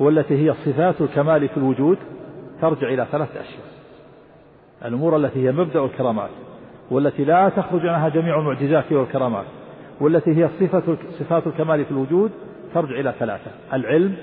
والتي 0.00 0.46
هي 0.46 0.54
صفات 0.54 1.00
الكمال 1.00 1.48
في 1.48 1.56
الوجود 1.56 1.98
ترجع 2.60 2.88
إلى 2.88 3.06
ثلاثة 3.12 3.40
أشياء. 3.40 3.64
الأمور 4.84 5.16
التي 5.16 5.48
هي 5.48 5.52
مبدأ 5.52 5.84
الكرامات. 5.84 6.30
والتي 6.90 7.24
لا 7.24 7.48
تخرج 7.48 7.86
عنها 7.86 8.08
جميع 8.08 8.38
المعجزات 8.38 8.92
والكرامات 8.92 9.44
والتي 10.00 10.30
هي 10.30 10.48
صفة 10.60 10.96
صفات 11.18 11.46
الكمال 11.46 11.84
في 11.84 11.90
الوجود 11.90 12.30
ترجع 12.74 13.00
إلى 13.00 13.14
ثلاثة 13.18 13.50
العلم 13.72 14.16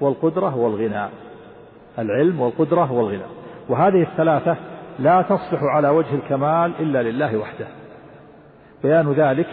والقدرة 0.00 0.56
والغنى. 0.56 1.08
العلم 1.98 2.40
والقدرة 2.40 2.92
والغنى. 2.92 3.22
وهذه 3.68 4.02
الثلاثة 4.02 4.56
لا 4.98 5.22
تصلح 5.22 5.62
على 5.62 5.88
وجه 5.88 6.14
الكمال 6.14 6.72
إلا 6.80 7.02
لله 7.02 7.36
وحده. 7.36 7.66
بيان 8.82 9.12
ذلك 9.12 9.46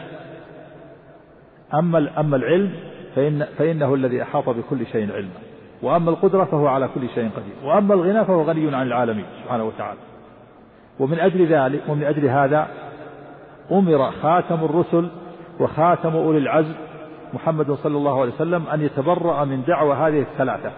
أما 1.74 2.20
أما 2.20 2.36
العلم 2.36 2.72
فإن 3.16 3.46
فإنه 3.58 3.94
الذي 3.94 4.22
أحاط 4.22 4.50
بكل 4.50 4.86
شيء 4.86 5.12
علما. 5.12 5.40
وأما 5.82 6.10
القدرة 6.10 6.44
فهو 6.44 6.68
على 6.68 6.90
كل 6.96 7.10
شيء 7.10 7.30
قدير. 7.30 7.54
وأما 7.64 7.94
الغنى 7.94 8.26
فهو 8.26 8.42
غني 8.42 8.76
عن 8.76 8.88
العالمين 8.88 9.26
سبحانه 9.44 9.64
وتعالى. 9.64 10.00
ومن 11.02 11.20
أجل 11.20 11.46
ذلك 11.46 11.82
ومن 11.88 12.04
أجل 12.04 12.26
هذا 12.26 12.68
أمر 13.72 14.12
خاتم 14.12 14.64
الرسل 14.64 15.08
وخاتم 15.60 16.16
أولي 16.16 16.38
العزم 16.38 16.74
محمد 17.34 17.72
صلى 17.72 17.98
الله 17.98 18.22
عليه 18.22 18.32
وسلم 18.32 18.64
أن 18.74 18.82
يتبرأ 18.82 19.46
من 19.46 19.64
دعوى 19.68 19.96
هذه 19.96 20.22
الثلاثة 20.22 20.72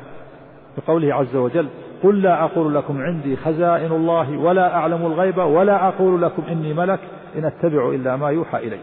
بقوله 0.77 1.13
عز 1.13 1.35
وجل 1.35 1.67
قل 2.03 2.21
لا 2.21 2.43
أقول 2.43 2.75
لكم 2.75 3.01
عندي 3.01 3.35
خزائن 3.35 3.91
الله 3.91 4.37
ولا 4.37 4.75
أعلم 4.75 5.05
الغيب 5.05 5.37
ولا 5.37 5.87
أقول 5.87 6.21
لكم 6.21 6.43
إني 6.51 6.73
ملك 6.73 6.99
إن 7.35 7.45
أتبع 7.45 7.89
إلا 7.89 8.15
ما 8.15 8.29
يوحى 8.29 8.57
إلي. 8.57 8.79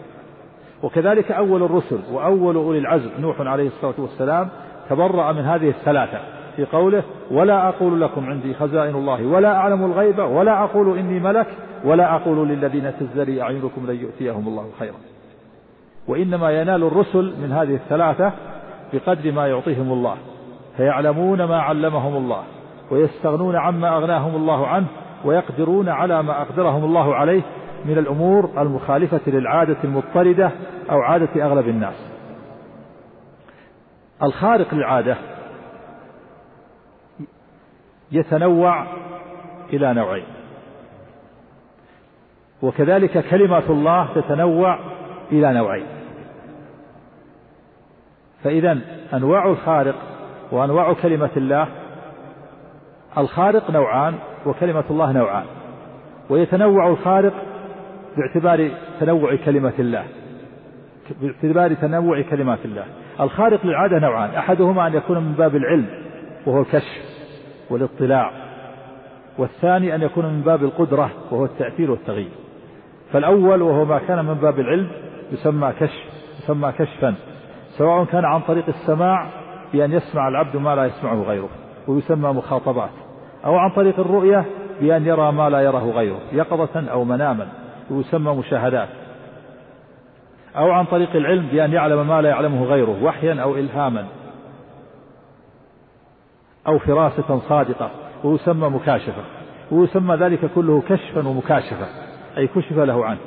وكذلك 0.82 1.32
أول 1.32 1.62
الرسل 1.62 1.98
وأول 2.12 2.54
أولي 2.54 2.78
العزم 2.78 3.10
نوح 3.20 3.40
عليه 3.40 3.66
الصلاة 3.66 3.94
والسلام 3.98 4.48
تبرأ 4.90 5.32
من 5.32 5.42
هذه 5.42 5.68
الثلاثة. 5.68 6.18
في 6.60 6.76
قوله 6.76 7.02
ولا 7.30 7.68
أقول 7.68 8.00
لكم 8.00 8.26
عندي 8.26 8.54
خزائن 8.54 8.94
الله 8.94 9.26
ولا 9.26 9.56
أعلم 9.56 9.84
الغيب 9.84 10.18
ولا 10.18 10.64
أقول 10.64 10.98
إني 10.98 11.20
ملك 11.20 11.46
ولا 11.84 12.16
أقول 12.16 12.48
للذين 12.48 12.92
تزدري 13.00 13.42
أعينكم 13.42 13.86
لن 13.86 13.96
يؤتيهم 13.96 14.48
الله 14.48 14.66
خيرا. 14.78 14.94
وإنما 16.08 16.50
ينال 16.50 16.82
الرسل 16.82 17.34
من 17.42 17.52
هذه 17.52 17.74
الثلاثة 17.74 18.32
بقدر 18.92 19.32
ما 19.32 19.46
يعطيهم 19.46 19.92
الله 19.92 20.16
فيعلمون 20.76 21.44
ما 21.44 21.60
علمهم 21.60 22.16
الله 22.16 22.42
ويستغنون 22.90 23.56
عما 23.56 23.96
أغناهم 23.96 24.36
الله 24.36 24.66
عنه 24.66 24.86
ويقدرون 25.24 25.88
على 25.88 26.22
ما 26.22 26.42
أقدرهم 26.42 26.84
الله 26.84 27.14
عليه 27.14 27.42
من 27.84 27.98
الأمور 27.98 28.50
المخالفة 28.58 29.20
للعادة 29.26 29.76
المضطردة 29.84 30.50
أو 30.90 31.00
عادة 31.00 31.46
أغلب 31.46 31.68
الناس. 31.68 32.10
الخارق 34.22 34.74
للعادة 34.74 35.16
يتنوع 38.12 38.86
إلى 39.72 39.94
نوعين. 39.94 40.24
وكذلك 42.62 43.24
كلمة 43.28 43.70
الله 43.70 44.08
تتنوع 44.14 44.78
إلى 45.32 45.52
نوعين. 45.52 45.86
فإذا 48.44 48.78
أنواع 49.14 49.50
الخارق 49.50 49.94
وأنواع 50.52 50.92
كلمة 50.92 51.30
الله 51.36 51.68
الخارق 53.18 53.70
نوعان 53.70 54.14
وكلمة 54.46 54.84
الله 54.90 55.12
نوعان. 55.12 55.44
ويتنوع 56.30 56.88
الخارق 56.88 57.32
باعتبار 58.16 58.70
تنوع 59.00 59.36
كلمة 59.36 59.72
الله. 59.78 60.04
باعتبار 61.20 61.74
تنوع 61.74 62.22
كلمات 62.22 62.58
الله. 62.64 62.84
الخارق 63.20 63.66
للعادة 63.66 63.98
نوعان. 63.98 64.30
أحدهما 64.30 64.86
أن 64.86 64.94
يكون 64.94 65.18
من 65.18 65.32
باب 65.32 65.56
العلم 65.56 65.86
وهو 66.46 66.60
الكشف. 66.60 67.09
والاطلاع 67.70 68.32
والثاني 69.38 69.94
أن 69.94 70.02
يكون 70.02 70.26
من 70.26 70.40
باب 70.40 70.64
القدرة 70.64 71.10
وهو 71.30 71.44
التأثير 71.44 71.90
والتغيير. 71.90 72.30
فالأول 73.12 73.62
وهو 73.62 73.84
ما 73.84 73.98
كان 73.98 74.24
من 74.24 74.34
باب 74.34 74.60
العلم 74.60 74.88
يسمى 75.32 75.72
كشف 75.80 76.02
يسمى 76.42 76.72
كشفا 76.72 77.14
سواء 77.78 78.04
كان 78.04 78.24
عن 78.24 78.40
طريق 78.40 78.64
السماع 78.68 79.26
بأن 79.72 79.92
يسمع 79.92 80.28
العبد 80.28 80.56
ما 80.56 80.74
لا 80.74 80.84
يسمعه 80.84 81.22
غيره 81.22 81.48
ويسمى 81.88 82.32
مخاطبات 82.32 82.90
أو 83.44 83.56
عن 83.56 83.70
طريق 83.70 84.00
الرؤية 84.00 84.44
بأن 84.80 85.06
يرى 85.06 85.32
ما 85.32 85.50
لا 85.50 85.60
يراه 85.60 85.90
غيره 85.90 86.20
يقظة 86.32 86.90
أو 86.90 87.04
مناما 87.04 87.48
ويسمى 87.90 88.34
مشاهدات. 88.34 88.88
أو 90.56 90.70
عن 90.70 90.84
طريق 90.84 91.16
العلم 91.16 91.46
بأن 91.52 91.72
يعلم 91.72 92.08
ما 92.08 92.22
لا 92.22 92.28
يعلمه 92.28 92.64
غيره 92.64 93.04
وحيا 93.04 93.42
أو 93.42 93.54
إلهاما. 93.54 94.06
أو 96.66 96.78
فراسة 96.78 97.40
صادقة 97.48 97.90
ويسمى 98.24 98.68
مكاشفة 98.68 99.22
ويسمى 99.70 100.16
ذلك 100.16 100.50
كله 100.54 100.82
كشفا 100.88 101.28
ومكاشفة 101.28 101.86
أي 102.38 102.46
كشف 102.46 102.72
له 102.72 103.04
عنه. 103.04 103.18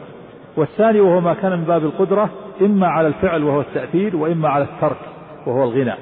والثاني 0.58 1.02
وهو 1.02 1.22
ما 1.22 1.34
كان 1.34 1.52
من 1.52 1.64
باب 1.64 1.84
القدرة 1.84 2.30
إما 2.62 2.88
على 2.88 3.08
الفعل 3.08 3.44
وهو 3.44 3.62
التأثير 3.62 4.16
وإما 4.16 4.50
على 4.50 4.64
الترك 4.64 4.98
وهو 5.48 5.64
الغنى 5.64 5.94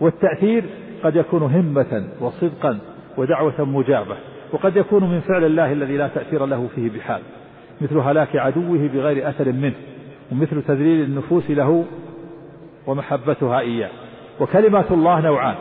والتأثير 0.00 0.64
قد 1.04 1.16
يكون 1.16 1.42
همة 1.42 2.04
وصدقا 2.20 2.78
ودعوة 3.16 3.64
مجابة 3.64 4.16
وقد 4.52 4.76
يكون 4.76 5.04
من 5.04 5.20
فعل 5.20 5.44
الله 5.44 5.72
الذي 5.72 5.96
لا 5.96 6.08
تأثير 6.08 6.46
له 6.46 6.68
فيه 6.74 6.90
بحال 6.90 7.20
مثل 7.80 7.98
هلاك 7.98 8.36
عدوه 8.36 8.88
بغير 8.94 9.28
أثر 9.28 9.52
منه 9.52 9.74
ومثل 10.32 10.62
تذليل 10.62 11.04
النفوس 11.04 11.50
له 11.50 11.84
ومحبتها 12.86 13.60
إياه. 13.60 13.90
وكلمات 14.40 14.90
الله 14.90 15.20
نوعان 15.20 15.54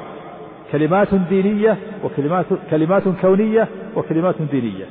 كلمات 0.73 1.15
دينية 1.15 1.77
وكلمات 2.03 2.45
كلمات 2.71 3.03
كونية 3.21 3.67
وكلمات 3.95 4.35
دينية. 4.51 4.85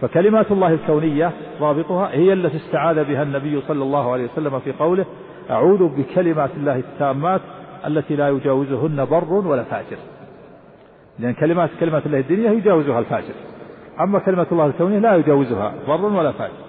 فكلمات 0.00 0.52
الله 0.52 0.72
الكونية 0.72 1.32
ضابطها 1.60 2.10
هي 2.12 2.32
التي 2.32 2.56
استعاذ 2.56 3.04
بها 3.04 3.22
النبي 3.22 3.60
صلى 3.68 3.82
الله 3.82 4.12
عليه 4.12 4.24
وسلم 4.24 4.58
في 4.58 4.72
قوله 4.72 5.04
أعوذ 5.50 5.88
بكلمات 5.88 6.50
الله 6.56 6.76
التامات 6.76 7.40
التي 7.86 8.16
لا 8.16 8.28
يجاوزهن 8.28 9.04
بر 9.04 9.34
ولا 9.34 9.62
فاجر. 9.62 9.96
لأن 11.18 11.32
كلمات 11.32 11.70
كلمات 11.80 12.06
الله 12.06 12.18
الدينية 12.18 12.50
يجاوزها 12.50 12.98
الفاجر. 12.98 13.34
أما 14.00 14.18
كلمة 14.18 14.46
الله 14.52 14.66
الكونية 14.66 14.98
لا 14.98 15.16
يجاوزها 15.16 15.74
بر 15.88 16.04
ولا 16.04 16.32
فاجر. 16.32 16.68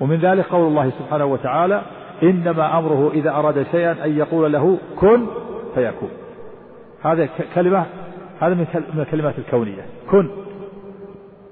ومن 0.00 0.16
ذلك 0.16 0.44
قول 0.46 0.68
الله 0.68 0.90
سبحانه 0.90 1.24
وتعالى 1.24 1.82
إنما 2.22 2.78
أمره 2.78 3.10
إذا 3.14 3.30
أراد 3.30 3.66
شيئا 3.72 4.04
أن 4.04 4.18
يقول 4.18 4.52
له 4.52 4.78
كن 4.96 5.26
فيكون. 5.74 6.10
هذا 7.02 7.28
كلمة 7.54 7.86
هذا 8.40 8.54
من 8.54 8.66
الكلمات 8.98 9.38
الكونية. 9.38 9.84
كن. 10.10 10.30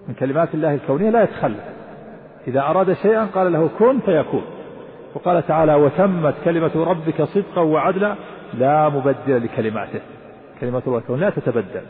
من 0.08 0.14
كلمات 0.14 0.54
الله 0.54 0.74
الكونية 0.74 1.10
لا 1.10 1.22
يتخلف. 1.22 1.64
إذا 2.48 2.60
أراد 2.60 2.92
شيئا 2.92 3.24
قال 3.24 3.52
له 3.52 3.70
كن 3.78 4.00
فيكون. 4.00 4.44
وقال 5.14 5.46
تعالى 5.46 5.74
وتمت 5.74 6.34
كلمة 6.44 6.84
ربك 6.84 7.22
صدقا 7.22 7.60
وعدلا. 7.60 8.14
لا 8.54 8.88
مبدل 8.88 9.44
لكلماته. 9.44 10.00
كلمة 10.60 10.82
الله 10.86 10.98
الكون 10.98 11.20
لا 11.20 11.30
تتبدل. 11.30 11.82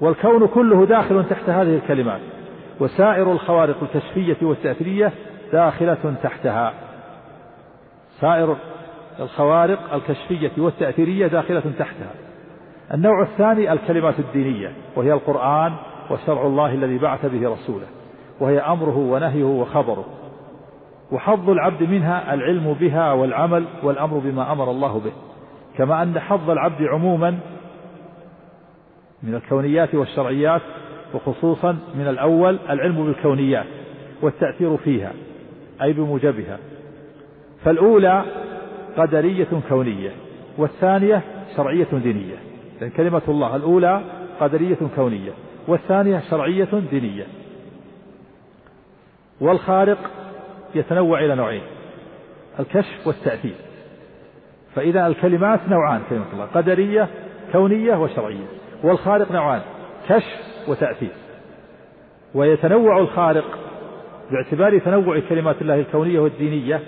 والكون 0.00 0.46
كله 0.46 0.86
داخل 0.86 1.24
تحت 1.30 1.48
هذه 1.48 1.76
الكلمات. 1.76 2.20
وسائر 2.80 3.32
الخوارق 3.32 3.76
الكشفية 3.82 4.46
والتأثيرية 4.46 5.12
داخلة 5.52 6.14
تحتها. 6.22 6.72
سائر 8.20 8.56
الخوارق 9.20 9.94
الكشفية 9.94 10.50
والتأثيرية 10.58 11.26
داخلة 11.26 11.62
تحتها. 11.78 12.10
النوع 12.94 13.22
الثاني 13.22 13.72
الكلمات 13.72 14.18
الدينية 14.18 14.72
وهي 14.96 15.12
القرآن 15.12 15.72
وشرع 16.10 16.46
الله 16.46 16.74
الذي 16.74 16.98
بعث 16.98 17.26
به 17.26 17.48
رسوله 17.48 17.86
وهي 18.40 18.60
أمره 18.60 18.96
ونهيه 18.96 19.44
وخبره. 19.44 20.04
وحظ 21.12 21.50
العبد 21.50 21.82
منها 21.82 22.34
العلم 22.34 22.76
بها 22.80 23.12
والعمل 23.12 23.64
والأمر 23.82 24.18
بما 24.18 24.52
أمر 24.52 24.70
الله 24.70 25.00
به. 25.00 25.12
كما 25.76 26.02
أن 26.02 26.20
حظ 26.20 26.50
العبد 26.50 26.82
عموما 26.82 27.38
من 29.22 29.34
الكونيات 29.34 29.94
والشرعيات 29.94 30.62
وخصوصا 31.14 31.78
من 31.94 32.08
الأول 32.08 32.58
العلم 32.70 33.04
بالكونيات 33.04 33.66
والتأثير 34.22 34.76
فيها 34.76 35.12
أي 35.82 35.92
بموجبها. 35.92 36.58
فالأولى 37.64 38.24
قدرية 38.96 39.46
كونية 39.68 40.10
والثانية 40.58 41.22
شرعية 41.56 41.88
دينية. 41.92 42.36
لأن 42.80 42.90
كلمة 42.90 43.22
الله 43.28 43.56
الأولى 43.56 44.00
قدرية 44.40 44.78
كونية 44.96 45.32
والثانية 45.68 46.22
شرعية 46.30 46.68
دينية. 46.90 47.26
والخارق 49.40 49.98
يتنوع 50.74 51.20
إلى 51.24 51.34
نوعين 51.34 51.62
الكشف 52.60 53.06
والتأثير. 53.06 53.54
فإذا 54.74 55.06
الكلمات 55.06 55.60
نوعان 55.68 56.02
كلمة 56.10 56.26
الله 56.32 56.44
قدرية 56.44 57.08
كونية 57.52 57.94
وشرعية. 57.94 58.46
والخارق 58.82 59.32
نوعان 59.32 59.60
كشف 60.08 60.68
وتأثير. 60.68 61.12
ويتنوع 62.34 62.98
الخارق 62.98 63.58
باعتبار 64.30 64.78
تنوع 64.78 65.20
كلمات 65.28 65.62
الله 65.62 65.74
الكونية 65.74 66.20
والدينية 66.20 66.80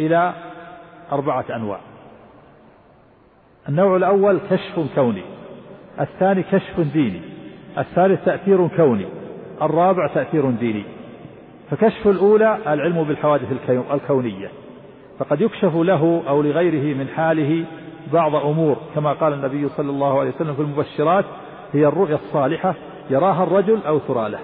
إلى 0.00 0.34
أربعة 1.12 1.44
أنواع. 1.56 1.80
النوع 3.68 3.96
الأول 3.96 4.40
كشف 4.50 4.80
كوني 4.94 5.22
الثاني 6.00 6.42
كشف 6.42 6.80
ديني 6.80 7.20
الثالث 7.78 8.24
تأثير 8.24 8.68
كوني 8.68 9.06
الرابع 9.62 10.06
تأثير 10.06 10.50
ديني. 10.50 10.84
فكشف 11.70 12.08
الأولى 12.08 12.58
العلم 12.66 13.04
بالحوادث 13.04 13.70
الكونية. 13.92 14.48
فقد 15.18 15.40
يكشف 15.40 15.76
له 15.76 16.22
أو 16.28 16.42
لغيره 16.42 16.96
من 16.96 17.08
حاله 17.08 17.64
بعض 18.12 18.34
أمور 18.36 18.76
كما 18.94 19.12
قال 19.12 19.32
النبي 19.32 19.68
صلى 19.68 19.90
الله 19.90 20.20
عليه 20.20 20.30
وسلم 20.30 20.54
في 20.54 20.62
المبشرات 20.62 21.24
هي 21.72 21.86
الرؤيا 21.86 22.14
الصالحة 22.14 22.74
يراها 23.10 23.42
الرجل 23.42 23.78
أو 23.86 23.98
ترى 23.98 24.28
له. 24.28 24.38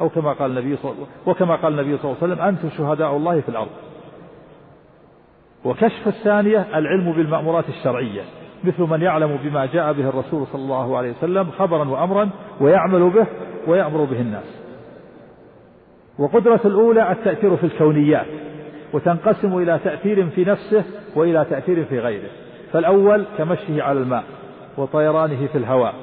أو 0.00 0.08
كما 0.08 0.32
قال 0.32 0.50
النبي 0.50 0.76
صلى 0.76 0.92
وكما 1.26 1.56
قال 1.56 1.80
النبي 1.80 1.96
صلى 1.96 2.04
الله 2.04 2.16
عليه 2.22 2.32
وسلم 2.32 2.44
أنتم 2.44 2.70
شهداء 2.70 3.16
الله 3.16 3.40
في 3.40 3.48
الأرض. 3.48 3.70
وكشف 5.64 6.06
الثانية 6.06 6.66
العلم 6.74 7.12
بالمأمورات 7.12 7.68
الشرعية 7.68 8.22
مثل 8.64 8.82
من 8.82 9.02
يعلم 9.02 9.38
بما 9.44 9.66
جاء 9.66 9.92
به 9.92 10.08
الرسول 10.08 10.46
صلى 10.46 10.62
الله 10.62 10.98
عليه 10.98 11.10
وسلم 11.10 11.50
خبرا 11.50 11.88
وأمرا 11.88 12.30
ويعمل 12.60 13.10
به 13.10 13.26
ويأمر 13.66 14.04
به 14.04 14.20
الناس. 14.20 14.60
وقدرة 16.18 16.60
الأولى 16.64 17.12
التأثير 17.12 17.56
في 17.56 17.64
الكونيات 17.64 18.26
وتنقسم 18.92 19.58
إلى 19.58 19.80
تأثير 19.84 20.26
في 20.26 20.44
نفسه 20.44 20.84
وإلى 21.16 21.46
تأثير 21.50 21.84
في 21.84 21.98
غيره. 21.98 22.28
فالأول 22.72 23.24
كمشيه 23.38 23.82
على 23.82 23.98
الماء 23.98 24.24
وطيرانه 24.76 25.46
في 25.52 25.58
الهواء 25.58 25.94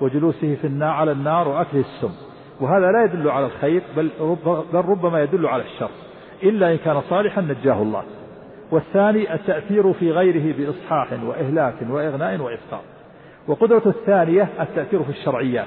وجلوسه 0.00 0.54
في 0.60 0.66
النار 0.66 0.90
على 0.90 1.12
النار 1.12 1.48
وأكله 1.48 1.80
السم. 1.80 2.12
وهذا 2.60 2.86
لا 2.86 3.04
يدل 3.04 3.30
على 3.30 3.46
الخير 3.46 3.82
بل, 3.96 4.10
رب 4.20 4.64
بل 4.72 4.78
ربما 4.78 5.22
يدل 5.22 5.46
على 5.46 5.62
الشر. 5.62 5.90
إلا 6.42 6.72
إن 6.72 6.76
كان 6.76 7.00
صالحا 7.00 7.40
نجاه 7.40 7.82
الله. 7.82 8.02
والثاني 8.70 9.34
التأثير 9.34 9.92
في 9.92 10.12
غيره 10.12 10.54
بإصحاح 10.58 11.12
وإهلاك 11.24 11.74
وإغناء 11.90 12.40
وإفطار. 12.40 12.80
وقدرة 13.48 13.82
الثانية 13.86 14.48
التأثير 14.60 15.02
في 15.02 15.10
الشرعيات 15.10 15.66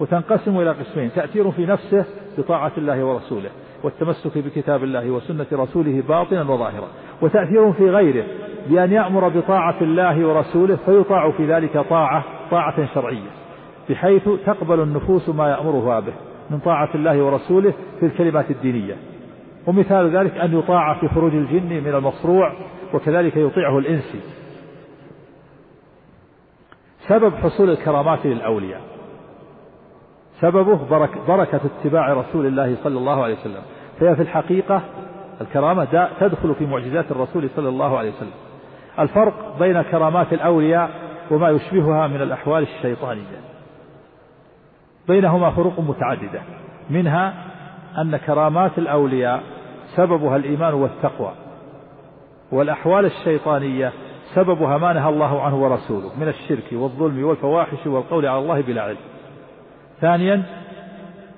وتنقسم 0.00 0.60
إلى 0.60 0.70
قسمين 0.70 1.10
تأثير 1.12 1.50
في 1.50 1.66
نفسه 1.66 2.04
بطاعة 2.38 2.72
الله 2.78 3.04
ورسوله 3.04 3.50
والتمسك 3.82 4.38
بكتاب 4.38 4.84
الله 4.84 5.10
وسنة 5.10 5.46
رسوله 5.52 6.02
باطنا 6.08 6.42
وظاهرا 6.42 6.88
وتأثير 7.22 7.72
في 7.72 7.90
غيره 7.90 8.24
بأن 8.68 8.92
يأمر 8.92 9.28
بطاعة 9.28 9.76
الله 9.80 10.26
ورسوله 10.26 10.76
فيطاع 10.86 11.30
في 11.30 11.46
ذلك 11.46 11.78
طاعة 11.90 12.24
طاعة 12.50 12.94
شرعية 12.94 13.30
بحيث 13.90 14.28
تقبل 14.46 14.80
النفوس 14.80 15.28
ما 15.28 15.50
يأمرها 15.50 16.00
به 16.00 16.12
من 16.50 16.58
طاعة 16.58 16.88
الله 16.94 17.22
ورسوله 17.22 17.72
في 18.00 18.06
الكلمات 18.06 18.50
الدينية. 18.50 18.96
ومثال 19.68 20.16
ذلك 20.16 20.36
أن 20.36 20.58
يطاع 20.58 21.00
في 21.00 21.08
خروج 21.08 21.34
الجن 21.34 21.84
من 21.84 21.94
المصروع 21.94 22.52
وكذلك 22.94 23.36
يطيعه 23.36 23.78
الإنسي 23.78 24.20
سبب 27.08 27.34
حصول 27.34 27.70
الكرامات 27.70 28.26
للأولياء. 28.26 28.80
سببه 30.40 30.88
برك 30.90 31.18
بركة 31.28 31.60
اتباع 31.64 32.12
رسول 32.12 32.46
الله 32.46 32.76
صلى 32.84 32.98
الله 32.98 33.22
عليه 33.22 33.34
وسلم. 33.34 33.62
فهي 34.00 34.16
في 34.16 34.22
الحقيقة 34.22 34.82
الكرامة 35.40 36.08
تدخل 36.20 36.54
في 36.54 36.66
معجزات 36.66 37.10
الرسول 37.10 37.50
صلى 37.56 37.68
الله 37.68 37.98
عليه 37.98 38.10
وسلم. 38.10 38.34
الفرق 38.98 39.58
بين 39.58 39.82
كرامات 39.82 40.32
الأولياء 40.32 40.90
وما 41.30 41.50
يشبهها 41.50 42.06
من 42.06 42.22
الأحوال 42.22 42.62
الشيطانية. 42.62 43.40
بينهما 45.08 45.50
فروق 45.50 45.80
متعددة. 45.80 46.40
منها 46.90 47.34
أن 47.98 48.16
كرامات 48.16 48.78
الأولياء 48.78 49.57
سببها 49.96 50.36
الإيمان 50.36 50.74
والتقوى. 50.74 51.32
والأحوال 52.52 53.04
الشيطانية 53.04 53.92
سببها 54.34 54.78
ما 54.78 54.92
نهى 54.92 55.08
الله 55.08 55.42
عنه 55.42 55.62
ورسوله 55.62 56.10
من 56.20 56.28
الشرك 56.28 56.64
والظلم 56.72 57.24
والفواحش 57.24 57.86
والقول 57.86 58.26
على 58.26 58.38
الله 58.38 58.60
بلا 58.60 58.82
علم. 58.82 58.96
ثانيا 60.00 60.42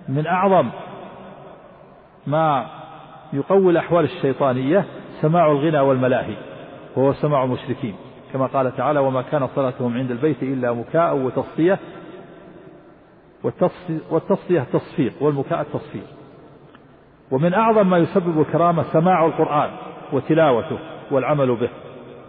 من 0.09 0.27
أعظم 0.27 0.68
ما 2.27 2.66
يقوي 3.32 3.70
الأحوال 3.72 4.05
الشيطانية 4.05 4.85
سماع 5.20 5.52
الغنى 5.52 5.81
والملاهي 5.81 6.36
وهو 6.97 7.12
سماع 7.12 7.44
المشركين. 7.44 7.94
كما 8.32 8.47
قال 8.47 8.77
تعالى 8.77 9.01
وما 9.01 9.22
كان 9.22 9.47
صلاتهم 9.47 9.98
عند 9.98 10.10
البيت 10.10 10.43
إلا 10.43 10.72
مكاء 10.72 11.16
وتصفية 11.16 11.78
والتصفية 14.10 14.60
تصفيق 14.72 15.12
والمكاء 15.20 15.60
التصفيق. 15.60 16.06
ومن 17.31 17.55
أعظم 17.55 17.90
ما 17.90 17.98
يسبب 17.98 18.40
الكرامة 18.40 18.82
سماع 18.82 19.27
القرآن 19.27 19.70
وتلاوته 20.12 20.78
والعمل 21.11 21.57
به. 21.57 21.69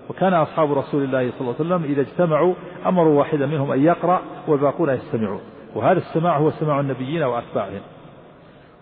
وكان 0.10 0.34
أصحاب 0.34 0.72
رسول 0.72 1.04
الله 1.04 1.32
صلى 1.32 1.42
الله 1.42 1.56
عليه 1.60 1.66
وسلم 1.66 1.84
إذا 1.84 2.02
اجتمعوا 2.02 2.54
أمروا 2.86 3.20
واحدا 3.20 3.46
منهم 3.46 3.72
أن 3.72 3.84
يقرأ 3.84 4.22
والباقون 4.48 4.90
يستمعون. 4.90 5.42
وهذا 5.76 5.98
السماع 5.98 6.38
هو 6.38 6.52
سماع 6.52 6.80
النبيين 6.80 7.24
وأتباعهم. 7.24 7.82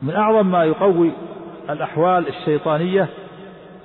من 0.01 0.15
أعظم 0.15 0.51
ما 0.51 0.63
يقوي 0.63 1.11
الأحوال 1.69 2.27
الشيطانية 2.27 3.07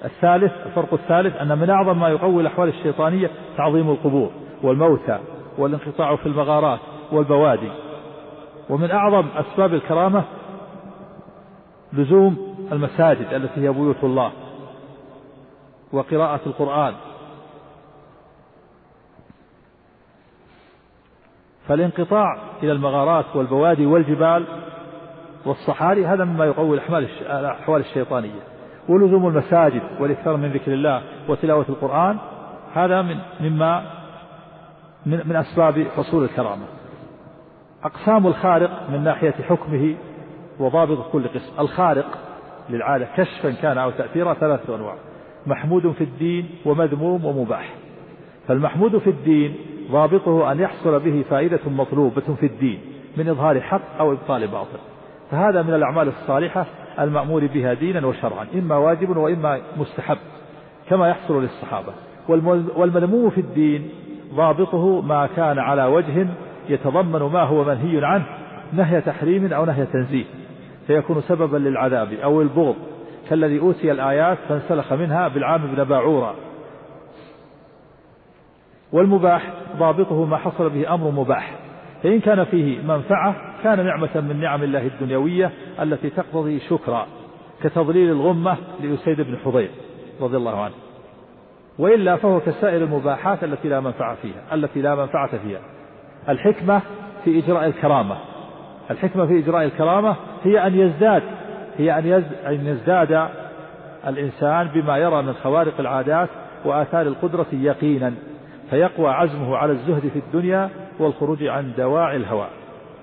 الثالث 0.05 0.53
الفرق 0.67 0.95
الثالث 0.95 1.37
أن 1.37 1.59
من 1.59 1.71
أعظم 1.71 2.01
ما 2.01 2.09
يقوي 2.09 2.43
الأحوال 2.43 2.69
الشيطانية 2.69 3.31
تعظيم 3.57 3.91
القبور 3.91 4.31
والموتى 4.63 5.19
والانقطاع 5.59 6.17
في 6.17 6.27
المغارات 6.27 6.81
والبوادي. 7.13 7.71
ومن 8.71 8.91
أعظم 8.91 9.25
أسباب 9.37 9.75
الكرامة 9.75 10.25
لزوم 11.95 12.57
المساجد 12.73 13.33
التي 13.33 13.61
هي 13.61 13.73
بيوت 13.73 14.05
الله 14.05 14.33
وقراءة 15.93 16.41
القرآن. 16.47 16.95
فالانقطاع 21.69 22.39
إلى 22.63 22.73
المغارات 22.73 23.37
والبوادي 23.37 23.87
والجبال 23.87 24.45
والصحاري 25.47 26.07
هذا 26.07 26.25
مما 26.25 26.45
يقوي 26.45 26.79
الأحوال 27.21 27.81
الشيطانية. 27.81 28.41
ولزوم 28.89 29.27
المساجد 29.29 29.83
والإكثار 30.01 30.37
من 30.37 30.53
ذكر 30.53 30.73
الله 30.73 31.03
وتلاوة 31.29 31.67
القرآن 31.69 32.19
هذا 32.75 33.03
من 33.03 33.17
مما 33.41 33.83
من, 35.07 35.29
من 35.29 35.37
أسباب 35.37 35.87
حصول 35.97 36.25
الكرامة. 36.25 36.65
أقسام 37.85 38.27
الخارق 38.27 38.91
من 38.91 39.05
ناحية 39.05 39.31
حكمه 39.33 39.95
وضابط 40.59 41.13
كل 41.13 41.29
قسم. 41.29 41.61
الخارق 41.61 42.19
للعادة 42.71 43.09
كشفا 43.17 43.51
كان 43.51 43.79
أو 43.79 43.91
تأثيرا 43.91 44.35
ثلاثة 44.35 44.77
أنواع. 44.77 44.95
محمود 45.47 45.93
في 45.93 46.05
الدين 46.05 46.49
ومذموم 46.65 47.25
ومباح. 47.25 47.75
فالمحمود 48.49 48.99
في 48.99 49.11
الدين 49.11 49.55
ضابطه 49.91 50.53
أن 50.53 50.61
يحصل 50.61 51.01
به 51.01 51.25
فائدة 51.31 51.61
مطلوبة 51.67 52.35
في 52.41 52.47
الدين 52.47 52.79
من 53.17 53.29
إظهار 53.29 53.61
حق 53.61 53.99
أو 54.01 54.13
إبطال 54.13 54.47
باطل. 54.49 54.79
فهذا 55.31 55.63
من 55.63 55.75
الأعمال 55.75 56.09
الصالحة 56.09 56.67
المأمور 57.01 57.47
بها 57.47 57.75
دينا 57.75 58.07
وشرعا 58.07 58.47
إما 58.55 58.77
واجب 58.77 59.17
وإما 59.17 59.61
مستحب 59.77 60.19
كما 60.89 61.09
يحصل 61.09 61.43
للصحابة. 61.43 61.93
والمذموم 62.77 63.31
في 63.31 63.41
الدين 63.41 63.89
ضابطه 64.35 65.01
ما 65.01 65.29
كان 65.37 65.59
على 65.59 65.85
وجه 65.85 66.27
يتضمن 66.69 67.33
ما 67.33 67.43
هو 67.43 67.65
منهي 67.65 68.05
عنه 68.05 68.25
نهي 68.73 69.01
تحريم 69.01 69.53
أو 69.53 69.65
نهي 69.65 69.87
تنزيه. 69.87 70.25
فيكون 70.87 71.23
سببا 71.29 71.57
للعذاب 71.57 72.13
أو 72.13 72.43
البغض. 72.43 72.77
كالذي 73.31 73.61
أوتي 73.61 73.93
الآيات 73.93 74.39
فانسلخ 74.49 74.93
منها 74.93 75.29
بالعام 75.29 75.67
بن 75.67 75.85
باعورا 75.85 76.35
والمباح 78.93 79.51
ضابطه 79.79 80.25
ما 80.25 80.37
حصل 80.37 80.71
به 80.71 80.95
أمر 80.95 81.11
مباح. 81.11 81.55
فإن 82.03 82.21
كان 82.21 82.45
فيه 82.45 82.83
منفعة 82.83 83.35
كان 83.63 83.87
نعمة 83.87 84.21
من 84.21 84.41
نعم 84.41 84.63
الله 84.63 84.87
الدنيوية 84.87 85.51
التي 85.81 86.11
تقتضي 86.11 86.61
شكرا 86.61 87.07
كتضليل 87.63 88.11
الغمة 88.11 88.57
لأسيد 88.81 89.21
بن 89.21 89.37
حضير 89.45 89.71
رضي 90.21 90.37
الله 90.37 90.61
عنه. 90.61 90.75
وإلا 91.79 92.17
فهو 92.17 92.41
كسائر 92.41 92.83
المباحات 92.83 93.45
التي 93.45 93.69
لا 93.69 93.81
منفعة 93.81 94.15
فيها 94.15 94.55
التي 94.55 94.83
لا 94.83 94.95
منفعة 94.95 95.39
فيها. 95.39 95.61
الحكمة 96.29 96.83
في 97.25 97.39
إجراء 97.39 97.67
الكرامة. 97.67 98.17
الحكمة 98.91 99.27
في 99.27 99.39
إجراء 99.39 99.65
الكرامة 99.65 100.17
هي 100.45 100.67
أن 100.67 100.79
يزداد 100.79 101.23
هي 101.79 101.99
أن 101.99 102.25
أن 102.47 102.67
يزداد 102.67 103.29
الإنسان 104.07 104.69
بما 104.69 104.99
يرى 104.99 105.23
من 105.23 105.33
خوارق 105.33 105.81
العادات 105.81 106.29
وآثار 106.65 107.07
القدرة 107.07 107.47
يقينا 107.53 108.13
فيقوى 108.71 109.09
عزمه 109.09 109.57
على 109.57 109.73
الزهد 109.73 110.09
في 110.09 110.19
الدنيا 110.19 110.71
والخروج 110.99 111.45
عن 111.45 111.73
دواعي 111.77 112.17
الهوى. 112.17 112.47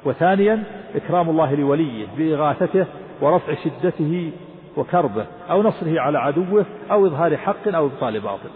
وثانيا 0.05 0.63
إكرام 0.95 1.29
الله 1.29 1.55
لوليه 1.55 2.07
بإغاثته 2.17 2.85
ورفع 3.21 3.53
شدته 3.53 4.31
وكربه 4.77 5.25
أو 5.49 5.63
نصره 5.63 5.99
على 5.99 6.19
عدوه 6.19 6.65
أو 6.91 7.07
إظهار 7.07 7.37
حق 7.37 7.67
أو 7.67 7.85
إبطال 7.85 8.19
باطل. 8.19 8.49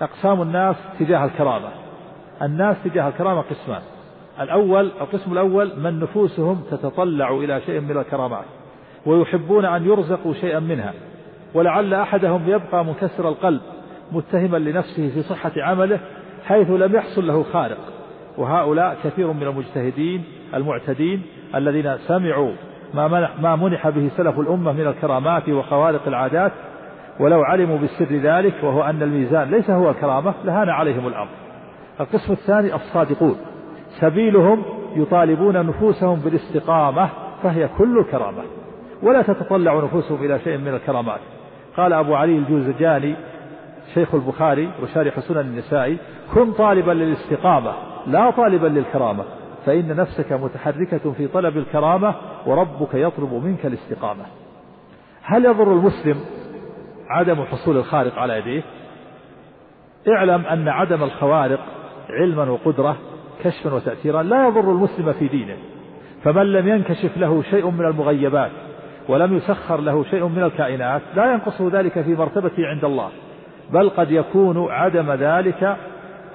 أقسام 0.00 0.42
الناس 0.42 0.76
تجاه 0.98 1.24
الكرامة. 1.24 1.68
الناس 2.42 2.76
تجاه 2.84 3.08
الكرامة 3.08 3.40
قسمان. 3.40 3.82
الأول 4.40 4.90
القسم 5.00 5.32
الأول 5.32 5.72
من 5.80 6.00
نفوسهم 6.00 6.62
تتطلع 6.70 7.30
إلى 7.30 7.60
شيء 7.60 7.80
من 7.80 7.96
الكرامات 7.96 8.44
ويحبون 9.06 9.64
أن 9.64 9.86
يرزقوا 9.86 10.34
شيئا 10.34 10.60
منها 10.60 10.94
ولعل 11.54 11.94
أحدهم 11.94 12.42
يبقى 12.46 12.84
منكسر 12.84 13.28
القلب 13.28 13.60
متهما 14.12 14.56
لنفسه 14.56 15.10
في 15.14 15.22
صحة 15.22 15.52
عمله 15.56 16.00
حيث 16.46 16.70
لم 16.70 16.94
يحصل 16.94 17.26
له 17.26 17.42
خارق 17.42 17.78
وهؤلاء 18.38 18.96
كثير 19.04 19.32
من 19.32 19.42
المجتهدين 19.42 20.24
المعتدين 20.54 21.22
الذين 21.54 21.98
سمعوا 21.98 22.52
ما 22.94 23.08
منح, 23.08 23.40
ما 23.40 23.56
منح 23.56 23.88
به 23.88 24.10
سلف 24.16 24.38
الأمة 24.38 24.72
من 24.72 24.86
الكرامات 24.86 25.48
وخوارق 25.48 26.08
العادات 26.08 26.52
ولو 27.20 27.42
علموا 27.42 27.78
بسر 27.78 28.16
ذلك 28.16 28.54
وهو 28.62 28.82
أن 28.82 29.02
الميزان 29.02 29.50
ليس 29.50 29.70
هو 29.70 29.90
الكرامة 29.90 30.34
لهان 30.44 30.68
عليهم 30.68 31.06
الأمر. 31.06 31.28
القسم 32.00 32.32
الثاني 32.32 32.74
الصادقون. 32.74 33.36
سبيلهم 34.00 34.62
يطالبون 34.96 35.66
نفوسهم 35.66 36.20
بالاستقامة 36.20 37.08
فهي 37.42 37.68
كل 37.78 37.98
الكرامة. 37.98 38.42
ولا 39.02 39.22
تتطلع 39.22 39.84
نفوسهم 39.84 40.24
إلى 40.24 40.38
شيء 40.38 40.58
من 40.58 40.74
الكرامات. 40.74 41.20
قال 41.76 41.92
أبو 41.92 42.14
علي 42.14 42.38
الجوزجاني 42.38 43.16
شيخ 43.94 44.14
البخاري 44.14 44.70
وشارح 44.82 45.20
سنن 45.20 45.40
النسائي 45.40 45.98
كن 46.34 46.52
طالبا 46.52 46.92
للاستقامة 46.92 47.72
لا 48.06 48.30
طالبا 48.30 48.66
للكرامة 48.66 49.24
فإن 49.66 49.96
نفسك 49.96 50.32
متحركة 50.32 51.12
في 51.12 51.26
طلب 51.26 51.56
الكرامة 51.56 52.14
وربك 52.46 52.94
يطلب 52.94 53.32
منك 53.32 53.66
الاستقامة. 53.66 54.24
هل 55.22 55.44
يضر 55.44 55.72
المسلم 55.72 56.16
عدم 57.08 57.44
حصول 57.44 57.76
الخارق 57.76 58.18
على 58.18 58.38
يديه؟ 58.38 58.62
اعلم 60.08 60.46
أن 60.46 60.68
عدم 60.68 61.02
الخوارق 61.02 61.60
علما 62.10 62.50
وقدرة 62.50 62.96
كشفا 63.44 63.74
وتأثيرا 63.74 64.22
لا 64.22 64.46
يضر 64.46 64.72
المسلم 64.72 65.12
في 65.12 65.28
دينه 65.28 65.56
فمن 66.24 66.52
لم 66.52 66.68
ينكشف 66.68 67.16
له 67.16 67.42
شيء 67.50 67.70
من 67.70 67.84
المغيبات 67.84 68.50
ولم 69.08 69.36
يسخر 69.36 69.80
له 69.80 70.04
شيء 70.04 70.26
من 70.26 70.42
الكائنات 70.42 71.02
لا 71.16 71.32
ينقصه 71.32 71.70
ذلك 71.72 72.02
في 72.02 72.14
مرتبته 72.14 72.66
عند 72.66 72.84
الله 72.84 73.08
بل 73.72 73.90
قد 73.90 74.10
يكون 74.10 74.70
عدم 74.70 75.12
ذلك 75.12 75.76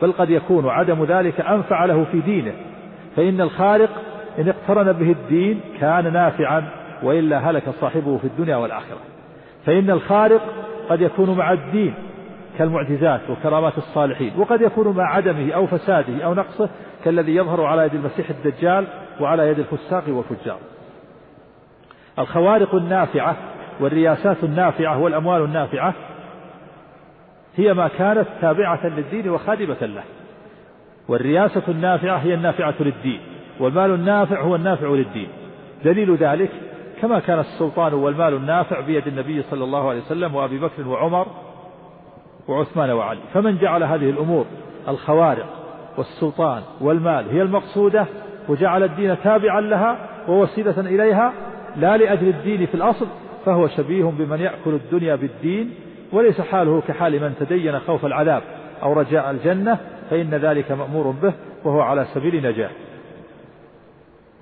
بل 0.02 0.12
قد 0.12 0.30
يكون 0.30 0.70
عدم 0.70 1.04
ذلك 1.04 1.42
أنفع 1.42 1.86
له 1.86 2.06
في 2.12 2.20
دينه 2.20 2.54
فإن 3.16 3.42
الخالق 3.42 3.90
إن 4.40 4.50
اقترن 4.50 4.92
به 4.92 5.12
الدين 5.12 5.60
كان 5.80 6.14
نافعا 6.14 6.64
وإلا 7.04 7.50
هلك 7.50 7.64
صاحبه 7.82 8.18
في 8.18 8.28
الدنيا 8.28 8.56
والآخرة 8.56 9.00
فإن 9.66 9.90
الخارق 9.90 10.42
قد 10.90 11.02
يكون 11.02 11.38
مع 11.38 11.54
الدين 11.54 11.94
كالمعجزات 12.58 13.22
وكرامات 13.30 13.78
الصالحين 13.78 14.34
وقد 14.38 14.62
يكون 14.62 14.98
مع 14.98 15.16
عدمه 15.16 15.54
أو 15.54 15.68
فساده 15.68 16.26
أو 16.26 16.34
نقصه 16.34 16.70
كالذي 17.04 17.36
يظهر 17.36 17.64
على 17.64 17.86
يد 17.86 17.94
المسيح 17.94 18.30
الدجال 18.30 18.88
وعلى 19.22 19.48
يد 19.50 19.60
الفساق 19.60 20.04
والفجار. 20.08 20.58
الخوارق 22.20 22.76
النافعة 22.76 23.36
والرياسات 23.80 24.44
النافعة 24.44 25.02
والأموال 25.02 25.44
النافعة 25.44 25.94
هي 27.56 27.74
ما 27.74 27.88
كانت 27.88 28.28
تابعة 28.42 28.88
للدين 28.88 29.30
وخادمة 29.30 29.82
له. 29.82 30.04
والرياسة 31.08 31.64
النافعة 31.68 32.18
هي 32.18 32.34
النافعة 32.34 32.76
للدين 32.80 33.20
والمال 33.60 33.92
النافع 33.92 34.42
هو 34.42 34.56
النافع 34.56 34.88
للدين. 34.88 35.28
دليل 35.86 36.16
ذلك 36.16 36.50
كما 37.02 37.20
كان 37.20 37.40
السلطان 37.40 37.94
والمال 37.94 38.34
النافع 38.34 38.80
بيد 38.80 39.08
النبي 39.08 39.42
صلى 39.42 39.64
الله 39.64 39.90
عليه 39.90 40.00
وسلم 40.00 40.36
وأبي 40.36 40.60
بكر 40.60 40.88
وعمر 40.88 41.28
وعثمان 42.48 42.90
وعلي. 42.90 43.20
فمن 43.34 43.58
جعل 43.58 43.84
هذه 43.84 44.10
الأمور 44.10 44.46
الخوارق 44.88 45.46
والسلطان 45.98 46.62
والمال 46.82 47.30
هي 47.30 47.42
المقصودة 47.42 48.06
وجعل 48.50 48.84
الدين 48.84 49.16
تابعا 49.24 49.62
لها 49.62 49.98
ووسيلة 50.28 50.80
إليها 50.80 51.34
لا 51.76 51.98
لأجل 51.98 52.28
الدين 52.28 52.66
في 52.66 52.76
الأصل 52.76 53.08
فهو 53.46 53.68
شبيه 53.68 54.04
بمن 54.04 54.40
يأكل 54.40 54.74
الدنيا 54.74 55.16
بالدين 55.16 55.74
وليس 56.12 56.42
حاله 56.42 56.82
كحال 56.88 57.22
من 57.22 57.34
تدين 57.40 57.80
خوف 57.80 58.06
العذاب 58.06 58.42
أو 58.84 58.94
رجاء 58.94 59.32
الجنة 59.32 59.78
فإن 60.10 60.30
ذلك 60.30 60.72
مأمور 60.72 61.12
به 61.12 61.34
وهو 61.64 61.82
على 61.82 62.06
سبيل 62.14 62.48
نجاة. 62.48 62.70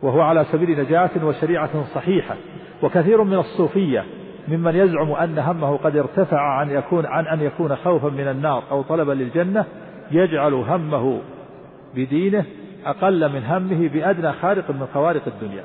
وهو 0.01 0.21
على 0.21 0.45
سبيل 0.51 0.79
نجاة 0.79 1.09
وشريعة 1.23 1.83
صحيحة 1.95 2.35
وكثير 2.83 3.23
من 3.23 3.37
الصوفية 3.37 4.05
ممن 4.47 4.75
يزعم 4.75 5.11
أن 5.11 5.39
همه 5.39 5.77
قد 5.77 5.97
ارتفع 5.97 6.39
عن 6.39 6.69
يكون 6.69 7.05
عن 7.05 7.27
أن 7.27 7.41
يكون 7.41 7.75
خوفا 7.75 8.09
من 8.09 8.27
النار 8.27 8.63
أو 8.71 8.81
طلبا 8.81 9.11
للجنة 9.11 9.65
يجعل 10.11 10.53
همه 10.53 11.21
بدينه 11.95 12.45
أقل 12.85 13.33
من 13.33 13.43
همه 13.43 13.87
بأدنى 13.87 14.33
خارق 14.33 14.71
من 14.71 14.87
خوارق 14.93 15.21
الدنيا. 15.27 15.63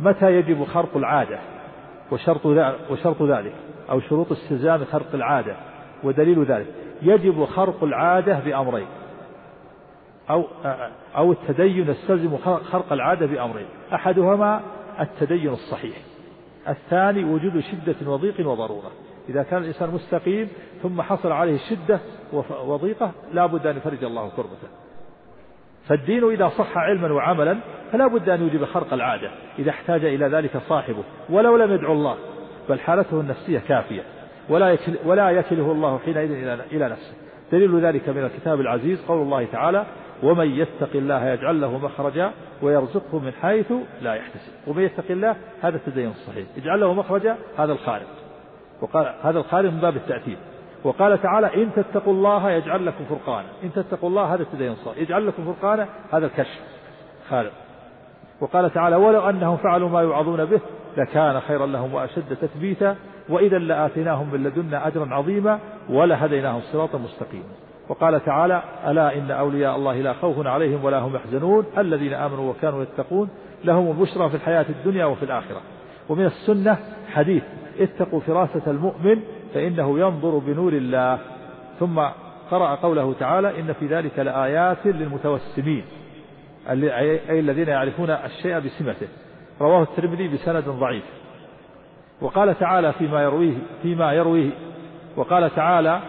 متى 0.00 0.36
يجب 0.36 0.64
خرق 0.64 0.96
العادة 0.96 1.38
وشرط, 2.10 2.46
وشرط 2.90 3.22
ذلك؟ 3.22 3.52
أو 3.90 4.00
شروط 4.00 4.32
استلزام 4.32 4.84
خرق 4.84 5.14
العادة 5.14 5.56
ودليل 6.04 6.44
ذلك؟ 6.44 6.66
يجب 7.02 7.44
خرق 7.44 7.84
العادة 7.84 8.38
بأمرين. 8.38 8.86
أو 10.30 10.44
أو 11.16 11.32
التدين 11.32 11.88
يستلزم 11.88 12.36
خرق 12.72 12.92
العادة 12.92 13.26
بأمرين. 13.26 13.66
أحدهما 13.94 14.60
التدين 15.00 15.52
الصحيح. 15.52 15.96
الثاني 16.68 17.24
وجود 17.24 17.60
شدة 17.60 18.10
وضيق 18.10 18.48
وضرورة. 18.48 18.90
إذا 19.28 19.42
كان 19.42 19.62
الإنسان 19.62 19.90
مستقيم 19.90 20.48
ثم 20.82 21.02
حصل 21.02 21.32
عليه 21.32 21.58
شدة 21.70 22.00
وضيقة 22.66 23.12
لا 23.32 23.46
بد 23.46 23.66
أن 23.66 23.76
يفرج 23.76 24.04
الله 24.04 24.30
كربته. 24.36 24.68
فالدين 25.88 26.30
إذا 26.30 26.48
صح 26.48 26.78
علما 26.78 27.12
وعملا 27.12 27.58
فلا 27.92 28.06
بد 28.06 28.28
أن 28.28 28.42
يوجب 28.42 28.64
خرق 28.64 28.92
العادة 28.92 29.30
إذا 29.58 29.70
احتاج 29.70 30.04
إلى 30.04 30.26
ذلك 30.26 30.56
صاحبه 30.68 31.04
ولو 31.30 31.56
لم 31.56 31.72
يدعو 31.72 31.92
الله 31.92 32.16
بل 32.68 32.80
حالته 32.80 33.20
النفسية 33.20 33.58
كافية 33.58 34.02
ولا 34.48 34.70
يكل 34.70 34.92
ولا 35.04 35.30
يكله 35.30 35.72
الله 35.72 35.98
حينئذ 35.98 36.30
إلى 36.30 36.58
إلى 36.72 36.88
نفسه. 36.88 37.14
دليل 37.52 37.80
ذلك 37.80 38.08
من 38.08 38.24
الكتاب 38.24 38.60
العزيز 38.60 39.04
قول 39.08 39.22
الله 39.22 39.44
تعالى 39.52 39.86
ومن 40.22 40.50
يتق 40.50 40.90
الله 40.94 41.26
يجعل 41.26 41.60
له 41.60 41.78
مخرجا 41.78 42.30
ويرزقه 42.62 43.18
من 43.18 43.32
حيث 43.42 43.72
لا 44.02 44.14
يحتسب. 44.14 44.52
ومن 44.66 44.82
يتق 44.82 45.10
الله 45.10 45.36
هذا 45.62 45.76
التدين 45.76 46.10
الصحيح. 46.10 46.46
يجعل 46.56 46.80
له 46.80 46.94
مخرجا 46.94 47.36
هذا 47.58 47.72
الخارق 47.72 48.06
وقال 48.80 49.14
هذا 49.22 49.38
الخارق 49.38 49.70
من 49.70 49.80
باب 49.80 49.96
التأثير. 49.96 50.36
وقال 50.84 51.22
تعالى 51.22 51.62
إن 51.62 51.70
تتقوا 51.76 52.12
الله 52.12 52.50
يجعل 52.50 52.86
لكم 52.86 53.04
فرقانا. 53.04 53.48
إن 53.64 53.72
تتقوا 53.72 54.08
الله 54.08 54.34
هذا 54.34 54.42
التدين 54.42 54.72
الصحيح. 54.72 54.98
يجعل 54.98 55.26
لكم 55.26 55.54
فرقانا 55.54 55.88
هذا 56.12 56.26
الكشف. 56.26 56.60
خارق 57.30 57.52
وقال 58.40 58.70
تعالى 58.70 58.96
ولو 58.96 59.28
أنهم 59.28 59.56
فعلوا 59.56 59.88
ما 59.88 60.00
يوعظون 60.00 60.44
به 60.44 60.60
لكان 60.96 61.40
خيرا 61.40 61.66
لهم 61.66 61.94
وأشد 61.94 62.36
تثبيتا 62.40 62.96
وإذا 63.28 63.58
لآتيناهم 63.58 64.32
من 64.32 64.42
لدنا 64.42 64.86
أجرا 64.86 65.14
عظيما 65.14 65.58
ولهديناهم 65.88 66.60
صراطا 66.72 66.98
مستقيما. 66.98 67.61
وقال 67.88 68.24
تعالى 68.24 68.62
ألا 68.86 69.18
إن 69.18 69.30
أولياء 69.30 69.76
الله 69.76 70.00
لا 70.00 70.12
خوف 70.12 70.46
عليهم 70.46 70.84
ولا 70.84 70.98
هم 70.98 71.16
يحزنون 71.16 71.66
الذين 71.78 72.14
آمنوا 72.14 72.50
وكانوا 72.50 72.82
يتقون 72.82 73.28
لهم 73.64 73.90
البشرى 73.90 74.28
في 74.28 74.34
الحياة 74.34 74.66
الدنيا 74.68 75.04
وفي 75.04 75.22
الآخرة. 75.22 75.60
ومن 76.08 76.24
السنة 76.24 76.78
حديث 77.12 77.42
اتقوا 77.78 78.20
فراسة 78.20 78.62
المؤمن 78.66 79.20
فإنه 79.54 79.98
ينظر 79.98 80.38
بنور 80.38 80.72
الله. 80.72 81.18
ثم 81.80 82.00
قرأ 82.50 82.74
قوله 82.74 83.14
تعالى 83.20 83.60
إن 83.60 83.72
في 83.72 83.86
ذلك 83.86 84.18
لآيات 84.18 84.86
للمتوسمين. 84.86 85.84
أي 86.70 87.40
الذين 87.40 87.68
يعرفون 87.68 88.10
الشيء 88.10 88.58
بسمته 88.58 89.08
رواه 89.60 89.82
الترمذي 89.82 90.28
بسند 90.28 90.64
ضعيف. 90.68 91.04
وقال 92.20 92.58
تعالى 92.58 92.92
فيما 92.92 93.22
يرويه 93.22 93.56
فيما 93.82 94.12
يرويه. 94.12 94.50
وقال 95.16 95.54
تعالى 95.54 96.00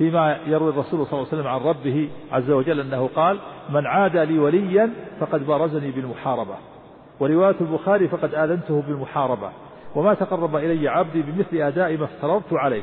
فيما 0.00 0.36
يروي 0.46 0.70
الرسول 0.70 1.06
صلى 1.06 1.18
الله 1.18 1.28
عليه 1.32 1.38
وسلم 1.40 1.46
عن 1.46 1.60
ربه 1.60 2.08
عز 2.32 2.50
وجل 2.50 2.80
أنه 2.80 3.10
قال 3.16 3.38
من 3.70 3.86
عادى 3.86 4.24
لي 4.24 4.38
وليا 4.38 4.90
فقد 5.20 5.46
بارزني 5.46 5.90
بالمحاربة. 5.90 6.54
ورواية 7.20 7.54
البخاري 7.60 8.08
فقد 8.08 8.34
آذنته 8.34 8.82
بالمحاربة. 8.88 9.50
وما 9.94 10.14
تقرب 10.14 10.56
إلي 10.56 10.88
عبدي 10.88 11.22
بمثل 11.22 11.56
أداء 11.56 11.96
ما 11.96 12.04
افترضت 12.04 12.52
عليه. 12.52 12.82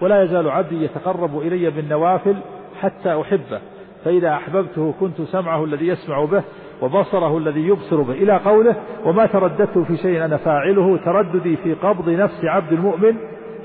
ولا 0.00 0.22
يزال 0.22 0.50
عبدي 0.50 0.84
يتقرب 0.84 1.38
إلي 1.38 1.70
بالنوافل 1.70 2.36
حتى 2.80 3.20
أحبه. 3.20 3.60
فإذا 4.04 4.34
أحببته 4.34 4.94
كنت 5.00 5.22
سمعه 5.22 5.64
الذي 5.64 5.88
يسمع 5.88 6.24
به 6.24 6.42
وبصره 6.82 7.38
الذي 7.38 7.68
يبصر 7.68 8.02
به. 8.02 8.14
إلى 8.14 8.36
قوله 8.36 8.76
وما 9.04 9.26
ترددت 9.26 9.78
في 9.78 9.96
شيء 9.96 10.24
أنا 10.24 10.36
فاعله. 10.36 10.96
ترددي 11.04 11.56
في 11.56 11.74
قبض 11.74 12.08
نفس 12.08 12.44
عبد 12.44 12.72
المؤمن 12.72 13.16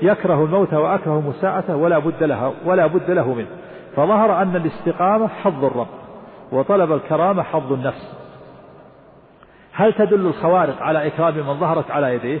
يكره 0.02 0.44
الموت 0.44 0.74
وأكره 0.74 1.20
مساءته 1.20 1.76
ولا 1.76 1.98
بد 1.98 2.22
لها 2.22 2.52
ولا 2.64 2.86
بد 2.86 3.10
له 3.10 3.34
منه. 3.34 3.48
فظهر 3.96 4.42
أن 4.42 4.56
الاستقامة 4.56 5.28
حظ 5.28 5.64
الرب 5.64 5.88
وطلب 6.52 6.92
الكرامة 6.92 7.42
حظ 7.42 7.72
النفس. 7.72 8.18
هل 9.72 9.92
تدل 9.92 10.26
الخوارق 10.26 10.82
على 10.82 11.06
إكرام 11.06 11.34
من 11.34 11.60
ظهرت 11.60 11.90
على 11.90 12.14
يديه؟ 12.14 12.40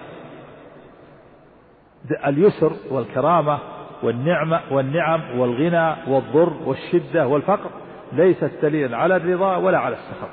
اليسر 2.26 2.72
والكرامة 2.90 3.58
والنعمة 4.02 4.60
والنعم 4.70 5.20
والغنى 5.38 5.94
والضر 6.08 6.52
والشدة 6.66 7.26
والفقر 7.26 7.70
ليست 8.12 8.50
دليلا 8.62 8.96
على 8.96 9.16
الرضا 9.16 9.56
ولا 9.56 9.78
على 9.78 9.94
السخط. 9.94 10.28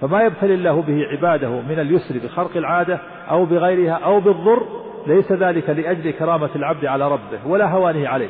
فما 0.00 0.22
يبتلي 0.22 0.54
الله 0.54 0.82
به 0.82 1.06
عباده 1.12 1.48
من 1.48 1.78
اليسر 1.80 2.18
بخرق 2.24 2.56
العادة 2.56 2.98
أو 3.30 3.44
بغيرها 3.44 3.92
أو 3.92 4.20
بالضر 4.20 4.62
ليس 5.06 5.32
ذلك 5.32 5.70
لأجل 5.70 6.10
كرامة 6.10 6.50
العبد 6.56 6.84
على 6.84 7.08
ربه 7.08 7.46
ولا 7.46 7.66
هوانه 7.66 8.08
عليه 8.08 8.28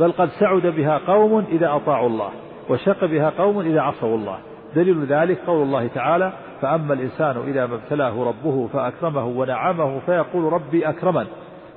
بل 0.00 0.12
قد 0.12 0.28
سعد 0.28 0.66
بها 0.66 1.00
قوم 1.06 1.44
إذا 1.52 1.76
أطاعوا 1.76 2.08
الله 2.08 2.30
وشق 2.68 3.04
بها 3.04 3.32
قوم 3.38 3.60
إذا 3.60 3.80
عصوا 3.80 4.16
الله. 4.16 4.38
دليل 4.76 5.04
ذلك 5.04 5.38
قول 5.46 5.62
الله 5.62 5.86
تعالى 5.86 6.32
فأما 6.60 6.94
الإنسان 6.94 7.36
إذا 7.48 7.66
ما 7.66 7.74
ابتلاه 7.74 8.24
ربه 8.24 8.68
فأكرمه 8.72 9.24
ونعمه 9.24 9.98
فيقول 10.06 10.52
ربي 10.52 10.88
أكرمن 10.88 11.26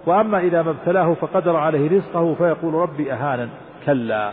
وأما 0.06 0.40
إذا 0.40 0.62
ما 0.62 0.72
ابتلاه 0.72 1.14
فقدر 1.14 1.56
عليه 1.56 1.98
رزقه 1.98 2.34
فيقول 2.34 2.74
ربي 2.74 3.14
أهانا 3.14 3.50
كلا. 3.86 4.32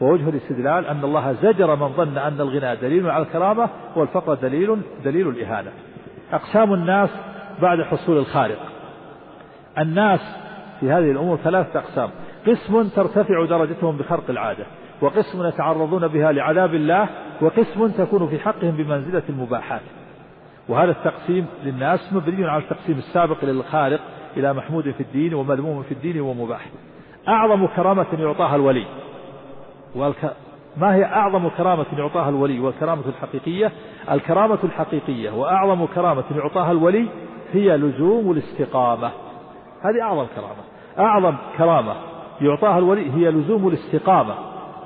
ووجه 0.00 0.28
الاستدلال 0.28 0.86
أن 0.86 1.04
الله 1.04 1.32
زجر 1.32 1.76
من 1.76 1.88
ظن 1.88 2.18
أن 2.18 2.40
الغنى 2.40 2.76
دليل 2.76 3.10
على 3.10 3.22
الكرامة 3.22 3.68
والفقر 3.96 4.34
دليل 4.34 4.80
دليل 5.04 5.28
الإهانة. 5.28 5.70
أقسام 6.32 6.74
الناس 6.74 7.10
بعد 7.62 7.82
حصول 7.82 8.18
الخارق 8.18 8.73
الناس 9.78 10.20
في 10.80 10.90
هذه 10.90 11.10
الأمور 11.10 11.36
ثلاثة 11.36 11.78
أقسام. 11.78 12.10
قسم 12.46 12.88
ترتفع 12.88 13.44
درجتهم 13.44 13.96
بخرق 13.96 14.30
العادة 14.30 14.64
وقسم 15.00 15.46
يتعرضون 15.46 16.08
بها 16.08 16.32
لعذاب 16.32 16.74
الله 16.74 17.08
وقسم 17.40 17.88
تكون 17.88 18.28
في 18.28 18.38
حقهم 18.38 18.70
بمنزلة 18.70 19.22
المباحات. 19.28 19.80
وهذا 20.68 20.90
التقسيم 20.90 21.46
للناس 21.64 22.12
مبني 22.12 22.46
على 22.46 22.62
التقسيم 22.62 22.98
السابق 22.98 23.44
للخارق 23.44 24.00
إلى 24.36 24.52
محمود 24.52 24.90
في 24.90 25.00
الدين 25.00 25.34
ومذموم 25.34 25.82
في 25.82 25.92
الدين 25.92 26.20
ومباح. 26.20 26.66
أعظم 27.28 27.66
كرامة 27.66 28.06
يعطاها 28.18 28.56
الولي. 28.56 28.86
والك... 29.94 30.32
ما 30.76 30.94
هي 30.94 31.04
أعظم 31.04 31.48
كرامة 31.48 31.86
يعطاها 31.98 32.28
الولي؟ 32.28 32.60
والكرامة 32.60 33.02
الحقيقية؟ 33.08 33.72
الكرامة 34.10 34.58
الحقيقية 34.64 35.30
وأعظم 35.30 35.86
كرامة 35.86 36.24
يعطاها 36.36 36.72
الولي 36.72 37.08
هي 37.52 37.76
لزوم 37.76 38.30
الاستقامة. 38.30 39.10
هذه 39.84 40.02
أعظم 40.02 40.26
كرامة. 40.36 40.64
أعظم 40.98 41.34
كرامة 41.58 41.94
يعطاها 42.40 42.78
الولي 42.78 43.10
هي 43.12 43.30
لزوم 43.30 43.68
الاستقامة 43.68 44.34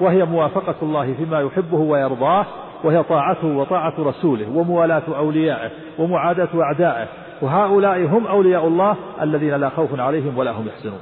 وهي 0.01 0.25
موافقة 0.25 0.75
الله 0.83 1.15
فيما 1.15 1.41
يحبه 1.41 1.79
ويرضاه 1.79 2.47
وهي 2.85 3.03
طاعته 3.03 3.47
وطاعة 3.47 3.95
رسوله 3.99 4.57
وموالاة 4.57 5.03
أوليائه 5.09 5.71
ومعاداة 5.99 6.49
أعدائه. 6.55 7.09
وهؤلاء 7.43 8.07
هم 8.07 8.27
أولياء 8.27 8.67
الله 8.67 8.97
الذين 9.23 9.55
لا 9.55 9.69
خوف 9.69 10.01
عليهم 10.01 10.39
ولا 10.39 10.51
هم 10.51 10.69
يحزنون. 10.69 11.01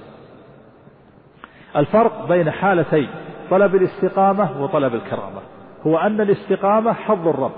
الفرق 1.76 2.28
بين 2.28 2.50
حالتي 2.50 3.08
طلب 3.50 3.74
الاستقامة 3.74 4.62
وطلب 4.62 4.94
الكرامة. 4.94 5.40
هو 5.86 5.98
أن 5.98 6.20
الاستقامة 6.20 6.92
حظ 6.92 7.28
الرب 7.28 7.52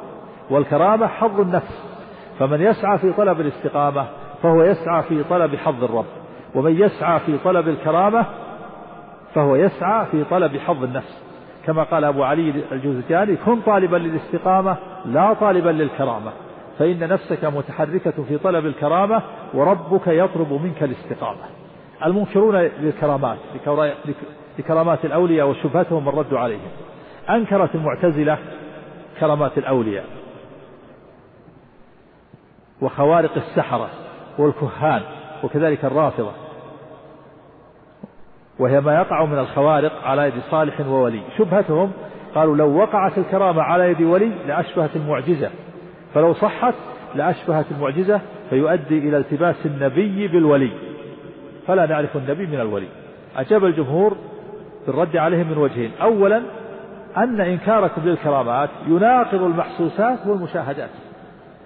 والكرامة 0.50 1.06
حظ 1.06 1.40
النفس. 1.40 1.98
فمن 2.38 2.60
يسعى 2.60 2.98
في 2.98 3.12
طلب 3.12 3.40
الاستقامة 3.40 4.06
فهو 4.42 4.62
يسعى 4.62 5.02
في 5.02 5.24
طلب 5.24 5.56
حظ 5.56 5.84
الرب. 5.84 6.06
ومن 6.54 6.80
يسعى 6.80 7.20
في 7.20 7.38
طلب 7.44 7.68
الكرامة 7.68 8.26
فهو 9.34 9.56
يسعى 9.56 10.06
في 10.06 10.24
طلب 10.24 10.56
حظ 10.56 10.84
النفس. 10.84 11.22
كما 11.66 11.82
قال 11.82 12.04
أبو 12.04 12.22
علي 12.22 12.64
الجوزجاني 12.72 13.36
كن 13.36 13.60
طالبا 13.60 13.96
للاستقامة 13.96 14.76
لا 15.04 15.34
طالبا 15.34 15.70
للكرامة. 15.70 16.32
فإن 16.78 17.08
نفسك 17.08 17.44
متحركة 17.44 18.24
في 18.28 18.38
طلب 18.38 18.66
الكرامة 18.66 19.22
وربك 19.54 20.06
يطلب 20.06 20.52
منك 20.52 20.82
الاستقامة. 20.82 21.44
المنكرون 22.06 22.56
للكرامات 22.56 23.38
لكرامات 24.58 25.04
الأولياء 25.04 25.48
وشبهتهم 25.48 26.08
الرد 26.08 26.34
عليهم. 26.34 26.70
أنكرت 27.30 27.74
المعتزلة 27.74 28.38
كرامات 29.20 29.58
الأولياء 29.58 30.04
وخوارق 32.80 33.36
السحرة 33.36 33.90
والكهان. 34.38 35.02
وكذلك 35.44 35.84
الرافضة. 35.84 36.32
وهي 38.58 38.80
ما 38.80 38.94
يقع 38.94 39.24
من 39.24 39.38
الخوارق 39.38 39.92
على 40.04 40.26
يد 40.26 40.32
صالح 40.50 40.80
وولي. 40.80 41.20
شبهتهم 41.38 41.92
قالوا 42.34 42.56
لو 42.56 42.76
وقعت 42.76 43.18
الكرامة 43.18 43.62
على 43.62 43.90
يد 43.90 44.02
ولي 44.02 44.32
لأشبهت 44.46 44.96
المعجزة. 44.96 45.50
فلو 46.14 46.34
صحت 46.34 46.74
لأشبهت 47.14 47.66
المعجزة 47.70 48.20
فيؤدي 48.50 48.98
إلى 48.98 49.16
التباس 49.16 49.66
النبي 49.66 50.28
بالولي. 50.28 50.70
فلا 51.66 51.86
نعرف 51.86 52.16
النبي 52.16 52.46
من 52.46 52.60
الولي. 52.60 52.88
أجاب 53.36 53.64
الجمهور 53.64 54.16
بالرد 54.86 55.16
عليهم 55.16 55.50
من 55.50 55.58
وجهين. 55.58 55.90
أولا 56.02 56.42
أن 57.16 57.40
إنكاركم 57.40 58.02
للكرامات 58.04 58.70
يناقض 58.86 59.42
المحسوسات 59.42 60.18
والمشاهدات. 60.26 60.90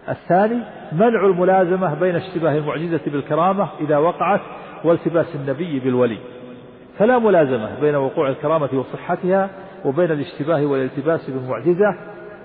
الثاني 0.09 0.59
منع 0.93 1.27
الملازمة 1.27 1.95
بين 1.95 2.17
اشتباه 2.17 2.59
المعجزة 2.59 3.01
بالكرامة 3.07 3.69
إذا 3.81 3.99
وقعت 3.99 4.41
والتباس 4.85 5.27
النبي 5.35 5.81
بالولي. 5.81 6.19
فلا 6.99 7.19
ملازمة 7.19 7.81
بين 7.81 7.95
وقوع 7.95 8.29
الكرامة 8.29 8.69
وصحتها 8.73 9.51
وبين 9.85 10.11
الاشتباه 10.11 10.67
والالتباس 10.67 11.31
بالمعجزة 11.31 11.95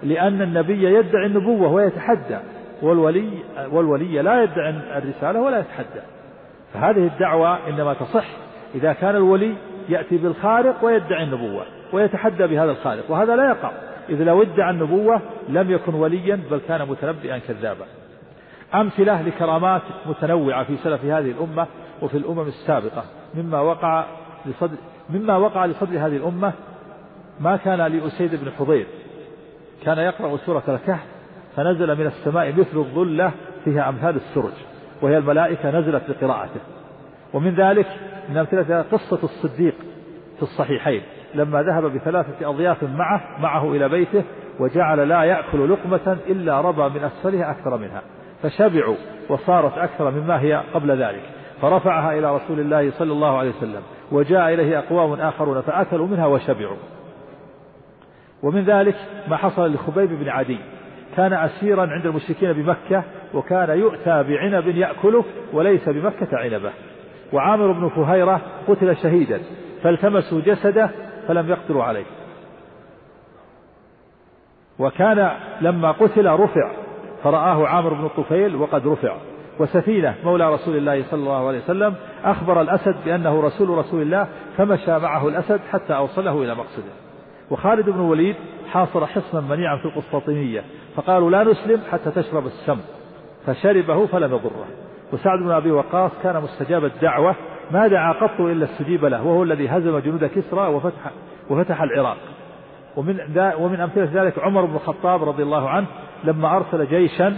لأن 0.03 0.41
النبي 0.41 0.84
يدعي 0.84 1.25
النبوة 1.25 1.73
ويتحدى 1.73 2.38
والولي 2.81 3.29
والولي 3.71 4.21
لا 4.21 4.43
يدعي 4.43 4.69
الرسالة 4.97 5.41
ولا 5.41 5.59
يتحدى. 5.59 6.01
فهذه 6.73 7.07
الدعوة 7.07 7.67
إنما 7.69 7.93
تصح 7.93 8.25
إذا 8.75 8.93
كان 8.93 9.15
الولي 9.15 9.53
يأتي 9.89 10.17
بالخارق 10.17 10.85
ويدعي 10.85 11.23
النبوة 11.23 11.65
ويتحدى 11.93 12.47
بهذا 12.47 12.71
الخالق 12.71 13.11
وهذا 13.11 13.35
لا 13.35 13.49
يقع. 13.49 13.71
إذ 14.09 14.23
لو 14.23 14.41
ادعى 14.41 14.69
النبوة 14.69 15.21
لم 15.49 15.71
يكن 15.71 15.93
وليا 15.93 16.39
بل 16.51 16.61
كان 16.67 16.88
متنبئا 16.88 17.38
كذابا. 17.38 17.85
أمثلة 18.75 19.21
لكرامات 19.21 19.81
متنوعة 20.05 20.63
في 20.63 20.77
سلف 20.84 21.05
هذه 21.05 21.31
الأمة 21.31 21.67
وفي 22.01 22.17
الأمم 22.17 22.47
السابقة. 22.47 23.03
مما 23.35 23.59
وقع 23.59 24.05
لصدر 24.45 24.77
مما 25.09 25.38
وقع 25.38 25.65
لصدر 25.65 25.97
هذه 25.97 26.17
الأمة 26.17 26.53
ما 27.39 27.57
كان 27.57 27.81
لأسيد 27.81 28.35
بن 28.35 28.51
حضير. 28.51 28.85
كان 29.85 29.97
يقرأ 29.97 30.38
سورة 30.38 30.63
الكهف 30.67 31.05
فنزل 31.55 31.95
من 31.99 32.07
السماء 32.07 32.51
مثل 32.51 32.77
الظلة 32.77 33.31
فيها 33.65 33.89
أمثال 33.89 34.15
السرج 34.15 34.53
وهي 35.01 35.17
الملائكة 35.17 35.79
نزلت 35.79 36.09
لقراءته 36.09 36.59
ومن 37.34 37.55
ذلك 37.55 37.88
من 38.29 38.38
أمثلة 38.38 38.81
قصة 38.91 39.19
الصديق 39.23 39.75
في 40.38 40.43
الصحيحين. 40.43 41.01
لما 41.35 41.63
ذهب 41.63 41.83
بثلاثة 41.83 42.49
أضياف 42.49 42.83
معه 42.83 43.21
معه 43.41 43.71
إلى 43.71 43.89
بيته 43.89 44.23
وجعل 44.59 45.09
لا 45.09 45.23
يأكل 45.23 45.71
لقمة 45.71 46.17
إلا 46.27 46.61
ربى 46.61 46.99
من 46.99 47.03
أسفلها 47.03 47.51
أكثر 47.51 47.77
منها. 47.77 48.01
فشبعوا 48.43 48.95
وصارت 49.29 49.77
أكثر 49.77 50.11
مما 50.11 50.41
هي 50.41 50.63
قبل 50.73 50.91
ذلك. 50.91 51.21
فرفعها 51.61 52.13
إلى 52.13 52.35
رسول 52.35 52.59
الله 52.59 52.91
صلى 52.91 53.11
الله 53.11 53.37
عليه 53.37 53.49
وسلم 53.49 53.81
وجاء 54.11 54.53
إليه 54.53 54.79
أقوام 54.79 55.13
آخرون 55.13 55.61
فأكلوا 55.61 56.07
منها 56.07 56.25
وشبعوا. 56.25 56.77
ومن 58.43 58.63
ذلك 58.63 58.95
ما 59.27 59.37
حصل 59.37 59.73
لخبيب 59.73 60.09
بن 60.09 60.29
عدي. 60.29 60.57
كان 61.15 61.33
أسيرا 61.33 61.87
عند 61.87 62.05
المشركين 62.05 62.53
بمكة 62.53 63.03
وكان 63.33 63.79
يؤتى 63.79 64.23
بعنب 64.23 64.67
يأكله 64.67 65.23
وليس 65.53 65.89
بمكة 65.89 66.27
عنبة. 66.37 66.71
وعامر 67.33 67.71
بن 67.71 67.89
فهيرة 67.89 68.41
قتل 68.67 68.97
شهيدا 68.97 69.41
فالتمسوا 69.83 70.41
جسده 70.41 70.89
فلم 71.27 71.49
يقدروا 71.49 71.83
عليه. 71.83 72.05
وكان 74.79 75.31
لما 75.61 75.91
قتل 75.91 76.27
رفع 76.27 76.71
فرآه 77.23 77.67
عامر 77.67 77.93
بن 77.93 78.05
الطفيل 78.05 78.55
وقد 78.55 78.87
رفع. 78.87 79.15
وسفينة 79.59 80.15
مولى 80.23 80.53
رسول 80.53 80.77
الله 80.77 81.03
صلى 81.11 81.19
الله 81.19 81.47
عليه 81.47 81.57
وسلم 81.57 81.95
أخبر 82.23 82.61
الأسد 82.61 82.95
بأنه 83.05 83.41
رسول 83.41 83.69
رسول 83.69 84.01
الله 84.01 84.27
فمشى 84.57 84.99
معه 84.99 85.27
الأسد 85.27 85.59
حتى 85.71 85.95
أوصله 85.95 86.43
إلى 86.43 86.55
مقصده. 86.55 86.91
وخالد 87.51 87.89
بن 87.89 87.99
الوليد 87.99 88.35
حاصر 88.71 89.05
حصنا 89.05 89.41
منيعا 89.41 89.77
في 89.77 89.85
القسطنطينية 89.85 90.63
فقالوا 90.95 91.31
لا 91.31 91.43
نسلم 91.43 91.81
حتى 91.91 92.11
تشرب 92.11 92.45
السم. 92.45 92.77
فشربه 93.45 94.05
فلم 94.05 94.33
يضره. 94.33 94.65
وسعد 95.13 95.39
بن 95.39 95.51
أبي 95.51 95.71
وقاص 95.71 96.11
كان 96.23 96.41
مستجاب 96.41 96.85
الدعوة 96.85 97.35
ما 97.72 97.88
دعا 97.88 98.14
قط 98.14 98.41
إلا 98.41 98.65
استجيب 98.65 99.06
له 99.06 99.23
وهو 99.23 99.44
الذي 99.44 99.69
هزم 99.69 99.99
جنود 99.99 100.26
كسرى 100.26 100.68
وفتح 100.68 101.11
وفتح 101.49 101.81
العراق. 101.81 102.18
ومن 102.98 103.19
ومن 103.60 103.80
أمثلة 103.80 104.23
ذلك 104.23 104.39
عمر 104.39 104.65
بن 104.65 104.76
الخطاب 104.76 105.23
رضي 105.23 105.44
الله 105.44 105.69
عنه 105.69 105.88
لما 106.23 106.56
أرسل 106.57 106.88
جيشا 106.88 107.38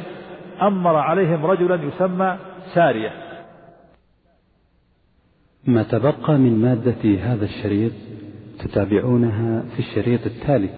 أمر 0.62 0.96
عليهم 0.96 1.46
رجلا 1.46 1.76
يسمى 1.76 2.38
سارية. 2.76 3.12
ما 5.68 5.84
تبقى 5.84 6.38
من 6.38 6.62
مادة 6.62 7.20
هذا 7.22 7.46
الشريط 7.46 7.92
تتابعونها 8.60 9.64
في 9.76 9.80
الشريط 9.80 10.26
التالي. 10.26 10.70